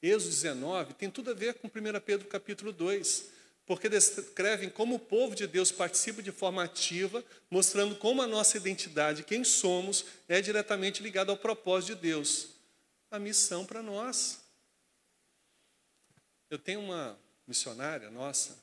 Êxodo 0.01 0.31
19 0.31 0.95
tem 0.95 1.11
tudo 1.11 1.33
a 1.33 1.35
ver 1.35 1.55
com 1.55 1.67
1 1.67 1.71
Pedro 2.07 2.29
capítulo 2.29 2.71
2, 2.71 3.25
porque 3.67 3.89
descrevem 3.89 4.71
como 4.71 4.95
o 4.95 5.01
povo 5.01 5.35
de 5.35 5.49
Deus 5.49 5.73
participa 5.73 6.23
de 6.23 6.31
forma 6.31 6.63
ativa, 6.63 7.25
mostrando 7.51 7.97
como 7.97 8.23
a 8.23 8.27
nossa 8.29 8.57
identidade, 8.57 9.25
quem 9.25 9.43
somos, 9.43 10.05
é 10.29 10.41
diretamente 10.41 11.03
ligada 11.03 11.33
ao 11.33 11.37
propósito 11.37 11.97
de 11.97 12.03
Deus, 12.03 12.57
a 13.11 13.19
missão 13.19 13.65
para 13.65 13.83
nós. 13.83 14.41
Eu 16.51 16.59
tenho 16.59 16.81
uma 16.81 17.19
missionária 17.47 18.11
nossa, 18.11 18.59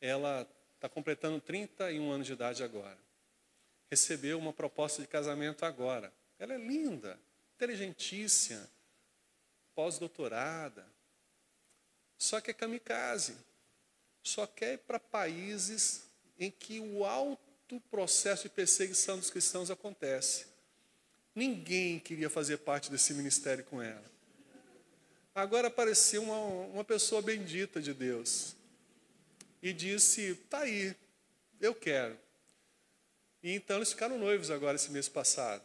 ela 0.00 0.46
está 0.74 0.88
completando 0.88 1.40
31 1.40 2.10
anos 2.10 2.26
de 2.26 2.32
idade 2.32 2.62
agora. 2.62 2.98
Recebeu 3.90 4.38
uma 4.38 4.52
proposta 4.52 5.00
de 5.00 5.08
casamento 5.08 5.64
agora. 5.64 6.12
Ela 6.38 6.54
é 6.54 6.58
linda, 6.58 7.18
inteligentíssima, 7.54 8.68
pós-doutorada. 9.74 10.86
Só 12.18 12.40
que 12.40 12.50
é 12.50 12.54
kamikaze. 12.54 13.36
Só 14.22 14.46
quer 14.46 14.74
ir 14.74 14.78
para 14.78 14.98
países 14.98 16.04
em 16.38 16.50
que 16.50 16.80
o 16.80 17.04
alto 17.04 17.80
processo 17.90 18.44
de 18.44 18.48
perseguição 18.50 19.18
dos 19.18 19.30
cristãos 19.30 19.70
acontece. 19.70 20.51
Ninguém 21.34 21.98
queria 21.98 22.28
fazer 22.28 22.58
parte 22.58 22.90
desse 22.90 23.14
ministério 23.14 23.64
com 23.64 23.80
ela. 23.80 24.04
Agora 25.34 25.68
apareceu 25.68 26.22
uma, 26.22 26.38
uma 26.66 26.84
pessoa 26.84 27.22
bendita 27.22 27.80
de 27.80 27.94
Deus 27.94 28.54
e 29.62 29.72
disse: 29.72 30.34
Tá 30.50 30.60
aí, 30.60 30.94
eu 31.60 31.74
quero. 31.74 32.18
E 33.42 33.52
então 33.54 33.76
eles 33.76 33.90
ficaram 33.90 34.18
noivos 34.18 34.50
agora 34.50 34.76
esse 34.76 34.90
mês 34.90 35.08
passado. 35.08 35.62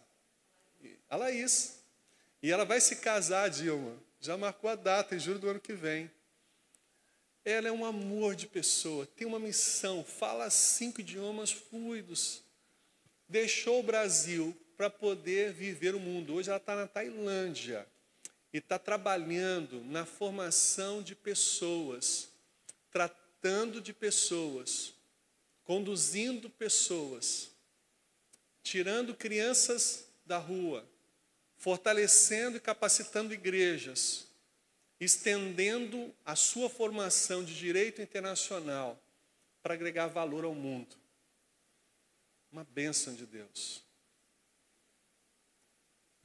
A 1.10 1.15
Laís. 1.15 1.77
E 2.41 2.52
ela 2.52 2.64
vai 2.64 2.80
se 2.80 2.98
casar, 2.98 3.49
Dilma. 3.49 3.95
Já 4.22 4.38
marcou 4.38 4.69
a 4.69 4.76
data, 4.76 5.15
em 5.15 5.19
julho 5.19 5.39
do 5.39 5.49
ano 5.49 5.60
que 5.60 5.73
vem. 5.73 6.10
Ela 7.44 7.68
é 7.68 7.72
um 7.72 7.85
amor 7.85 8.35
de 8.35 8.45
pessoa, 8.45 9.06
tem 9.06 9.26
uma 9.26 9.39
missão, 9.39 10.03
fala 10.03 10.49
cinco 10.49 10.99
idiomas 10.99 11.49
fluidos. 11.49 12.44
Deixou 13.30 13.80
o 13.80 13.84
Brasil 13.84 14.56
para 14.78 14.91
poder 14.91 15.52
viver 15.52 15.95
o 15.95 15.99
mundo. 15.99 16.36
Hoje 16.36 16.49
ela 16.49 16.60
está 16.60 16.76
na 16.76 16.88
Tailândia 16.88 17.88
e 18.54 18.60
está 18.60 18.78
trabalhando 18.78 19.84
na 19.84 20.06
formação 20.06 21.02
de 21.02 21.16
pessoas, 21.16 22.30
tratando 22.91 23.82
de 23.82 23.91
pessoas, 23.91 24.94
conduzindo 25.64 26.48
pessoas, 26.48 27.49
tirando 28.62 29.16
crianças 29.16 30.08
da 30.24 30.38
rua, 30.38 30.88
fortalecendo 31.58 32.58
e 32.58 32.62
capacitando 32.62 33.34
igrejas, 33.34 34.28
estendendo 34.99 36.14
a 36.24 36.36
sua 36.36 36.70
formação 36.70 37.44
de 37.44 37.56
direito 37.56 38.02
internacional 38.02 39.02
para 39.64 39.74
agregar 39.74 40.08
valor 40.08 40.45
ao 40.45 40.54
mundo. 40.54 40.95
Uma 42.52 42.64
bênção 42.64 43.14
de 43.14 43.26
Deus. 43.26 43.86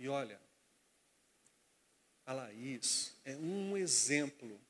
E 0.03 0.09
olha, 0.09 0.41
a 2.27 2.33
Laís 2.33 3.15
é 3.25 3.37
um 3.37 3.77
exemplo 3.77 4.61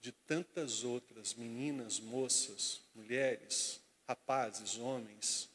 de 0.00 0.10
tantas 0.10 0.84
outras 0.84 1.34
meninas, 1.34 2.00
moças, 2.00 2.80
mulheres, 2.94 3.78
rapazes, 4.06 4.78
homens, 4.78 5.50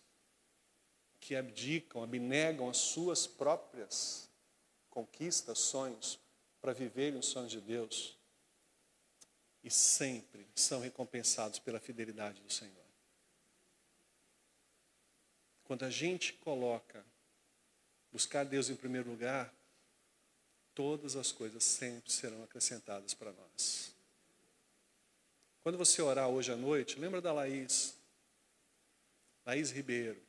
que 1.19 1.35
abdicam, 1.35 2.03
abnegam 2.03 2.69
as 2.69 2.77
suas 2.77 3.25
próprias 3.25 4.29
conquistas, 4.91 5.57
sonhos, 5.57 6.19
para 6.61 6.71
viverem 6.71 7.17
os 7.17 7.25
sonhos 7.25 7.51
de 7.51 7.61
Deus 7.61 8.15
e 9.63 9.71
sempre 9.71 10.45
são 10.53 10.79
recompensados 10.81 11.57
pela 11.57 11.79
fidelidade 11.79 12.43
do 12.43 12.53
Senhor. 12.53 12.85
Quando 15.63 15.83
a 15.83 15.89
gente 15.89 16.33
coloca 16.33 17.03
buscar 18.13 18.45
Deus 18.45 18.69
em 18.69 18.75
primeiro 18.75 19.09
lugar, 19.09 19.53
todas 20.73 21.17
as 21.17 21.33
coisas 21.33 21.63
sempre 21.63 22.09
serão 22.11 22.41
acrescentadas 22.43 23.13
para 23.13 23.33
nós. 23.33 23.91
Quando 25.63 25.77
você 25.77 26.01
orar 26.01 26.29
hoje 26.29 26.51
à 26.51 26.55
noite, 26.55 26.97
lembra 26.97 27.19
da 27.19 27.33
Laís, 27.33 27.95
Laís 29.45 29.71
Ribeiro. 29.71 30.21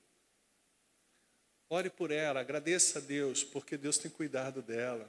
Ore 1.68 1.90
por 1.90 2.10
ela, 2.10 2.40
agradeça 2.40 2.98
a 2.98 3.02
Deus, 3.02 3.44
porque 3.44 3.76
Deus 3.76 3.98
tem 3.98 4.10
cuidado 4.10 4.60
dela 4.60 5.08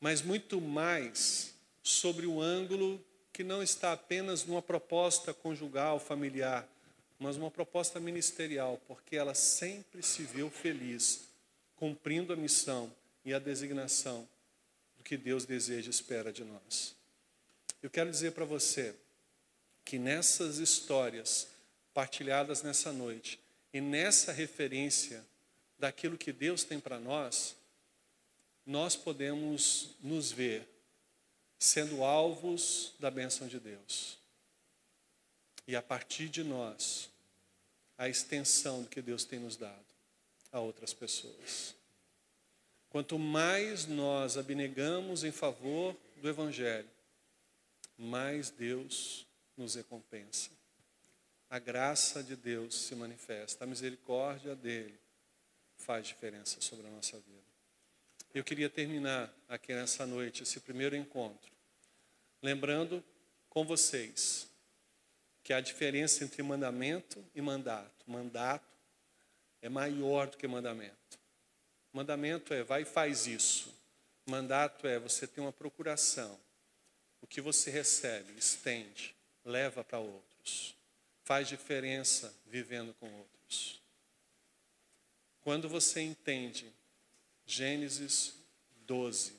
mas 0.00 0.22
muito 0.22 0.60
mais 0.60 1.54
sobre 1.82 2.26
o 2.26 2.40
ângulo 2.40 3.04
que 3.32 3.42
não 3.42 3.62
está 3.62 3.92
apenas 3.92 4.44
numa 4.44 4.62
proposta 4.62 5.32
conjugal, 5.34 5.98
familiar, 5.98 6.68
mas 7.18 7.36
uma 7.36 7.50
proposta 7.50 7.98
ministerial, 7.98 8.80
porque 8.86 9.16
ela 9.16 9.34
sempre 9.34 10.02
se 10.02 10.22
viu 10.22 10.50
feliz, 10.50 11.28
cumprindo 11.76 12.32
a 12.32 12.36
missão 12.36 12.92
e 13.24 13.34
a 13.34 13.38
designação 13.38 14.28
do 14.96 15.02
que 15.02 15.16
Deus 15.16 15.44
deseja 15.44 15.88
e 15.88 15.90
espera 15.90 16.32
de 16.32 16.44
nós. 16.44 16.94
Eu 17.82 17.90
quero 17.90 18.10
dizer 18.10 18.32
para 18.32 18.44
você 18.44 18.94
que 19.84 19.98
nessas 19.98 20.58
histórias 20.58 21.48
partilhadas 21.94 22.62
nessa 22.62 22.92
noite 22.92 23.40
e 23.72 23.80
nessa 23.80 24.32
referência 24.32 25.24
daquilo 25.78 26.18
que 26.18 26.32
Deus 26.32 26.64
tem 26.64 26.78
para 26.78 26.98
nós, 26.98 27.56
nós 28.66 28.94
podemos 28.94 29.90
nos 30.00 30.30
ver 30.30 30.68
sendo 31.58 32.04
alvos 32.04 32.92
da 33.00 33.10
bênção 33.10 33.48
de 33.48 33.58
Deus. 33.58 34.17
E 35.68 35.76
a 35.76 35.82
partir 35.82 36.30
de 36.30 36.42
nós, 36.42 37.10
a 37.98 38.08
extensão 38.08 38.82
do 38.82 38.88
que 38.88 39.02
Deus 39.02 39.26
tem 39.26 39.38
nos 39.38 39.54
dado 39.54 39.84
a 40.50 40.60
outras 40.60 40.94
pessoas. 40.94 41.74
Quanto 42.88 43.18
mais 43.18 43.84
nós 43.84 44.38
abnegamos 44.38 45.24
em 45.24 45.30
favor 45.30 45.94
do 46.16 46.26
Evangelho, 46.26 46.88
mais 47.98 48.48
Deus 48.48 49.26
nos 49.58 49.74
recompensa. 49.74 50.48
A 51.50 51.58
graça 51.58 52.22
de 52.22 52.34
Deus 52.34 52.74
se 52.74 52.94
manifesta, 52.94 53.64
a 53.64 53.66
misericórdia 53.66 54.56
dele 54.56 54.98
faz 55.76 56.06
diferença 56.06 56.62
sobre 56.62 56.86
a 56.86 56.90
nossa 56.90 57.18
vida. 57.18 57.42
Eu 58.32 58.42
queria 58.42 58.70
terminar 58.70 59.30
aqui 59.46 59.74
nessa 59.74 60.06
noite, 60.06 60.44
esse 60.44 60.60
primeiro 60.60 60.96
encontro, 60.96 61.52
lembrando 62.42 63.04
com 63.50 63.66
vocês 63.66 64.47
que 65.48 65.54
a 65.54 65.62
diferença 65.62 66.24
entre 66.24 66.42
mandamento 66.42 67.24
e 67.34 67.40
mandato. 67.40 68.04
Mandato 68.06 68.68
é 69.62 69.68
maior 69.70 70.26
do 70.26 70.36
que 70.36 70.46
mandamento. 70.46 71.18
Mandamento 71.90 72.52
é 72.52 72.62
vai 72.62 72.82
e 72.82 72.84
faz 72.84 73.26
isso. 73.26 73.74
Mandato 74.26 74.86
é 74.86 74.98
você 74.98 75.26
tem 75.26 75.42
uma 75.42 75.50
procuração. 75.50 76.38
O 77.22 77.26
que 77.26 77.40
você 77.40 77.70
recebe, 77.70 78.34
estende, 78.36 79.16
leva 79.42 79.82
para 79.82 79.98
outros. 79.98 80.76
Faz 81.24 81.48
diferença 81.48 82.30
vivendo 82.44 82.92
com 83.00 83.10
outros. 83.10 83.80
Quando 85.40 85.66
você 85.66 86.02
entende 86.02 86.70
Gênesis 87.46 88.34
12, 88.82 89.32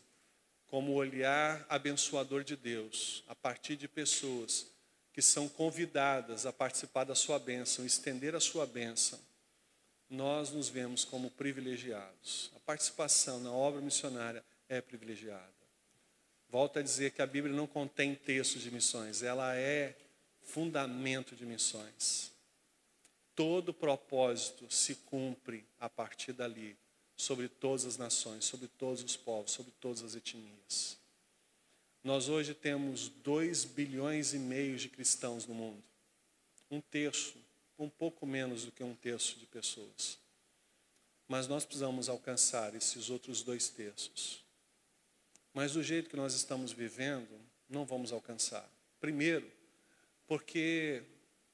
como 0.65 0.94
o 0.94 0.95
olhar 0.95 1.64
abençoador 1.69 2.44
de 2.44 2.56
Deus, 2.56 3.23
a 3.27 3.36
partir 3.36 3.76
de 3.76 3.88
pessoas 3.88 4.78
que 5.19 5.25
são 5.25 5.49
convidadas 5.49 6.45
a 6.45 6.53
participar 6.53 7.03
da 7.03 7.13
sua 7.13 7.37
bênção, 7.37 7.85
estender 7.85 8.35
a 8.35 8.39
sua 8.39 8.65
bênção, 8.65 9.19
nós 10.09 10.49
nos 10.49 10.69
vemos 10.69 11.03
como 11.03 11.29
privilegiados. 11.29 12.49
A 12.55 12.59
participação 12.61 13.41
na 13.41 13.51
obra 13.51 13.81
missionária 13.81 14.41
é 14.69 14.79
privilegiada. 14.79 15.43
Volto 16.47 16.79
a 16.79 16.81
dizer 16.81 17.11
que 17.11 17.21
a 17.21 17.27
Bíblia 17.27 17.53
não 17.53 17.67
contém 17.67 18.15
textos 18.15 18.61
de 18.61 18.71
missões, 18.71 19.21
ela 19.21 19.53
é 19.57 19.93
fundamento 20.41 21.35
de 21.35 21.45
missões. 21.45 22.31
Todo 23.35 23.73
propósito 23.73 24.73
se 24.73 24.95
cumpre 24.95 25.65
a 25.81 25.89
partir 25.89 26.31
dali 26.31 26.77
sobre 27.17 27.49
todas 27.49 27.83
as 27.83 27.97
nações, 27.97 28.45
sobre 28.45 28.69
todos 28.69 29.03
os 29.03 29.17
povos, 29.17 29.51
sobre 29.51 29.73
todas 29.81 30.01
as 30.01 30.15
etnias. 30.15 30.97
Nós 32.03 32.30
hoje 32.30 32.53
temos 32.53 33.09
2 33.09 33.65
bilhões 33.65 34.34
e 34.34 34.39
meio 34.39 34.77
de 34.77 34.88
cristãos 34.88 35.45
no 35.45 35.53
mundo. 35.53 35.84
Um 36.71 36.80
terço, 36.80 37.38
um 37.77 37.89
pouco 37.89 38.26
menos 38.26 38.65
do 38.65 38.71
que 38.71 38.84
um 38.84 38.95
terço 38.95 39.38
de 39.38 39.45
pessoas. 39.45 40.17
Mas 41.27 41.47
nós 41.47 41.65
precisamos 41.65 42.07
alcançar 42.07 42.73
esses 42.73 43.09
outros 43.09 43.43
dois 43.43 43.69
terços. 43.69 44.43
Mas 45.53 45.73
do 45.73 45.84
jeito 45.84 46.09
que 46.09 46.15
nós 46.15 46.34
estamos 46.34 46.71
vivendo, 46.71 47.39
não 47.67 47.85
vamos 47.85 48.13
alcançar. 48.13 48.67
Primeiro, 48.99 49.51
porque 50.26 51.03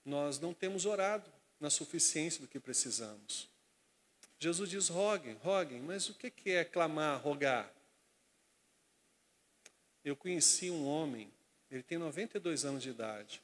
nós 0.04 0.40
não 0.40 0.54
temos 0.54 0.86
orado 0.86 1.30
na 1.60 1.70
suficiência 1.70 2.42
do 2.42 2.48
que 2.48 2.60
precisamos. 2.60 3.50
Jesus 4.40 4.70
diz: 4.70 4.90
roguem, 4.90 5.36
roguem, 5.42 5.82
mas 5.82 6.08
o 6.10 6.14
que 6.14 6.52
é 6.52 6.64
clamar, 6.64 7.22
rogar? 7.22 7.75
Eu 10.06 10.16
conheci 10.16 10.70
um 10.70 10.86
homem, 10.86 11.34
ele 11.72 11.82
tem 11.82 11.98
92 11.98 12.64
anos 12.64 12.84
de 12.84 12.92
idade, 12.92 13.42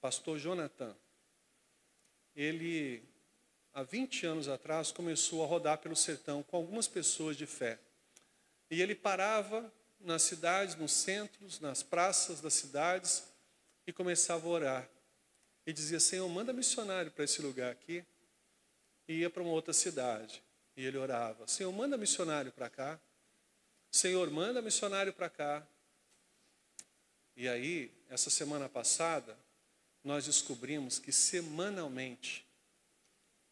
pastor 0.00 0.36
Jonathan. 0.36 0.96
Ele, 2.34 3.04
há 3.72 3.84
20 3.84 4.26
anos 4.26 4.48
atrás, 4.48 4.90
começou 4.90 5.44
a 5.44 5.46
rodar 5.46 5.78
pelo 5.78 5.94
sertão 5.94 6.42
com 6.42 6.56
algumas 6.56 6.88
pessoas 6.88 7.36
de 7.36 7.46
fé. 7.46 7.78
E 8.68 8.82
ele 8.82 8.96
parava 8.96 9.72
nas 10.00 10.22
cidades, 10.22 10.74
nos 10.74 10.90
centros, 10.90 11.60
nas 11.60 11.84
praças 11.84 12.40
das 12.40 12.54
cidades 12.54 13.22
e 13.86 13.92
começava 13.92 14.44
a 14.44 14.50
orar. 14.50 14.90
E 15.64 15.72
dizia: 15.72 16.00
Senhor, 16.00 16.28
manda 16.28 16.52
missionário 16.52 17.12
para 17.12 17.22
esse 17.22 17.40
lugar 17.40 17.70
aqui 17.70 18.04
e 19.06 19.20
ia 19.20 19.30
para 19.30 19.40
uma 19.40 19.52
outra 19.52 19.72
cidade. 19.72 20.42
E 20.76 20.84
ele 20.84 20.98
orava: 20.98 21.46
Senhor, 21.46 21.70
manda 21.70 21.96
missionário 21.96 22.50
para 22.50 22.68
cá. 22.68 23.00
Senhor, 23.88 24.28
manda 24.32 24.60
missionário 24.60 25.12
para 25.12 25.30
cá. 25.30 25.66
E 27.36 27.48
aí, 27.48 27.92
essa 28.08 28.30
semana 28.30 28.68
passada, 28.68 29.36
nós 30.02 30.24
descobrimos 30.24 30.98
que 30.98 31.12
semanalmente 31.12 32.46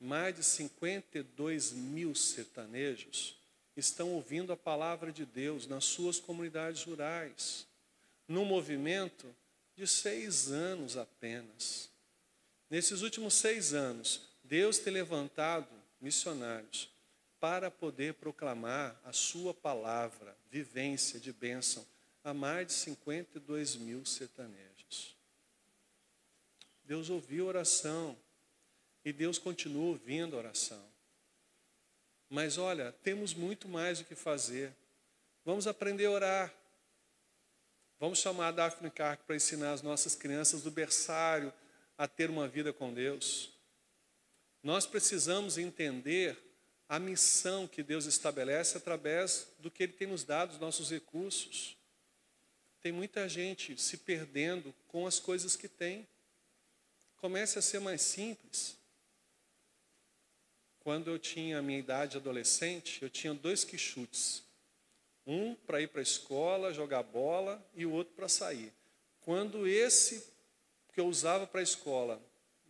mais 0.01 0.35
de 0.35 0.43
52 0.43 1.73
mil 1.73 2.15
sertanejos 2.15 3.37
estão 3.77 4.13
ouvindo 4.13 4.53
a 4.53 4.57
palavra 4.57 5.13
de 5.13 5.27
Deus 5.27 5.67
nas 5.67 5.85
suas 5.85 6.19
comunidades 6.19 6.85
rurais, 6.85 7.67
num 8.27 8.45
movimento 8.45 9.35
de 9.77 9.87
seis 9.87 10.51
anos 10.51 10.97
apenas. 10.97 11.91
Nesses 12.71 13.03
últimos 13.03 13.35
seis 13.35 13.75
anos, 13.75 14.23
Deus 14.43 14.79
tem 14.79 14.93
levantado 14.93 15.69
missionários 16.01 16.89
para 17.41 17.71
poder 17.71 18.15
proclamar 18.15 18.99
a 19.05 19.13
sua 19.13 19.53
palavra, 19.53 20.37
vivência 20.51 21.21
de 21.21 21.33
bênção, 21.33 21.85
a 22.25 22.33
mais 22.33 22.69
de 22.69 22.73
52 22.73 23.77
mil 23.77 24.05
sertanejos. 24.07 25.15
Deus 26.83 27.11
ouviu 27.11 27.45
a 27.45 27.49
oração 27.49 28.17
e 29.05 29.13
Deus 29.13 29.39
continua 29.39 29.91
ouvindo 29.91 30.35
a 30.35 30.39
oração. 30.39 30.83
Mas 32.31 32.57
olha, 32.57 32.93
temos 33.03 33.35
muito 33.35 33.69
mais 33.69 34.01
o 34.01 34.05
que 34.05 34.15
fazer. 34.15 34.75
Vamos 35.45 35.67
aprender 35.67 36.07
a 36.07 36.11
orar. 36.11 36.55
Vamos 38.01 38.19
chamar 38.19 38.49
a 38.49 38.53
Daphne 38.53 38.91
Clark 38.91 39.25
para 39.25 39.37
ensinar 39.37 39.73
as 39.73 39.83
nossas 39.83 40.15
crianças 40.15 40.63
do 40.63 40.71
berçário 40.71 41.53
a 41.97 42.09
ter 42.09 42.31
uma 42.31 42.49
vida 42.49 42.73
com 42.73 42.93
Deus. 42.93 43.53
Nós 44.63 44.87
precisamos 44.87 45.59
entender 45.59 46.37
a 46.89 46.99
missão 46.99 47.69
que 47.69 47.83
Deus 47.83 48.07
estabelece 48.07 48.77
através 48.77 49.47
do 49.59 49.71
que 49.71 49.83
Ele 49.83 49.93
tem 49.93 50.09
nos 50.09 50.25
dado, 50.25 50.53
os 50.53 50.59
nossos 50.59 50.91
recursos. 50.91 51.77
Tem 52.85 52.93
muita 52.93 53.27
gente 53.31 53.81
se 53.81 53.97
perdendo 53.97 54.75
com 54.89 55.07
as 55.07 55.19
coisas 55.19 55.57
que 55.57 55.67
tem. 55.67 56.07
Comece 57.17 57.59
a 57.59 57.63
ser 57.63 57.81
mais 57.81 58.03
simples. 58.03 58.77
Quando 60.81 61.11
eu 61.11 61.19
tinha 61.19 61.61
a 61.61 61.63
minha 61.63 61.79
idade 61.79 62.19
adolescente, 62.19 63.03
eu 63.03 63.09
tinha 63.09 63.33
dois 63.33 63.65
quichutes. 63.65 64.43
Um 65.27 65.55
para 65.55 65.81
ir 65.81 65.89
para 65.89 66.01
a 66.01 66.03
escola, 66.03 66.75
jogar 66.75 67.03
bola, 67.03 67.67
e 67.75 67.87
o 67.87 67.91
outro 67.91 68.13
para 68.13 68.29
sair. 68.29 68.71
Quando 69.23 69.67
esse 69.67 70.23
que 70.93 71.01
eu 71.01 71.07
usava 71.07 71.47
para 71.47 71.61
a 71.61 71.65
escola 71.65 72.21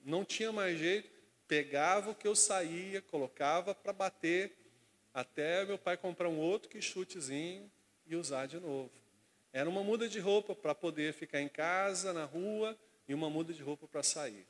não 0.04 0.24
tinha 0.24 0.52
mais 0.52 0.78
jeito, 0.78 1.10
pegava 1.48 2.12
o 2.12 2.14
que 2.14 2.28
eu 2.28 2.36
saía, 2.36 3.02
colocava 3.02 3.74
para 3.74 3.92
bater, 3.92 4.56
até 5.12 5.64
meu 5.64 5.76
pai 5.76 5.96
comprar 5.96 6.28
um 6.28 6.38
outro 6.38 6.68
quichutezinho 6.68 7.68
e 8.06 8.14
usar 8.14 8.46
de 8.46 8.60
novo. 8.60 9.03
Era 9.54 9.70
uma 9.70 9.84
muda 9.84 10.08
de 10.08 10.18
roupa 10.18 10.52
para 10.52 10.74
poder 10.74 11.14
ficar 11.14 11.40
em 11.40 11.48
casa, 11.48 12.12
na 12.12 12.24
rua, 12.24 12.76
e 13.06 13.14
uma 13.14 13.30
muda 13.30 13.54
de 13.54 13.62
roupa 13.62 13.86
para 13.86 14.02
sair. 14.02 14.44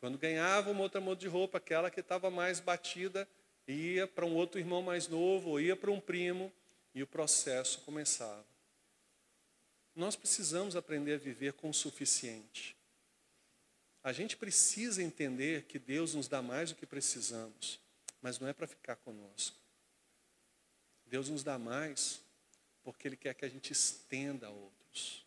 Quando 0.00 0.16
ganhava 0.16 0.70
uma 0.70 0.80
outra 0.80 1.02
muda 1.02 1.20
de 1.20 1.28
roupa, 1.28 1.58
aquela 1.58 1.90
que 1.90 2.00
estava 2.00 2.30
mais 2.30 2.58
batida, 2.58 3.28
ia 3.66 4.06
para 4.06 4.24
um 4.24 4.34
outro 4.34 4.58
irmão 4.58 4.80
mais 4.80 5.06
novo, 5.06 5.50
ou 5.50 5.60
ia 5.60 5.76
para 5.76 5.90
um 5.90 6.00
primo, 6.00 6.50
e 6.94 7.02
o 7.02 7.06
processo 7.06 7.82
começava. 7.82 8.42
Nós 9.94 10.16
precisamos 10.16 10.76
aprender 10.76 11.12
a 11.12 11.18
viver 11.18 11.52
com 11.52 11.68
o 11.68 11.74
suficiente. 11.74 12.74
A 14.02 14.14
gente 14.14 14.34
precisa 14.34 15.02
entender 15.02 15.64
que 15.64 15.78
Deus 15.78 16.14
nos 16.14 16.26
dá 16.26 16.40
mais 16.40 16.70
do 16.70 16.76
que 16.76 16.86
precisamos, 16.86 17.78
mas 18.22 18.38
não 18.38 18.48
é 18.48 18.54
para 18.54 18.66
ficar 18.66 18.96
conosco. 18.96 19.58
Deus 21.04 21.28
nos 21.28 21.42
dá 21.42 21.58
mais 21.58 22.26
porque 22.88 23.06
Ele 23.06 23.18
quer 23.18 23.34
que 23.34 23.44
a 23.44 23.48
gente 23.50 23.70
estenda 23.70 24.46
a 24.46 24.50
outros. 24.50 25.22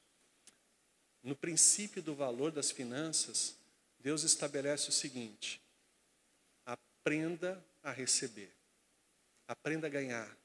No 1.21 1.35
princípio 1.35 2.01
do 2.01 2.15
valor 2.15 2.51
das 2.51 2.71
finanças, 2.71 3.55
Deus 3.99 4.23
estabelece 4.23 4.89
o 4.89 4.91
seguinte: 4.91 5.61
aprenda 6.65 7.63
a 7.83 7.91
receber, 7.91 8.51
aprenda 9.47 9.85
a 9.85 9.91
ganhar. 9.91 10.35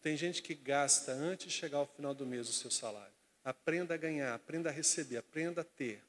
Tem 0.00 0.16
gente 0.16 0.40
que 0.40 0.54
gasta 0.54 1.10
antes 1.10 1.46
de 1.46 1.52
chegar 1.58 1.78
ao 1.78 1.88
final 1.88 2.14
do 2.14 2.24
mês 2.24 2.48
o 2.48 2.52
seu 2.52 2.70
salário. 2.70 3.12
Aprenda 3.42 3.94
a 3.94 3.96
ganhar, 3.96 4.32
aprenda 4.32 4.70
a 4.70 4.72
receber, 4.72 5.16
aprenda 5.16 5.62
a 5.62 5.64
ter. 5.64 6.00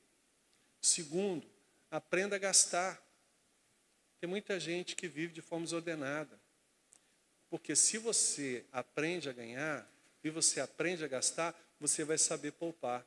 Segundo, 0.80 1.50
aprenda 1.90 2.36
a 2.36 2.40
gastar. 2.40 3.04
Tem 4.22 4.30
muita 4.30 4.60
gente 4.60 4.96
que 4.96 5.08
vive 5.08 5.34
de 5.34 5.42
forma 5.42 5.66
desordenada. 5.66 6.40
Porque 7.50 7.76
se 7.76 7.98
você 7.98 8.64
aprende 8.72 9.28
a 9.28 9.34
ganhar 9.34 9.92
e 10.24 10.30
você 10.30 10.60
aprende 10.60 11.04
a 11.04 11.08
gastar, 11.08 11.56
você 11.80 12.04
vai 12.04 12.18
saber 12.18 12.52
poupar. 12.52 13.06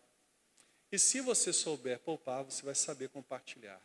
E 0.90 0.98
se 0.98 1.20
você 1.20 1.52
souber 1.52 1.98
poupar, 2.00 2.44
você 2.44 2.62
vai 2.62 2.74
saber 2.74 3.08
compartilhar. 3.08 3.80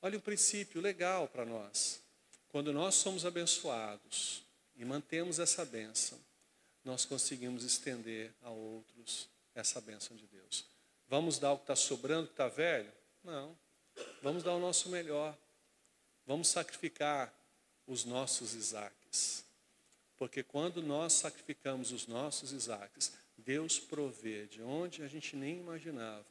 Olha 0.00 0.18
um 0.18 0.20
princípio 0.20 0.80
legal 0.80 1.28
para 1.28 1.44
nós. 1.44 2.00
Quando 2.48 2.72
nós 2.72 2.94
somos 2.94 3.26
abençoados 3.26 4.42
e 4.76 4.84
mantemos 4.84 5.38
essa 5.38 5.64
bênção, 5.64 6.18
nós 6.84 7.04
conseguimos 7.04 7.64
estender 7.64 8.32
a 8.42 8.50
outros 8.50 9.28
essa 9.54 9.80
bênção 9.80 10.16
de 10.16 10.26
Deus. 10.26 10.64
Vamos 11.08 11.38
dar 11.38 11.52
o 11.52 11.56
que 11.56 11.64
está 11.64 11.76
sobrando, 11.76 12.28
que 12.28 12.34
está 12.34 12.48
velho? 12.48 12.92
Não. 13.24 13.56
Vamos 14.22 14.42
dar 14.42 14.54
o 14.54 14.60
nosso 14.60 14.88
melhor. 14.88 15.36
Vamos 16.26 16.48
sacrificar 16.48 17.32
os 17.86 18.04
nossos 18.04 18.54
Isaques. 18.54 19.44
Porque 20.18 20.42
quando 20.42 20.82
nós 20.82 21.12
sacrificamos 21.12 21.92
os 21.92 22.06
nossos 22.06 22.52
Isaques, 22.52 23.12
Deus 23.36 23.78
provê 23.78 24.46
de 24.46 24.60
onde 24.60 25.02
a 25.02 25.08
gente 25.08 25.36
nem 25.36 25.58
imaginava 25.58 26.26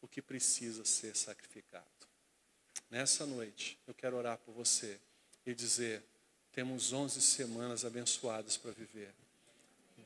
o 0.00 0.08
que 0.08 0.22
precisa 0.22 0.84
ser 0.84 1.14
sacrificado. 1.14 1.84
Nessa 2.90 3.26
noite, 3.26 3.78
eu 3.86 3.94
quero 3.94 4.16
orar 4.16 4.38
por 4.38 4.52
você 4.52 4.98
e 5.44 5.54
dizer: 5.54 6.02
temos 6.52 6.92
11 6.92 7.20
semanas 7.20 7.84
abençoadas 7.84 8.56
para 8.56 8.72
viver. 8.72 9.12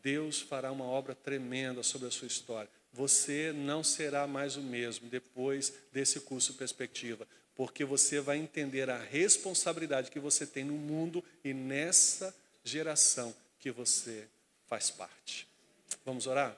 Deus 0.03 0.41
fará 0.41 0.70
uma 0.70 0.85
obra 0.85 1.15
tremenda 1.15 1.82
sobre 1.82 2.09
a 2.09 2.11
sua 2.11 2.27
história. 2.27 2.69
Você 2.93 3.53
não 3.53 3.82
será 3.82 4.27
mais 4.27 4.57
o 4.57 4.61
mesmo 4.61 5.09
depois 5.09 5.73
desse 5.93 6.20
curso 6.20 6.55
Perspectiva, 6.55 7.27
porque 7.55 7.85
você 7.85 8.20
vai 8.20 8.36
entender 8.36 8.91
a 8.91 8.99
responsabilidade 8.99 10.11
que 10.11 10.20
você 10.20 10.47
tem 10.47 10.65
no 10.65 10.74
mundo 10.74 11.24
e 11.43 11.55
nessa 11.55 12.35
geração 12.65 13.35
que 13.61 13.70
você 13.70 14.27
faz 14.66 14.91
parte. 14.91 15.47
Vamos 16.05 16.27
orar? 16.27 16.57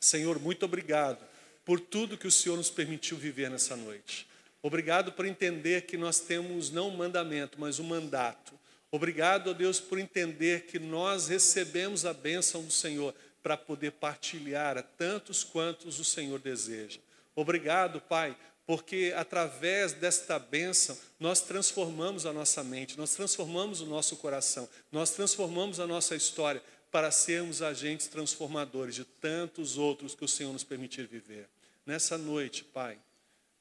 Senhor, 0.00 0.38
muito 0.38 0.64
obrigado 0.64 1.24
por 1.64 1.78
tudo 1.78 2.16
que 2.16 2.26
o 2.26 2.30
Senhor 2.30 2.56
nos 2.56 2.70
permitiu 2.70 3.16
viver 3.16 3.50
nessa 3.50 3.76
noite. 3.76 4.26
Obrigado 4.62 5.12
por 5.12 5.26
entender 5.26 5.82
que 5.82 5.96
nós 5.96 6.18
temos 6.18 6.70
não 6.70 6.88
um 6.88 6.96
mandamento, 6.96 7.60
mas 7.60 7.78
um 7.78 7.84
mandato. 7.84 8.58
Obrigado, 8.90 9.50
ó 9.50 9.52
Deus, 9.52 9.78
por 9.78 9.98
entender 9.98 10.62
que 10.66 10.78
nós 10.78 11.28
recebemos 11.28 12.06
a 12.06 12.12
bênção 12.12 12.64
do 12.64 12.72
Senhor 12.72 13.14
para 13.42 13.56
poder 13.56 13.92
partilhar 13.92 14.78
a 14.78 14.82
tantos 14.82 15.44
quantos 15.44 16.00
o 16.00 16.04
Senhor 16.04 16.38
deseja. 16.40 16.98
Obrigado, 17.36 18.00
Pai, 18.00 18.36
porque 18.68 19.14
através 19.16 19.94
desta 19.94 20.38
bênção 20.38 20.94
nós 21.18 21.40
transformamos 21.40 22.26
a 22.26 22.34
nossa 22.34 22.62
mente, 22.62 22.98
nós 22.98 23.14
transformamos 23.14 23.80
o 23.80 23.86
nosso 23.86 24.14
coração, 24.16 24.68
nós 24.92 25.08
transformamos 25.08 25.80
a 25.80 25.86
nossa 25.86 26.14
história 26.14 26.62
para 26.90 27.10
sermos 27.10 27.62
agentes 27.62 28.08
transformadores 28.08 28.94
de 28.94 29.06
tantos 29.06 29.78
outros 29.78 30.14
que 30.14 30.22
o 30.22 30.28
Senhor 30.28 30.52
nos 30.52 30.64
permitir 30.64 31.06
viver. 31.06 31.48
Nessa 31.86 32.18
noite, 32.18 32.62
Pai, 32.62 32.98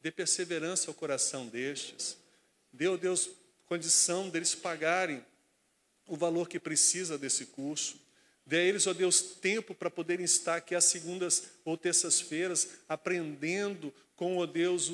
dê 0.02 0.12
perseverança 0.12 0.92
ao 0.92 0.94
coração 0.94 1.48
destes. 1.48 2.18
Dê, 2.74 2.90
ó 2.90 2.98
Deus, 2.98 3.30
condição 3.66 4.30
deles 4.30 4.56
pagarem 4.56 5.26
o 6.06 6.18
valor 6.18 6.50
que 6.50 6.60
precisa 6.60 7.18
desse 7.18 7.46
curso. 7.46 7.98
Dê 8.46 8.58
a 8.58 8.64
eles, 8.64 8.86
ó 8.88 8.94
Deus, 8.94 9.22
tempo 9.22 9.74
para 9.74 9.90
poderem 9.90 10.26
estar 10.26 10.58
aqui 10.58 10.76
às 10.76 10.84
segundas 10.84 11.44
ou 11.64 11.78
terças-feiras, 11.78 12.72
aprendendo 12.90 13.94
com, 14.18 14.38
ó 14.38 14.46
Deus, 14.46 14.90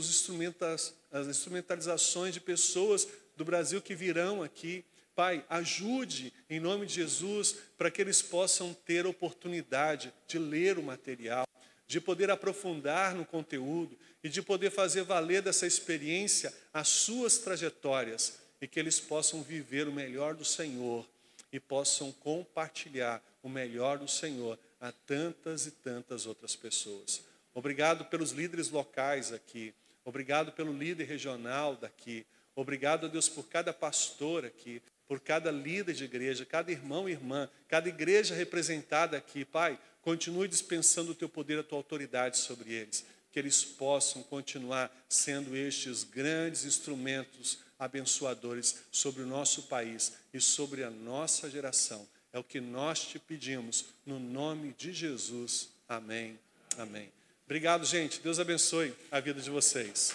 as 1.11 1.27
instrumentalizações 1.27 2.35
de 2.35 2.39
pessoas 2.39 3.07
do 3.35 3.43
Brasil 3.43 3.81
que 3.81 3.95
virão 3.95 4.43
aqui 4.43 4.85
Pai, 5.15 5.45
ajude 5.47 6.33
em 6.49 6.59
nome 6.59 6.87
de 6.87 6.95
Jesus 6.95 7.55
para 7.77 7.91
que 7.91 8.01
eles 8.01 8.21
possam 8.21 8.73
ter 8.73 9.05
oportunidade 9.05 10.11
de 10.27 10.39
ler 10.39 10.79
o 10.79 10.83
material, 10.83 11.47
de 11.85 12.01
poder 12.01 12.31
aprofundar 12.31 13.13
no 13.13 13.23
conteúdo 13.23 13.95
e 14.23 14.29
de 14.29 14.41
poder 14.41 14.71
fazer 14.71 15.03
valer 15.03 15.43
dessa 15.43 15.67
experiência 15.67 16.51
as 16.73 16.87
suas 16.87 17.37
trajetórias 17.37 18.39
e 18.59 18.67
que 18.67 18.79
eles 18.79 18.99
possam 18.99 19.43
viver 19.43 19.87
o 19.87 19.93
melhor 19.93 20.33
do 20.33 20.45
Senhor 20.45 21.05
e 21.51 21.59
possam 21.59 22.11
compartilhar 22.11 23.23
o 23.43 23.49
melhor 23.49 23.99
do 23.99 24.07
Senhor 24.07 24.57
a 24.81 24.91
tantas 24.91 25.67
e 25.67 25.71
tantas 25.71 26.25
outras 26.25 26.55
pessoas. 26.55 27.21
Obrigado 27.53 28.05
pelos 28.05 28.31
líderes 28.31 28.69
locais 28.69 29.31
aqui, 29.31 29.73
obrigado 30.03 30.51
pelo 30.51 30.73
líder 30.73 31.05
regional 31.05 31.75
daqui, 31.75 32.25
obrigado 32.55 33.05
a 33.05 33.09
Deus 33.09 33.29
por 33.29 33.47
cada 33.47 33.71
pastor 33.71 34.45
aqui, 34.45 34.81
por 35.07 35.19
cada 35.19 35.51
líder 35.51 35.93
de 35.93 36.03
igreja, 36.03 36.45
cada 36.45 36.71
irmão 36.71 37.07
e 37.07 37.11
irmã, 37.11 37.49
cada 37.67 37.87
igreja 37.89 38.33
representada 38.33 39.17
aqui, 39.17 39.45
Pai, 39.45 39.79
continue 40.01 40.47
dispensando 40.47 41.11
o 41.11 41.15
teu 41.15 41.29
poder, 41.29 41.59
a 41.59 41.63
tua 41.63 41.77
autoridade 41.77 42.37
sobre 42.37 42.73
eles. 42.73 43.05
que 43.31 43.39
eles 43.39 43.65
possam 43.65 44.21
continuar 44.21 44.95
sendo 45.09 45.57
estes 45.57 46.03
grandes 46.03 46.65
instrumentos 46.65 47.57
abençoadores 47.79 48.83
sobre 48.91 49.23
o 49.23 49.25
nosso 49.25 49.63
país 49.63 50.13
e 50.31 50.39
sobre 50.39 50.83
a 50.83 50.91
nossa 50.91 51.49
geração. 51.49 52.07
É 52.31 52.37
o 52.37 52.43
que 52.43 52.61
nós 52.61 53.07
te 53.07 53.17
pedimos, 53.17 53.85
no 54.05 54.19
nome 54.19 54.73
de 54.77 54.93
Jesus. 54.93 55.69
Amém. 55.89 56.39
Amém. 56.77 57.11
Obrigado, 57.45 57.85
gente. 57.85 58.21
Deus 58.21 58.39
abençoe 58.39 58.93
a 59.11 59.19
vida 59.19 59.41
de 59.41 59.49
vocês. 59.49 60.13